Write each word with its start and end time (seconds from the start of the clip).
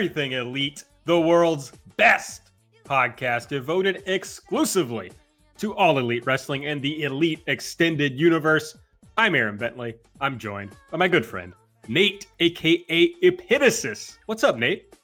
Everything 0.00 0.32
Elite, 0.32 0.84
the 1.04 1.20
world's 1.20 1.72
best 1.98 2.52
podcast 2.86 3.48
devoted 3.48 4.02
exclusively 4.06 5.12
to 5.58 5.76
all 5.76 5.98
elite 5.98 6.24
wrestling 6.24 6.64
and 6.64 6.80
the 6.80 7.02
elite 7.02 7.42
extended 7.48 8.18
universe. 8.18 8.78
I'm 9.18 9.34
Aaron 9.34 9.58
Bentley. 9.58 9.96
I'm 10.18 10.38
joined 10.38 10.74
by 10.90 10.96
my 10.96 11.06
good 11.06 11.26
friend, 11.26 11.52
Nate, 11.86 12.26
aka 12.40 13.12
Epitasis. 13.22 14.16
What's 14.24 14.42
up, 14.42 14.56
Nate? 14.56 14.96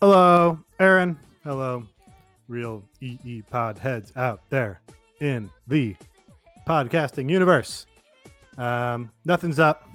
Hello, 0.00 0.60
Aaron. 0.78 1.18
Hello, 1.42 1.82
real 2.46 2.84
EE 3.00 3.42
pod 3.50 3.76
heads 3.76 4.12
out 4.14 4.40
there 4.50 4.82
in 5.20 5.50
the 5.66 5.96
podcasting 6.64 7.28
universe. 7.28 7.86
Um, 8.56 9.10
nothing's 9.24 9.58
up. 9.58 9.90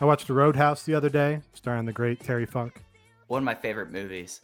I 0.00 0.06
watched 0.06 0.26
The 0.26 0.32
Roadhouse 0.32 0.84
the 0.84 0.94
other 0.94 1.10
day, 1.10 1.42
starring 1.52 1.84
the 1.84 1.92
great 1.92 2.18
Terry 2.18 2.46
Funk. 2.46 2.82
One 3.32 3.38
of 3.38 3.44
my 3.46 3.54
favorite 3.54 3.90
movies. 3.90 4.42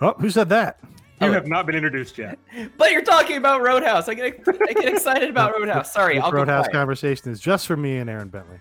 Oh, 0.00 0.14
who 0.14 0.30
said 0.30 0.48
that? 0.48 0.78
You 1.20 1.26
Oh. 1.28 1.32
have 1.32 1.46
not 1.46 1.66
been 1.66 1.74
introduced 1.74 2.16
yet. 2.16 2.38
But 2.78 2.90
you're 2.90 3.02
talking 3.02 3.36
about 3.36 3.60
Roadhouse. 3.60 4.08
I 4.08 4.14
get 4.14 4.48
I 4.48 4.72
get 4.72 4.86
excited 4.94 5.28
about 5.28 5.52
Roadhouse. 5.58 5.92
Sorry, 5.92 6.14
This 6.14 6.24
I'll 6.24 6.32
Roadhouse 6.32 6.68
conversation 6.68 7.30
is 7.30 7.38
just 7.38 7.66
for 7.66 7.76
me 7.76 7.98
and 7.98 8.08
Aaron 8.08 8.28
Bentley. 8.28 8.56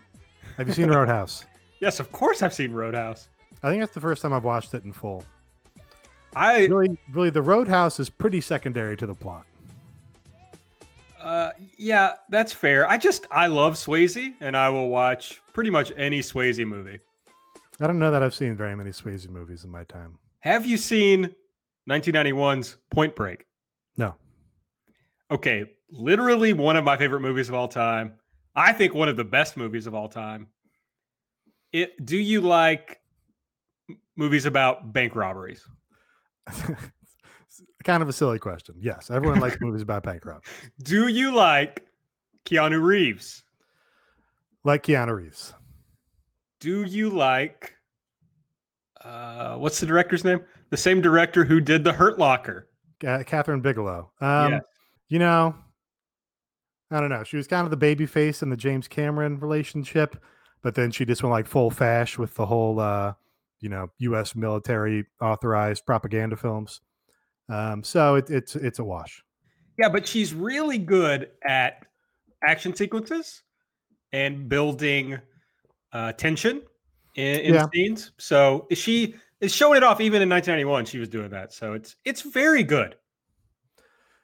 Have 0.57 0.67
you 0.67 0.73
seen 0.73 0.89
Roadhouse? 0.89 1.45
Yes, 1.79 2.01
of 2.01 2.11
course 2.11 2.41
I've 2.41 2.53
seen 2.53 2.73
Roadhouse. 2.73 3.29
I 3.63 3.69
think 3.69 3.81
that's 3.81 3.93
the 3.93 4.01
first 4.01 4.21
time 4.21 4.33
I've 4.33 4.43
watched 4.43 4.73
it 4.73 4.83
in 4.83 4.91
full. 4.91 5.23
I 6.35 6.65
Really, 6.65 6.97
really, 7.13 7.29
the 7.29 7.41
Roadhouse 7.41 8.01
is 8.01 8.09
pretty 8.09 8.41
secondary 8.41 8.97
to 8.97 9.07
the 9.07 9.15
plot. 9.15 9.45
Uh, 11.21 11.51
yeah, 11.77 12.15
that's 12.27 12.51
fair. 12.51 12.85
I 12.89 12.97
just 12.97 13.27
I 13.31 13.47
love 13.47 13.75
Swayze, 13.75 14.33
and 14.41 14.57
I 14.57 14.67
will 14.67 14.89
watch 14.89 15.41
pretty 15.53 15.69
much 15.69 15.93
any 15.95 16.19
Swayze 16.19 16.65
movie. 16.67 16.99
I 17.79 17.87
don't 17.87 17.99
know 17.99 18.11
that 18.11 18.23
I've 18.23 18.33
seen 18.33 18.55
very 18.55 18.75
many 18.75 18.91
Swayze 18.91 19.29
movies 19.29 19.63
in 19.63 19.69
my 19.69 19.83
time. 19.83 20.17
Have 20.39 20.65
you 20.65 20.77
seen 20.77 21.35
1991's 21.89 22.77
Point 22.89 23.15
Break? 23.15 23.45
No. 23.97 24.15
Okay, 25.29 25.65
literally 25.91 26.53
one 26.53 26.75
of 26.75 26.83
my 26.83 26.97
favorite 26.97 27.21
movies 27.21 27.49
of 27.49 27.55
all 27.55 27.67
time. 27.67 28.13
I 28.55 28.73
think 28.73 28.93
one 28.93 29.09
of 29.09 29.17
the 29.17 29.23
best 29.23 29.57
movies 29.57 29.87
of 29.87 29.93
all 29.93 30.07
time. 30.07 30.47
It. 31.71 32.03
Do 32.05 32.17
you 32.17 32.41
like 32.41 32.99
movies 34.15 34.45
about 34.45 34.93
bank 34.93 35.15
robberies? 35.15 35.63
kind 37.83 38.03
of 38.03 38.09
a 38.09 38.13
silly 38.13 38.39
question. 38.39 38.75
Yes, 38.79 39.11
everyone 39.11 39.39
likes 39.39 39.57
movies 39.61 39.81
about 39.81 40.03
bank 40.03 40.25
robbery. 40.25 40.41
Do 40.83 41.07
you 41.07 41.33
like 41.33 41.87
Keanu 42.45 42.81
Reeves? 42.81 43.43
Like 44.63 44.83
Keanu 44.83 45.15
Reeves. 45.15 45.53
Do 46.59 46.83
you 46.83 47.09
like 47.09 47.73
uh 49.03 49.55
what's 49.57 49.79
the 49.79 49.85
director's 49.85 50.23
name? 50.23 50.41
The 50.69 50.77
same 50.77 51.01
director 51.01 51.45
who 51.45 51.61
did 51.61 51.83
The 51.83 51.93
Hurt 51.93 52.19
Locker. 52.19 52.67
Ca- 52.99 53.23
Kathryn 53.23 53.61
Bigelow. 53.61 54.11
Um, 54.19 54.53
Yes. 54.53 54.61
You 55.09 55.19
know, 55.19 55.55
I 56.91 56.99
don't 56.99 57.09
know. 57.09 57.23
She 57.23 57.37
was 57.37 57.47
kind 57.47 57.63
of 57.63 57.71
the 57.71 57.77
baby 57.77 58.05
face 58.05 58.41
in 58.41 58.49
the 58.49 58.57
James 58.57 58.87
Cameron 58.89 59.39
relationship, 59.39 60.21
but 60.61 60.75
then 60.75 60.91
she 60.91 61.05
just 61.05 61.23
went 61.23 61.31
like 61.31 61.47
full 61.47 61.71
fash 61.71 62.17
with 62.17 62.35
the 62.35 62.45
whole, 62.45 62.79
uh, 62.81 63.13
you 63.61 63.69
know, 63.69 63.87
U.S. 63.99 64.35
military 64.35 65.05
authorized 65.21 65.85
propaganda 65.85 66.35
films. 66.35 66.81
Um, 67.47 67.83
so 67.83 68.15
it, 68.15 68.29
it's 68.29 68.55
it's 68.57 68.79
a 68.79 68.83
wash. 68.83 69.23
Yeah, 69.79 69.87
but 69.87 70.05
she's 70.05 70.33
really 70.33 70.77
good 70.77 71.29
at 71.47 71.85
action 72.45 72.75
sequences 72.75 73.43
and 74.11 74.49
building 74.49 75.19
uh, 75.97 76.13
tension 76.13 76.61
in, 77.15 77.39
in 77.39 77.53
Yeah. 77.55 77.65
scenes. 77.73 78.11
So 78.19 78.67
she 78.71 79.15
is 79.41 79.53
showing 79.53 79.77
it 79.77 79.83
off 79.83 79.99
even 79.99 80.21
in 80.21 80.29
1991. 80.29 80.85
She 80.85 80.99
was 80.99 81.09
doing 81.09 81.29
that. 81.31 81.51
So 81.53 81.73
it's 81.73 81.95
it's 82.05 82.21
very 82.21 82.63
good. 82.63 82.95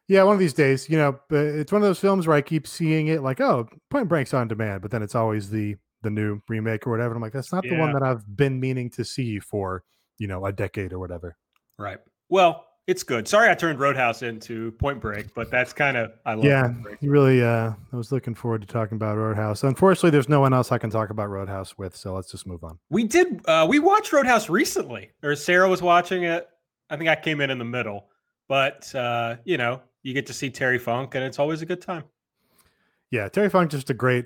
Yeah, 0.07 0.23
one 0.23 0.33
of 0.33 0.39
these 0.39 0.53
days, 0.53 0.89
you 0.89 0.97
know, 0.97 1.17
but 1.29 1.45
it's 1.45 1.71
one 1.71 1.81
of 1.81 1.87
those 1.87 1.99
films 1.99 2.27
where 2.27 2.35
I 2.35 2.41
keep 2.41 2.67
seeing 2.67 3.07
it 3.07 3.23
like, 3.23 3.39
oh, 3.39 3.67
Point 3.89 4.09
Break's 4.09 4.33
on 4.33 4.49
demand, 4.49 4.81
but 4.81 4.91
then 4.91 5.01
it's 5.01 5.15
always 5.15 5.49
the 5.49 5.75
the 6.03 6.09
new 6.09 6.41
remake 6.49 6.85
or 6.85 6.91
whatever. 6.91 7.15
I'm 7.15 7.21
like, 7.21 7.31
that's 7.33 7.53
not 7.53 7.63
the 7.63 7.75
one 7.75 7.93
that 7.93 8.03
I've 8.03 8.23
been 8.35 8.59
meaning 8.59 8.89
to 8.91 9.05
see 9.05 9.39
for 9.39 9.83
you 10.19 10.27
know 10.27 10.45
a 10.45 10.51
decade 10.51 10.93
or 10.93 10.99
whatever. 10.99 11.37
Right. 11.79 11.97
Well, 12.29 12.65
it's 12.85 13.03
good. 13.03 13.27
Sorry, 13.27 13.49
I 13.49 13.53
turned 13.53 13.79
Roadhouse 13.79 14.23
into 14.23 14.71
Point 14.73 14.99
Break, 14.99 15.33
but 15.33 15.49
that's 15.49 15.71
kind 15.71 15.95
of 15.95 16.11
I 16.25 16.33
love. 16.33 16.45
It. 16.45 16.49
Yeah, 16.49 16.73
you 16.99 17.09
really. 17.09 17.41
Uh, 17.41 17.73
I 17.91 17.95
was 17.95 18.11
looking 18.11 18.35
forward 18.35 18.61
to 18.61 18.67
talking 18.67 18.95
about 18.95 19.15
Roadhouse. 19.15 19.63
Unfortunately, 19.63 20.09
there's 20.09 20.27
no 20.27 20.41
one 20.41 20.53
else 20.53 20.71
I 20.71 20.77
can 20.77 20.89
talk 20.89 21.09
about 21.09 21.29
Roadhouse 21.29 21.77
with, 21.77 21.95
so 21.95 22.13
let's 22.13 22.29
just 22.29 22.45
move 22.45 22.63
on. 22.63 22.77
We 22.89 23.05
did. 23.05 23.41
Uh, 23.45 23.65
we 23.69 23.79
watched 23.79 24.11
Roadhouse 24.11 24.49
recently, 24.49 25.11
or 25.23 25.35
Sarah 25.35 25.69
was 25.69 25.81
watching 25.81 26.23
it. 26.23 26.47
I 26.89 26.97
think 26.97 27.09
I 27.09 27.15
came 27.15 27.39
in 27.39 27.49
in 27.49 27.57
the 27.57 27.65
middle, 27.65 28.07
but 28.49 28.93
uh, 28.93 29.37
you 29.45 29.57
know, 29.57 29.81
you 30.01 30.13
get 30.13 30.25
to 30.27 30.33
see 30.33 30.49
Terry 30.49 30.77
Funk, 30.77 31.15
and 31.15 31.23
it's 31.23 31.39
always 31.39 31.61
a 31.61 31.65
good 31.65 31.81
time. 31.81 32.03
Yeah, 33.11 33.29
Terry 33.29 33.49
Funk 33.49 33.71
just 33.71 33.89
a 33.89 33.93
great 33.93 34.25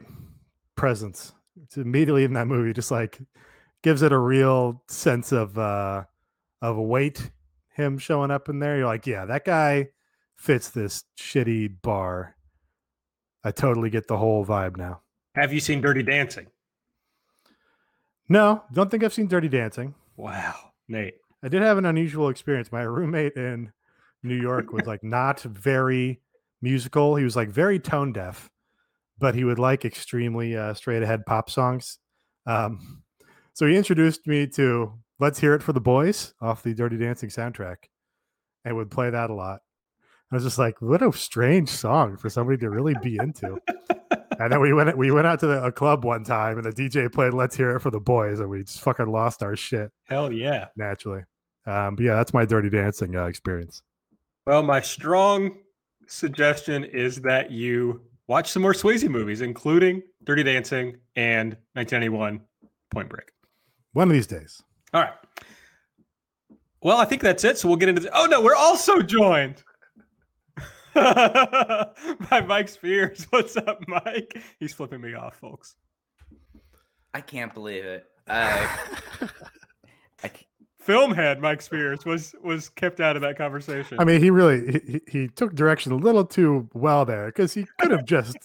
presence. 0.76 1.34
It's 1.64 1.78
immediately 1.78 2.24
in 2.24 2.34
that 2.34 2.48
movie, 2.48 2.74
just 2.74 2.90
like 2.90 3.20
gives 3.84 4.02
it 4.02 4.12
a 4.12 4.18
real 4.18 4.82
sense 4.88 5.32
of 5.32 5.58
uh 5.60 6.06
of 6.62 6.78
weight. 6.78 7.30
Him 7.78 8.00
showing 8.00 8.32
up 8.32 8.50
in 8.50 8.60
there, 8.60 8.78
you're 8.78 8.88
like, 8.88 9.06
yeah, 9.06 9.26
that 9.26 9.46
guy 9.46 9.90
fits 10.36 10.70
this 10.70 11.04
shitty 11.20 11.76
bar. 11.82 12.36
I 13.44 13.52
totally 13.52 13.92
get 13.92 14.08
the 14.08 14.18
whole 14.18 14.46
vibe 14.46 14.78
now. 14.78 15.02
Have 15.36 15.54
you 15.54 15.60
seen 15.60 15.80
Dirty 15.80 16.02
Dancing? 16.04 16.48
No, 18.28 18.64
don't 18.74 18.90
think 18.90 19.04
I've 19.04 19.14
seen 19.14 19.28
Dirty 19.28 19.48
Dancing. 19.48 19.94
Wow, 20.16 20.56
Nate. 20.88 21.14
I 21.44 21.50
did 21.50 21.62
have 21.62 21.78
an 21.78 21.86
unusual 21.86 22.30
experience. 22.30 22.72
My 22.72 22.82
roommate 22.82 23.34
in 23.34 23.72
New 24.24 24.36
York 24.36 24.74
was 24.74 24.88
like 24.88 25.04
not 25.04 25.40
very 25.42 26.20
musical. 26.62 27.16
He 27.16 27.24
was 27.24 27.36
like 27.36 27.50
very 27.50 27.80
tone 27.80 28.12
deaf, 28.12 28.50
but 29.20 29.36
he 29.36 29.44
would 29.44 29.60
like 29.60 29.86
extremely 29.86 30.58
uh, 30.58 30.74
straight 30.74 31.04
ahead 31.04 31.26
pop 31.28 31.50
songs. 31.52 32.00
Um, 32.48 33.04
so 33.54 33.68
he 33.68 33.76
introduced 33.76 34.26
me 34.26 34.48
to 34.48 34.94
"Let's 35.20 35.40
Hear 35.40 35.54
It 35.54 35.64
for 35.64 35.74
the 35.74 35.82
Boys" 35.82 36.34
off 36.42 36.64
the 36.64 36.74
Dirty 36.74 36.98
Dancing 36.98 37.30
soundtrack, 37.30 37.78
and 38.66 38.76
would 38.76 38.92
play 38.92 39.10
that 39.10 39.30
a 39.30 39.34
lot. 39.34 39.62
I 40.32 40.36
was 40.36 40.44
just 40.44 40.58
like, 40.58 40.82
"What 40.82 41.02
a 41.02 41.12
strange 41.14 41.70
song 41.70 42.18
for 42.18 42.30
somebody 42.30 42.58
to 42.60 42.70
really 42.70 42.96
be 43.02 43.18
into." 43.18 43.60
and 44.40 44.52
then 44.52 44.62
we 44.62 44.74
went 44.74 44.98
we 44.98 45.12
went 45.12 45.28
out 45.28 45.40
to 45.42 45.48
the, 45.48 45.64
a 45.64 45.72
club 45.72 46.06
one 46.06 46.24
time, 46.24 46.58
and 46.58 46.66
the 46.66 46.72
DJ 46.72 47.12
played 47.12 47.34
"Let's 47.34 47.56
Hear 47.56 47.76
It 47.76 47.80
for 47.80 47.92
the 47.92 48.00
Boys," 48.00 48.40
and 48.40 48.50
we 48.50 48.64
just 48.64 48.82
fucking 48.82 49.08
lost 49.08 49.44
our 49.44 49.56
shit 49.56 49.92
Hell 50.06 50.32
yeah. 50.32 50.68
naturally. 50.76 51.24
Um, 51.66 51.96
but 51.96 52.06
yeah, 52.06 52.16
that's 52.16 52.34
my 52.34 52.46
dirty 52.46 52.70
dancing 52.70 53.16
uh, 53.16 53.26
experience. 53.26 53.82
Well, 54.46 54.64
my 54.64 54.80
strong 54.80 55.58
suggestion 56.08 56.86
is 56.86 57.18
that 57.18 57.52
you 57.52 58.02
watch 58.28 58.52
some 58.52 58.62
more 58.62 58.74
Swayze 58.74 59.08
movies, 59.10 59.42
including 59.42 60.02
Dirty 60.24 60.44
Dancing 60.44 60.98
and 61.16 61.58
1991 61.74 62.42
Point 62.92 63.10
Break. 63.10 63.32
One 63.94 64.08
of 64.08 64.14
these 64.14 64.28
days. 64.28 64.62
All 64.94 65.02
right. 65.02 65.14
Well, 66.82 66.98
I 66.98 67.06
think 67.06 67.22
that's 67.22 67.44
it. 67.44 67.58
So 67.58 67.68
we'll 67.68 67.78
get 67.78 67.90
into. 67.90 68.02
The, 68.02 68.12
oh 68.18 68.26
no, 68.26 68.42
we're 68.42 68.56
also 68.56 69.02
joined 69.02 69.64
by 70.94 72.44
Mike 72.48 72.70
Spears. 72.70 73.28
What's 73.30 73.58
up, 73.58 73.80
Mike? 73.88 74.42
He's 74.60 74.74
flipping 74.74 75.02
me 75.02 75.14
off, 75.14 75.36
folks. 75.38 75.76
I 77.14 77.22
can't 77.22 77.54
believe 77.54 77.84
it. 77.84 78.06
Uh, 78.28 78.68
I, 78.68 78.88
c- 79.20 79.28
Film 80.88 81.14
head 81.14 81.40
Mike 81.42 81.62
Spears 81.62 82.04
was 82.06 82.34
was 82.42 82.70
kept 82.70 83.00
out 83.02 83.16
of 83.16 83.22
that 83.22 83.38
conversation. 83.38 84.00
I 84.00 84.06
mean, 84.06 84.20
he 84.22 84.30
really 84.32 84.72
he, 84.72 84.80
he- 84.92 85.20
he 85.22 85.28
took 85.28 85.54
direction 85.54 85.92
a 85.92 85.96
little 85.98 86.26
too 86.26 86.68
well 86.74 87.06
there 87.06 87.26
because 87.28 87.54
he 87.54 87.68
could 87.80 87.92
have 87.92 88.06
just, 88.06 88.38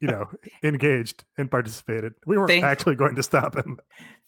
you 0.00 0.08
know, 0.08 0.28
engaged 0.62 1.24
and 1.38 1.50
participated. 1.50 2.14
We 2.26 2.36
weren't 2.36 2.50
Thank- 2.50 2.64
actually 2.64 2.96
going 2.96 3.14
to 3.14 3.22
stop 3.22 3.56
him. 3.56 3.78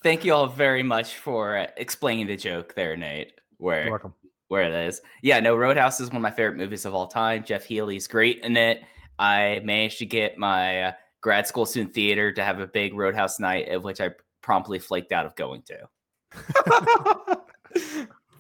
thank 0.02 0.24
you 0.24 0.32
all 0.32 0.46
very 0.46 0.82
much 0.84 1.16
for 1.16 1.58
uh, 1.58 1.66
explaining 1.76 2.28
the 2.28 2.36
joke 2.36 2.74
there, 2.74 2.96
Nate. 2.96 3.32
Where 3.58 3.82
You're 3.82 3.90
welcome. 3.90 4.14
where 4.48 4.62
it 4.62 4.86
is. 4.88 5.00
Yeah, 5.22 5.40
no, 5.40 5.56
Roadhouse 5.56 5.98
is 6.00 6.08
one 6.08 6.16
of 6.16 6.22
my 6.22 6.30
favorite 6.30 6.56
movies 6.56 6.84
of 6.86 6.94
all 6.94 7.08
time. 7.08 7.42
Jeff 7.44 7.64
Healey's 7.64 8.06
great 8.06 8.44
in 8.44 8.56
it. 8.56 8.80
I 9.18 9.60
managed 9.64 9.98
to 9.98 10.06
get 10.06 10.38
my 10.38 10.82
uh, 10.82 10.92
grad 11.20 11.46
school 11.48 11.66
student 11.66 11.94
theater 11.94 12.30
to 12.32 12.44
have 12.44 12.60
a 12.60 12.66
big 12.66 12.94
Roadhouse 12.94 13.40
night, 13.40 13.70
of 13.70 13.82
which 13.82 14.00
I 14.00 14.10
promptly 14.42 14.78
flaked 14.78 15.10
out 15.10 15.26
of 15.26 15.34
going 15.34 15.62
to. 15.62 15.88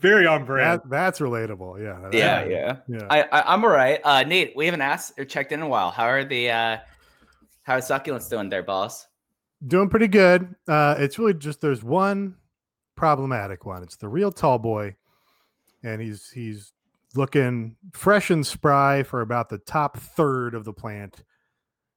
Very 0.00 0.26
on 0.26 0.44
brand. 0.44 0.82
That, 0.84 0.90
that's 0.90 1.20
relatable. 1.20 1.82
Yeah. 1.82 2.10
Yeah, 2.12 2.44
that- 2.44 2.50
yeah. 2.50 2.76
Yeah. 2.88 3.06
I, 3.10 3.22
I 3.22 3.52
I'm 3.54 3.64
all 3.64 3.70
right. 3.70 4.00
Uh, 4.04 4.22
Nate, 4.24 4.54
we 4.54 4.66
haven't 4.66 4.82
asked 4.82 5.18
or 5.18 5.24
checked 5.24 5.52
in 5.52 5.60
in 5.60 5.66
a 5.66 5.68
while. 5.68 5.90
How 5.90 6.04
are 6.04 6.24
the 6.24 6.50
uh, 6.50 6.76
how 7.62 7.76
is 7.78 7.86
succulents 7.86 8.28
doing 8.28 8.48
there, 8.48 8.62
boss? 8.62 9.06
Doing 9.66 9.88
pretty 9.88 10.08
good. 10.08 10.54
Uh, 10.68 10.96
it's 10.98 11.18
really 11.18 11.34
just 11.34 11.60
there's 11.62 11.82
one 11.82 12.36
problematic 12.94 13.64
one. 13.64 13.82
It's 13.82 13.96
the 13.96 14.08
real 14.08 14.30
tall 14.30 14.58
boy, 14.58 14.96
and 15.82 16.00
he's 16.00 16.28
he's 16.30 16.72
looking 17.14 17.76
fresh 17.94 18.28
and 18.30 18.46
spry 18.46 19.02
for 19.02 19.22
about 19.22 19.48
the 19.48 19.58
top 19.58 19.96
third 19.96 20.54
of 20.54 20.64
the 20.64 20.74
plant, 20.74 21.24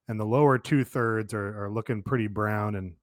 and 0.07 0.17
the 0.17 0.25
lower 0.25 0.57
two 0.57 0.85
thirds 0.85 1.33
are, 1.33 1.65
are 1.65 1.69
looking 1.69 2.01
pretty 2.01 2.27
brown 2.27 2.75
and 2.75 2.93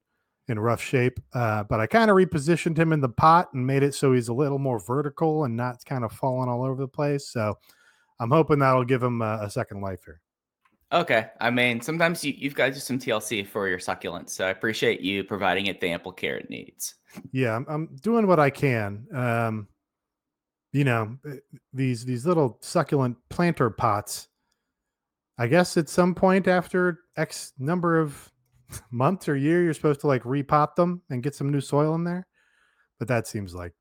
in 0.49 0.59
rough 0.59 0.81
shape. 0.81 1.19
Uh, 1.33 1.65
but 1.65 1.81
I 1.81 1.87
kind 1.87 2.11
of 2.11 2.17
repositioned 2.17 2.79
him 2.79 2.93
in 2.93 3.01
the 3.01 3.09
pot 3.09 3.53
and 3.53 3.67
made 3.67 3.83
it 3.83 3.95
so 3.95 4.13
he's 4.13 4.29
a 4.29 4.35
little 4.35 4.59
more 4.59 4.79
vertical 4.79 5.45
and 5.45 5.57
not 5.57 5.85
kind 5.85 6.05
of 6.05 6.13
falling 6.13 6.49
all 6.49 6.65
over 6.65 6.81
the 6.81 6.89
place. 6.89 7.29
So 7.29 7.59
I'm 8.21 8.31
hoping 8.31 8.59
that'll 8.61 8.85
give 8.85 9.03
him 9.03 9.23
a, 9.23 9.41
a 9.43 9.51
second 9.51 9.81
life 9.81 10.01
here. 10.05 10.21
Okay. 10.93 11.27
I 11.41 11.51
mean, 11.51 11.81
sometimes 11.81 12.25
you, 12.25 12.33
you've 12.37 12.55
got 12.55 12.67
to 12.67 12.73
do 12.73 12.79
some 12.79 12.99
TLC 12.99 13.47
for 13.47 13.67
your 13.69 13.79
succulents. 13.79 14.31
So 14.31 14.47
I 14.47 14.51
appreciate 14.51 15.01
you 15.01 15.25
providing 15.25 15.67
it 15.67 15.81
the 15.81 15.89
ample 15.89 16.13
care 16.13 16.37
it 16.37 16.49
needs. 16.49 16.95
yeah 17.33 17.57
I'm, 17.57 17.67
I'm 17.69 17.97
doing 18.03 18.27
what 18.27 18.41
i 18.41 18.51
can 18.51 19.07
um 19.13 19.69
you 20.73 20.85
know 20.85 21.17
eh, 21.29 21.37
these 21.73 22.05
these 22.05 22.27
little 22.27 22.59
succulent 22.61 23.17
planter 23.31 23.71
pots 23.71 24.29
i 25.39 25.47
guess 25.47 25.77
at 25.77 25.89
some 25.89 26.15
point 26.15 26.49
after 26.49 27.01
x 27.17 27.53
number 27.59 27.99
of 27.99 28.31
months 28.91 29.29
or 29.29 29.37
year 29.37 29.63
you're 29.63 29.75
supposed 29.75 30.01
to 30.01 30.07
like 30.07 30.23
repot 30.23 30.75
them 30.75 31.03
and 31.11 31.23
get 31.23 31.35
some 31.35 31.51
new 31.51 31.61
soil 31.61 31.95
in 31.95 32.05
there 32.05 32.27
but 32.99 33.09
that 33.09 33.27
seems 33.27 33.55
like 33.55 33.73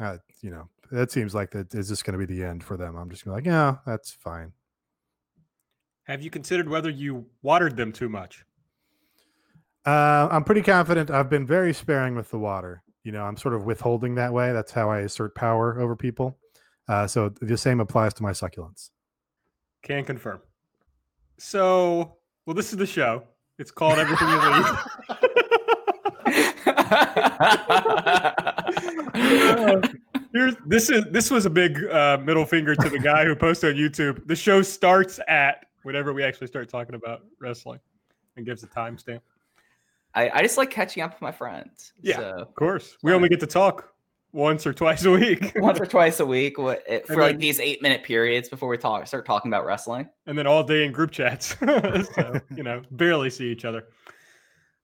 uh, 0.00 0.16
you 0.40 0.50
know 0.50 0.68
that 0.90 1.10
seems 1.10 1.34
like 1.34 1.50
that 1.50 1.74
is 1.74 1.88
just 1.88 2.04
going 2.04 2.18
to 2.18 2.26
be 2.26 2.32
the 2.34 2.42
end 2.44 2.62
for 2.64 2.76
them 2.76 2.96
i'm 2.96 3.10
just 3.10 3.24
gonna 3.24 3.36
like 3.36 3.46
yeah 3.46 3.76
that's 3.86 4.10
fine 4.12 4.52
Have 6.04 6.22
you 6.22 6.30
considered 6.30 6.68
whether 6.68 6.90
you 6.90 7.26
watered 7.42 7.76
them 7.76 7.92
too 7.92 8.08
much? 8.08 8.44
Uh, 9.84 10.28
I'm 10.30 10.44
pretty 10.44 10.62
confident. 10.62 11.10
I've 11.10 11.30
been 11.30 11.46
very 11.46 11.72
sparing 11.72 12.14
with 12.14 12.30
the 12.30 12.38
water. 12.38 12.82
You 13.04 13.12
know, 13.12 13.24
I'm 13.24 13.36
sort 13.36 13.54
of 13.54 13.64
withholding 13.64 14.16
that 14.16 14.32
way. 14.32 14.52
That's 14.52 14.72
how 14.72 14.90
I 14.90 15.00
assert 15.00 15.34
power 15.34 15.80
over 15.80 15.96
people. 15.96 16.38
Uh, 16.88 17.06
so 17.06 17.28
the 17.40 17.56
same 17.56 17.80
applies 17.80 18.14
to 18.14 18.22
my 18.22 18.32
succulents. 18.32 18.90
Can 19.82 20.04
confirm. 20.04 20.40
So, 21.38 22.16
well, 22.44 22.54
this 22.54 22.72
is 22.72 22.78
the 22.78 22.86
show. 22.86 23.24
It's 23.58 23.70
called 23.72 23.98
Everything 23.98 24.28
You 24.28 24.36
Leave. 24.36 24.66
Here's 30.32 30.54
this 30.66 30.90
is 30.90 31.04
this 31.10 31.30
was 31.30 31.46
a 31.46 31.50
big 31.50 31.84
uh, 31.86 32.18
middle 32.18 32.44
finger 32.44 32.76
to 32.76 32.88
the 32.88 32.98
guy 32.98 33.24
who 33.24 33.34
posted 33.34 33.74
on 33.74 33.80
YouTube. 33.80 34.26
The 34.28 34.36
show 34.36 34.62
starts 34.62 35.18
at 35.26 35.66
whenever 35.82 36.12
we 36.12 36.22
actually 36.22 36.46
start 36.46 36.68
talking 36.68 36.94
about 36.94 37.22
wrestling, 37.40 37.80
and 38.36 38.46
gives 38.46 38.62
a 38.62 38.68
timestamp. 38.68 39.20
I, 40.14 40.30
I 40.30 40.42
just 40.42 40.56
like 40.56 40.70
catching 40.70 41.02
up 41.02 41.14
with 41.14 41.22
my 41.22 41.32
friends. 41.32 41.92
Yeah. 42.00 42.16
So 42.16 42.22
Of 42.38 42.54
course, 42.54 42.96
we 43.02 43.12
only 43.12 43.28
get 43.28 43.40
to 43.40 43.46
talk 43.46 43.92
once 44.32 44.66
or 44.66 44.72
twice 44.72 45.04
a 45.04 45.10
week, 45.10 45.52
once 45.56 45.80
or 45.80 45.86
twice 45.86 46.20
a 46.20 46.26
week 46.26 46.58
what, 46.58 46.82
it, 46.86 47.06
for 47.06 47.14
And 47.14 47.22
like 47.22 47.38
these 47.38 47.60
eight 47.60 47.82
minute 47.82 48.02
periods 48.02 48.48
before 48.48 48.68
we 48.68 48.76
talk 48.76 49.06
start 49.06 49.24
talking 49.26 49.50
about 49.50 49.64
wrestling. 49.64 50.08
and 50.26 50.36
then 50.36 50.46
all 50.46 50.62
day 50.62 50.84
in 50.84 50.92
group 50.92 51.10
chats. 51.10 51.56
so, 51.60 52.40
you 52.54 52.62
know, 52.62 52.82
barely 52.90 53.30
see 53.30 53.50
each 53.50 53.64
other. 53.64 53.84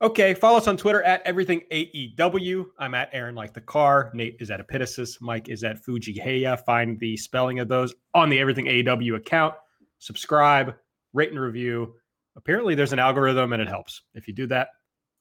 Okay, 0.02 0.35
follow 0.35 0.58
us 0.58 0.67
on 0.67 0.76
Twitter 0.76 1.02
at 1.02 1.23
everything 1.25 1.62
AEW. 1.70 2.67
I'm 2.79 2.94
at 2.94 3.08
Aaron 3.12 3.35
like 3.35 3.55
the 3.55 3.61
car. 3.61 4.11
Nate 4.12 4.37
is 4.41 4.50
at 4.50 4.61
Epitasis. 4.61 5.19
Mike 5.20 5.49
is 5.49 5.64
at 5.64 5.82
Fuji 5.82 6.14
Heya. 6.14 6.62
Find 6.64 6.99
the 6.99 7.17
spelling 7.17 7.61
of 7.61 7.69
those 7.69 7.94
on 8.12 8.29
the 8.29 8.38
Everything 8.38 8.67
AEW 8.67 9.17
account. 9.17 9.55
Subscribe, 10.00 10.75
rate 11.12 11.31
and 11.31 11.41
review. 11.41 11.94
Apparently, 12.37 12.75
there's 12.75 12.93
an 12.93 12.99
algorithm 12.99 13.52
and 13.52 13.62
it 13.62 13.69
helps. 13.69 14.02
If 14.14 14.26
you 14.26 14.35
do 14.35 14.46
that, 14.49 14.69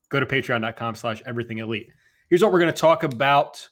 go 0.09 0.19
to 0.19 0.25
patreon.com 0.25 0.95
slash 0.95 1.21
everything 1.25 1.59
elite. 1.59 1.87
Here's 2.29 2.43
what 2.43 2.51
we're 2.51 2.59
going 2.59 2.73
to 2.73 2.77
talk 2.77 3.03
about 3.03 3.65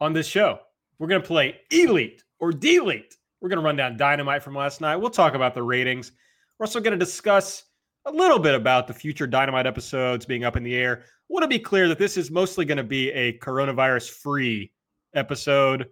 on 0.00 0.12
this 0.12 0.26
show. 0.26 0.58
We're 0.98 1.08
going 1.08 1.22
to 1.22 1.26
play 1.26 1.60
Elite 1.70 2.22
or 2.40 2.52
Delete. 2.52 3.16
We're 3.40 3.48
going 3.48 3.60
to 3.60 3.64
run 3.64 3.76
down 3.76 3.96
Dynamite 3.96 4.42
from 4.42 4.54
last 4.54 4.80
night. 4.80 4.96
We'll 4.96 5.10
talk 5.10 5.34
about 5.34 5.54
the 5.54 5.62
ratings. 5.62 6.12
We're 6.58 6.66
also 6.66 6.80
going 6.80 6.98
to 6.98 7.04
discuss 7.04 7.64
a 8.04 8.10
little 8.10 8.38
bit 8.38 8.54
about 8.54 8.86
the 8.86 8.94
future 8.94 9.26
Dynamite 9.26 9.66
episodes 9.66 10.26
being 10.26 10.44
up 10.44 10.56
in 10.56 10.62
the 10.62 10.74
air. 10.74 11.02
I 11.02 11.04
want 11.28 11.42
to 11.44 11.48
be 11.48 11.58
clear 11.58 11.88
that 11.88 11.98
this 11.98 12.16
is 12.16 12.30
mostly 12.30 12.64
going 12.64 12.78
to 12.78 12.84
be 12.84 13.10
a 13.12 13.38
coronavirus 13.38 14.10
free 14.10 14.72
episode. 15.14 15.88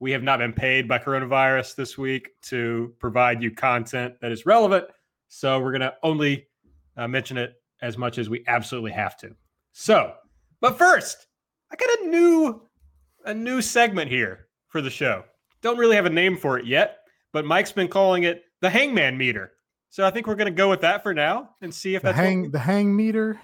We 0.00 0.10
have 0.12 0.22
not 0.22 0.38
been 0.40 0.52
paid 0.52 0.88
by 0.88 0.98
coronavirus 0.98 1.76
this 1.76 1.96
week 1.96 2.30
to 2.42 2.94
provide 2.98 3.42
you 3.42 3.50
content 3.50 4.14
that 4.20 4.32
is 4.32 4.46
relevant. 4.46 4.86
So 5.28 5.60
we're 5.60 5.72
going 5.72 5.82
to 5.82 5.94
only 6.02 6.48
uh, 6.96 7.06
mention 7.06 7.38
it 7.38 7.54
as 7.82 7.96
much 7.96 8.18
as 8.18 8.28
we 8.28 8.44
absolutely 8.46 8.92
have 8.92 9.16
to. 9.18 9.34
So, 9.72 10.14
but 10.60 10.76
first, 10.76 11.26
I 11.72 11.76
got 11.76 12.00
a 12.00 12.08
new 12.08 12.68
a 13.24 13.34
new 13.34 13.60
segment 13.62 14.10
here 14.10 14.46
for 14.68 14.80
the 14.80 14.90
show. 14.90 15.24
Don't 15.62 15.78
really 15.78 15.96
have 15.96 16.06
a 16.06 16.10
name 16.10 16.36
for 16.36 16.58
it 16.58 16.66
yet, 16.66 16.98
but 17.32 17.44
Mike's 17.44 17.72
been 17.72 17.88
calling 17.88 18.24
it 18.24 18.42
the 18.60 18.70
Hangman 18.70 19.16
Meter. 19.18 19.52
So 19.90 20.06
I 20.06 20.10
think 20.10 20.26
we're 20.26 20.36
going 20.36 20.46
to 20.52 20.56
go 20.56 20.70
with 20.70 20.82
that 20.82 21.02
for 21.02 21.12
now 21.12 21.50
and 21.60 21.74
see 21.74 21.94
if 21.96 22.02
The 22.02 22.08
that's 22.08 22.18
what 22.18 22.24
hang 22.24 22.42
we- 22.42 22.48
the 22.48 22.58
hang 22.60 22.94
meter. 22.96 23.40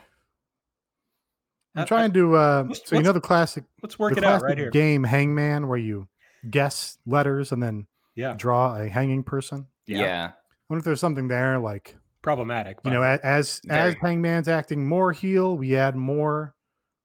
Uh, 1.76 1.80
I'm 1.80 1.86
trying 1.86 2.12
to. 2.12 2.36
Uh, 2.36 2.64
let's- 2.68 2.88
so 2.88 2.96
you 2.96 3.02
know 3.02 3.12
the 3.12 3.20
classic, 3.20 3.64
let's 3.82 3.98
work 3.98 4.16
it 4.16 4.24
out 4.24 4.42
right 4.42 4.56
here. 4.56 4.70
game 4.70 5.04
Hangman, 5.04 5.68
where 5.68 5.78
you 5.78 6.08
guess 6.48 6.98
letters 7.04 7.52
and 7.52 7.62
then 7.62 7.86
Yeah, 8.14 8.34
draw 8.36 8.76
a 8.76 8.88
hanging 8.88 9.24
person. 9.24 9.66
yeah, 9.86 9.98
Yeah. 9.98 10.24
I 10.32 10.32
wonder 10.68 10.78
if 10.80 10.84
there's 10.84 11.00
something 11.00 11.28
there, 11.28 11.58
like 11.58 11.96
problematic. 12.22 12.78
you 12.84 12.92
know, 12.92 13.00
but- 13.00 13.20
a- 13.20 13.26
as 13.26 13.60
as 13.68 13.94
Hangman's 14.00 14.48
acting 14.48 14.86
more 14.88 15.12
heel, 15.12 15.56
we 15.58 15.76
add 15.76 15.96
more 15.96 16.54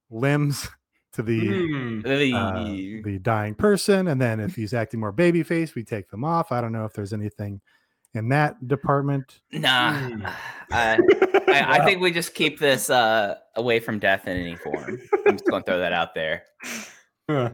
limbs 0.10 0.70
to 1.14 1.22
the 1.24 1.48
Hmm. 1.48 2.00
uh, 2.06 2.64
the 3.04 3.20
dying 3.24 3.56
person, 3.56 4.08
and 4.08 4.22
then 4.22 4.40
if 4.40 4.56
he's 4.56 4.74
acting 4.74 5.00
more 5.00 5.14
babyface, 5.14 5.76
we 5.76 5.84
take 5.84 6.10
them 6.10 6.24
off. 6.24 6.52
I 6.52 6.62
don't 6.62 6.72
know 6.72 6.86
if 6.86 6.94
there's 6.94 7.14
anything 7.14 7.62
in 8.14 8.30
that 8.30 8.68
department. 8.68 9.40
nah. 9.52 9.94
Hmm. 9.94 10.26
I, 10.72 10.98
I, 11.48 11.80
I 11.80 11.86
think 11.86 12.02
we 12.02 12.12
just 12.12 12.34
keep 12.34 12.60
this 12.60 12.90
uh, 12.90 13.36
away 13.56 13.80
from 13.80 14.00
death 14.00 14.28
in 14.28 14.38
any 14.38 14.56
form. 14.56 15.00
I'm 15.26 15.34
just 15.38 15.46
going 15.48 15.64
to 15.64 15.66
throw 15.66 15.80
that 15.80 15.94
out 15.94 16.14
there. 16.16 16.44
Huh. 17.30 17.52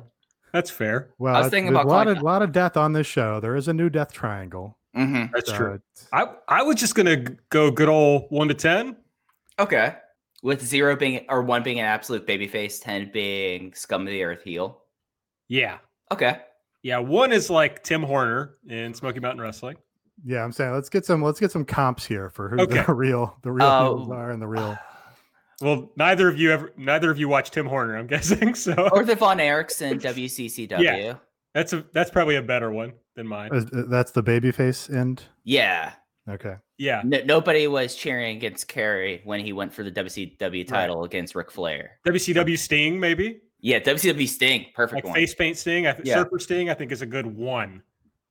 That's 0.54 0.72
fair. 0.72 1.10
Well, 1.20 1.36
I 1.36 1.40
was 1.40 1.48
it's- 1.48 1.52
thinking 1.52 1.72
about 1.72 1.86
a 1.86 1.90
lot 1.90 2.08
of 2.08 2.22
lot 2.24 2.42
of 2.42 2.52
death 2.52 2.78
on 2.78 2.94
this 2.94 3.06
show. 3.06 3.40
There 3.40 3.56
is 3.56 3.68
a 3.68 3.74
new 3.74 3.90
death 3.92 4.12
triangle. 4.12 4.76
hmm 4.96 5.26
That's 5.34 5.50
so 5.52 5.56
true. 5.58 5.82
I 6.14 6.26
I 6.48 6.64
was 6.64 6.78
just 6.78 6.96
gonna 6.96 7.18
go 7.50 7.70
good 7.70 7.90
old 7.90 8.26
one 8.30 8.48
to 8.48 8.56
ten. 8.56 8.96
Okay. 9.60 9.94
With 10.48 10.66
zero 10.66 10.96
being 10.96 11.26
or 11.28 11.42
one 11.42 11.62
being 11.62 11.80
an 11.80 11.86
absolute 11.86 12.26
babyface, 12.26 12.82
ten 12.82 13.12
being 13.14 13.74
scum 13.74 14.04
of 14.04 14.08
the 14.08 14.24
earth 14.24 14.44
heel. 14.44 14.82
Yeah, 15.50 15.80
Okay. 16.10 16.40
yeah. 16.84 17.00
One 17.00 17.34
is 17.34 17.50
like 17.50 17.84
Tim 17.84 18.02
Horner 18.02 18.56
in 18.70 18.94
Smoky 18.94 19.20
Mountain 19.20 19.42
Wrestling. 19.42 19.76
Yeah, 20.24 20.44
I'm 20.46 20.54
saying 20.54 20.72
let's 20.74 20.88
get 20.88 21.06
some 21.06 21.22
let's 21.22 21.40
get 21.42 21.52
some 21.52 21.66
comps 21.66 22.06
here 22.06 22.30
for 22.30 22.48
who 22.48 22.62
Okay. 22.62 22.82
the 22.88 22.94
real 23.06 23.38
the 23.44 23.52
real 23.52 23.68
heels 23.70 24.10
are 24.10 24.32
and 24.32 24.42
the 24.42 24.48
real. 24.48 24.78
Well, 25.60 25.92
neither 25.98 26.30
of 26.30 26.38
you 26.40 26.52
ever, 26.52 26.72
neither 26.78 27.10
of 27.10 27.18
you 27.18 27.28
watch 27.28 27.50
Tim 27.52 27.66
Horner. 27.66 27.98
I'm 27.98 28.06
guessing 28.16 28.54
so. 28.54 28.90
Or 28.94 29.04
the 29.04 29.16
Von 29.16 29.40
Erickson 29.40 30.00
WCCW. 30.00 30.80
Yeah. 30.80 30.96
Yeah. 30.98 31.14
That's 31.56 31.74
a 31.74 31.84
that's 31.94 32.12
probably 32.12 32.36
a 32.36 32.42
better 32.44 32.72
one 32.72 32.94
than 33.16 33.28
mine. 33.28 33.50
Is- 33.54 33.66
uh, 33.66 33.84
That's 33.90 34.12
the 34.12 34.22
babyface 34.24 34.96
end. 34.96 35.24
Okay. 36.30 36.56
Yeah, 36.78 37.02
No, 37.06 37.22
nobody 37.24 37.68
was 37.68 37.96
cheering 37.96 38.36
against 38.36 38.68
Kerry 38.68 39.22
when 39.24 39.40
he 39.40 39.54
went 39.54 39.74
for 39.74 39.84
the 39.84 39.92
WCW 39.92 40.68
title 40.68 41.04
against 41.06 41.36
Ric 41.36 41.50
Flair. 41.50 42.00
WCW 42.06 42.58
Sting 42.58 43.00
maybe 43.00 43.40
Yeah, 43.62 43.80
WCW 43.80 44.28
Sting, 44.28 44.66
perfect 44.76 44.96
like 44.96 45.04
one. 45.06 45.14
face 45.14 45.34
paint 45.34 45.58
Sting. 45.58 45.88
I 45.88 45.94
think 45.94 46.06
Yeah. 46.06 46.16
Surfer 46.24 46.40
Sting 46.40 46.70
I 46.70 46.74
think 46.74 46.92
is 46.92 47.02
a 47.02 47.06
good 47.06 47.26
one 47.26 47.82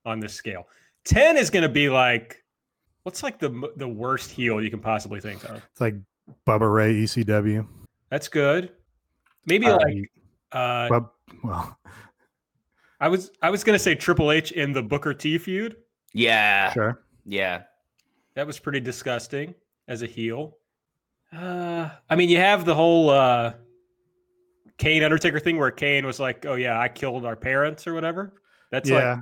on 0.05 0.19
this 0.19 0.33
scale. 0.33 0.67
Ten 1.05 1.37
is 1.37 1.49
going 1.49 1.63
to 1.63 1.69
be 1.69 1.89
like 1.89 2.43
what's 3.03 3.23
like 3.23 3.39
the 3.39 3.71
the 3.77 3.87
worst 3.87 4.29
heel 4.31 4.61
you 4.61 4.69
can 4.69 4.79
possibly 4.79 5.19
think 5.19 5.43
of. 5.45 5.57
It's 5.71 5.81
like 5.81 5.95
Bubba 6.45 6.71
Ray 6.71 6.93
ECW. 6.93 7.67
That's 8.09 8.27
good. 8.27 8.71
Maybe 9.45 9.65
Uh, 9.65 9.77
like 9.77 10.11
uh, 10.51 10.89
Bub, 10.89 11.11
well, 11.43 11.77
I 12.99 13.07
was 13.07 13.31
I 13.41 13.49
was 13.49 13.63
going 13.63 13.75
to 13.77 13.83
say 13.83 13.95
Triple 13.95 14.31
H 14.31 14.51
in 14.51 14.71
the 14.71 14.83
Booker 14.83 15.13
T 15.13 15.37
feud. 15.37 15.77
Yeah, 16.13 16.71
sure. 16.73 17.01
yeah. 17.25 17.63
That 18.37 18.45
was 18.45 18.59
pretty 18.59 18.79
disgusting 18.81 19.55
as 19.87 20.03
a 20.03 20.05
heel. 20.05 20.59
Uh, 21.35 21.89
I 22.07 22.15
mean, 22.15 22.29
you 22.29 22.37
have 22.37 22.65
the 22.65 22.75
whole 22.75 23.09
uh, 23.09 23.53
Kane 24.77 25.01
Undertaker 25.03 25.39
thing 25.39 25.57
where 25.57 25.71
Kane 25.71 26.05
was 26.05 26.19
like, 26.19 26.45
"Oh 26.45 26.53
yeah, 26.53 26.79
I 26.79 26.87
killed 26.87 27.25
our 27.25 27.35
parents" 27.35 27.87
or 27.87 27.95
whatever. 27.95 28.35
That's 28.69 28.91
yeah. 28.91 29.15
like 29.15 29.19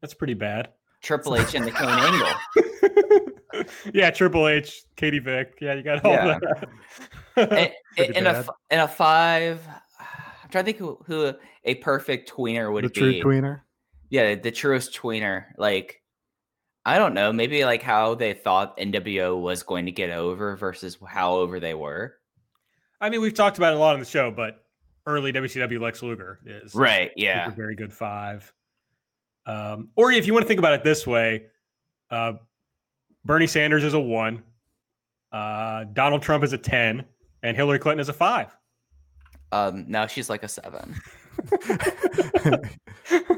that's 0.00 0.14
pretty 0.14 0.34
bad. 0.34 0.70
Triple 1.00 1.36
H 1.36 1.54
and 1.54 1.64
the 1.64 1.70
Kane 1.70 1.88
Angle. 1.88 3.64
yeah, 3.94 4.10
Triple 4.10 4.48
H, 4.48 4.82
Katie 4.96 5.20
Vick. 5.20 5.56
Yeah, 5.60 5.74
you 5.74 5.84
got 5.84 6.04
all 6.04 6.10
Yeah. 6.12 6.40
that. 6.40 6.68
And, 7.36 7.70
Pretty 7.96 8.16
and 8.16 8.26
a 8.26 8.32
bad. 8.32 8.36
f- 8.48 8.50
and 8.70 8.80
a 8.80 8.88
five. 8.88 9.60
I'm 10.42 10.50
trying 10.50 10.64
to 10.64 10.72
think 10.72 10.78
who, 10.78 10.98
who 11.06 11.34
a 11.62 11.76
perfect 11.76 12.32
tweener 12.32 12.72
would 12.72 12.84
the 12.84 12.88
be. 12.88 13.20
true 13.20 13.32
tweener. 13.32 13.60
Yeah, 14.10 14.34
the 14.34 14.50
truest 14.50 14.92
tweener. 15.00 15.44
Like, 15.56 16.00
I 16.86 16.98
don't 16.98 17.14
know. 17.14 17.32
Maybe 17.32 17.64
like 17.64 17.82
how 17.82 18.14
they 18.14 18.34
thought 18.34 18.76
NWO 18.78 19.40
was 19.40 19.62
going 19.62 19.86
to 19.86 19.92
get 19.92 20.10
over 20.10 20.54
versus 20.56 20.98
how 21.06 21.34
over 21.36 21.58
they 21.60 21.74
were. 21.74 22.16
I 23.00 23.10
mean, 23.10 23.20
we've 23.20 23.34
talked 23.34 23.56
about 23.58 23.72
it 23.72 23.76
a 23.76 23.78
lot 23.78 23.94
on 23.94 24.00
the 24.00 24.06
show, 24.06 24.30
but 24.30 24.64
early 25.06 25.32
WCW 25.32 25.80
Lex 25.80 26.02
Luger 26.02 26.40
is 26.44 26.74
Right. 26.74 27.10
Yeah. 27.16 27.48
a 27.48 27.50
very 27.50 27.74
good 27.74 27.92
five. 27.92 28.52
Um, 29.46 29.88
or 29.96 30.10
if 30.12 30.26
you 30.26 30.32
want 30.32 30.44
to 30.44 30.48
think 30.48 30.58
about 30.58 30.74
it 30.74 30.84
this 30.84 31.06
way, 31.06 31.46
uh, 32.10 32.34
Bernie 33.24 33.46
Sanders 33.46 33.84
is 33.84 33.94
a 33.94 34.00
one, 34.00 34.42
uh, 35.32 35.84
Donald 35.92 36.22
Trump 36.22 36.44
is 36.44 36.52
a 36.52 36.58
10, 36.58 37.04
and 37.42 37.56
Hillary 37.56 37.78
Clinton 37.78 38.00
is 38.00 38.08
a 38.08 38.12
five. 38.14 38.56
Um. 39.52 39.84
Now 39.88 40.06
she's 40.06 40.28
like 40.30 40.42
a 40.42 40.48
seven. 40.48 40.96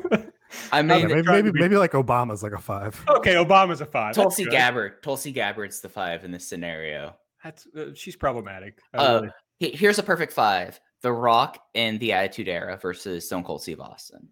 Okay, 0.80 0.95
I 0.95 0.99
mean, 0.99 1.09
maybe 1.09 1.23
trying 1.23 1.25
to 1.25 1.42
maybe, 1.45 1.50
be- 1.52 1.61
maybe 1.61 1.76
like 1.76 1.92
Obama's 1.92 2.42
like 2.42 2.52
a 2.52 2.59
five. 2.59 3.02
okay, 3.09 3.35
Obama's 3.35 3.80
a 3.80 3.87
five. 3.87 4.14
That's 4.14 4.25
Tulsi 4.25 4.45
good. 4.45 4.52
Gabbard. 4.52 5.02
Tulsi 5.02 5.33
Gabbard's 5.33 5.80
the 5.80 5.88
five 5.88 6.25
in 6.25 6.30
this 6.30 6.47
scenario. 6.47 7.14
That's 7.45 7.66
uh, 7.76 7.87
she's 7.95 8.16
problematic. 8.16 8.78
Uh, 8.95 9.21
really- 9.23 9.33
he- 9.59 9.76
Here's 9.76 9.99
a 9.99 10.02
perfect 10.02 10.33
five: 10.33 10.78
The 11.02 11.12
Rock 11.12 11.59
and 11.75 11.99
the 12.00 12.12
Attitude 12.12 12.49
Era 12.49 12.76
versus 12.80 13.26
Stone 13.26 13.45
Cold 13.45 13.62
Steve 13.62 13.80
Austin. 13.80 14.28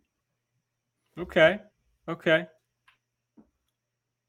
Okay. 1.18 1.60
Okay. 2.08 2.46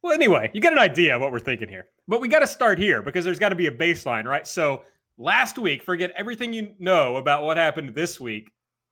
Well, 0.01 0.13
anyway, 0.13 0.51
you 0.53 0.61
get 0.61 0.71
an 0.71 0.79
idea 0.79 1.15
of 1.15 1.21
what 1.21 1.31
we're 1.31 1.39
thinking 1.39 1.67
here. 1.67 1.87
But 2.07 2.21
we 2.21 2.27
got 2.27 2.39
to 2.39 2.47
start 2.47 2.77
here 2.77 3.01
because 3.01 3.25
there's 3.25 3.39
got 3.39 3.49
to 3.49 3.55
be 3.55 3.65
a 3.67 3.71
baseline, 3.71 4.25
right? 4.25 4.45
So 4.45 4.83
last 5.17 5.57
week, 5.57 5.81
forget 5.83 6.11
everything 6.15 6.53
you 6.53 6.73
know 6.77 7.15
about 7.15 7.43
what 7.43 7.57
happened 7.57 7.95
this 7.95 8.19
week 8.19 8.51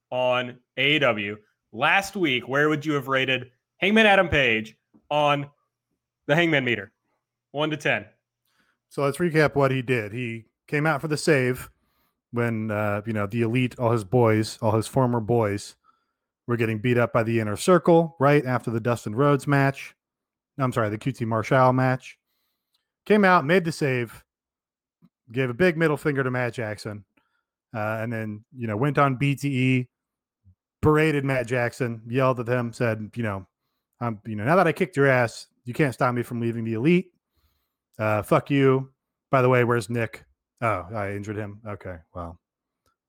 on 0.09 0.57
AEW. 0.77 1.35
Last 1.75 2.15
week, 2.15 2.47
where 2.47 2.69
would 2.69 2.85
you 2.85 2.93
have 2.93 3.07
rated 3.07 3.49
Hangman 3.77 4.05
Adam 4.05 4.29
Page 4.29 4.77
on 5.09 5.49
the 6.27 6.35
Hangman 6.35 6.63
meter? 6.63 6.91
One 7.49 7.71
to 7.71 7.77
10. 7.77 8.05
So 8.89 9.01
let's 9.01 9.17
recap 9.17 9.55
what 9.55 9.71
he 9.71 9.81
did. 9.81 10.13
He 10.13 10.45
came 10.67 10.85
out 10.85 11.01
for 11.01 11.07
the 11.07 11.17
save 11.17 11.71
when 12.31 12.69
uh, 12.69 13.01
you 13.07 13.13
know 13.13 13.25
the 13.25 13.41
elite, 13.41 13.79
all 13.79 13.91
his 13.91 14.03
boys, 14.03 14.59
all 14.61 14.73
his 14.73 14.85
former 14.85 15.19
boys, 15.19 15.75
were 16.45 16.57
getting 16.57 16.77
beat 16.77 16.99
up 16.99 17.11
by 17.11 17.23
the 17.23 17.39
inner 17.39 17.57
circle 17.57 18.15
right 18.19 18.45
after 18.45 18.69
the 18.69 18.79
Dustin 18.79 19.15
Rhodes 19.15 19.47
match. 19.47 19.95
I'm 20.59 20.71
sorry, 20.71 20.91
the 20.91 20.99
QT 20.99 21.25
Marshall 21.25 21.73
match. 21.73 22.19
Came 23.07 23.25
out, 23.25 23.45
made 23.45 23.65
the 23.65 23.71
save, 23.71 24.23
gave 25.31 25.49
a 25.49 25.55
big 25.55 25.75
middle 25.75 25.97
finger 25.97 26.23
to 26.23 26.29
Matt 26.29 26.53
Jackson, 26.53 27.03
uh, 27.73 27.97
and 27.99 28.13
then 28.13 28.45
you 28.55 28.67
know 28.67 28.77
went 28.77 28.99
on 28.99 29.17
BTE, 29.17 29.87
berated 30.83 31.25
Matt 31.25 31.47
Jackson, 31.47 32.01
yelled 32.07 32.39
at 32.39 32.47
him, 32.47 32.71
said, 32.71 33.09
you 33.15 33.23
know, 33.23 33.47
I'm, 33.99 34.19
you 34.25 34.35
know, 34.35 34.43
now 34.43 34.55
that 34.57 34.67
I 34.67 34.71
kicked 34.71 34.95
your 34.95 35.07
ass, 35.07 35.47
you 35.65 35.73
can't 35.73 35.93
stop 35.93 36.13
me 36.13 36.21
from 36.21 36.39
leaving 36.39 36.63
the 36.63 36.73
elite. 36.73 37.11
Uh, 37.97 38.21
fuck 38.21 38.51
you. 38.51 38.91
By 39.31 39.41
the 39.41 39.49
way, 39.49 39.63
where's 39.63 39.89
Nick? 39.89 40.23
Oh, 40.61 40.85
I 40.93 41.11
injured 41.11 41.37
him. 41.37 41.59
Okay, 41.67 41.95
well, 42.13 42.37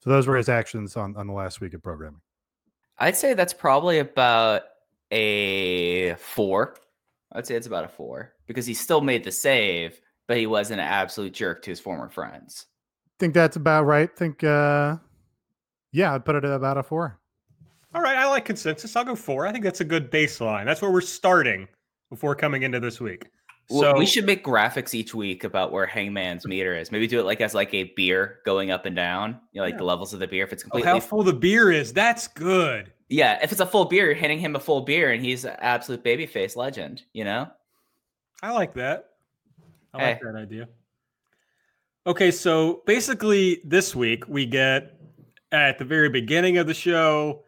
so 0.01 0.11
those 0.11 0.27
were 0.27 0.37
his 0.37 0.49
actions 0.49 0.97
on 0.97 1.17
on 1.17 1.27
the 1.27 1.33
last 1.33 1.61
week 1.61 1.75
of 1.75 1.83
programming. 1.83 2.21
I'd 2.99 3.17
say 3.17 3.35
that's 3.35 3.53
probably 3.53 3.99
about 3.99 4.63
a 5.11 6.15
four. 6.15 6.77
I'd 7.33 7.47
say 7.47 7.57
it's 7.57 7.67
about 7.67 7.85
a 7.85 7.89
four 7.89 8.35
because 8.47 8.67
he 8.67 8.75
still 8.75 9.01
made 9.01 9.25
the 9.25 9.33
save, 9.33 10.01
but 10.29 10.37
he 10.37 10.47
wasn't 10.47 10.81
an 10.81 10.87
absolute 10.87 11.35
jerk 11.35 11.63
to 11.63 11.71
his 11.71 11.81
former 11.81 12.09
friends. 12.09 12.67
Think 13.19 13.35
that's 13.35 13.57
about 13.57 13.85
right. 13.85 14.15
Think, 14.17 14.43
uh, 14.45 14.97
yeah, 15.93 16.15
I'd 16.15 16.25
put 16.25 16.37
it 16.37 16.45
at 16.45 16.53
about 16.53 16.79
a 16.79 16.83
four. 16.83 17.21
All 18.35 18.39
right. 18.39 18.39
I 18.39 18.39
like 18.39 18.45
consensus. 18.45 18.97
I'll 18.97 19.05
go 19.05 19.15
four. 19.15 19.47
I 19.47 19.53
think 19.53 19.65
that's 19.65 19.81
a 19.81 19.85
good 19.85 20.11
baseline. 20.11 20.65
That's 20.65 20.83
where 20.83 20.91
we're 20.91 21.01
starting 21.01 21.69
before 22.11 22.35
coming 22.35 22.63
into 22.63 22.81
this 22.81 23.01
week. 23.01 23.27
Well, 23.71 23.81
So 23.81 23.99
we 23.99 24.05
should 24.07 24.27
make 24.27 24.45
graphics 24.45 24.93
each 24.93 25.15
week 25.15 25.45
about 25.45 25.73
where 25.73 25.87
Hangman's 25.87 26.47
meter 26.47 26.77
is. 26.77 26.93
Maybe 26.93 27.07
do 27.07 27.19
it 27.19 27.25
like 27.25 27.41
as 27.41 27.55
like 27.55 27.73
a 27.73 27.85
beer 27.97 28.41
going 28.45 28.71
up 28.71 28.85
and 28.87 28.95
down. 28.95 29.41
You 29.53 29.61
know, 29.61 29.65
like 29.65 29.75
Yeah. 29.75 29.79
the 29.79 29.85
levels 29.85 30.13
of 30.13 30.21
the 30.21 30.27
beer. 30.27 30.45
If 30.45 30.53
it's 30.53 30.63
Oh, 30.63 30.69
completely 30.71 30.91
how 30.91 31.01
full 31.01 31.23
the 31.23 31.33
beer 31.33 31.71
is. 31.73 31.93
That's 31.93 32.29
good. 32.29 32.93
yeah, 33.09 33.39
if 33.43 33.53
it's 33.53 33.61
a 33.61 33.67
full 33.67 33.85
beer, 33.87 34.07
you're 34.07 34.15
hitting 34.15 34.39
him 34.39 34.55
a 34.57 34.61
full 34.61 34.83
beer, 34.83 35.13
and 35.13 35.25
he's 35.25 35.45
an 35.45 35.57
absolute 35.61 36.03
babyface 36.05 36.57
legend. 36.57 37.03
You 37.13 37.25
know. 37.25 37.49
I 38.43 38.51
like 38.53 38.75
that. 38.75 39.11
I 39.95 40.09
like 40.11 40.21
that 40.21 40.35
idea. 40.37 40.69
Okay, 42.07 42.31
so 42.31 42.83
basically 42.87 43.63
this 43.65 43.95
week 43.97 44.25
we 44.29 44.45
get 44.45 45.01
at 45.53 45.79
the 45.79 45.85
very 45.87 46.11
beginning 46.11 46.59
of 46.59 46.67
the 46.67 46.75
show, 46.75 47.45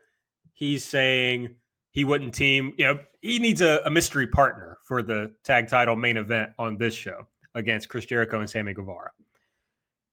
he's 0.56 0.84
saying 0.84 1.54
he 1.92 2.04
wouldn't 2.04 2.34
team, 2.34 2.72
you 2.76 2.84
know, 2.84 2.98
he 3.20 3.38
needs 3.38 3.60
a, 3.60 3.80
a 3.84 3.90
mystery 3.90 4.26
partner 4.26 4.78
for 4.84 5.02
the 5.02 5.32
tag 5.44 5.68
title 5.68 5.94
main 5.94 6.16
event 6.16 6.50
on 6.58 6.76
this 6.76 6.94
show 6.94 7.26
against 7.54 7.88
Chris 7.88 8.04
Jericho 8.04 8.40
and 8.40 8.50
Sammy 8.50 8.74
Guevara. 8.74 9.10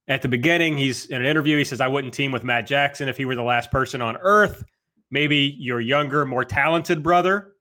At 0.07 0.21
the 0.21 0.27
beginning, 0.27 0.77
he's 0.77 1.05
in 1.07 1.21
an 1.21 1.25
interview, 1.25 1.57
he 1.57 1.63
says, 1.63 1.81
I 1.81 1.87
wouldn't 1.87 2.13
team 2.13 2.31
with 2.31 2.43
Matt 2.43 2.67
Jackson 2.67 3.07
if 3.07 3.17
he 3.17 3.25
were 3.25 3.35
the 3.35 3.41
last 3.41 3.71
person 3.71 4.01
on 4.01 4.17
earth. 4.17 4.63
Maybe 5.09 5.55
your 5.57 5.79
younger, 5.79 6.25
more 6.25 6.43
talented 6.43 7.01
brother. 7.01 7.53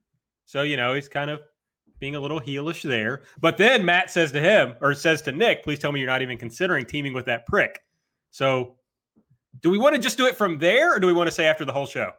So, 0.44 0.62
you 0.62 0.76
know, 0.76 0.94
he's 0.94 1.08
kind 1.08 1.30
of 1.30 1.40
being 2.00 2.16
a 2.16 2.20
little 2.20 2.40
heelish 2.40 2.82
there. 2.82 3.22
But 3.40 3.56
then 3.58 3.84
Matt 3.84 4.10
says 4.10 4.32
to 4.32 4.40
him, 4.40 4.74
or 4.80 4.92
says 4.94 5.22
to 5.22 5.32
Nick, 5.32 5.62
please 5.62 5.78
tell 5.78 5.92
me 5.92 6.00
you're 6.00 6.08
not 6.08 6.22
even 6.22 6.36
considering 6.36 6.84
teaming 6.84 7.12
with 7.12 7.26
that 7.26 7.46
prick. 7.46 7.80
So 8.32 8.74
do 9.60 9.70
we 9.70 9.78
want 9.78 9.94
to 9.94 10.00
just 10.00 10.16
do 10.16 10.26
it 10.26 10.36
from 10.36 10.58
there 10.58 10.96
or 10.96 10.98
do 10.98 11.06
we 11.06 11.12
want 11.12 11.28
to 11.28 11.32
say 11.32 11.46
after 11.46 11.64
the 11.64 11.72
whole 11.72 11.86
show? 11.86 12.10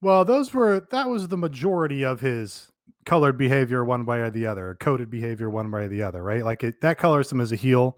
Well, 0.00 0.24
those 0.24 0.54
were 0.54 0.86
that 0.90 1.08
was 1.08 1.28
the 1.28 1.36
majority 1.36 2.04
of 2.04 2.20
his 2.20 2.70
colored 3.04 3.38
behavior 3.38 3.84
one 3.84 4.04
way 4.04 4.20
or 4.20 4.30
the 4.30 4.46
other, 4.46 4.68
or 4.68 4.74
coded 4.76 5.10
behavior 5.10 5.50
one 5.50 5.70
way 5.70 5.84
or 5.84 5.88
the 5.88 6.02
other, 6.02 6.22
right? 6.22 6.44
Like 6.44 6.62
it, 6.62 6.80
that 6.82 6.98
colors 6.98 7.32
him 7.32 7.40
as 7.40 7.52
a 7.52 7.56
heel. 7.56 7.96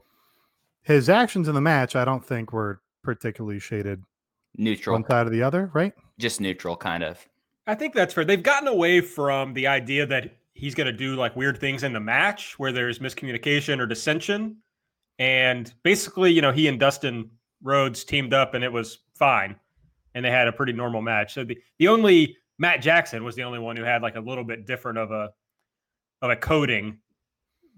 His 0.83 1.09
actions 1.09 1.49
in 1.49 1.54
the 1.54 1.61
match, 1.61 1.95
I 1.95 2.04
don't 2.04 2.25
think 2.25 2.52
were 2.52 2.80
particularly 3.02 3.59
shaded 3.59 4.02
Neutral, 4.57 4.95
one 4.95 5.04
side 5.09 5.26
or 5.26 5.30
the 5.30 5.42
other, 5.42 5.71
right? 5.75 5.92
just 6.21 6.40
neutral, 6.40 6.76
kind 6.76 7.02
of. 7.02 7.26
I 7.66 7.75
think 7.75 7.95
that's 7.95 8.14
fair. 8.14 8.25
They've 8.25 8.42
gotten 8.42 8.69
away 8.69 9.00
from 9.00 9.54
the 9.54 9.66
idea 9.66 10.07
that 10.07 10.37
he's 10.54 10.75
going 10.75 10.87
to 10.87 10.92
do 10.92 11.16
like 11.16 11.35
weird 11.35 11.59
things 11.59 11.83
in 11.83 11.92
the 11.92 12.00
match 12.00 12.59
where 12.59 12.73
there's 12.73 12.99
miscommunication 12.99 13.80
or 13.80 13.87
dissension. 13.87 14.57
And 15.19 15.73
basically, 15.83 16.33
you 16.33 16.42
know, 16.42 16.52
he 16.52 16.69
and 16.69 16.78
Dustin 16.78 17.30
Rhodes 17.62 18.04
teamed 18.04 18.35
up 18.35 18.54
and 18.54 18.62
it 18.62 18.73
was 18.73 18.99
fine. 19.14 19.57
And 20.14 20.24
they 20.24 20.30
had 20.30 20.48
a 20.48 20.52
pretty 20.52 20.72
normal 20.72 21.02
match. 21.02 21.34
So 21.34 21.44
the, 21.44 21.58
the 21.78 21.88
only 21.88 22.36
Matt 22.58 22.82
Jackson 22.82 23.24
was 23.24 23.36
the 23.36 23.42
only 23.42 23.58
one 23.58 23.76
who 23.76 23.84
had 23.84 24.02
like 24.02 24.16
a 24.16 24.20
little 24.20 24.44
bit 24.44 24.66
different 24.66 24.98
of 24.98 25.10
a 25.10 25.30
of 26.22 26.30
a 26.30 26.36
coding 26.36 26.98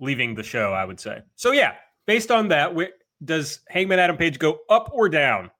leaving 0.01 0.35
the 0.35 0.43
show, 0.43 0.73
I 0.73 0.85
would 0.85 0.99
say. 0.99 1.21
So 1.37 1.53
yeah, 1.53 1.75
based 2.07 2.31
on 2.31 2.49
that, 2.49 2.75
wh- 2.77 3.25
does 3.25 3.61
Hangman 3.69 3.99
Adam 3.99 4.17
Page 4.17 4.39
go 4.39 4.59
up 4.69 4.91
or 4.93 5.09
down? 5.09 5.51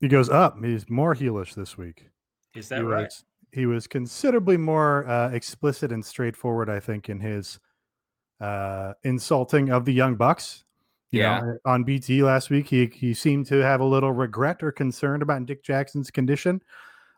He 0.00 0.08
goes 0.08 0.28
up. 0.28 0.62
He's 0.62 0.88
more 0.88 1.14
heelish 1.14 1.54
this 1.54 1.76
week. 1.76 2.06
Is 2.54 2.68
that 2.68 2.78
he 2.78 2.84
right? 2.84 3.04
was 3.04 3.24
he 3.52 3.66
was 3.66 3.86
considerably 3.86 4.56
more 4.56 5.08
uh, 5.08 5.30
explicit 5.30 5.90
and 5.90 6.04
straightforward, 6.04 6.68
I 6.68 6.80
think, 6.80 7.08
in 7.08 7.18
his 7.18 7.58
uh, 8.40 8.92
insulting 9.02 9.70
of 9.70 9.84
the 9.84 9.92
young 9.92 10.16
bucks. 10.16 10.64
You 11.10 11.20
Yeah. 11.22 11.40
know, 11.40 11.58
on 11.64 11.84
BT 11.84 12.22
last 12.22 12.50
week, 12.50 12.68
he 12.68 12.86
he 12.86 13.14
seemed 13.14 13.46
to 13.46 13.56
have 13.58 13.80
a 13.80 13.84
little 13.84 14.12
regret 14.12 14.62
or 14.62 14.72
concern 14.72 15.22
about 15.22 15.46
Dick 15.46 15.62
Jackson's 15.62 16.10
condition. 16.10 16.60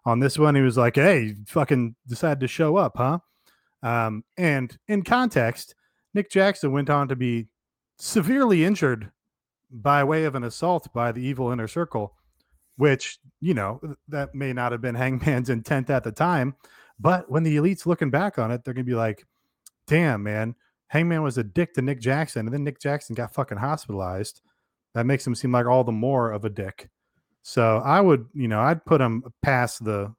On 0.04 0.18
this 0.20 0.38
one, 0.38 0.54
he 0.54 0.62
was 0.62 0.76
like, 0.76 0.96
"Hey, 0.96 1.34
fucking 1.46 1.94
decided 2.06 2.40
to 2.40 2.48
show 2.48 2.76
up, 2.76 2.96
huh?" 2.96 3.18
Um, 3.82 4.24
and 4.36 4.76
in 4.88 5.02
context, 5.02 5.74
Nick 6.14 6.30
Jackson 6.30 6.72
went 6.72 6.90
on 6.90 7.08
to 7.08 7.16
be 7.16 7.48
severely 7.98 8.64
injured 8.64 9.10
by 9.70 10.02
way 10.04 10.24
of 10.24 10.34
an 10.34 10.44
assault 10.44 10.92
by 10.92 11.12
the 11.12 11.22
evil 11.22 11.50
inner 11.52 11.68
circle 11.68 12.16
which 12.76 13.18
you 13.40 13.52
know 13.52 13.78
that 14.08 14.34
may 14.34 14.52
not 14.54 14.72
have 14.72 14.80
been 14.80 14.94
hangman's 14.96 15.50
intent 15.50 15.90
at 15.90 16.02
the 16.02 16.10
time 16.10 16.56
but 16.98 17.30
when 17.30 17.42
the 17.42 17.56
elite's 17.56 17.86
looking 17.86 18.10
back 18.10 18.38
on 18.38 18.50
it 18.50 18.64
they're 18.64 18.72
gonna 18.74 18.82
be 18.82 18.94
like 18.94 19.24
damn 19.86 20.22
man 20.22 20.54
hangman 20.90 21.22
was 21.22 21.38
a 21.38 21.44
dick 21.44 21.72
to 21.74 21.82
nick 21.82 22.00
jackson 22.00 22.46
and 22.46 22.54
then 22.54 22.62
nick 22.62 22.78
jackson 22.78 23.14
got 23.14 23.34
fucking 23.34 23.58
hospitalized 23.58 24.42
that 24.94 25.06
makes 25.06 25.26
him 25.26 25.34
seem 25.34 25.52
like 25.52 25.66
all 25.66 25.84
the 25.84 25.90
more 25.90 26.30
of 26.30 26.44
a 26.44 26.50
dick 26.50 26.88
so 27.42 27.78
i 27.84 28.00
would 28.00 28.26
you 28.34 28.48
know 28.48 28.60
i'd 28.60 28.84
put 28.84 29.00
him 29.00 29.24
past 29.42 29.82
the 29.84 30.12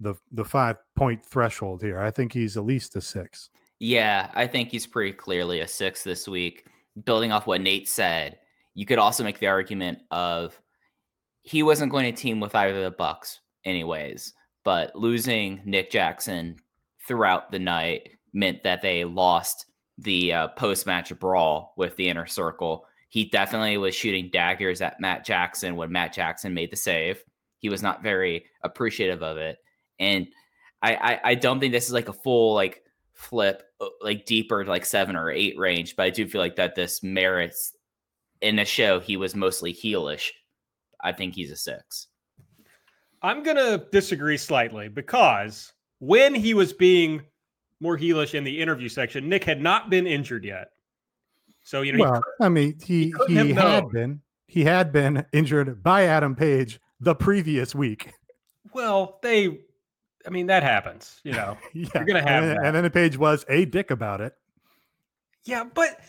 the 0.00 0.14
the 0.32 0.44
five 0.44 0.76
point 0.96 1.24
threshold 1.24 1.82
here 1.82 2.00
i 2.00 2.10
think 2.10 2.32
he's 2.32 2.56
at 2.56 2.64
least 2.64 2.96
a 2.96 3.00
six 3.00 3.50
Yeah, 3.78 4.30
I 4.34 4.46
think 4.46 4.70
he's 4.70 4.86
pretty 4.86 5.12
clearly 5.12 5.60
a 5.60 5.68
six 5.68 6.02
this 6.02 6.26
week. 6.26 6.64
Building 7.04 7.30
off 7.30 7.46
what 7.46 7.60
Nate 7.60 7.88
said, 7.88 8.38
you 8.74 8.86
could 8.86 8.98
also 8.98 9.22
make 9.22 9.38
the 9.38 9.48
argument 9.48 9.98
of 10.10 10.58
he 11.42 11.62
wasn't 11.62 11.92
going 11.92 12.06
to 12.06 12.20
team 12.22 12.40
with 12.40 12.54
either 12.54 12.76
of 12.78 12.84
the 12.84 12.90
Bucks, 12.90 13.40
anyways. 13.66 14.32
But 14.64 14.96
losing 14.96 15.60
Nick 15.64 15.90
Jackson 15.90 16.56
throughout 17.06 17.52
the 17.52 17.58
night 17.58 18.12
meant 18.32 18.62
that 18.62 18.80
they 18.80 19.04
lost 19.04 19.66
the 19.98 20.32
uh, 20.32 20.48
post-match 20.48 21.18
brawl 21.18 21.72
with 21.76 21.96
the 21.96 22.08
inner 22.08 22.26
circle. 22.26 22.86
he 23.08 23.24
definitely 23.24 23.78
was 23.78 23.94
shooting 23.94 24.28
daggers 24.30 24.80
at 24.82 25.00
Matt 25.00 25.24
Jackson 25.24 25.76
when 25.76 25.90
Matt 25.92 26.12
Jackson 26.12 26.52
made 26.52 26.70
the 26.70 26.76
save. 26.76 27.22
He 27.58 27.68
was 27.68 27.82
not 27.82 28.02
very 28.02 28.44
appreciative 28.62 29.22
of 29.22 29.38
it. 29.38 29.58
And 29.98 30.26
I, 30.82 30.94
I, 30.96 31.20
I 31.30 31.34
don't 31.34 31.58
think 31.58 31.72
this 31.72 31.86
is 31.86 31.92
like 31.92 32.08
a 32.08 32.12
full 32.12 32.54
like 32.54 32.82
flip 33.14 33.62
uh, 33.80 33.88
like 34.02 34.26
deeper 34.26 34.64
like 34.66 34.84
seven 34.84 35.16
or 35.16 35.30
eight 35.30 35.58
range, 35.58 35.96
but 35.96 36.02
I 36.04 36.10
do 36.10 36.28
feel 36.28 36.40
like 36.40 36.56
that 36.56 36.74
this 36.74 37.02
merits 37.02 37.74
in 38.42 38.56
the 38.56 38.64
show 38.64 39.00
he 39.00 39.16
was 39.16 39.34
mostly 39.34 39.72
heelish. 39.72 40.30
I 41.00 41.12
think 41.12 41.34
he's 41.34 41.50
a 41.50 41.56
six. 41.56 42.08
I'm 43.22 43.42
gonna 43.42 43.78
disagree 43.90 44.36
slightly 44.36 44.88
because 44.88 45.72
when 46.00 46.34
he 46.34 46.52
was 46.52 46.74
being 46.74 47.22
more 47.80 47.98
heelish 47.98 48.34
in 48.34 48.44
the 48.44 48.60
interview 48.60 48.88
section, 48.88 49.28
Nick 49.28 49.44
had 49.44 49.60
not 49.60 49.90
been 49.90 50.06
injured 50.06 50.44
yet. 50.44 50.68
So 51.62 51.82
you 51.82 51.92
know, 51.92 52.04
well, 52.04 52.22
I 52.40 52.48
mean, 52.48 52.78
he 52.82 53.12
he, 53.26 53.38
he 53.38 53.52
had 53.52 53.88
been 53.90 54.20
he 54.46 54.64
had 54.64 54.92
been 54.92 55.26
injured 55.32 55.82
by 55.82 56.04
Adam 56.04 56.36
Page 56.36 56.80
the 57.00 57.14
previous 57.14 57.74
week. 57.74 58.12
Well, 58.72 59.18
they 59.22 59.60
I 60.26 60.30
mean, 60.30 60.46
that 60.46 60.62
happens, 60.62 61.20
you 61.22 61.32
know. 61.32 61.56
yeah. 61.74 61.88
You're 61.94 62.04
gonna 62.04 62.22
have 62.22 62.42
and 62.42 62.52
then, 62.52 62.64
and 62.64 62.76
then 62.76 62.84
the 62.84 62.90
page 62.90 63.16
was 63.16 63.44
a 63.48 63.64
dick 63.64 63.90
about 63.90 64.20
it. 64.20 64.34
Yeah, 65.44 65.64
but 65.72 66.00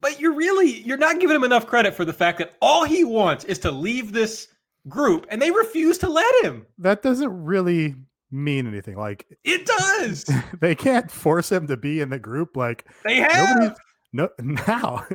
but 0.00 0.20
you're 0.20 0.34
really 0.34 0.82
you're 0.82 0.98
not 0.98 1.20
giving 1.20 1.36
him 1.36 1.44
enough 1.44 1.66
credit 1.66 1.94
for 1.94 2.04
the 2.04 2.12
fact 2.12 2.38
that 2.38 2.54
all 2.60 2.84
he 2.84 3.04
wants 3.04 3.44
is 3.44 3.58
to 3.60 3.70
leave 3.70 4.12
this 4.12 4.48
group 4.88 5.26
and 5.30 5.40
they 5.40 5.50
refuse 5.50 5.96
to 5.98 6.08
let 6.08 6.44
him. 6.44 6.66
That 6.78 7.02
doesn't 7.02 7.44
really 7.44 7.94
mean 8.32 8.66
anything. 8.66 8.96
Like 8.96 9.26
it 9.44 9.66
does. 9.66 10.28
they 10.60 10.74
can't 10.74 11.10
force 11.10 11.52
him 11.52 11.66
to 11.68 11.76
be 11.76 12.00
in 12.00 12.10
the 12.10 12.18
group. 12.18 12.56
Like 12.56 12.86
they 13.04 13.16
have 13.16 13.76
no 14.12 14.28
now. 14.38 15.06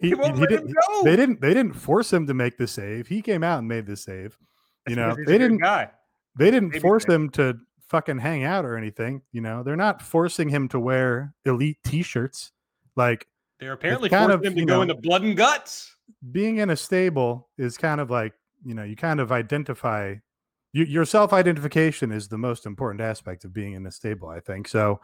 he, 0.00 0.10
he, 0.10 0.16
he 0.16 0.46
did, 0.46 0.72
they 1.04 1.16
didn't 1.16 1.40
they 1.40 1.54
didn't 1.54 1.74
force 1.74 2.12
him 2.12 2.26
to 2.26 2.34
make 2.34 2.58
the 2.58 2.66
save. 2.66 3.06
He 3.06 3.22
came 3.22 3.42
out 3.42 3.60
and 3.60 3.68
made 3.68 3.86
the 3.86 3.96
save. 3.96 4.36
You 4.88 4.96
know, 4.96 5.16
they 5.26 5.38
didn't 5.38 5.58
guy. 5.58 5.90
They 6.38 6.50
didn't 6.50 6.70
Maybe 6.70 6.80
force 6.80 7.04
him 7.04 7.30
to 7.30 7.58
fucking 7.88 8.18
hang 8.18 8.44
out 8.44 8.64
or 8.64 8.76
anything. 8.76 9.22
You 9.32 9.40
know, 9.40 9.62
they're 9.62 9.76
not 9.76 10.02
forcing 10.02 10.48
him 10.48 10.68
to 10.68 10.80
wear 10.80 11.34
elite 11.44 11.78
T-shirts. 11.84 12.52
Like 12.94 13.26
they're 13.58 13.72
apparently 13.72 14.08
kind 14.08 14.32
of 14.32 14.44
him 14.44 14.54
to 14.54 14.64
go 14.64 14.76
know, 14.76 14.82
into 14.82 14.94
blood 14.94 15.22
and 15.22 15.36
guts. 15.36 15.94
Being 16.30 16.58
in 16.58 16.70
a 16.70 16.76
stable 16.76 17.48
is 17.58 17.76
kind 17.76 18.00
of 18.00 18.10
like 18.10 18.32
you 18.64 18.74
know 18.74 18.84
you 18.84 18.96
kind 18.96 19.20
of 19.20 19.32
identify 19.32 20.14
your 20.84 21.04
self 21.04 21.32
identification 21.32 22.12
is 22.12 22.28
the 22.28 22.38
most 22.38 22.66
important 22.66 23.00
aspect 23.00 23.44
of 23.44 23.52
being 23.52 23.74
in 23.74 23.86
a 23.86 23.90
stable. 23.90 24.28
I 24.28 24.40
think 24.40 24.68
so. 24.68 25.00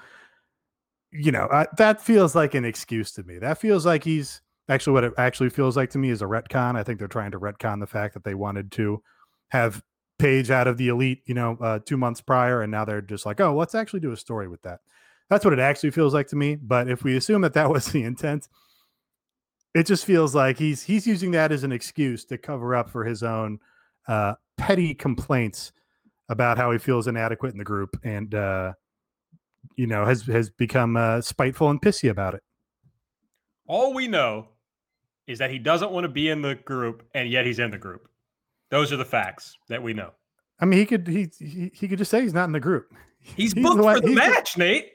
You 1.10 1.30
know 1.30 1.48
I, 1.52 1.66
that 1.76 2.00
feels 2.00 2.34
like 2.34 2.54
an 2.54 2.64
excuse 2.64 3.12
to 3.12 3.22
me. 3.22 3.38
That 3.38 3.58
feels 3.58 3.84
like 3.84 4.04
he's 4.04 4.40
actually 4.68 4.94
what 4.94 5.04
it 5.04 5.12
actually 5.18 5.50
feels 5.50 5.76
like 5.76 5.90
to 5.90 5.98
me 5.98 6.10
is 6.10 6.22
a 6.22 6.26
retcon. 6.26 6.76
I 6.76 6.82
think 6.82 6.98
they're 6.98 7.08
trying 7.08 7.32
to 7.32 7.40
retcon 7.40 7.80
the 7.80 7.86
fact 7.86 8.14
that 8.14 8.24
they 8.24 8.34
wanted 8.34 8.72
to 8.72 9.02
have 9.48 9.82
page 10.18 10.50
out 10.50 10.68
of 10.68 10.76
the 10.76 10.88
elite, 10.88 11.22
you 11.26 11.34
know, 11.34 11.58
uh, 11.60 11.78
two 11.84 11.96
months 11.96 12.20
prior, 12.20 12.62
and 12.62 12.70
now 12.70 12.84
they're 12.84 13.02
just 13.02 13.26
like, 13.26 13.40
oh, 13.40 13.54
let's 13.54 13.74
actually 13.74 14.00
do 14.00 14.12
a 14.12 14.16
story 14.16 14.48
with 14.48 14.62
that. 14.62 14.80
That's 15.28 15.44
what 15.44 15.52
it 15.52 15.58
actually 15.58 15.90
feels 15.90 16.14
like 16.14 16.28
to 16.28 16.36
me. 16.36 16.56
But 16.56 16.88
if 16.88 17.04
we 17.04 17.16
assume 17.16 17.42
that 17.42 17.54
that 17.54 17.70
was 17.72 17.86
the 17.86 18.04
intent, 18.04 18.48
it 19.74 19.86
just 19.86 20.04
feels 20.04 20.34
like 20.34 20.58
he's 20.58 20.82
he's 20.82 21.06
using 21.06 21.30
that 21.32 21.52
as 21.52 21.64
an 21.64 21.72
excuse 21.72 22.24
to 22.26 22.38
cover 22.38 22.74
up 22.74 22.90
for 22.90 23.04
his 23.04 23.22
own 23.22 23.58
uh, 24.06 24.34
petty 24.62 24.94
complaints 24.94 25.72
about 26.28 26.56
how 26.56 26.70
he 26.70 26.78
feels 26.78 27.08
inadequate 27.08 27.52
in 27.52 27.58
the 27.58 27.64
group, 27.64 27.98
and 28.04 28.34
uh, 28.34 28.72
you 29.76 29.86
know 29.86 30.04
has 30.06 30.22
has 30.22 30.50
become 30.50 30.96
uh, 30.96 31.20
spiteful 31.20 31.68
and 31.68 31.82
pissy 31.82 32.08
about 32.08 32.34
it. 32.34 32.42
All 33.66 33.92
we 33.92 34.06
know 34.06 34.48
is 35.26 35.38
that 35.40 35.50
he 35.50 35.58
doesn't 35.58 35.90
want 35.90 36.04
to 36.04 36.08
be 36.08 36.28
in 36.28 36.42
the 36.42 36.54
group, 36.54 37.02
and 37.14 37.28
yet 37.28 37.44
he's 37.44 37.58
in 37.58 37.70
the 37.70 37.78
group. 37.78 38.08
Those 38.70 38.92
are 38.92 38.96
the 38.96 39.04
facts 39.04 39.56
that 39.68 39.82
we 39.82 39.92
know. 39.92 40.12
I 40.60 40.64
mean, 40.64 40.78
he 40.78 40.86
could 40.86 41.08
he 41.08 41.28
he, 41.38 41.70
he 41.74 41.88
could 41.88 41.98
just 41.98 42.10
say 42.10 42.22
he's 42.22 42.34
not 42.34 42.44
in 42.44 42.52
the 42.52 42.60
group. 42.60 42.94
He's, 43.24 43.52
he's 43.52 43.62
booked 43.62 43.76
the, 43.76 43.82
for 43.84 44.00
the 44.00 44.14
match, 44.16 44.54
the, 44.54 44.58
Nate. 44.58 44.92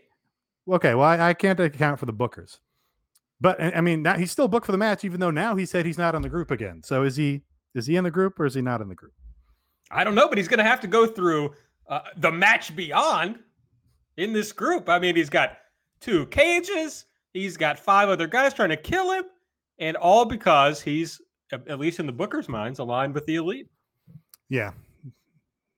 Okay, 0.70 0.94
well, 0.96 1.08
I, 1.08 1.30
I, 1.30 1.34
can't 1.34 1.58
account 1.62 1.98
for 1.98 2.06
the 2.06 2.12
bookers, 2.12 2.60
but 3.40 3.58
I 3.62 3.80
mean, 3.80 4.04
now 4.04 4.18
he's 4.18 4.34
still 4.34 4.50
booked 4.50 4.66
for 4.66 4.74
the 4.74 4.78
match, 4.78 5.06
even 5.06 5.22
though 5.22 5.32
now 5.32 5.56
he 5.56 5.66
said 5.66 5.86
he's 5.86 5.98
not 5.98 6.14
on 6.14 6.24
the 6.24 6.28
group 6.28 6.52
again. 6.52 6.82
So 6.84 7.04
is 7.04 7.16
he 7.16 7.44
is 7.74 7.86
he 7.86 7.96
in 7.96 8.04
the 8.04 8.12
group 8.12 8.38
or 8.38 8.46
is 8.46 8.56
he 8.56 8.62
not 8.62 8.82
in 8.82 8.90
the 8.90 8.96
group? 8.96 9.14
I 9.92 10.04
don't 10.04 10.16
know, 10.16 10.28
but 10.28 10.38
he's 10.38 10.48
going 10.48 10.60
to 10.60 10.64
have 10.64 10.82
to 10.82 10.88
go 10.88 11.06
through 11.06 11.54
uh, 11.88 12.02
the 12.18 12.32
match 12.32 12.76
beyond 12.76 13.40
in 14.18 14.34
this 14.34 14.52
group. 14.52 14.90
I 14.90 15.00
mean, 15.00 15.16
he's 15.16 15.30
got 15.30 15.58
two 16.02 16.26
cages. 16.28 17.06
He's 17.34 17.58
got 17.58 17.80
five 17.80 18.10
other 18.10 18.28
guys 18.28 18.54
trying 18.54 18.70
to 18.70 18.78
kill 18.78 19.12
him, 19.12 19.26
and 19.80 19.96
all 19.98 20.26
because 20.26 20.82
he's 20.82 21.22
at 21.52 21.80
least 21.80 22.00
in 22.00 22.06
the 22.06 22.12
Booker's 22.12 22.50
minds, 22.50 22.80
aligned 22.80 23.14
with 23.14 23.26
the 23.26 23.36
elite. 23.36 23.68
Yeah. 24.50 24.72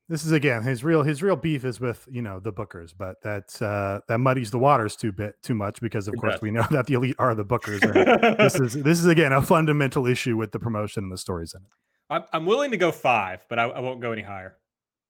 This 0.08 0.26
is 0.26 0.32
again 0.32 0.64
his 0.64 0.84
real 0.84 1.04
his 1.04 1.22
real 1.22 1.36
beef 1.36 1.64
is 1.64 1.80
with 1.80 2.08
you 2.10 2.24
know 2.24 2.40
the 2.40 2.52
bookers, 2.52 2.94
but 2.98 3.18
that's 3.22 3.62
uh, 3.62 4.00
that 4.08 4.18
muddies 4.18 4.50
the 4.50 4.58
waters 4.58 4.96
too 4.96 5.12
bit 5.12 5.36
too 5.44 5.54
much 5.54 5.80
because 5.82 6.08
of 6.08 6.16
it 6.16 6.18
course 6.18 6.34
does. 6.34 6.42
we 6.42 6.50
know 6.50 6.66
that 6.72 6.88
the 6.88 6.96
elite 6.96 7.16
are 7.20 7.36
the 7.36 7.46
bookers. 7.46 7.82
this 8.38 8.56
is 8.56 8.74
this 8.74 9.00
is 9.00 9.06
again 9.06 9.32
a 9.32 9.42
fundamental 9.42 10.08
issue 10.08 10.36
with 10.36 10.52
the 10.52 10.58
promotion 10.58 11.04
and 11.04 11.12
the 11.12 11.18
stories 11.18 11.54
in 11.54 11.62
it. 11.62 11.68
I'm, 12.10 12.24
I'm 12.34 12.46
willing 12.46 12.72
to 12.72 12.78
go 12.78 12.92
five, 12.92 13.46
but 13.50 13.60
I, 13.60 13.64
I 13.66 13.80
won't 13.80 14.00
go 14.00 14.12
any 14.12 14.22
higher. 14.22 14.56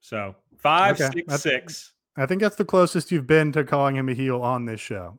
So 0.01 0.35
five, 0.57 0.99
okay. 0.99 1.09
six, 1.13 1.41
six. 1.41 1.93
I 2.17 2.25
think 2.25 2.41
that's 2.41 2.55
the 2.55 2.65
closest 2.65 3.11
you've 3.11 3.27
been 3.27 3.51
to 3.53 3.63
calling 3.63 3.95
him 3.95 4.09
a 4.09 4.13
heel 4.13 4.41
on 4.41 4.65
this 4.65 4.79
show, 4.79 5.17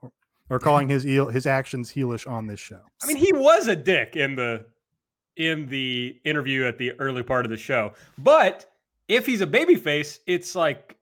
or 0.49 0.59
calling 0.59 0.89
his 0.89 1.03
heel, 1.03 1.29
his 1.29 1.47
actions 1.47 1.91
heelish 1.91 2.31
on 2.31 2.47
this 2.47 2.61
show. 2.61 2.81
I 3.03 3.07
mean, 3.07 3.17
he 3.17 3.33
was 3.33 3.69
a 3.69 3.77
dick 3.77 4.17
in 4.17 4.35
the 4.35 4.65
in 5.37 5.67
the 5.69 6.21
interview 6.25 6.67
at 6.67 6.77
the 6.77 6.93
early 7.01 7.23
part 7.23 7.47
of 7.47 7.51
the 7.51 7.57
show. 7.57 7.93
But 8.19 8.71
if 9.09 9.25
he's 9.25 9.41
a 9.41 9.47
babyface, 9.47 10.19
it's 10.27 10.55
like 10.55 10.97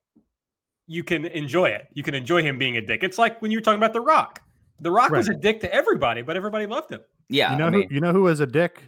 you 0.86 1.02
can 1.02 1.26
enjoy 1.26 1.66
it. 1.66 1.88
You 1.92 2.02
can 2.02 2.14
enjoy 2.14 2.42
him 2.42 2.58
being 2.58 2.76
a 2.76 2.80
dick. 2.80 3.02
It's 3.02 3.18
like 3.18 3.42
when 3.42 3.50
you 3.50 3.58
were 3.58 3.62
talking 3.62 3.78
about 3.78 3.92
The 3.92 4.00
Rock. 4.00 4.40
The 4.80 4.90
Rock 4.90 5.10
right. 5.10 5.18
was 5.18 5.28
a 5.28 5.34
dick 5.34 5.60
to 5.60 5.74
everybody, 5.74 6.22
but 6.22 6.36
everybody 6.36 6.66
loved 6.66 6.92
him. 6.92 7.00
Yeah. 7.28 7.52
You 7.52 7.58
know, 7.58 7.66
I 7.66 7.70
mean, 7.70 7.88
who, 7.88 7.94
you 7.96 8.00
know 8.00 8.12
who 8.12 8.22
was 8.22 8.40
a 8.40 8.46
dick, 8.46 8.82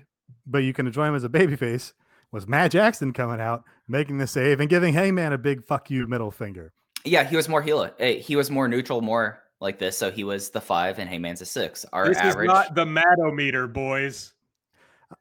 but 0.47 0.59
you 0.59 0.73
can 0.73 0.87
enjoy 0.87 1.07
him 1.07 1.15
as 1.15 1.25
a 1.25 1.29
babyface 1.29 1.93
was 2.33 2.47
Matt 2.47 2.73
Jackson 2.73 3.13
coming 3.13 3.41
out, 3.41 3.65
making 3.89 4.19
the 4.19 4.27
save, 4.27 4.61
and 4.61 4.69
giving 4.69 4.95
Hangman 4.95 5.33
a 5.33 5.39
big 5.39 5.65
fuck 5.67 5.91
you 5.91 6.07
middle 6.07 6.31
finger. 6.31 6.73
Yeah, 7.05 7.25
he 7.25 7.37
was 7.37 7.49
more 7.49 7.63
heel. 7.63 7.91
He 7.99 8.37
was 8.37 8.51
more 8.51 8.69
neutral, 8.69 9.01
more 9.01 9.43
like 9.61 9.79
this. 9.79 9.97
So 9.97 10.11
he 10.11 10.25
was 10.25 10.51
the 10.51 10.61
five, 10.61 10.99
and 10.99 11.09
Hangman's 11.09 11.41
a 11.41 11.47
six. 11.47 11.85
Our 11.93 12.09
this 12.09 12.19
average. 12.19 12.49
is 12.49 12.55
not 12.55 12.75
the 12.75 12.85
Matometer, 12.85 13.73
boys. 13.73 14.33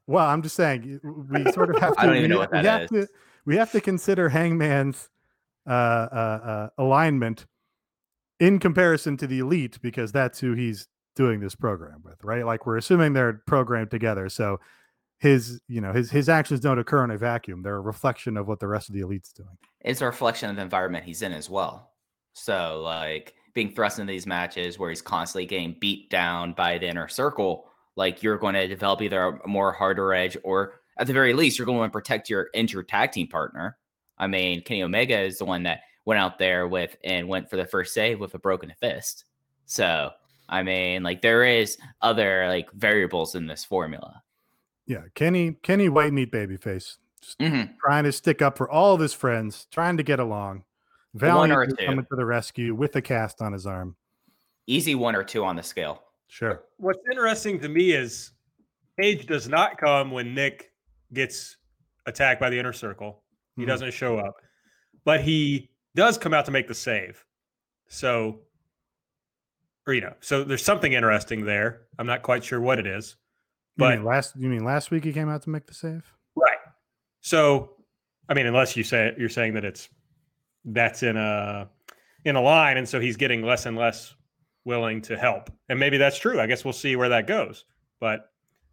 Well, 0.08 0.26
I'm 0.26 0.42
just 0.42 0.56
saying 0.56 1.00
we 1.04 1.52
sort 1.52 1.74
of 1.74 1.82
have 1.82 1.96
to. 1.96 2.02
I 2.02 2.06
don't 2.06 2.18
even 2.18 2.30
know 2.30 2.38
what 2.38 2.52
that 2.52 2.64
we 2.64 2.68
have 2.68 2.82
is. 2.84 2.90
To, 2.90 3.08
we 3.46 3.56
have 3.56 3.72
to 3.72 3.82
consider 3.82 4.30
Hangman's 4.30 5.10
uh, 5.68 5.72
uh, 5.72 6.40
uh, 6.44 6.70
alignment 6.78 7.46
in 8.40 8.60
comparison 8.60 9.18
to 9.18 9.28
the 9.28 9.40
elite 9.40 9.80
because 9.82 10.12
that's 10.12 10.40
who 10.40 10.54
he's 10.54 10.88
doing 11.16 11.40
this 11.40 11.56
program 11.56 12.02
with, 12.04 12.24
right? 12.24 12.46
Like 12.46 12.66
we're 12.66 12.78
assuming 12.78 13.14
they're 13.14 13.42
programmed 13.48 13.92
together, 13.92 14.30
so 14.30 14.60
his 15.20 15.62
you 15.68 15.82
know 15.82 15.94
his 15.94 16.10
his 16.10 16.30
actions 16.30 16.60
don't 16.60 16.80
occur 16.80 17.04
in 17.04 17.12
a 17.12 17.18
vacuum; 17.18 17.62
they're 17.62 17.76
a 17.76 17.82
reflection 17.82 18.38
of 18.38 18.48
what 18.48 18.60
the 18.60 18.68
rest 18.68 18.90
of 18.90 18.96
the 18.96 19.02
elite's 19.02 19.32
doing. 19.32 19.58
It's 19.82 20.02
a 20.02 20.06
reflection 20.06 20.50
of 20.50 20.56
the 20.56 20.62
environment 20.62 21.06
he's 21.06 21.22
in 21.22 21.34
as 21.34 21.50
well. 21.50 21.92
So, 22.34 22.82
like 22.84 23.36
being 23.54 23.72
thrust 23.72 24.00
into 24.00 24.12
these 24.12 24.26
matches 24.26 24.80
where 24.80 24.90
he's 24.90 25.02
constantly 25.02 25.46
getting 25.46 25.76
beat 25.80 26.10
down 26.10 26.54
by 26.54 26.78
the 26.78 26.88
inner 26.88 27.08
circle 27.08 27.70
like 28.00 28.24
you're 28.24 28.38
going 28.38 28.56
to 28.56 28.66
develop 28.66 29.02
either 29.02 29.42
a 29.44 29.48
more 29.48 29.74
harder 29.74 30.14
edge 30.14 30.38
or 30.44 30.80
at 30.98 31.06
the 31.06 31.14
very 31.14 31.34
least 31.34 31.60
you're 31.60 31.66
going 31.66 31.84
to 31.84 31.92
protect 31.92 32.30
your 32.30 32.50
injured 32.54 32.88
tag 32.88 33.12
team 33.12 33.28
partner. 33.28 33.78
I 34.18 34.26
mean, 34.26 34.62
Kenny 34.62 34.84
Omega 34.84 35.20
is 35.20 35.38
the 35.38 35.46
one 35.46 35.64
that 35.64 35.82
went 36.06 36.20
out 36.20 36.40
there 36.40 36.66
with 36.66 36.96
and 37.04 37.28
went 37.28 37.50
for 37.50 37.58
the 37.58 37.66
first 37.66 37.94
save 37.94 38.22
with 38.22 38.34
a 38.36 38.40
broken 38.40 38.74
fist. 38.80 39.26
So, 39.66 40.12
I 40.48 40.64
mean, 40.64 41.04
like 41.04 41.22
there 41.22 41.44
is 41.44 41.78
other 42.02 42.48
like 42.48 42.72
variables 42.72 43.36
in 43.36 43.48
this 43.48 43.66
formula. 43.66 44.24
Yeah, 44.90 45.04
Kenny 45.14 45.56
Kenny 45.62 45.88
white 45.88 46.12
meat 46.14 46.32
babyface, 46.32 46.98
mm-hmm. 47.40 47.74
trying 47.80 48.06
to 48.06 48.12
stick 48.12 48.42
up 48.42 48.58
for 48.58 48.70
all 48.70 48.96
of 48.96 49.00
his 49.00 49.14
friends, 49.14 49.68
trying 49.72 49.98
to 49.98 50.04
get 50.04 50.20
along. 50.20 50.64
Valiant 51.14 51.78
coming 51.78 52.06
to 52.06 52.16
the 52.16 52.26
rescue 52.26 52.74
with 52.74 52.96
a 52.96 53.02
cast 53.02 53.40
on 53.40 53.54
his 53.54 53.68
arm. 53.68 53.96
Easy 54.66 54.96
one 54.96 55.16
or 55.16 55.24
two 55.24 55.46
on 55.46 55.56
the 55.56 55.64
scale. 55.64 56.04
Sure. 56.28 56.64
What's 56.78 57.00
interesting 57.12 57.60
to 57.60 57.70
me 57.70 57.92
is 57.92 58.32
Page 59.00 59.28
does 59.28 59.48
not 59.48 59.78
come 59.78 60.12
when 60.12 60.34
Nick 60.34 60.72
gets 61.14 61.58
attacked 62.06 62.42
by 62.42 62.50
the 62.50 62.60
inner 62.60 62.74
circle. 62.74 63.24
He 63.56 63.62
mm-hmm. 63.62 63.70
doesn't 63.70 63.94
show 63.94 64.18
up, 64.18 64.36
but 65.06 65.22
he 65.22 65.70
does 65.96 66.18
come 66.18 66.34
out 66.34 66.46
to 66.46 66.52
make 66.52 66.68
the 66.68 66.74
save. 66.74 67.24
So, 67.88 68.40
or 69.86 69.94
you 69.94 70.02
know, 70.02 70.16
so 70.20 70.44
there's 70.44 70.66
something 70.66 70.94
interesting 70.94 71.46
there. 71.46 71.84
I'm 71.98 72.08
not 72.08 72.24
quite 72.24 72.44
sure 72.44 72.60
what 72.60 72.80
it 72.80 72.88
is, 72.88 73.16
but 73.80 73.92
you 73.92 73.98
mean 73.98 74.06
last 74.06 74.36
you 74.38 74.50
mean 74.50 74.64
last 74.64 74.92
week 74.92 75.04
he 75.04 75.14
came 75.14 75.30
out 75.30 75.42
to 75.44 75.50
make 75.50 75.66
the 75.66 75.74
save, 75.74 76.14
right? 76.36 76.58
So, 77.22 77.72
I 78.28 78.34
mean, 78.34 78.46
unless 78.46 78.78
you 78.78 78.84
say 78.84 79.14
you're 79.18 79.30
saying 79.30 79.54
that 79.56 79.66
it's 79.66 79.90
that's 80.66 81.04
in 81.04 81.18
a 81.18 81.70
in 82.26 82.36
a 82.36 82.42
line, 82.42 82.78
and 82.78 82.88
so 82.88 83.00
he's 83.00 83.18
getting 83.18 83.42
less 83.42 83.66
and 83.66 83.78
less 83.78 84.14
willing 84.66 85.02
to 85.04 85.18
help. 85.18 85.50
And 85.70 85.80
maybe 85.80 85.98
that's 85.98 86.20
true. 86.20 86.40
I 86.40 86.46
guess 86.46 86.64
we'll 86.64 86.74
see 86.74 86.96
where 86.96 87.10
that 87.10 87.26
goes. 87.26 87.66
But 88.00 88.30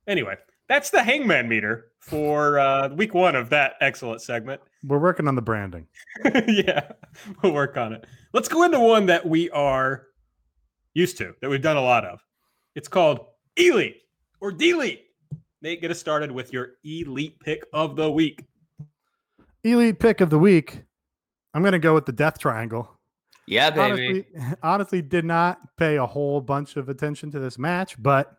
Anyway, 0.06 0.36
that's 0.68 0.90
the 0.90 1.02
hangman 1.02 1.48
meter 1.48 1.86
for 1.98 2.58
uh, 2.58 2.88
week 2.90 3.12
one 3.12 3.34
of 3.34 3.50
that 3.50 3.74
excellent 3.80 4.22
segment. 4.22 4.60
We're 4.84 5.00
working 5.00 5.26
on 5.26 5.34
the 5.34 5.42
branding. 5.42 5.86
yeah, 6.46 6.92
we'll 7.42 7.52
work 7.52 7.76
on 7.76 7.92
it. 7.92 8.06
Let's 8.32 8.48
go 8.48 8.62
into 8.62 8.78
one 8.78 9.06
that 9.06 9.26
we 9.26 9.50
are 9.50 10.06
used 10.94 11.18
to, 11.18 11.34
that 11.40 11.50
we've 11.50 11.62
done 11.62 11.76
a 11.76 11.82
lot 11.82 12.04
of. 12.04 12.20
It's 12.76 12.88
called 12.88 13.26
Elite 13.56 13.96
or 14.40 14.52
Delete. 14.52 15.06
Nate, 15.62 15.80
get 15.80 15.90
us 15.90 15.98
started 15.98 16.30
with 16.30 16.52
your 16.52 16.74
elite 16.84 17.40
pick 17.40 17.64
of 17.72 17.96
the 17.96 18.10
week. 18.10 18.44
Elite 19.64 19.98
pick 19.98 20.20
of 20.20 20.30
the 20.30 20.38
week. 20.38 20.82
I'm 21.54 21.62
going 21.62 21.72
to 21.72 21.78
go 21.78 21.94
with 21.94 22.06
the 22.06 22.12
Death 22.12 22.38
Triangle. 22.38 22.90
Yeah, 23.46 23.70
baby. 23.70 24.26
Honestly, 24.36 24.56
honestly, 24.62 25.02
did 25.02 25.24
not 25.24 25.58
pay 25.76 25.96
a 25.96 26.06
whole 26.06 26.40
bunch 26.40 26.76
of 26.76 26.88
attention 26.88 27.30
to 27.30 27.38
this 27.38 27.58
match, 27.58 28.00
but 28.00 28.36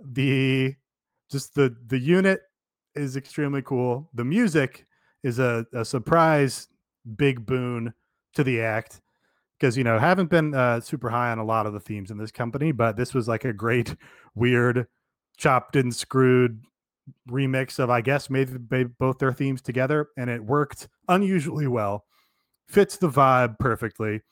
the 0.00 0.74
just 1.30 1.54
the 1.54 1.74
the 1.86 1.98
unit 1.98 2.40
is 2.94 3.16
extremely 3.16 3.62
cool. 3.62 4.10
The 4.14 4.24
music 4.24 4.86
is 5.22 5.38
a, 5.38 5.66
a 5.72 5.84
surprise 5.84 6.68
big 7.16 7.46
boon 7.46 7.94
to 8.34 8.44
the 8.44 8.60
act 8.60 9.00
because 9.58 9.76
you 9.76 9.84
know 9.84 9.98
haven't 9.98 10.28
been 10.28 10.54
uh, 10.54 10.80
super 10.80 11.08
high 11.08 11.30
on 11.30 11.38
a 11.38 11.44
lot 11.44 11.66
of 11.66 11.72
the 11.72 11.80
themes 11.80 12.10
in 12.10 12.18
this 12.18 12.32
company, 12.32 12.72
but 12.72 12.96
this 12.96 13.14
was 13.14 13.28
like 13.28 13.44
a 13.44 13.52
great 13.52 13.94
weird 14.34 14.86
chopped 15.36 15.76
and 15.76 15.94
screwed 15.94 16.62
remix 17.30 17.78
of 17.78 17.90
I 17.90 18.00
guess 18.00 18.30
maybe 18.30 18.84
both 18.98 19.18
their 19.18 19.32
themes 19.32 19.62
together, 19.62 20.08
and 20.16 20.30
it 20.30 20.44
worked 20.44 20.88
unusually 21.08 21.66
well. 21.66 22.04
Fits 22.68 22.96
the 22.96 23.08
vibe 23.08 23.58
perfectly. 23.58 24.22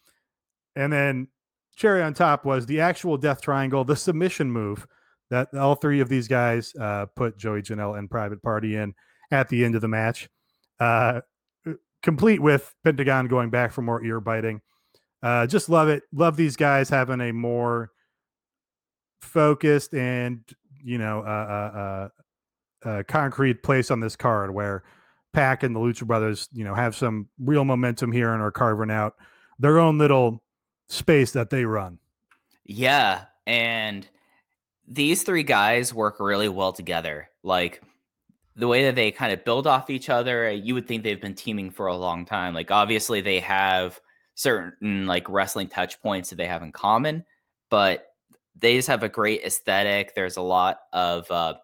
And 0.75 0.93
then 0.93 1.29
cherry 1.77 2.03
on 2.03 2.14
top 2.14 2.45
was 2.45 2.67
the 2.67 2.81
actual 2.81 3.17
death 3.17 3.40
triangle, 3.40 3.85
the 3.85 3.97
submission 3.97 4.51
move 4.51 4.87
that 5.31 5.55
all 5.55 5.75
three 5.75 6.01
of 6.01 6.09
these 6.09 6.29
guys 6.29 6.73
uh, 6.81 7.07
put 7.17 7.38
Joey 7.38 7.62
Janela 7.62 7.99
and 7.99 8.11
Private 8.11 8.43
Party 8.43 8.77
in 8.77 8.95
at 9.31 9.49
the 9.49 9.64
end 9.64 9.75
of 9.75 9.81
the 9.81 9.88
match, 9.88 10.29
uh, 10.81 11.21
complete 12.03 12.40
with 12.40 12.75
Pentagon 12.85 13.27
going 13.27 13.51
back 13.51 13.73
for 13.73 13.83
more 13.83 14.05
ear 14.05 14.21
biting. 14.21 14.61
Uh, 15.23 15.47
just 15.47 15.69
love 15.69 15.88
it. 15.88 16.03
Love 16.12 16.37
these 16.37 16.57
guys 16.57 16.90
having 16.90 17.21
a 17.21 17.33
more 17.33 17.90
focused 19.23 19.95
and 19.95 20.40
you 20.85 20.99
know 20.99 22.11
uh, 22.85 23.03
concrete 23.09 23.62
place 23.62 23.90
on 23.90 24.01
this 24.01 24.16
card 24.16 24.53
where 24.53 24.85
Pac 25.33 25.62
and 25.62 25.75
the 25.75 25.81
Lucha 25.81 26.07
Brothers, 26.07 26.49
you 26.53 26.64
know, 26.64 26.75
have 26.75 26.94
some 26.94 27.29
real 27.38 27.64
momentum 27.64 28.12
here 28.12 28.33
and 28.33 28.42
are 28.42 28.53
carving 28.53 28.90
out 28.90 29.16
their 29.59 29.79
own 29.79 29.99
little 29.99 30.42
space 30.88 31.33
that 31.33 31.51
they 31.51 31.64
run. 31.64 31.99
Yeah, 32.64 33.25
and 33.47 34.07
these 34.87 35.23
three 35.23 35.42
guys 35.42 35.92
work 35.92 36.20
really 36.20 36.49
well 36.49 36.73
together. 36.73 37.29
Like 37.42 37.83
the 38.57 38.68
way 38.68 38.85
that 38.85 38.94
they 38.94 39.11
kind 39.11 39.33
of 39.33 39.44
build 39.44 39.66
off 39.66 39.90
each 39.90 40.09
other, 40.09 40.51
you 40.51 40.75
would 40.75 40.87
think 40.87 41.03
they've 41.03 41.20
been 41.20 41.35
teaming 41.35 41.70
for 41.70 41.87
a 41.87 41.97
long 41.97 42.25
time. 42.25 42.55
Like 42.55 42.70
obviously 42.70 43.20
they 43.20 43.40
have 43.40 44.01
certain 44.35 45.07
like 45.07 45.29
wrestling 45.29 45.68
touch 45.68 46.01
points 46.01 46.31
that 46.31 46.37
they 46.37 46.47
have 46.47 46.62
in 46.62 46.73
common, 46.73 47.25
but 47.70 48.13
they 48.57 48.77
just 48.77 48.88
have 48.88 49.03
a 49.03 49.09
great 49.09 49.43
aesthetic. 49.43 50.14
There's 50.14 50.37
a 50.37 50.43
lot 50.43 50.79
of 50.93 51.31
uh 51.31 51.55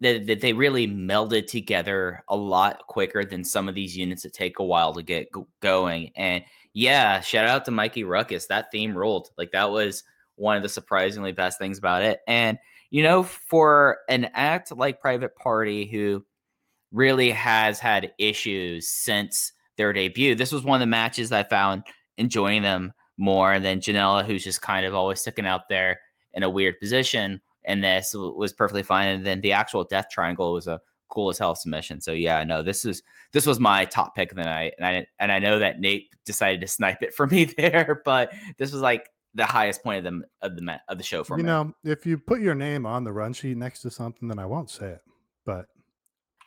that, 0.00 0.26
that 0.26 0.40
they 0.40 0.54
really 0.54 0.88
melded 0.88 1.46
together 1.46 2.24
a 2.28 2.36
lot 2.36 2.86
quicker 2.86 3.24
than 3.24 3.44
some 3.44 3.68
of 3.68 3.74
these 3.74 3.96
units 3.96 4.22
that 4.22 4.32
take 4.32 4.58
a 4.58 4.64
while 4.64 4.94
to 4.94 5.02
get 5.02 5.28
going. 5.60 6.10
And 6.16 6.42
yeah, 6.72 7.20
shout 7.20 7.46
out 7.46 7.66
to 7.66 7.70
Mikey 7.70 8.04
Rukus. 8.04 8.46
That 8.46 8.70
theme 8.72 8.96
rolled. 8.96 9.28
Like 9.36 9.52
that 9.52 9.70
was 9.70 10.02
one 10.36 10.56
of 10.56 10.62
the 10.62 10.68
surprisingly 10.70 11.32
best 11.32 11.58
things 11.58 11.78
about 11.78 12.02
it. 12.02 12.20
And 12.26 12.58
you 12.90 13.02
know, 13.02 13.22
for 13.22 13.98
an 14.08 14.30
act 14.34 14.72
like 14.72 15.00
Private 15.00 15.36
Party 15.36 15.86
who 15.86 16.24
really 16.92 17.30
has 17.30 17.78
had 17.78 18.12
issues 18.18 18.88
since 18.88 19.52
their 19.76 19.92
debut, 19.92 20.34
this 20.34 20.50
was 20.50 20.64
one 20.64 20.76
of 20.76 20.80
the 20.80 20.90
matches 20.90 21.30
I 21.30 21.44
found 21.44 21.84
enjoying 22.16 22.62
them 22.62 22.92
more 23.16 23.60
than 23.60 23.80
Janela, 23.80 24.24
who's 24.24 24.42
just 24.42 24.62
kind 24.62 24.86
of 24.86 24.94
always 24.94 25.20
sticking 25.20 25.46
out 25.46 25.68
there 25.68 26.00
in 26.34 26.42
a 26.42 26.50
weird 26.50 26.78
position. 26.80 27.40
And 27.64 27.84
this 27.84 28.14
was 28.14 28.52
perfectly 28.52 28.82
fine. 28.82 29.08
And 29.08 29.26
then 29.26 29.40
the 29.40 29.52
actual 29.52 29.84
Death 29.84 30.06
Triangle 30.10 30.52
was 30.52 30.66
a 30.66 30.80
cool 31.10 31.28
as 31.28 31.38
hell 31.38 31.54
submission. 31.54 32.00
So 32.00 32.12
yeah, 32.12 32.42
no, 32.44 32.62
this 32.62 32.84
is 32.84 33.02
this 33.32 33.44
was 33.44 33.60
my 33.60 33.84
top 33.84 34.14
pick 34.14 34.30
of 34.32 34.38
the 34.38 34.44
night, 34.44 34.74
and 34.78 34.86
I 34.86 35.06
and 35.18 35.30
I 35.30 35.38
know 35.38 35.58
that 35.58 35.78
Nate 35.78 36.08
decided 36.24 36.60
to 36.62 36.66
snipe 36.66 37.02
it 37.02 37.12
for 37.12 37.26
me 37.26 37.44
there, 37.56 38.00
but 38.04 38.32
this 38.56 38.72
was 38.72 38.80
like 38.80 39.08
the 39.34 39.44
highest 39.44 39.82
point 39.82 40.06
of 40.06 40.12
the 40.12 40.22
of 40.40 40.56
the 40.56 40.80
of 40.88 40.96
the 40.96 41.04
show 41.04 41.22
for 41.22 41.36
you 41.36 41.44
me. 41.44 41.50
You 41.50 41.54
know, 41.54 41.74
if 41.84 42.06
you 42.06 42.16
put 42.16 42.40
your 42.40 42.54
name 42.54 42.86
on 42.86 43.04
the 43.04 43.12
run 43.12 43.34
sheet 43.34 43.56
next 43.56 43.80
to 43.82 43.90
something, 43.90 44.28
then 44.28 44.38
I 44.38 44.46
won't 44.46 44.70
say 44.70 44.86
it. 44.86 45.02
But 45.44 45.66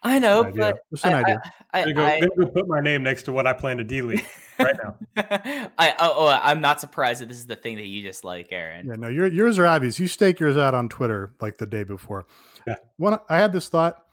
I 0.04 0.20
know, 0.20 0.44
but 0.44 0.80
just 0.92 1.06
an 1.06 1.14
I, 1.14 1.20
idea. 1.22 1.42
I, 1.74 1.80
I, 1.80 1.84
I'm 1.84 1.98
I, 1.98 2.20
going 2.20 2.40
to 2.40 2.48
put 2.48 2.68
my 2.68 2.82
name 2.82 3.04
next 3.04 3.24
to 3.24 3.32
what 3.32 3.48
I 3.48 3.54
plan 3.54 3.78
to 3.78 3.84
delete 3.84 4.26
right 4.60 4.76
now. 4.84 4.96
I 5.78 5.96
oh, 6.00 6.14
oh, 6.18 6.40
I'm 6.42 6.60
not 6.62 6.82
surprised 6.82 7.22
that 7.22 7.30
this 7.30 7.38
is 7.38 7.48
the 7.48 7.56
thing 7.56 7.78
that 7.78 7.86
you 7.86 8.04
just 8.04 8.24
like, 8.24 8.50
Aaron. 8.52 8.88
Yeah, 8.88 8.96
no, 8.96 9.08
your, 9.08 9.28
yours 9.28 9.58
are 9.60 9.66
obvious. 9.66 10.00
You 10.00 10.08
stake 10.08 10.40
yours 10.40 10.58
out 10.58 10.74
on 10.74 10.90
Twitter 10.90 11.34
like 11.40 11.58
the 11.58 11.66
day 11.66 11.84
before. 11.84 12.26
Yeah. 12.68 12.76
One, 12.98 13.18
I 13.30 13.38
had 13.38 13.54
this 13.54 13.70
thought 13.70 14.04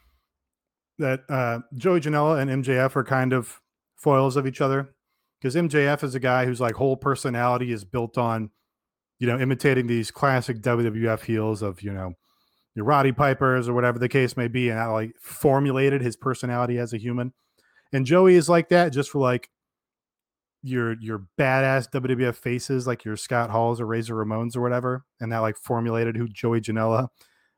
that 0.99 1.23
uh, 1.29 1.61
Joey 1.75 2.01
Janela 2.01 2.41
and 2.41 2.65
MJF 2.65 2.95
are 2.95 3.05
kind 3.05 3.33
of 3.33 3.61
foils 3.97 4.37
of 4.37 4.47
each 4.47 4.61
other 4.61 4.95
because 5.41 5.57
MJF 5.57 6.05
is 6.05 6.15
a 6.15 6.21
guy 6.21 6.45
whose 6.47 6.61
like 6.61 6.75
whole 6.75 6.97
personality 6.97 7.73
is 7.73 7.85
built 7.85 8.17
on, 8.17 8.51
you 9.19 9.27
know, 9.27 9.39
imitating 9.39 9.87
these 9.87 10.11
classic 10.11 10.61
WWF 10.61 11.23
heels 11.25 11.63
of 11.63 11.83
you 11.83 11.93
know, 11.93 12.15
your 12.75 12.85
Roddy 12.85 13.13
Pipers 13.13 13.69
or 13.69 13.75
whatever 13.75 13.99
the 13.99 14.09
case 14.09 14.37
may 14.37 14.49
be, 14.49 14.69
and 14.69 14.79
how 14.79 14.93
like 14.93 15.15
formulated 15.21 16.03
his 16.03 16.17
personality 16.17 16.79
as 16.79 16.93
a 16.93 16.99
human. 16.99 17.33
And 17.93 18.07
Joey 18.07 18.35
is 18.35 18.49
like 18.49 18.69
that, 18.69 18.93
just 18.93 19.11
for 19.11 19.19
like 19.19 19.51
your 20.63 20.95
your 21.01 21.27
badass 21.39 21.91
WWF 21.91 22.37
faces, 22.37 22.87
like 22.87 23.05
your 23.05 23.17
Scott 23.17 23.51
Halls 23.51 23.81
or 23.81 23.87
Razor 23.87 24.15
Ramones 24.15 24.57
or 24.57 24.61
whatever, 24.61 25.05
and 25.21 25.33
that 25.33 25.39
like 25.39 25.57
formulated 25.57 26.17
who 26.17 26.29
Joey 26.29 26.61
Janela 26.61 27.09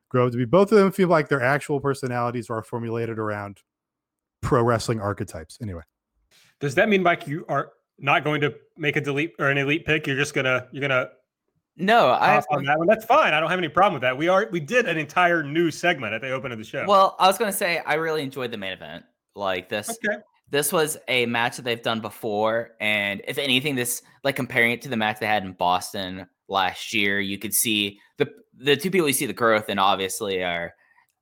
grow 0.08 0.30
to 0.30 0.36
be. 0.36 0.44
Both 0.44 0.72
of 0.72 0.78
them 0.78 0.92
feel 0.92 1.08
like 1.08 1.28
their 1.28 1.42
actual 1.42 1.80
personalities 1.80 2.48
are 2.50 2.62
formulated 2.62 3.18
around 3.18 3.58
pro 4.40 4.62
wrestling 4.62 5.00
archetypes. 5.00 5.58
Anyway, 5.60 5.82
does 6.60 6.74
that 6.76 6.88
mean, 6.88 7.02
Mike, 7.02 7.26
you 7.26 7.44
are 7.48 7.72
not 7.98 8.24
going 8.24 8.40
to 8.40 8.54
make 8.76 8.96
a 8.96 9.00
delete 9.00 9.32
or 9.38 9.50
an 9.50 9.58
elite 9.58 9.84
pick? 9.84 10.06
You're 10.06 10.16
just 10.16 10.34
gonna 10.34 10.68
you're 10.72 10.82
gonna 10.86 11.08
no, 11.76 12.08
I 12.08 12.42
on 12.50 12.64
that 12.64 12.78
one. 12.78 12.86
That's 12.86 13.04
fine. 13.04 13.32
I 13.32 13.40
don't 13.40 13.50
have 13.50 13.58
any 13.58 13.68
problem 13.68 13.94
with 13.94 14.02
that. 14.02 14.16
We 14.16 14.28
are 14.28 14.48
we 14.50 14.60
did 14.60 14.86
an 14.86 14.98
entire 14.98 15.42
new 15.42 15.70
segment 15.70 16.12
at 16.12 16.20
the 16.20 16.30
open 16.30 16.52
of 16.52 16.58
the 16.58 16.64
show. 16.64 16.84
Well, 16.86 17.16
I 17.18 17.26
was 17.26 17.38
gonna 17.38 17.52
say 17.52 17.78
I 17.78 17.94
really 17.94 18.22
enjoyed 18.22 18.50
the 18.50 18.58
main 18.58 18.72
event. 18.72 19.04
Like 19.34 19.70
this, 19.70 19.88
okay. 19.88 20.18
this 20.50 20.72
was 20.72 20.98
a 21.08 21.24
match 21.24 21.56
that 21.56 21.64
they've 21.64 21.82
done 21.82 22.00
before, 22.00 22.72
and 22.80 23.22
if 23.26 23.38
anything, 23.38 23.74
this 23.74 24.02
like 24.22 24.36
comparing 24.36 24.72
it 24.72 24.82
to 24.82 24.90
the 24.90 24.96
match 24.96 25.20
they 25.20 25.26
had 25.26 25.44
in 25.44 25.52
Boston 25.52 26.26
last 26.48 26.92
year, 26.92 27.18
you 27.20 27.38
could 27.38 27.54
see 27.54 27.98
the 28.18 28.30
the 28.58 28.76
two 28.76 28.90
people 28.90 29.08
you 29.08 29.14
see 29.14 29.26
the 29.26 29.32
growth 29.32 29.66
and 29.68 29.80
obviously 29.80 30.44
are 30.44 30.74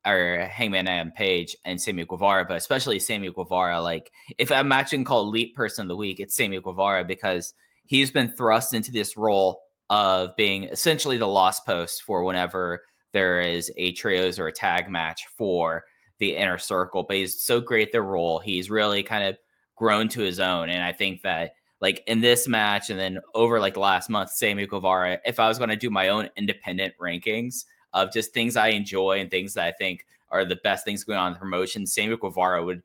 are 0.05 0.47
Hangman 0.47 0.89
Adam 0.89 1.13
Page 1.13 1.57
and 1.65 1.81
Sammy 1.81 2.05
Guevara, 2.05 2.45
but 2.45 2.57
especially 2.57 2.99
Sammy 2.99 3.31
Guevara. 3.31 3.81
Like 3.81 4.11
if 4.39 4.51
I'm 4.51 4.67
matching 4.67 5.05
called 5.05 5.29
Elite 5.29 5.55
Person 5.55 5.83
of 5.83 5.89
the 5.89 5.97
Week, 5.97 6.19
it's 6.19 6.35
Sammy 6.35 6.61
Guevara 6.61 7.05
because 7.05 7.55
he's 7.85 8.11
been 8.11 8.33
thrust 8.33 8.75
into 8.75 8.91
this 8.91 9.17
role 9.17 9.61
of 9.90 10.35
being 10.37 10.64
essentially 10.64 11.18
the 11.18 11.26
lost 11.26 11.66
post 11.66 12.03
for 12.03 12.24
whenever 12.24 12.83
there 13.12 13.40
is 13.40 13.70
a 13.76 13.92
trios 13.92 14.38
or 14.38 14.46
a 14.46 14.53
tag 14.53 14.88
match 14.88 15.26
for 15.37 15.85
the 16.18 16.37
inner 16.37 16.59
circle. 16.59 17.03
But 17.03 17.16
he's 17.16 17.42
so 17.42 17.61
great 17.61 17.88
at 17.88 17.92
the 17.92 18.00
role. 18.00 18.38
He's 18.38 18.70
really 18.70 19.03
kind 19.03 19.24
of 19.24 19.37
grown 19.74 20.09
to 20.11 20.20
his 20.20 20.38
own. 20.38 20.68
And 20.70 20.83
I 20.83 20.92
think 20.92 21.22
that 21.22 21.55
like 21.81 22.05
in 22.07 22.20
this 22.20 22.46
match 22.46 22.90
and 22.90 23.00
then 23.00 23.18
over 23.35 23.59
like 23.59 23.74
the 23.74 23.81
last 23.81 24.09
month, 24.09 24.31
Sammy 24.31 24.66
Guevara, 24.66 25.18
if 25.24 25.40
I 25.40 25.48
was 25.48 25.59
going 25.59 25.70
to 25.70 25.76
do 25.76 25.90
my 25.90 26.09
own 26.09 26.29
independent 26.37 26.94
rankings 27.00 27.64
of 27.92 28.12
just 28.12 28.33
things 28.33 28.57
I 28.57 28.68
enjoy 28.68 29.18
and 29.18 29.31
things 29.31 29.55
that 29.55 29.66
I 29.66 29.72
think 29.72 30.07
are 30.31 30.44
the 30.44 30.61
best 30.62 30.85
things 30.85 31.03
going 31.03 31.18
on 31.18 31.29
in 31.29 31.33
the 31.33 31.38
promotion, 31.40 31.87
Sammy 31.87 32.16
Guevara 32.16 32.64
would, 32.64 32.83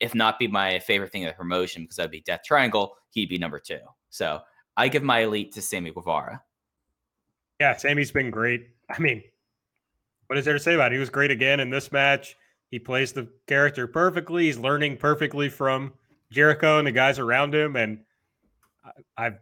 if 0.00 0.14
not 0.14 0.38
be 0.38 0.48
my 0.48 0.80
favorite 0.80 1.12
thing 1.12 1.22
in 1.22 1.28
the 1.28 1.34
promotion, 1.34 1.82
because 1.82 1.96
that'd 1.96 2.10
be 2.10 2.22
Death 2.22 2.42
Triangle, 2.44 2.96
he'd 3.10 3.28
be 3.28 3.38
number 3.38 3.60
two. 3.60 3.78
So 4.10 4.40
I 4.76 4.88
give 4.88 5.02
my 5.02 5.20
elite 5.20 5.52
to 5.52 5.62
Sammy 5.62 5.92
Guevara. 5.92 6.42
Yeah, 7.60 7.76
Sammy's 7.76 8.12
been 8.12 8.30
great. 8.30 8.68
I 8.88 8.98
mean, 8.98 9.22
what 10.26 10.38
is 10.38 10.44
there 10.44 10.54
to 10.54 10.60
say 10.60 10.74
about 10.74 10.92
it? 10.92 10.96
He 10.96 11.00
was 11.00 11.10
great 11.10 11.30
again 11.30 11.60
in 11.60 11.70
this 11.70 11.90
match. 11.90 12.36
He 12.70 12.78
plays 12.78 13.12
the 13.12 13.28
character 13.46 13.86
perfectly. 13.86 14.44
He's 14.44 14.58
learning 14.58 14.98
perfectly 14.98 15.48
from 15.48 15.92
Jericho 16.30 16.78
and 16.78 16.86
the 16.86 16.92
guys 16.92 17.18
around 17.18 17.54
him. 17.54 17.76
And 17.76 18.00
I've 19.16 19.38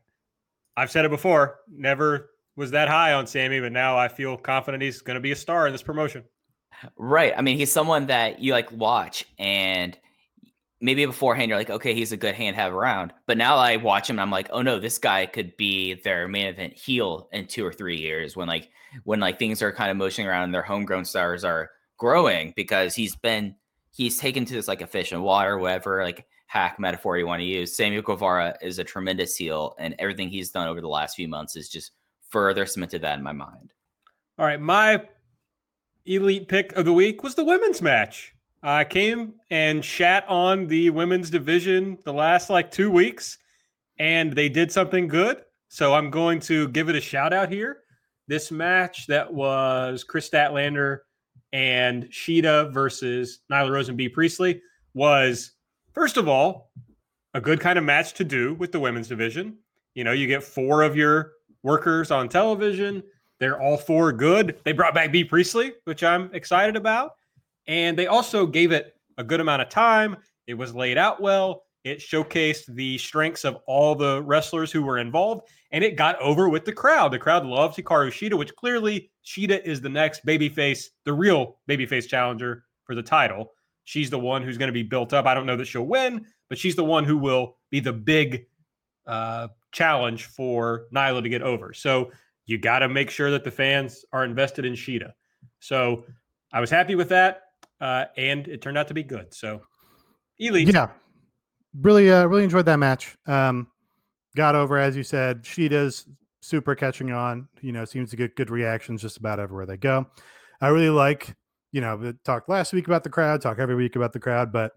I've 0.77 0.91
said 0.91 1.05
it 1.05 1.11
before. 1.11 1.61
Never 1.69 2.31
was 2.55 2.71
that 2.71 2.89
high 2.89 3.13
on 3.13 3.27
Sammy, 3.27 3.61
but 3.61 3.73
now 3.73 3.97
I 3.97 4.09
feel 4.09 4.37
confident 4.37 4.83
he's 4.83 5.01
going 5.03 5.17
to 5.17 5.21
be 5.21 5.33
a 5.33 5.37
star 5.37 5.67
in 5.67 5.73
this 5.73 5.83
promotion. 5.83 6.25
Right. 6.97 7.33
I 7.37 7.43
mean, 7.43 7.59
he's 7.59 7.73
someone 7.73 8.07
that 8.07 8.41
you 8.41 8.53
like 8.53 8.71
watch, 8.73 9.25
and 9.39 9.99
maybe 10.81 11.07
beforehand 11.07 11.49
you're 11.49 11.59
like, 11.59 11.71
okay, 11.71 11.95
he's 11.95 12.13
a 12.13 12.17
good 12.17 12.35
hand 12.35 12.57
have 12.57 12.73
around. 12.73 13.13
But 13.27 13.39
now 13.39 13.57
I 13.57 13.77
watch 13.77 14.11
him, 14.11 14.15
and 14.15 14.21
I'm 14.21 14.31
like, 14.31 14.49
oh 14.51 14.63
no, 14.63 14.79
this 14.79 14.99
guy 14.99 15.27
could 15.27 15.57
be 15.57 15.95
their 15.95 16.29
main 16.29 16.47
event 16.47 16.75
heel 16.75 17.29
in 17.33 17.47
two 17.47 17.65
or 17.65 17.73
three 17.73 17.97
years 17.97 18.37
when 18.37 18.49
like 18.49 18.71
when 19.05 19.21
like 19.21 19.39
things 19.39 19.63
are 19.63 19.73
kind 19.73 19.91
of 19.91 19.97
motioning 19.97 20.29
around 20.29 20.45
and 20.45 20.55
their 20.55 20.63
homegrown 20.63 21.05
stars 21.05 21.45
are 21.45 21.71
growing 21.99 22.53
because 22.57 22.95
he's 22.95 23.17
been 23.17 23.55
he's 23.91 24.19
taken 24.19 24.45
to 24.45 24.55
this 24.55 24.69
like 24.69 24.83
a 24.83 24.87
fish 24.87 25.13
in 25.13 25.23
water, 25.23 25.59
whatever 25.59 26.03
like 26.03 26.27
hack 26.47 26.79
metaphor 26.79 27.19
you 27.19 27.27
want 27.27 27.41
to 27.41 27.47
use. 27.47 27.75
Samuel 27.75 28.03
Guevara 28.03 28.57
is 28.61 28.79
a 28.79 28.85
tremendous 28.85 29.37
heel, 29.37 29.75
and 29.79 29.95
everything 29.99 30.29
he's 30.29 30.51
done 30.51 30.69
over 30.69 30.81
the 30.81 30.89
last 30.89 31.17
few 31.17 31.29
months 31.29 31.57
is 31.57 31.69
just 31.69 31.93
further 32.29 32.67
cemented 32.67 33.03
that 33.03 33.19
in 33.19 33.25
my 33.25 33.33
mind. 33.33 33.73
All 34.39 34.47
right, 34.47 34.61
my 34.61 35.03
elite 36.05 36.49
pick 36.49 36.73
of 36.73 36.85
the 36.85 36.93
week 36.93 37.23
was 37.23 37.35
the 37.35 37.45
women's 37.45 37.83
match. 37.83 38.36
I 38.63 38.85
came 38.85 39.35
and 39.51 39.85
shat 39.85 40.25
on 40.29 40.67
the 40.67 40.91
women's 40.91 41.31
division 41.31 41.99
the 42.05 42.13
last 42.13 42.51
like 42.51 42.71
two 42.71 42.91
weeks, 42.91 43.39
and 43.99 44.33
they 44.33 44.49
did 44.49 44.73
something 44.73 45.09
good. 45.09 45.43
So 45.69 45.95
I'm 45.95 46.11
going 46.11 46.41
to 46.41 46.69
give 46.69 46.89
it 46.89 46.97
a 46.97 47.01
shout 47.01 47.33
out 47.33 47.51
here. 47.51 47.83
This 48.29 48.51
match 48.51 49.07
that 49.07 49.33
was 49.33 50.05
Kris 50.05 50.29
Statlander 50.29 51.01
and 51.53 52.05
Shida 52.05 52.73
versus 52.73 53.41
Nyla 53.51 53.71
Rose 53.71 53.89
and 53.89 53.97
Bea 53.97 54.09
Priestley 54.09 54.61
was, 54.95 55.53
first 55.93 56.17
of 56.17 56.29
all, 56.29 56.71
a 57.35 57.41
good 57.41 57.61
kind 57.61 57.79
of 57.79 57.85
match 57.85 58.15
to 58.15 58.25
do 58.25 58.55
with 58.55 58.73
the 58.73 58.81
women's 58.81 59.09
division. 59.09 59.59
You 59.95 60.05
know, 60.05 60.13
you 60.13 60.27
get 60.27 60.43
four 60.43 60.83
of 60.83 60.97
your 60.97 61.33
workers 61.63 62.11
on 62.11 62.29
television. 62.29 63.03
They're 63.39 63.61
all 63.61 63.77
four 63.77 64.13
good. 64.13 64.59
They 64.65 64.73
brought 64.73 64.95
back 64.95 65.13
Bea 65.13 65.25
Priestley, 65.25 65.75
which 65.85 66.03
I'm 66.03 66.35
excited 66.35 66.77
about. 66.77 67.16
And 67.67 67.99
they 67.99 68.07
also 68.07 68.47
gave 68.47 68.73
it 68.73 68.97
a 69.19 69.25
good 69.25 69.41
amount 69.41 69.63
of 69.63 69.69
time. 69.69 70.17
It 70.47 70.55
was 70.55 70.75
laid 70.75 70.99
out 70.99 71.21
well. 71.21 71.65
It 71.85 71.99
showcased 71.99 72.67
the 72.75 72.99
strengths 72.99 73.45
of 73.45 73.59
all 73.67 73.95
the 73.95 74.23
wrestlers 74.23 74.73
who 74.73 74.83
were 74.83 74.99
involved, 74.99 75.49
and 75.71 75.85
it 75.85 75.97
got 75.97 76.21
over 76.21 76.49
with 76.49 76.65
the 76.65 76.73
crowd. 76.73 77.13
The 77.13 77.19
crowd 77.19 77.47
loved 77.47 77.77
Hikaru 77.77 78.09
Shida, 78.09 78.37
which 78.37 78.57
clearly 78.57 79.11
Shida 79.25 79.63
is 79.65 79.81
the 79.81 79.89
next 79.89 80.27
babyface, 80.27 80.87
the 81.05 81.13
real 81.13 81.59
babyface 81.69 82.09
challenger 82.09 82.65
for 82.83 82.97
the 82.97 83.03
title. 83.05 83.53
She's 83.85 84.11
the 84.11 84.19
one 84.19 84.43
who's 84.43 84.59
going 84.59 84.67
to 84.67 84.73
be 84.73 84.83
built 84.83 85.13
up. 85.13 85.27
I 85.27 85.35
don't 85.35 85.47
know 85.47 85.57
that 85.57 85.67
she'll 85.67 85.87
win, 85.87 86.27
but 86.49 86.59
she's 86.59 86.75
the 86.75 86.85
one 86.85 87.05
who 87.05 87.19
will 87.19 87.57
be 87.71 87.79
the 87.79 87.93
big 87.93 88.47
uh, 89.07 89.47
challenge 89.71 90.25
for 90.25 90.87
Nyla 90.93 91.23
to 91.23 91.29
get 91.29 91.43
over. 91.43 91.73
So 91.73 92.11
you 92.47 92.59
got 92.59 92.81
to 92.81 92.89
make 92.89 93.11
sure 93.11 93.31
that 93.31 93.45
the 93.45 93.51
fans 93.53 94.05
are 94.13 94.25
invested 94.25 94.65
in 94.65 94.73
Shida. 94.73 95.13
So 95.61 96.05
I 96.53 96.61
was 96.61 96.71
happy 96.71 96.97
with 96.97 97.09
that, 97.11 97.43
uh, 97.81 98.07
and 98.17 98.49
it 98.49 98.63
turned 98.63 98.79
out 98.79 98.89
to 98.89 98.95
be 98.95 99.03
good. 99.03 99.33
So 99.35 99.63
elite. 100.39 100.73
Yeah, 100.73 100.91
really, 101.81 102.11
uh, 102.11 102.27
really 102.27 102.45
enjoyed 102.45 102.67
that 102.67 102.79
match. 102.79 103.17
Um, 103.27 103.69
got 104.35 104.55
over 104.55 104.79
as 104.79 104.97
you 104.97 105.03
said. 105.03 105.43
Shida's 105.43 106.07
super 106.41 106.75
catching 106.75 107.13
on. 107.13 107.49
You 107.61 107.73
know, 107.73 107.85
seems 107.85 108.11
to 108.11 108.17
get 108.17 108.37
good 108.37 108.51
reactions 108.51 109.03
just 109.03 109.17
about 109.17 109.41
everywhere 109.41 109.67
they 109.67 109.77
go. 109.77 110.07
I 110.61 110.69
really 110.69 110.91
like. 110.91 111.35
You 111.73 111.83
know, 111.83 112.15
talked 112.25 112.49
last 112.49 112.73
week 112.73 112.87
about 112.87 113.05
the 113.05 113.11
crowd. 113.11 113.43
Talk 113.43 113.59
every 113.59 113.75
week 113.75 113.97
about 113.97 114.13
the 114.13 114.21
crowd, 114.21 114.51
but 114.51 114.73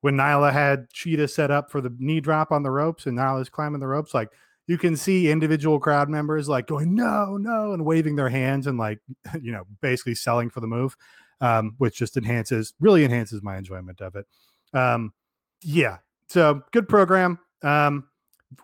when 0.00 0.16
Nyla 0.16 0.52
had 0.52 0.88
Shida 0.90 1.30
set 1.30 1.50
up 1.50 1.70
for 1.70 1.80
the 1.80 1.94
knee 1.98 2.20
drop 2.20 2.52
on 2.52 2.62
the 2.62 2.70
ropes 2.70 3.06
and 3.06 3.18
Nyla's 3.18 3.48
climbing 3.48 3.80
the 3.80 3.86
ropes, 3.86 4.14
like 4.14 4.30
you 4.66 4.78
can 4.78 4.96
see 4.96 5.30
individual 5.30 5.78
crowd 5.78 6.08
members 6.08 6.48
like 6.48 6.66
going 6.66 6.94
no, 6.94 7.36
no, 7.36 7.72
and 7.72 7.84
waving 7.84 8.16
their 8.16 8.28
hands 8.28 8.66
and 8.66 8.78
like 8.78 8.98
you 9.42 9.52
know 9.52 9.64
basically 9.80 10.14
selling 10.14 10.50
for 10.50 10.60
the 10.60 10.66
move, 10.66 10.96
um, 11.40 11.74
which 11.78 11.96
just 11.96 12.16
enhances 12.16 12.74
really 12.80 13.04
enhances 13.04 13.42
my 13.42 13.56
enjoyment 13.56 14.00
of 14.00 14.16
it. 14.16 14.26
Um, 14.72 15.12
yeah, 15.62 15.98
so 16.28 16.62
good 16.72 16.88
program. 16.88 17.38
Um, 17.62 18.04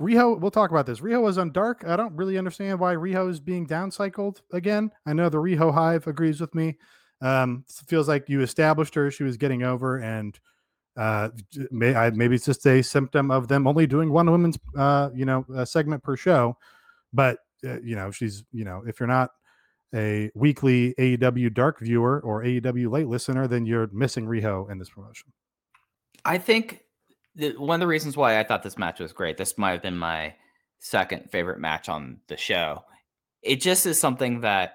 Riho, 0.00 0.40
we'll 0.40 0.50
talk 0.50 0.70
about 0.70 0.86
this. 0.86 1.00
Riho 1.00 1.22
was 1.22 1.38
on 1.38 1.52
Dark. 1.52 1.84
I 1.86 1.96
don't 1.96 2.14
really 2.16 2.38
understand 2.38 2.80
why 2.80 2.94
Riho 2.94 3.30
is 3.30 3.38
being 3.38 3.66
downcycled 3.66 4.40
again. 4.52 4.90
I 5.06 5.12
know 5.12 5.28
the 5.28 5.38
Riho 5.38 5.72
Hive 5.72 6.06
agrees 6.06 6.40
with 6.40 6.54
me. 6.54 6.76
Um, 7.20 7.64
feels 7.86 8.08
like 8.08 8.28
you 8.28 8.40
established 8.40 8.94
her; 8.94 9.10
she 9.10 9.22
was 9.22 9.36
getting 9.36 9.62
over, 9.62 9.98
and 9.98 10.38
uh, 10.96 11.30
may, 11.70 11.94
I, 11.94 12.10
maybe 12.10 12.34
it's 12.34 12.46
just 12.46 12.66
a 12.66 12.82
symptom 12.82 13.30
of 13.30 13.48
them 13.48 13.66
only 13.66 13.86
doing 13.86 14.10
one 14.10 14.30
women's, 14.30 14.58
uh, 14.76 15.10
you 15.14 15.24
know, 15.24 15.46
segment 15.64 16.02
per 16.02 16.16
show. 16.16 16.56
But 17.12 17.38
uh, 17.64 17.80
you 17.80 17.96
know, 17.96 18.10
she's, 18.10 18.44
you 18.52 18.64
know, 18.64 18.82
if 18.86 19.00
you're 19.00 19.06
not 19.06 19.30
a 19.94 20.30
weekly 20.34 20.94
AEW 20.98 21.54
Dark 21.54 21.80
viewer 21.80 22.20
or 22.20 22.42
AEW 22.42 22.90
late 22.90 23.08
listener, 23.08 23.46
then 23.46 23.66
you're 23.66 23.88
missing 23.92 24.26
Riho 24.26 24.70
in 24.70 24.78
this 24.78 24.90
promotion. 24.90 25.32
I 26.24 26.38
think 26.38 26.82
the, 27.34 27.52
one 27.56 27.76
of 27.76 27.80
the 27.80 27.86
reasons 27.86 28.16
why 28.16 28.38
I 28.38 28.44
thought 28.44 28.62
this 28.62 28.78
match 28.78 29.00
was 29.00 29.12
great. 29.12 29.36
This 29.36 29.56
might 29.58 29.72
have 29.72 29.82
been 29.82 29.96
my 29.96 30.34
second 30.80 31.30
favorite 31.30 31.60
match 31.60 31.88
on 31.88 32.18
the 32.28 32.36
show. 32.36 32.84
It 33.42 33.60
just 33.60 33.86
is 33.86 34.00
something 34.00 34.40
that 34.40 34.74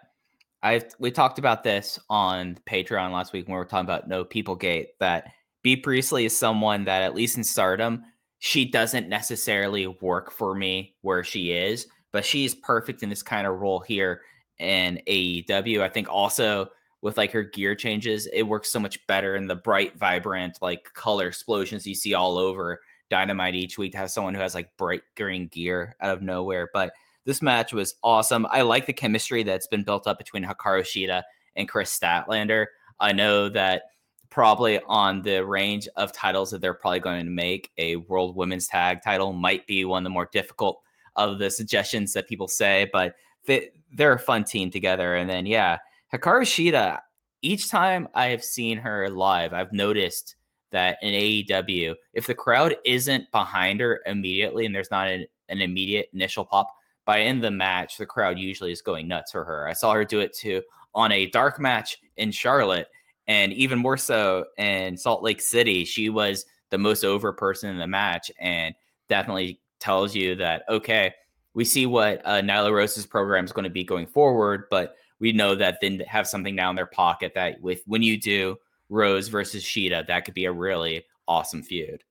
I 0.64 0.82
we 1.00 1.12
talked 1.12 1.40
about 1.40 1.64
this 1.64 2.00
on 2.10 2.60
Patreon 2.70 3.12
last 3.12 3.34
week 3.34 3.48
when 3.48 3.54
we 3.54 3.58
were 3.58 3.66
talking 3.66 3.86
about 3.86 4.08
No 4.08 4.24
People 4.24 4.56
Gate 4.56 4.90
that 5.00 5.32
Bea 5.64 5.76
Priestley 5.76 6.26
is 6.26 6.38
someone 6.38 6.86
that, 6.86 7.02
at 7.02 7.16
least 7.16 7.38
in 7.38 7.44
stardom, 7.44 8.04
she 8.40 8.66
doesn't 8.66 9.10
necessarily 9.10 9.88
work 9.88 10.32
for 10.32 10.56
me 10.56 10.96
where 11.02 11.24
she 11.24 11.52
is, 11.52 11.88
but 12.12 12.26
she's 12.26 12.56
perfect 12.56 13.04
in 13.04 13.10
this 13.10 13.24
kind 13.24 13.46
of 13.46 13.60
role 13.60 13.80
here 13.80 14.22
in 14.62 15.02
AEW. 15.08 15.82
I 15.82 15.90
think 15.90 16.08
also 16.10 16.68
with 17.02 17.18
like 17.18 17.32
her 17.32 17.44
gear 17.44 17.76
changes, 17.76 18.28
it 18.32 18.44
works 18.44 18.72
so 18.72 18.80
much 18.80 19.06
better 19.08 19.36
in 19.36 19.48
the 19.48 19.56
bright, 19.56 19.98
vibrant, 19.98 20.60
like 20.62 20.94
color 20.94 21.28
explosions 21.28 21.86
you 21.86 21.96
see 21.96 22.14
all 22.14 22.38
over 22.38 22.80
Dynamite 23.10 23.56
each 23.56 23.78
week 23.78 23.92
to 23.94 23.98
have 23.98 24.12
someone 24.12 24.36
who 24.36 24.42
has 24.42 24.56
like 24.56 24.76
bright 24.78 25.02
green 25.18 25.48
gear 25.48 25.96
out 26.00 26.12
of 26.16 26.22
nowhere. 26.22 26.70
But 26.74 26.94
this 27.26 27.42
match 27.42 27.74
was 27.74 27.96
awesome. 28.04 28.48
I 28.50 28.62
like 28.62 28.86
the 28.86 28.94
chemistry 28.94 29.44
that's 29.44 29.68
been 29.68 29.84
built 29.84 30.08
up 30.08 30.18
between 30.18 30.44
Hikaru 30.44 30.82
Shida 30.82 31.24
and 31.56 31.68
Kris 31.68 31.98
Statlander. 31.98 32.68
I 33.00 33.12
know 33.12 33.50
that 33.50 33.84
probably 34.30 34.80
on 34.88 35.22
the 35.24 35.46
range 35.46 35.88
of 35.98 36.14
titles 36.14 36.52
that 36.52 36.62
they're 36.62 36.74
probably 36.74 37.00
going 37.00 37.26
to 37.26 37.32
make. 37.32 37.70
A 37.78 37.98
World 37.98 38.36
Women's 38.36 38.68
Tag 38.68 39.02
title 39.04 39.34
might 39.34 39.68
be 39.68 39.86
one 39.86 40.04
of 40.04 40.06
the 40.06 40.10
more 40.12 40.30
difficult 40.32 40.82
of 41.16 41.38
the 41.38 41.52
suggestions 41.52 42.14
that 42.14 42.30
people 42.30 42.48
say, 42.48 42.90
but 42.94 43.16
they, 43.46 43.70
they're 43.94 44.14
a 44.14 44.20
fun 44.20 44.44
team 44.44 44.72
together. 44.72 45.16
And 45.16 45.30
then, 45.30 45.46
yeah, 45.46 45.78
Hikaru 46.14 46.42
Shida, 46.44 47.00
each 47.42 47.70
time 47.70 48.08
I 48.14 48.28
have 48.28 48.44
seen 48.44 48.78
her 48.78 49.10
live, 49.10 49.54
I've 49.54 49.74
noticed 49.74 50.36
that 50.72 50.98
in 51.02 51.14
AEW, 51.14 51.96
if 52.14 52.28
the 52.28 52.36
crowd 52.36 52.76
isn't 52.86 53.32
behind 53.32 53.80
her 53.82 54.02
immediately 54.06 54.66
and 54.66 54.74
there's 54.74 54.92
not 54.92 55.08
an, 55.08 55.26
an 55.50 55.62
immediate 55.62 56.10
initial 56.14 56.46
pop, 56.46 56.70
by 57.06 57.22
end 57.22 57.40
of 57.40 57.44
the 57.44 57.52
match, 57.52 57.98
the 57.98 58.06
crowd 58.06 58.38
usually 58.38 58.72
is 58.72 58.82
going 58.82 59.08
nuts 59.08 59.32
for 59.32 59.44
her. 59.44 59.68
I 59.68 59.74
saw 59.74 59.94
her 59.94 60.06
do 60.06 60.20
it 60.20 60.34
too 60.34 60.62
on 60.94 61.12
a 61.12 61.28
dark 61.28 61.60
match 61.60 61.98
in 62.18 62.32
Charlotte 62.32 62.88
and 63.28 63.54
even 63.54 63.80
more 63.80 63.98
so 63.98 64.46
in 64.58 64.98
Salt 64.98 65.24
Lake 65.24 65.42
City, 65.42 65.86
she 65.86 66.10
was 66.10 66.46
the 66.70 66.78
most 66.78 67.04
over 67.04 67.32
person 67.32 67.70
in 67.70 67.78
the 67.78 67.88
match 67.88 68.32
and 68.40 68.74
definitely 69.08 69.62
tells 69.80 70.16
you 70.16 70.36
that, 70.36 70.64
okay, 70.70 71.14
we 71.54 71.66
see 71.66 71.86
what 71.86 72.22
uh, 72.26 72.42
Nyla 72.42 72.72
Rose's 72.72 73.06
program 73.06 73.46
is 73.46 73.52
going 73.52 73.64
to 73.64 73.70
be 73.70 73.84
going 73.84 74.08
forward, 74.08 74.66
but 74.70 74.96
we 75.20 75.32
know 75.32 75.56
that 75.56 75.80
then 75.82 76.00
have 76.02 76.28
something 76.28 76.56
now 76.56 76.70
in 76.70 76.76
their 76.76 76.86
pocket 76.86 77.34
that 77.36 77.62
with 77.62 77.84
when 77.86 78.02
you 78.02 78.20
do 78.20 78.58
Rose 78.90 79.28
versus 79.28 79.64
Shida, 79.64 80.06
that 80.08 80.26
could 80.26 80.34
be 80.34 80.46
a 80.46 80.52
really 80.52 81.06
awesome 81.28 81.62
feud. 81.64 82.04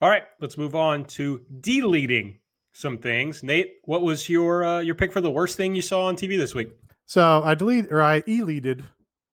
All 0.00 0.08
right, 0.08 0.24
let's 0.40 0.56
move 0.56 0.74
on 0.74 1.04
to 1.06 1.42
deleting 1.60 2.38
some 2.72 2.96
things. 2.98 3.42
Nate, 3.42 3.74
what 3.84 4.02
was 4.02 4.28
your 4.28 4.64
uh, 4.64 4.80
your 4.80 4.94
pick 4.94 5.12
for 5.12 5.20
the 5.20 5.30
worst 5.30 5.56
thing 5.56 5.74
you 5.74 5.82
saw 5.82 6.06
on 6.06 6.16
TV 6.16 6.38
this 6.38 6.54
week? 6.54 6.70
So 7.06 7.42
I 7.44 7.54
delete 7.54 7.92
or 7.92 8.02
I 8.02 8.20
deleted 8.20 8.84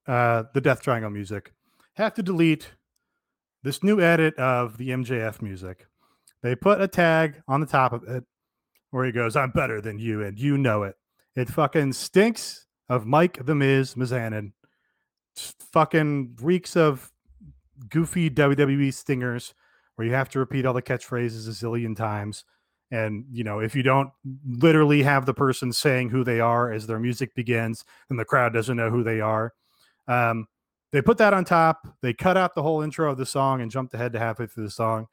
uh, 0.08 0.44
the 0.54 0.62
Death 0.62 0.82
Triangle 0.82 1.10
music. 1.10 1.54
Have 1.94 2.14
to 2.16 2.24
delete 2.24 2.70
this 3.64 3.84
new 3.84 4.02
edit 4.02 4.36
of 4.36 4.78
the 4.78 4.90
MJF 4.90 5.42
music. 5.42 5.88
They 6.42 6.56
put 6.56 6.82
a 6.82 6.88
tag 6.88 7.42
on 7.48 7.62
the 7.62 7.66
top 7.66 7.94
of 7.94 8.04
it 8.04 8.24
where 8.92 9.06
he 9.06 9.12
goes, 9.12 9.36
I'm 9.36 9.52
better 9.52 9.82
than 9.82 10.00
you, 10.00 10.24
and 10.24 10.40
you 10.40 10.58
know 10.58 10.84
it. 10.84 10.96
It 11.36 11.50
fucking 11.50 11.94
stinks 11.94 12.66
of 12.90 13.06
Mike 13.06 13.46
the 13.46 13.56
Miz 13.56 13.96
Mizanin. 13.96 14.54
Fucking 15.72 16.38
reeks 16.42 16.76
of 16.76 17.12
goofy 17.90 18.30
WWE 18.30 18.94
stingers 18.94 19.54
where 19.96 20.08
you 20.08 20.14
have 20.14 20.30
to 20.30 20.40
repeat 20.40 20.66
all 20.66 20.74
the 20.74 20.82
catchphrases 20.82 21.48
a 21.48 21.52
zillion 21.52 21.96
times. 21.96 22.44
And, 22.90 23.26
you 23.32 23.44
know, 23.44 23.60
if 23.60 23.76
you 23.76 23.84
don't 23.84 24.10
literally 24.48 25.04
have 25.04 25.26
the 25.26 25.34
person 25.34 25.74
saying 25.74 26.10
who 26.10 26.24
they 26.24 26.40
are 26.40 26.72
as 26.72 26.88
their 26.88 27.00
music 27.00 27.36
begins, 27.36 27.84
then 28.08 28.18
the 28.18 28.26
crowd 28.26 28.54
doesn't 28.54 28.78
know 28.78 28.90
who 28.90 29.04
they 29.04 29.20
are. 29.20 29.54
Um, 30.08 30.48
they 30.92 31.02
put 31.02 31.18
that 31.18 31.34
on 31.34 31.44
top. 31.44 31.88
They 32.02 32.14
cut 32.14 32.38
out 32.38 32.56
the 32.56 32.64
whole 32.64 32.82
intro 32.82 33.12
of 33.12 33.18
the 33.18 33.26
song 33.26 33.62
and 33.62 33.70
jumped 33.70 33.94
ahead 33.94 34.14
to 34.14 34.20
halfway 34.20 34.48
through 34.48 34.64
the 34.64 34.72
song. 34.72 35.08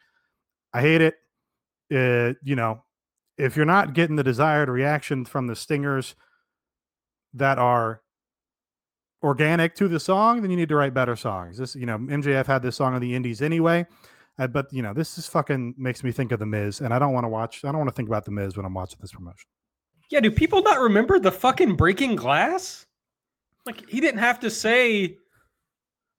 I 0.72 0.80
hate 0.80 1.00
it. 1.00 1.14
Uh, 1.92 2.34
you 2.42 2.54
know, 2.54 2.84
if 3.36 3.56
you're 3.56 3.66
not 3.66 3.94
getting 3.94 4.16
the 4.16 4.22
desired 4.22 4.68
reaction 4.68 5.24
from 5.24 5.46
the 5.46 5.56
stingers 5.56 6.14
that 7.32 7.58
are 7.58 8.02
organic 9.22 9.74
to 9.76 9.88
the 9.88 9.98
song, 9.98 10.42
then 10.42 10.50
you 10.50 10.56
need 10.56 10.68
to 10.68 10.76
write 10.76 10.94
better 10.94 11.16
songs. 11.16 11.58
This, 11.58 11.74
you 11.74 11.86
know, 11.86 11.98
MJF 11.98 12.46
had 12.46 12.62
this 12.62 12.76
song 12.76 12.94
on 12.94 13.00
the 13.00 13.14
Indies 13.14 13.42
anyway. 13.42 13.86
Uh, 14.38 14.46
but 14.46 14.72
you 14.72 14.82
know, 14.82 14.92
this 14.92 15.16
is 15.16 15.26
fucking 15.26 15.74
makes 15.78 16.02
me 16.02 16.10
think 16.10 16.32
of 16.32 16.40
the 16.40 16.46
Miz, 16.46 16.80
and 16.80 16.92
I 16.92 16.98
don't 16.98 17.12
want 17.12 17.24
to 17.24 17.28
watch. 17.28 17.64
I 17.64 17.68
don't 17.68 17.78
want 17.78 17.88
to 17.88 17.94
think 17.94 18.08
about 18.08 18.24
the 18.24 18.32
Miz 18.32 18.56
when 18.56 18.66
I'm 18.66 18.74
watching 18.74 18.98
this 19.00 19.12
promotion. 19.12 19.48
Yeah, 20.10 20.20
do 20.20 20.30
people 20.30 20.62
not 20.62 20.80
remember 20.80 21.18
the 21.18 21.30
fucking 21.30 21.76
breaking 21.76 22.16
glass? 22.16 22.86
Like 23.64 23.88
he 23.88 24.00
didn't 24.00 24.18
have 24.18 24.40
to 24.40 24.50
say 24.50 25.18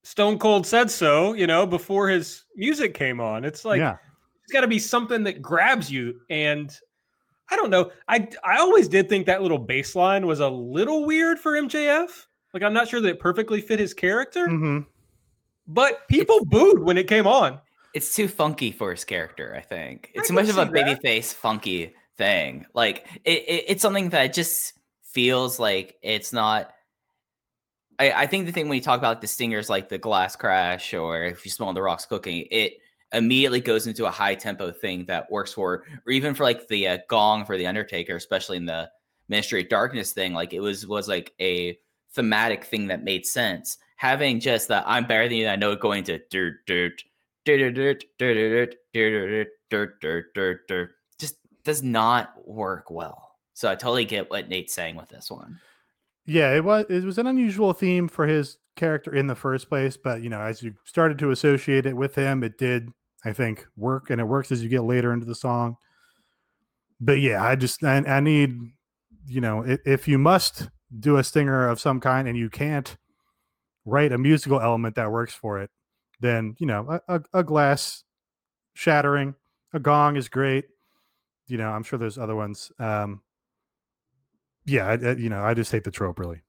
Stone 0.03 0.39
Cold 0.39 0.65
said 0.65 0.89
so, 0.89 1.33
you 1.33 1.45
know, 1.45 1.65
before 1.65 2.07
his 2.07 2.45
music 2.55 2.93
came 2.93 3.19
on. 3.19 3.43
It's 3.43 3.65
like 3.65 3.79
yeah. 3.79 3.97
it's 4.43 4.53
got 4.53 4.61
to 4.61 4.67
be 4.67 4.79
something 4.79 5.23
that 5.23 5.41
grabs 5.41 5.91
you. 5.91 6.21
And 6.29 6.75
I 7.49 7.55
don't 7.55 7.69
know. 7.69 7.91
I 8.07 8.27
I 8.43 8.57
always 8.57 8.87
did 8.87 9.09
think 9.09 9.25
that 9.27 9.41
little 9.41 9.63
baseline 9.63 10.25
was 10.25 10.39
a 10.39 10.49
little 10.49 11.05
weird 11.05 11.39
for 11.39 11.53
MJF. 11.53 12.25
Like 12.53 12.63
I'm 12.63 12.73
not 12.73 12.87
sure 12.87 13.01
that 13.01 13.07
it 13.09 13.19
perfectly 13.19 13.61
fit 13.61 13.79
his 13.79 13.93
character, 13.93 14.47
hmm 14.47 14.79
but 15.67 16.07
people 16.07 16.45
booed 16.45 16.79
when 16.79 16.97
it 16.97 17.07
came 17.07 17.27
on. 17.27 17.59
It's 17.93 18.15
too 18.15 18.27
funky 18.27 18.71
for 18.71 18.91
his 18.91 19.03
character. 19.03 19.55
I 19.57 19.61
think 19.61 20.11
I 20.15 20.19
it's 20.19 20.27
too 20.27 20.33
much 20.33 20.49
of 20.49 20.57
a 20.57 20.65
babyface 20.65 21.33
funky 21.33 21.93
thing. 22.17 22.65
Like 22.73 23.07
it, 23.23 23.43
it, 23.47 23.65
it's 23.67 23.81
something 23.81 24.09
that 24.09 24.33
just 24.33 24.73
feels 25.03 25.59
like 25.59 25.95
it's 26.01 26.33
not. 26.33 26.71
I, 27.97 28.11
I 28.11 28.27
think 28.27 28.45
the 28.45 28.51
thing 28.51 28.67
when 28.67 28.75
you 28.75 28.83
talk 28.83 28.99
about 28.99 29.21
the 29.21 29.27
stingers 29.27 29.69
like 29.69 29.87
the 29.87 29.97
glass 29.97 30.35
crash 30.35 30.93
or 30.93 31.23
if 31.23 31.45
you 31.45 31.51
smell 31.51 31.71
the 31.73 31.81
rocks 31.81 32.05
cooking, 32.05 32.45
it 32.51 32.73
immediately 33.13 33.61
goes 33.61 33.87
into 33.87 34.05
a 34.05 34.11
high 34.11 34.35
tempo 34.35 34.71
thing 34.71 35.05
that 35.05 35.31
works 35.31 35.53
for, 35.53 35.83
or 36.05 36.11
even 36.11 36.33
for 36.33 36.43
like 36.43 36.67
the 36.67 36.87
uh, 36.87 36.97
gong 37.09 37.45
for 37.45 37.57
the 37.57 37.67
Undertaker, 37.67 38.15
especially 38.15 38.57
in 38.57 38.65
the 38.65 38.89
Ministry 39.29 39.63
of 39.63 39.69
Darkness 39.69 40.11
thing. 40.11 40.33
Like 40.33 40.53
it 40.53 40.59
was 40.59 40.85
was 40.87 41.07
like 41.07 41.33
a 41.39 41.77
thematic 42.13 42.63
thing 42.65 42.87
that 42.87 43.03
made 43.03 43.25
sense. 43.25 43.77
Having 43.97 44.41
just 44.41 44.67
that 44.67 44.83
I'm 44.85 45.05
better 45.05 45.27
than 45.27 45.37
you, 45.37 45.47
I 45.47 45.55
know 45.55 45.75
going 45.75 46.03
to 46.05 46.19
dirt 46.29 46.65
dirt 46.65 47.01
dirt 47.45 47.73
dirt 47.75 48.03
dirt 48.17 48.75
dirt 48.93 49.47
dirt 49.69 50.01
dirt 50.01 50.33
dirt 50.33 50.67
dirt 50.67 50.89
just 51.19 51.35
does 51.63 51.81
not 51.83 52.33
work 52.47 52.89
well. 52.89 53.37
So 53.53 53.69
I 53.71 53.75
totally 53.75 54.05
get 54.05 54.29
what 54.29 54.49
Nate's 54.49 54.73
saying 54.73 54.95
with 54.97 55.09
this 55.09 55.31
one. 55.31 55.59
Yeah, 56.25 56.53
it 56.55 56.63
was 56.63 56.85
it 56.89 57.03
was 57.03 57.17
an 57.17 57.27
unusual 57.27 57.73
theme 57.73 58.07
for 58.07 58.25
his 58.25 58.57
character 58.75 59.13
in 59.13 59.27
the 59.27 59.35
first 59.35 59.69
place, 59.69 59.95
but 59.97 60.21
you 60.23 60.29
know, 60.29 60.41
as 60.41 60.63
you 60.63 60.73
started 60.83 61.19
to 61.19 61.31
associate 61.31 61.85
it 61.85 61.95
with 61.95 62.15
him, 62.15 62.43
it 62.43 62.57
did, 62.57 62.89
I 63.23 63.31
think, 63.33 63.65
work, 63.77 64.09
and 64.09 64.19
it 64.19 64.25
works 64.25 64.51
as 64.51 64.63
you 64.63 64.69
get 64.69 64.83
later 64.83 65.13
into 65.13 65.25
the 65.25 65.35
song. 65.35 65.77
But 66.99 67.19
yeah, 67.19 67.43
I 67.43 67.55
just 67.55 67.83
I, 67.83 67.97
I 67.97 68.19
need, 68.19 68.57
you 69.25 69.41
know, 69.41 69.61
if, 69.65 69.79
if 69.85 70.07
you 70.07 70.17
must 70.17 70.69
do 70.99 71.17
a 71.17 71.23
stinger 71.23 71.67
of 71.67 71.79
some 71.79 71.99
kind 71.99 72.27
and 72.27 72.37
you 72.37 72.49
can't 72.49 72.95
write 73.85 74.11
a 74.13 74.17
musical 74.17 74.61
element 74.61 74.95
that 74.95 75.11
works 75.11 75.33
for 75.33 75.59
it, 75.61 75.71
then 76.21 76.55
you 76.59 76.67
know, 76.67 77.01
a, 77.09 77.15
a, 77.17 77.21
a 77.39 77.43
glass 77.43 78.03
shattering, 78.75 79.35
a 79.73 79.79
gong 79.79 80.17
is 80.17 80.29
great. 80.29 80.65
You 81.47 81.57
know, 81.57 81.69
I'm 81.69 81.83
sure 81.83 81.99
there's 81.99 82.19
other 82.19 82.35
ones. 82.35 82.71
Um, 82.79 83.21
yeah, 84.65 84.87
I, 84.87 85.11
you 85.13 85.29
know, 85.29 85.43
I 85.43 85.53
just 85.53 85.71
hate 85.71 85.83
the 85.83 85.91
trope 85.91 86.19
really. 86.19 86.41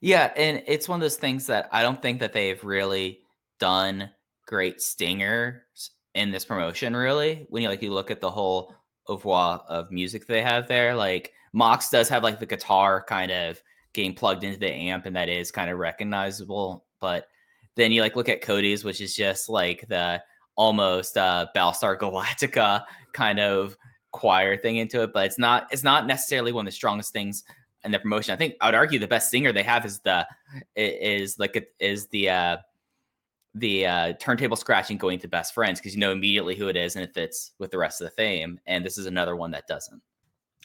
Yeah, 0.00 0.32
and 0.36 0.62
it's 0.66 0.88
one 0.88 0.96
of 0.96 1.00
those 1.00 1.16
things 1.16 1.46
that 1.46 1.68
I 1.72 1.82
don't 1.82 2.02
think 2.02 2.20
that 2.20 2.32
they've 2.32 2.62
really 2.62 3.20
done 3.58 4.10
great 4.46 4.82
stingers 4.82 5.90
in 6.14 6.30
this 6.30 6.44
promotion. 6.44 6.94
Really, 6.94 7.46
when 7.48 7.62
you 7.62 7.68
like 7.68 7.82
you 7.82 7.92
look 7.92 8.10
at 8.10 8.20
the 8.20 8.30
whole 8.30 8.74
oeuvre 9.08 9.30
of 9.30 9.90
music 9.90 10.26
they 10.26 10.42
have 10.42 10.68
there, 10.68 10.94
like 10.94 11.32
Mox 11.52 11.88
does 11.88 12.08
have 12.08 12.22
like 12.22 12.40
the 12.40 12.46
guitar 12.46 13.02
kind 13.08 13.30
of 13.30 13.62
getting 13.94 14.12
plugged 14.12 14.44
into 14.44 14.58
the 14.58 14.70
amp, 14.70 15.06
and 15.06 15.16
that 15.16 15.28
is 15.28 15.50
kind 15.50 15.70
of 15.70 15.78
recognizable. 15.78 16.84
But 17.00 17.28
then 17.76 17.92
you 17.92 18.02
like 18.02 18.16
look 18.16 18.28
at 18.28 18.42
Cody's, 18.42 18.84
which 18.84 19.00
is 19.00 19.14
just 19.14 19.48
like 19.48 19.86
the 19.88 20.22
almost 20.56 21.16
uh 21.16 21.46
Battlestar 21.56 21.98
Galactica 21.98 22.84
kind 23.12 23.40
of 23.40 23.76
choir 24.14 24.56
thing 24.56 24.76
into 24.76 25.02
it, 25.02 25.12
but 25.12 25.26
it's 25.26 25.38
not 25.38 25.66
it's 25.72 25.82
not 25.82 26.06
necessarily 26.06 26.52
one 26.52 26.66
of 26.66 26.72
the 26.72 26.76
strongest 26.76 27.12
things 27.12 27.42
in 27.84 27.90
the 27.90 27.98
promotion. 27.98 28.32
I 28.32 28.36
think 28.36 28.54
I 28.60 28.66
would 28.66 28.74
argue 28.74 28.98
the 28.98 29.08
best 29.08 29.28
stinger 29.28 29.52
they 29.52 29.64
have 29.64 29.84
is 29.84 29.98
the 30.00 30.26
is 30.76 31.38
like 31.38 31.68
is 31.80 32.06
the 32.08 32.30
uh 32.30 32.56
the 33.56 33.86
uh 33.86 34.12
turntable 34.14 34.56
scratching 34.56 34.96
going 34.96 35.18
to 35.18 35.28
best 35.28 35.52
friends 35.52 35.80
because 35.80 35.94
you 35.94 36.00
know 36.00 36.12
immediately 36.12 36.54
who 36.54 36.68
it 36.68 36.76
is 36.76 36.94
and 36.94 37.04
it 37.04 37.12
fits 37.12 37.52
with 37.58 37.72
the 37.72 37.78
rest 37.78 38.00
of 38.00 38.06
the 38.06 38.10
theme. 38.12 38.58
And 38.66 38.86
this 38.86 38.96
is 38.96 39.06
another 39.06 39.34
one 39.34 39.50
that 39.50 39.66
doesn't. 39.66 40.00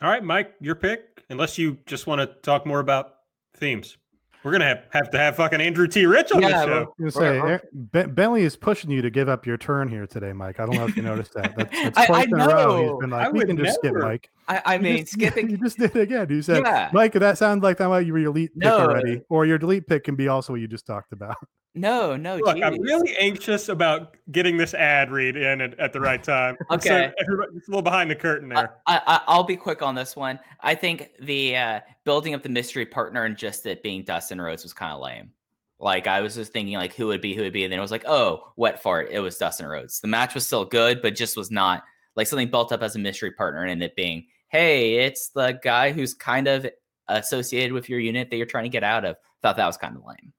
All 0.02 0.10
right, 0.10 0.24
Mike, 0.24 0.54
your 0.62 0.76
pick. 0.76 1.24
Unless 1.30 1.58
you 1.58 1.78
just 1.88 2.08
want 2.08 2.22
to 2.22 2.28
talk 2.42 2.66
more 2.66 2.80
about 2.80 3.16
themes, 3.56 3.98
we're 4.44 4.52
gonna 4.52 4.66
have, 4.66 4.84
have 4.92 5.10
to 5.12 5.18
have 5.18 5.36
fucking 5.36 5.60
Andrew 5.62 5.88
T. 5.88 6.06
Rich 6.06 6.32
on 6.32 6.42
Yeah, 6.42 6.50
the 6.50 6.66
show. 6.66 6.74
I 6.74 6.80
was 6.80 6.88
gonna 6.98 7.12
say, 7.12 7.38
Right, 7.40 7.52
eh, 7.54 7.60
Ben- 7.74 8.14
Bentley 8.14 8.44
is 8.44 8.56
pushing 8.56 8.90
you 8.90 9.02
to 9.02 9.10
give 9.10 9.28
up 9.30 9.46
your 9.46 9.58
turn 9.58 9.88
here 9.90 10.08
today, 10.08 10.32
Mike. 10.34 10.60
I 10.60 10.66
don't 10.66 10.76
know 10.76 10.86
if 10.88 10.96
you 10.96 11.04
noticed 11.04 11.34
that. 11.34 11.56
That's, 11.58 11.72
that's 11.84 11.98
I- 11.98 12.06
twice 12.08 12.20
I 12.20 12.24
in 12.24 12.34
a 12.42 12.48
row. 12.48 12.56
know. 12.56 12.82
He's 12.94 13.00
been 13.02 13.14
I 13.14 13.24
like, 13.26 13.34
"We 13.34 13.40
would 13.40 13.48
can 13.48 13.58
just 13.58 13.76
skip, 13.80 13.94
never. 13.94 14.00
Mike." 14.06 14.30
I, 14.48 14.62
I 14.66 14.76
You 14.76 14.82
mean, 14.82 14.98
just- 15.00 15.12
skipping 15.14 15.50
You 15.50 15.58
just 15.58 15.78
did 15.78 15.96
it 15.96 16.00
again. 16.02 16.28
You 16.30 16.42
said, 16.42 16.64
Yeah. 16.64 16.90
"Mike, 16.94 17.14
that 17.14 17.38
sounds 17.38 17.64
like 17.64 17.78
that 17.78 17.90
might 17.90 18.06
you 18.06 18.14
were 18.14 18.20
your 18.20 18.30
elite 18.32 18.52
No. 18.56 18.78
pick 18.80 18.88
already, 18.88 19.22
or 19.30 19.46
your 19.46 19.58
delete 19.58 19.88
pick 19.88 20.04
can 20.06 20.16
be 20.16 20.28
also 20.28 20.54
what 20.54 20.62
you 20.62 20.68
just 20.68 20.86
talked 20.86 21.12
about." 21.12 21.36
No, 21.80 22.16
no, 22.16 22.38
Look, 22.38 22.58
I'm 22.62 22.80
really 22.82 23.16
anxious 23.18 23.70
about 23.70 24.16
getting 24.32 24.58
this 24.58 24.74
ad 24.74 25.12
read 25.12 25.36
in 25.38 25.62
at, 25.62 25.80
at 25.80 25.94
the 25.94 26.00
right 26.00 26.24
time. 26.24 26.58
And 26.70 26.82
so 26.84 26.94
Okay. 26.96 27.12
it's 27.18 27.68
a 27.68 27.72
little 27.72 27.82
behind 27.82 28.12
the 28.12 28.16
curtain 28.16 28.50
there. 28.50 28.76
I, 28.86 29.02
I- 29.08 29.22
I'll 29.28 29.44
be 29.44 29.56
quick 29.56 29.82
on 29.82 29.96
this 29.96 30.16
one. 30.16 30.40
I 30.62 30.76
think 30.76 31.12
the 31.22 31.56
uh, 31.58 31.80
building 32.04 32.34
up 32.34 32.44
the 32.44 32.50
mystery 32.50 32.86
partner 32.86 33.24
and 33.26 33.38
just 33.38 33.66
it 33.66 33.82
being 33.84 34.04
Dustin 34.04 34.40
Rhodes 34.42 34.64
was 34.64 34.74
kind 34.74 34.94
of 34.94 35.00
lame. 35.02 35.32
Like 35.80 36.08
I 36.08 36.20
was 36.22 36.36
just 36.36 36.52
thinking 36.52 36.76
like 36.76 36.94
who 36.94 37.08
would 37.08 37.22
be, 37.22 37.34
who 37.34 37.42
would 37.44 37.54
be, 37.54 37.64
and 37.64 37.72
then 37.72 37.80
it 37.80 37.82
was 37.82 37.92
like, 37.92 38.06
oh, 38.08 38.52
wet 38.58 38.82
fart. 38.84 39.08
It 39.12 39.22
was 39.22 39.38
Dustin 39.38 39.66
Rhodes. 39.66 40.02
The 40.02 40.08
match 40.10 40.34
was 40.36 40.46
still 40.46 40.66
good, 40.66 41.02
but 41.02 41.16
just 41.16 41.38
was 41.38 41.50
not 41.52 41.84
like 42.16 42.28
something 42.28 42.50
built 42.52 42.72
up 42.74 42.82
as 42.82 42.96
a 42.98 43.00
mystery 43.00 43.32
partner 43.32 43.64
and 43.64 43.82
it 43.82 43.96
being, 43.96 44.28
hey, 44.50 44.96
it's 45.06 45.30
the 45.30 45.58
guy 45.64 45.92
who's 45.94 46.14
kind 46.14 46.48
of 46.50 46.68
associated 47.08 47.72
with 47.72 47.88
your 47.90 48.00
unit 48.00 48.30
that 48.30 48.36
you're 48.38 48.46
trying 48.46 48.66
to 48.66 48.70
get 48.70 48.84
out 48.84 49.06
of. 49.06 49.16
Thought 49.42 49.56
that 49.56 49.68
was 49.68 49.78
kind 49.78 49.96
of 49.96 50.04
lame. 50.06 50.34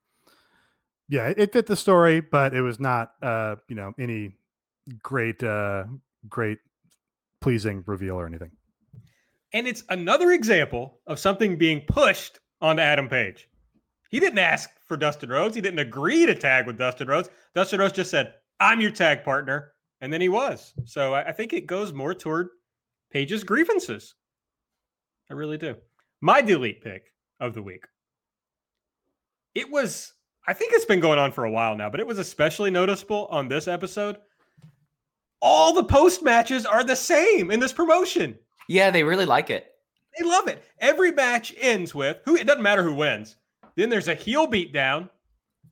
Yeah, 1.11 1.29
it- 1.29 1.39
it 1.39 1.53
fit 1.53 1.67
the 1.67 1.77
story, 1.77 2.21
but 2.21 2.55
it 2.55 2.63
was 2.63 2.79
not, 2.79 3.15
uh, 3.21 3.57
you 3.69 3.75
know, 3.75 3.93
any 3.99 4.39
great, 5.03 5.43
uh, 5.43 5.85
great, 6.29 6.61
pleasing 7.41 7.83
reveal 7.87 8.15
or 8.15 8.27
anything. 8.27 8.57
And 9.53 9.67
it's 9.67 9.83
another 9.89 10.31
example 10.31 11.01
of 11.09 11.19
something 11.19 11.59
being 11.59 11.85
pushed 11.87 12.39
onto 12.61 12.81
Adam 12.81 13.09
Page. 13.09 13.49
He 14.11 14.21
didn't 14.21 14.39
ask 14.39 14.71
for 14.87 14.97
Dustin 14.97 15.31
Rhodes. 15.31 15.57
He 15.57 15.61
didn't 15.61 15.81
agree 15.81 16.27
to 16.27 16.35
tag 16.35 16.67
with 16.67 16.79
Dustin 16.79 17.09
Rhodes. 17.09 17.29
Dustin 17.55 17.81
Rhodes 17.81 17.95
just 17.95 18.11
said, 18.11 18.35
I'm 18.61 18.81
your 18.81 18.93
tag 18.93 19.25
partner. 19.25 19.73
And 20.01 20.13
then 20.13 20.21
he 20.21 20.29
was. 20.29 20.73
So 20.85 21.15
I 21.15 21.33
think 21.33 21.53
it 21.53 21.67
goes 21.67 21.93
more 21.93 22.15
toward 22.15 22.49
Page's 23.11 23.45
grievances. 23.45 24.15
I 25.29 25.35
really 25.35 25.59
do. 25.59 25.77
My 26.21 26.41
delete 26.41 26.83
pick 26.83 27.13
of 27.41 27.55
the 27.55 27.63
week. 27.63 27.85
It 29.55 29.71
was, 29.71 30.13
I 30.51 30.53
think 30.53 30.73
it's 30.73 30.85
been 30.85 30.99
going 30.99 31.21
on 31.21 31.31
for 31.31 31.45
a 31.45 31.51
while 31.51 31.77
now, 31.77 31.89
but 31.89 32.01
it 32.01 32.07
was 32.09 32.19
especially 32.19 32.73
noticeable 32.73 33.29
on 33.31 33.47
this 33.47 33.69
episode. 33.69 34.17
All 35.41 35.73
the 35.73 35.85
post 35.85 36.25
matches 36.25 36.67
are 36.67 36.83
the 36.83 36.97
same 36.97 37.53
in 37.53 37.61
this 37.61 37.73
promotion. 37.73 38.37
Yeah, 38.67 38.91
they 38.91 39.05
really 39.05 39.27
like 39.27 39.51
it. 39.51 39.73
They 40.19 40.25
love 40.25 40.49
it. 40.49 40.65
Every 40.81 41.13
match 41.13 41.55
ends 41.57 41.95
with 41.95 42.19
who 42.25 42.35
it 42.35 42.49
doesn't 42.49 42.65
matter 42.65 42.83
who 42.83 42.97
wins. 42.97 43.37
Then 43.77 43.91
there's 43.91 44.09
a 44.09 44.15
heel 44.17 44.49
beat 44.49 44.73
down. 44.73 45.09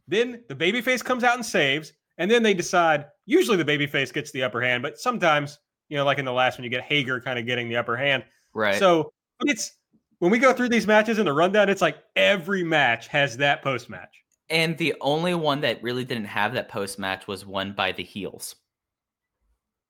Then 0.07 0.45
the 0.49 0.55
babyface 0.55 1.03
comes 1.03 1.25
out 1.25 1.35
and 1.35 1.45
saves. 1.45 1.93
And 2.19 2.31
then 2.31 2.45
they 2.45 2.55
decide, 2.55 3.07
usually 3.27 3.57
the 3.57 3.65
babyface 3.65 4.13
gets 4.13 4.31
the 4.31 4.45
upper 4.45 4.63
hand, 4.63 4.85
but 4.85 4.97
sometimes, 4.97 5.59
you 5.89 5.97
know, 5.97 6.05
like 6.05 6.19
in 6.19 6.25
the 6.25 6.33
last 6.33 6.57
one, 6.57 6.63
you 6.63 6.71
get 6.71 6.85
Hager 6.85 7.21
kind 7.21 7.37
of 7.37 7.47
getting 7.47 7.69
the 7.69 7.79
upper 7.79 7.97
hand. 7.97 8.23
Right. 8.55 8.79
So 8.79 9.13
it's 9.41 9.73
when 10.21 10.31
we 10.31 10.39
go 10.39 10.53
through 10.53 10.69
these 10.69 10.87
matches 10.87 11.19
in 11.19 11.25
the 11.25 11.33
rundown, 11.33 11.69
it's 11.69 11.83
like 11.83 11.99
every 12.15 12.63
match 12.63 13.09
has 13.09 13.37
that 13.39 13.63
post 13.63 13.91
match. 13.91 14.23
And 14.51 14.77
the 14.79 14.95
only 15.01 15.35
one 15.35 15.61
that 15.61 15.83
really 15.83 16.05
didn't 16.05 16.25
have 16.27 16.55
that 16.55 16.69
post 16.69 16.99
match 16.99 17.27
was 17.27 17.45
won 17.45 17.73
by 17.73 17.93
the 17.93 18.03
heels. 18.03 18.57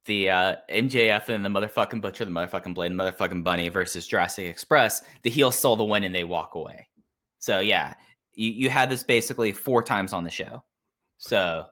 The 0.06 0.30
uh, 0.30 0.56
MJF 0.70 1.28
and 1.28 1.44
the 1.44 1.48
motherfucking 1.48 2.00
Butcher, 2.00 2.24
the 2.24 2.30
motherfucking 2.30 2.74
Blade, 2.74 2.92
the 2.92 2.96
motherfucking 2.96 3.44
Bunny 3.44 3.68
versus 3.68 4.06
Jurassic 4.06 4.46
Express. 4.46 5.02
The 5.22 5.30
heels 5.30 5.56
stole 5.56 5.76
the 5.76 5.84
win 5.84 6.04
and 6.04 6.14
they 6.14 6.24
walk 6.24 6.54
away. 6.54 6.88
So 7.38 7.60
yeah, 7.60 7.94
you, 8.34 8.50
you 8.50 8.70
had 8.70 8.90
this 8.90 9.02
basically 9.02 9.52
four 9.52 9.82
times 9.82 10.12
on 10.12 10.24
the 10.24 10.30
show. 10.30 10.64
So 11.18 11.66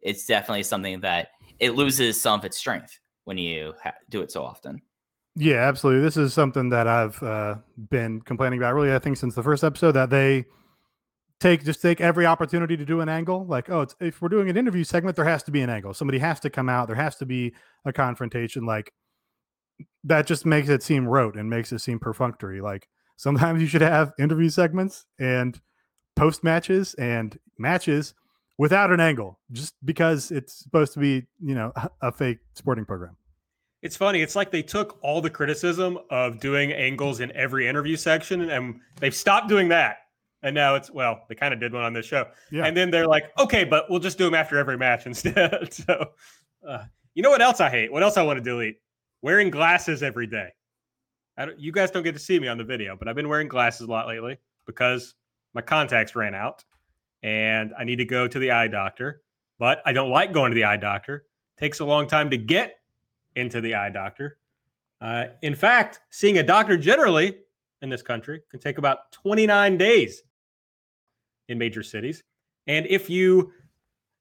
it's 0.00 0.24
definitely 0.24 0.62
something 0.62 1.00
that 1.00 1.28
it 1.58 1.74
loses 1.74 2.20
some 2.20 2.38
of 2.38 2.44
its 2.44 2.56
strength 2.56 2.98
when 3.24 3.38
you 3.38 3.74
ha- 3.82 3.92
do 4.08 4.22
it 4.22 4.30
so 4.30 4.44
often. 4.44 4.80
Yeah, 5.36 5.56
absolutely. 5.68 6.02
This 6.02 6.16
is 6.16 6.34
something 6.34 6.68
that 6.70 6.86
I've 6.86 7.22
uh, 7.22 7.56
been 7.90 8.20
complaining 8.22 8.58
about. 8.58 8.74
Really, 8.74 8.94
I 8.94 8.98
think 8.98 9.16
since 9.16 9.34
the 9.34 9.42
first 9.42 9.62
episode 9.62 9.92
that 9.92 10.10
they 10.10 10.44
take 11.40 11.64
just 11.64 11.82
take 11.82 12.00
every 12.00 12.26
opportunity 12.26 12.76
to 12.76 12.84
do 12.84 13.00
an 13.00 13.08
angle. 13.08 13.46
Like, 13.46 13.70
oh, 13.70 13.86
if 13.98 14.20
we're 14.20 14.28
doing 14.28 14.50
an 14.50 14.56
interview 14.56 14.84
segment, 14.84 15.16
there 15.16 15.24
has 15.24 15.42
to 15.44 15.50
be 15.50 15.62
an 15.62 15.70
angle. 15.70 15.94
Somebody 15.94 16.18
has 16.18 16.38
to 16.40 16.50
come 16.50 16.68
out. 16.68 16.86
There 16.86 16.96
has 16.96 17.16
to 17.16 17.26
be 17.26 17.54
a 17.84 17.92
confrontation. 17.92 18.66
Like 18.66 18.92
that 20.04 20.26
just 20.26 20.46
makes 20.46 20.68
it 20.68 20.82
seem 20.82 21.06
rote 21.06 21.36
and 21.36 21.48
makes 21.48 21.72
it 21.72 21.80
seem 21.80 21.98
perfunctory. 21.98 22.60
Like 22.60 22.88
sometimes 23.16 23.60
you 23.60 23.66
should 23.66 23.80
have 23.80 24.12
interview 24.18 24.50
segments 24.50 25.06
and 25.18 25.60
post 26.14 26.44
matches 26.44 26.94
and 26.94 27.38
matches 27.58 28.14
without 28.58 28.92
an 28.92 29.00
angle, 29.00 29.38
just 29.52 29.74
because 29.84 30.30
it's 30.30 30.54
supposed 30.54 30.92
to 30.92 31.00
be, 31.00 31.26
you 31.42 31.54
know, 31.54 31.72
a 32.02 32.12
fake 32.12 32.38
sporting 32.54 32.84
program. 32.84 33.16
It's 33.80 33.96
funny. 33.96 34.20
It's 34.20 34.36
like 34.36 34.50
they 34.50 34.60
took 34.60 34.98
all 35.02 35.22
the 35.22 35.30
criticism 35.30 35.98
of 36.10 36.38
doing 36.38 36.70
angles 36.70 37.20
in 37.20 37.34
every 37.34 37.66
interview 37.66 37.96
section 37.96 38.50
and 38.50 38.78
they've 39.00 39.14
stopped 39.14 39.48
doing 39.48 39.68
that. 39.68 40.00
And 40.42 40.54
now 40.54 40.74
it's 40.74 40.90
well, 40.90 41.24
they 41.28 41.34
kind 41.34 41.52
of 41.52 41.60
did 41.60 41.72
one 41.72 41.82
on 41.82 41.92
this 41.92 42.06
show, 42.06 42.26
Yeah. 42.50 42.64
and 42.64 42.74
then 42.76 42.90
they're 42.90 43.06
like, 43.06 43.24
okay, 43.38 43.64
but 43.64 43.90
we'll 43.90 44.00
just 44.00 44.16
do 44.18 44.24
them 44.24 44.34
after 44.34 44.56
every 44.58 44.78
match 44.78 45.04
instead. 45.06 45.68
so, 45.72 46.06
uh, 46.66 46.84
you 47.14 47.22
know 47.22 47.30
what 47.30 47.42
else 47.42 47.60
I 47.60 47.68
hate? 47.68 47.92
What 47.92 48.02
else 48.02 48.16
I 48.16 48.22
want 48.22 48.38
to 48.38 48.42
delete? 48.42 48.76
Wearing 49.22 49.50
glasses 49.50 50.02
every 50.02 50.26
day. 50.26 50.48
I 51.36 51.44
don't, 51.46 51.58
you 51.60 51.72
guys 51.72 51.90
don't 51.90 52.02
get 52.02 52.12
to 52.14 52.18
see 52.18 52.38
me 52.38 52.48
on 52.48 52.56
the 52.58 52.64
video, 52.64 52.96
but 52.96 53.06
I've 53.08 53.16
been 53.16 53.28
wearing 53.28 53.48
glasses 53.48 53.86
a 53.86 53.90
lot 53.90 54.06
lately 54.08 54.38
because 54.66 55.14
my 55.52 55.60
contacts 55.60 56.14
ran 56.16 56.34
out, 56.34 56.64
and 57.22 57.72
I 57.78 57.84
need 57.84 57.96
to 57.96 58.04
go 58.06 58.26
to 58.26 58.38
the 58.38 58.50
eye 58.50 58.68
doctor. 58.68 59.22
But 59.58 59.82
I 59.84 59.92
don't 59.92 60.10
like 60.10 60.32
going 60.32 60.50
to 60.52 60.54
the 60.54 60.64
eye 60.64 60.78
doctor. 60.78 61.26
takes 61.58 61.80
a 61.80 61.84
long 61.84 62.06
time 62.06 62.30
to 62.30 62.38
get 62.38 62.76
into 63.36 63.60
the 63.60 63.74
eye 63.74 63.90
doctor. 63.90 64.38
Uh, 65.02 65.26
in 65.42 65.54
fact, 65.54 66.00
seeing 66.10 66.38
a 66.38 66.42
doctor 66.42 66.78
generally 66.78 67.38
in 67.82 67.90
this 67.90 68.00
country 68.02 68.40
can 68.50 68.60
take 68.60 68.78
about 68.78 69.12
29 69.12 69.76
days 69.78 70.22
in 71.50 71.58
major 71.58 71.82
cities. 71.82 72.22
And 72.66 72.86
if 72.86 73.10
you 73.10 73.52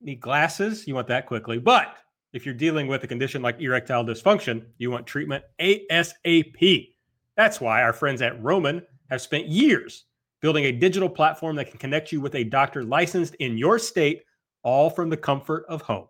need 0.02 0.20
glasses, 0.20 0.88
you 0.88 0.96
want 0.96 1.08
that 1.08 1.26
quickly. 1.26 1.60
But 1.60 1.96
if 2.34 2.46
you're 2.46 2.56
dealing 2.56 2.88
with 2.88 3.04
a 3.04 3.08
condition 3.08 3.42
like 3.42 3.60
erectile 3.60 4.04
dysfunction, 4.04 4.66
you 4.78 4.92
want 4.92 5.08
treatment 5.08 5.44
ASAP. 5.60 6.90
That's 7.36 7.62
why 7.62 7.82
our 7.82 7.94
friends 7.94 8.22
at 8.22 8.42
Roman 8.44 8.82
have 9.10 9.22
spent 9.22 9.48
years 9.48 10.06
building 10.42 10.66
a 10.66 10.72
digital 10.72 11.10
platform 11.10 11.56
that 11.58 11.70
can 11.70 11.80
connect 11.80 12.12
you 12.12 12.22
with 12.22 12.36
a 12.36 12.44
doctor 12.44 12.84
licensed 12.84 13.36
in 13.36 13.58
your 13.58 13.80
state, 13.80 14.24
all 14.64 14.90
from 14.90 15.10
the 15.10 15.18
comfort 15.18 15.66
of 15.68 15.82
home. 15.82 16.08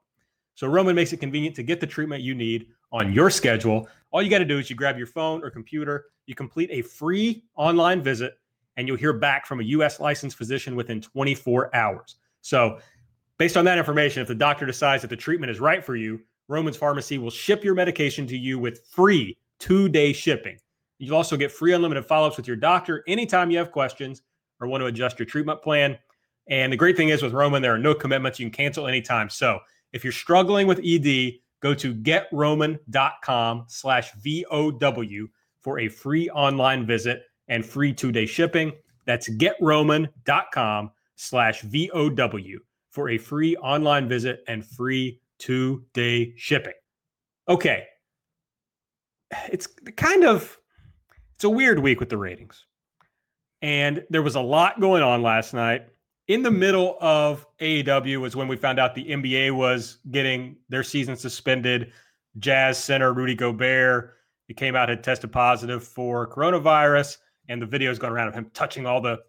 So 0.55 0.67
Roman 0.67 0.95
makes 0.95 1.13
it 1.13 1.17
convenient 1.17 1.55
to 1.55 1.63
get 1.63 1.79
the 1.79 1.87
treatment 1.87 2.21
you 2.21 2.35
need 2.35 2.67
on 2.91 3.13
your 3.13 3.29
schedule. 3.29 3.87
All 4.11 4.21
you 4.21 4.29
got 4.29 4.39
to 4.39 4.45
do 4.45 4.59
is 4.59 4.69
you 4.69 4.75
grab 4.75 4.97
your 4.97 5.07
phone 5.07 5.43
or 5.43 5.49
computer, 5.49 6.05
you 6.25 6.35
complete 6.35 6.69
a 6.71 6.81
free 6.81 7.43
online 7.55 8.03
visit, 8.03 8.33
and 8.79 8.87
you'll 8.87 8.97
hear 8.97 9.11
back 9.11 9.45
from 9.45 9.59
a 9.59 9.63
US 9.63 9.99
licensed 9.99 10.37
physician 10.37 10.73
within 10.73 11.01
24 11.01 11.75
hours. 11.75 12.15
So, 12.39 12.79
based 13.37 13.57
on 13.57 13.65
that 13.65 13.77
information, 13.77 14.21
if 14.21 14.29
the 14.29 14.35
doctor 14.35 14.65
decides 14.65 15.01
that 15.01 15.09
the 15.09 15.17
treatment 15.17 15.51
is 15.51 15.59
right 15.59 15.83
for 15.83 15.97
you, 15.97 16.21
Roman's 16.47 16.77
Pharmacy 16.77 17.17
will 17.17 17.29
ship 17.29 17.61
your 17.61 17.75
medication 17.75 18.25
to 18.27 18.37
you 18.37 18.57
with 18.57 18.85
free 18.85 19.37
two 19.59 19.89
day 19.89 20.13
shipping. 20.13 20.57
You'll 20.97 21.17
also 21.17 21.35
get 21.35 21.51
free 21.51 21.73
unlimited 21.73 22.05
follow 22.05 22.27
ups 22.27 22.37
with 22.37 22.47
your 22.47 22.55
doctor 22.55 23.03
anytime 23.05 23.51
you 23.51 23.57
have 23.57 23.71
questions 23.71 24.21
or 24.61 24.67
want 24.67 24.81
to 24.81 24.85
adjust 24.85 25.19
your 25.19 25.25
treatment 25.25 25.61
plan. 25.61 25.97
And 26.47 26.71
the 26.71 26.77
great 26.77 26.95
thing 26.95 27.09
is 27.09 27.21
with 27.21 27.33
Roman, 27.33 27.61
there 27.61 27.73
are 27.73 27.77
no 27.77 27.93
commitments. 27.93 28.39
You 28.39 28.45
can 28.45 28.53
cancel 28.53 28.87
anytime. 28.87 29.29
So, 29.29 29.59
if 29.91 30.05
you're 30.05 30.13
struggling 30.13 30.67
with 30.67 30.79
ED, 30.79 31.33
go 31.61 31.73
to 31.73 31.93
getroman.com 31.93 33.65
slash 33.67 34.11
VOW 34.23 35.27
for 35.59 35.79
a 35.79 35.89
free 35.89 36.29
online 36.29 36.85
visit 36.85 37.23
and 37.49 37.65
free 37.65 37.93
two-day 37.93 38.25
shipping. 38.25 38.71
That's 39.05 39.29
getroman.com 39.29 40.91
slash 41.15 41.61
VOW 41.61 42.59
for 42.91 43.09
a 43.09 43.17
free 43.17 43.55
online 43.57 44.07
visit 44.07 44.43
and 44.47 44.65
free 44.65 45.19
two-day 45.39 46.33
shipping. 46.37 46.73
Okay. 47.47 47.85
It's 49.51 49.67
kind 49.95 50.23
of 50.23 50.57
it's 51.35 51.43
a 51.43 51.49
weird 51.49 51.79
week 51.79 51.99
with 51.99 52.09
the 52.09 52.17
ratings. 52.17 52.65
And 53.61 54.03
there 54.09 54.21
was 54.21 54.35
a 54.35 54.41
lot 54.41 54.79
going 54.79 55.03
on 55.03 55.21
last 55.21 55.53
night 55.53 55.87
in 56.29 56.43
the 56.43 56.51
middle 56.51 56.95
of 57.01 57.45
AEW 57.59 58.21
was 58.21 58.35
when 58.35 58.47
we 58.47 58.55
found 58.55 58.79
out 58.79 58.93
the 58.93 59.05
NBA 59.05 59.51
was 59.51 59.97
getting 60.11 60.55
their 60.69 60.83
season 60.83 61.17
suspended. 61.17 61.91
Jazz 62.37 62.77
center 62.77 63.13
Rudy 63.13 63.33
Gobert, 63.33 64.13
he 64.47 64.53
came 64.53 64.75
out 64.75 64.89
had 64.89 65.03
tested 65.03 65.31
positive 65.31 65.83
for 65.83 66.27
coronavirus, 66.27 67.17
and 67.49 67.61
the 67.61 67.65
videos 67.65 67.99
going 67.99 68.13
around 68.13 68.29
of 68.29 68.33
him 68.33 68.49
touching 68.53 68.85
all 68.85 69.01
the 69.01 69.19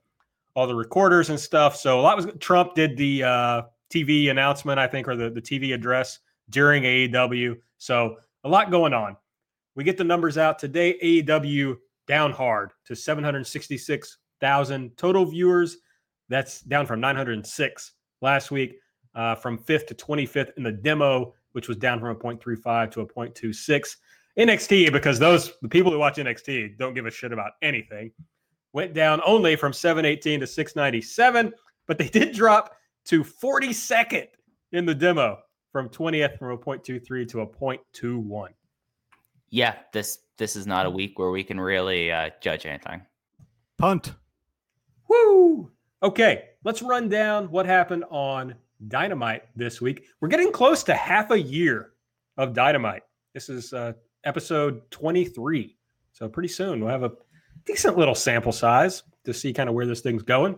all 0.55 0.67
the 0.67 0.75
recorders 0.75 1.31
and 1.31 1.39
stuff. 1.39 1.77
So 1.77 1.99
a 1.99 2.03
lot 2.03 2.17
was 2.17 2.27
Trump 2.39 2.75
did 2.75 2.97
the 2.97 3.25
uh, 3.25 3.63
TV 3.89 4.31
announcement, 4.31 4.79
I 4.79 4.87
think, 4.87 5.09
or 5.09 5.17
the, 5.17 5.31
the 5.31 5.41
TV 5.41 5.75
address 5.75 6.21
during 6.51 6.85
AEW. 6.85 7.57
So 7.79 8.17
a 8.45 8.49
lot 8.49 8.71
going 8.71 8.93
on. 8.93 9.17
We 9.75 9.85
get 9.85 9.97
the 9.97 10.05
numbers 10.05 10.39
out 10.39 10.59
today. 10.59 10.99
AEW 11.03 11.77
down 12.07 12.33
hard 12.33 12.73
to 12.87 12.97
766,000 12.97 14.97
total 14.97 15.25
viewers. 15.25 15.79
That's 16.29 16.61
down 16.63 16.87
from 16.87 17.01
906 17.01 17.93
last 18.21 18.51
week, 18.51 18.79
uh, 19.15 19.37
from 19.37 19.59
5th 19.59 19.87
to 19.89 19.95
25th 19.95 20.51
in 20.57 20.65
the 20.65 20.73
demo, 20.73 21.35
which 21.53 21.69
was 21.69 21.77
down 21.77 22.01
from 22.01 22.11
a 22.11 22.15
0.35 22.15 22.91
to 22.93 23.01
a 23.03 23.07
0.26. 23.07 23.97
NXT, 24.41 24.91
because 24.91 25.19
those 25.19 25.53
the 25.61 25.69
people 25.69 25.93
who 25.93 25.99
watch 25.99 26.17
NXT 26.17 26.79
don't 26.79 26.95
give 26.95 27.05
a 27.05 27.11
shit 27.11 27.31
about 27.31 27.53
anything, 27.61 28.11
went 28.73 28.95
down 28.95 29.21
only 29.27 29.55
from 29.55 29.73
718 29.73 30.41
to 30.41 30.47
697, 30.47 31.53
but 31.87 31.99
they 31.99 32.09
did 32.19 32.35
drop 32.35 32.75
to 33.05 33.23
42nd 33.23 34.29
in 34.73 34.87
the 34.87 34.95
demo 34.95 35.39
from 35.73 35.91
20th 35.91 36.39
from 36.39 36.53
a 36.53 36.59
0.23 36.59 37.29
to 37.29 37.41
a 37.43 37.47
0.21. 37.47 38.49
Yeah, 39.51 39.75
this 39.93 40.21
this 40.39 40.57
is 40.57 40.67
not 40.67 40.87
a 40.87 40.91
week 40.91 41.19
where 41.19 41.31
we 41.31 41.45
can 41.45 41.61
really 41.61 42.11
uh, 42.11 42.31
judge 42.41 42.65
anything. 42.65 43.03
Punt. 43.77 44.15
Woo! 45.09 45.71
Okay, 46.03 46.45
let's 46.65 46.81
run 46.81 47.11
down 47.11 47.51
what 47.51 47.67
happened 47.67 48.05
on 48.11 48.55
Dynamite 48.89 49.43
this 49.55 49.83
week. 49.83 50.07
We're 50.21 50.29
getting 50.29 50.51
close 50.51 50.83
to 50.85 50.95
half 50.95 51.31
a 51.31 51.39
year 51.39 51.93
of 52.39 52.55
Dynamite. 52.55 53.03
This 53.35 53.51
is 53.51 53.73
uh, 53.75 53.93
episode 54.25 54.91
23. 54.91 55.77
So 56.13 56.29
pretty 56.29 56.49
soon 56.49 56.81
we'll 56.81 56.91
have 56.91 57.03
a 57.03 57.13
decent 57.65 57.97
little 57.97 58.15
sample 58.15 58.53
size 58.53 59.03
to 59.25 59.35
see 59.35 59.53
kind 59.53 59.69
of 59.69 59.75
where 59.75 59.87
this 59.87 60.01
thing's 60.01 60.23
going. 60.23 60.57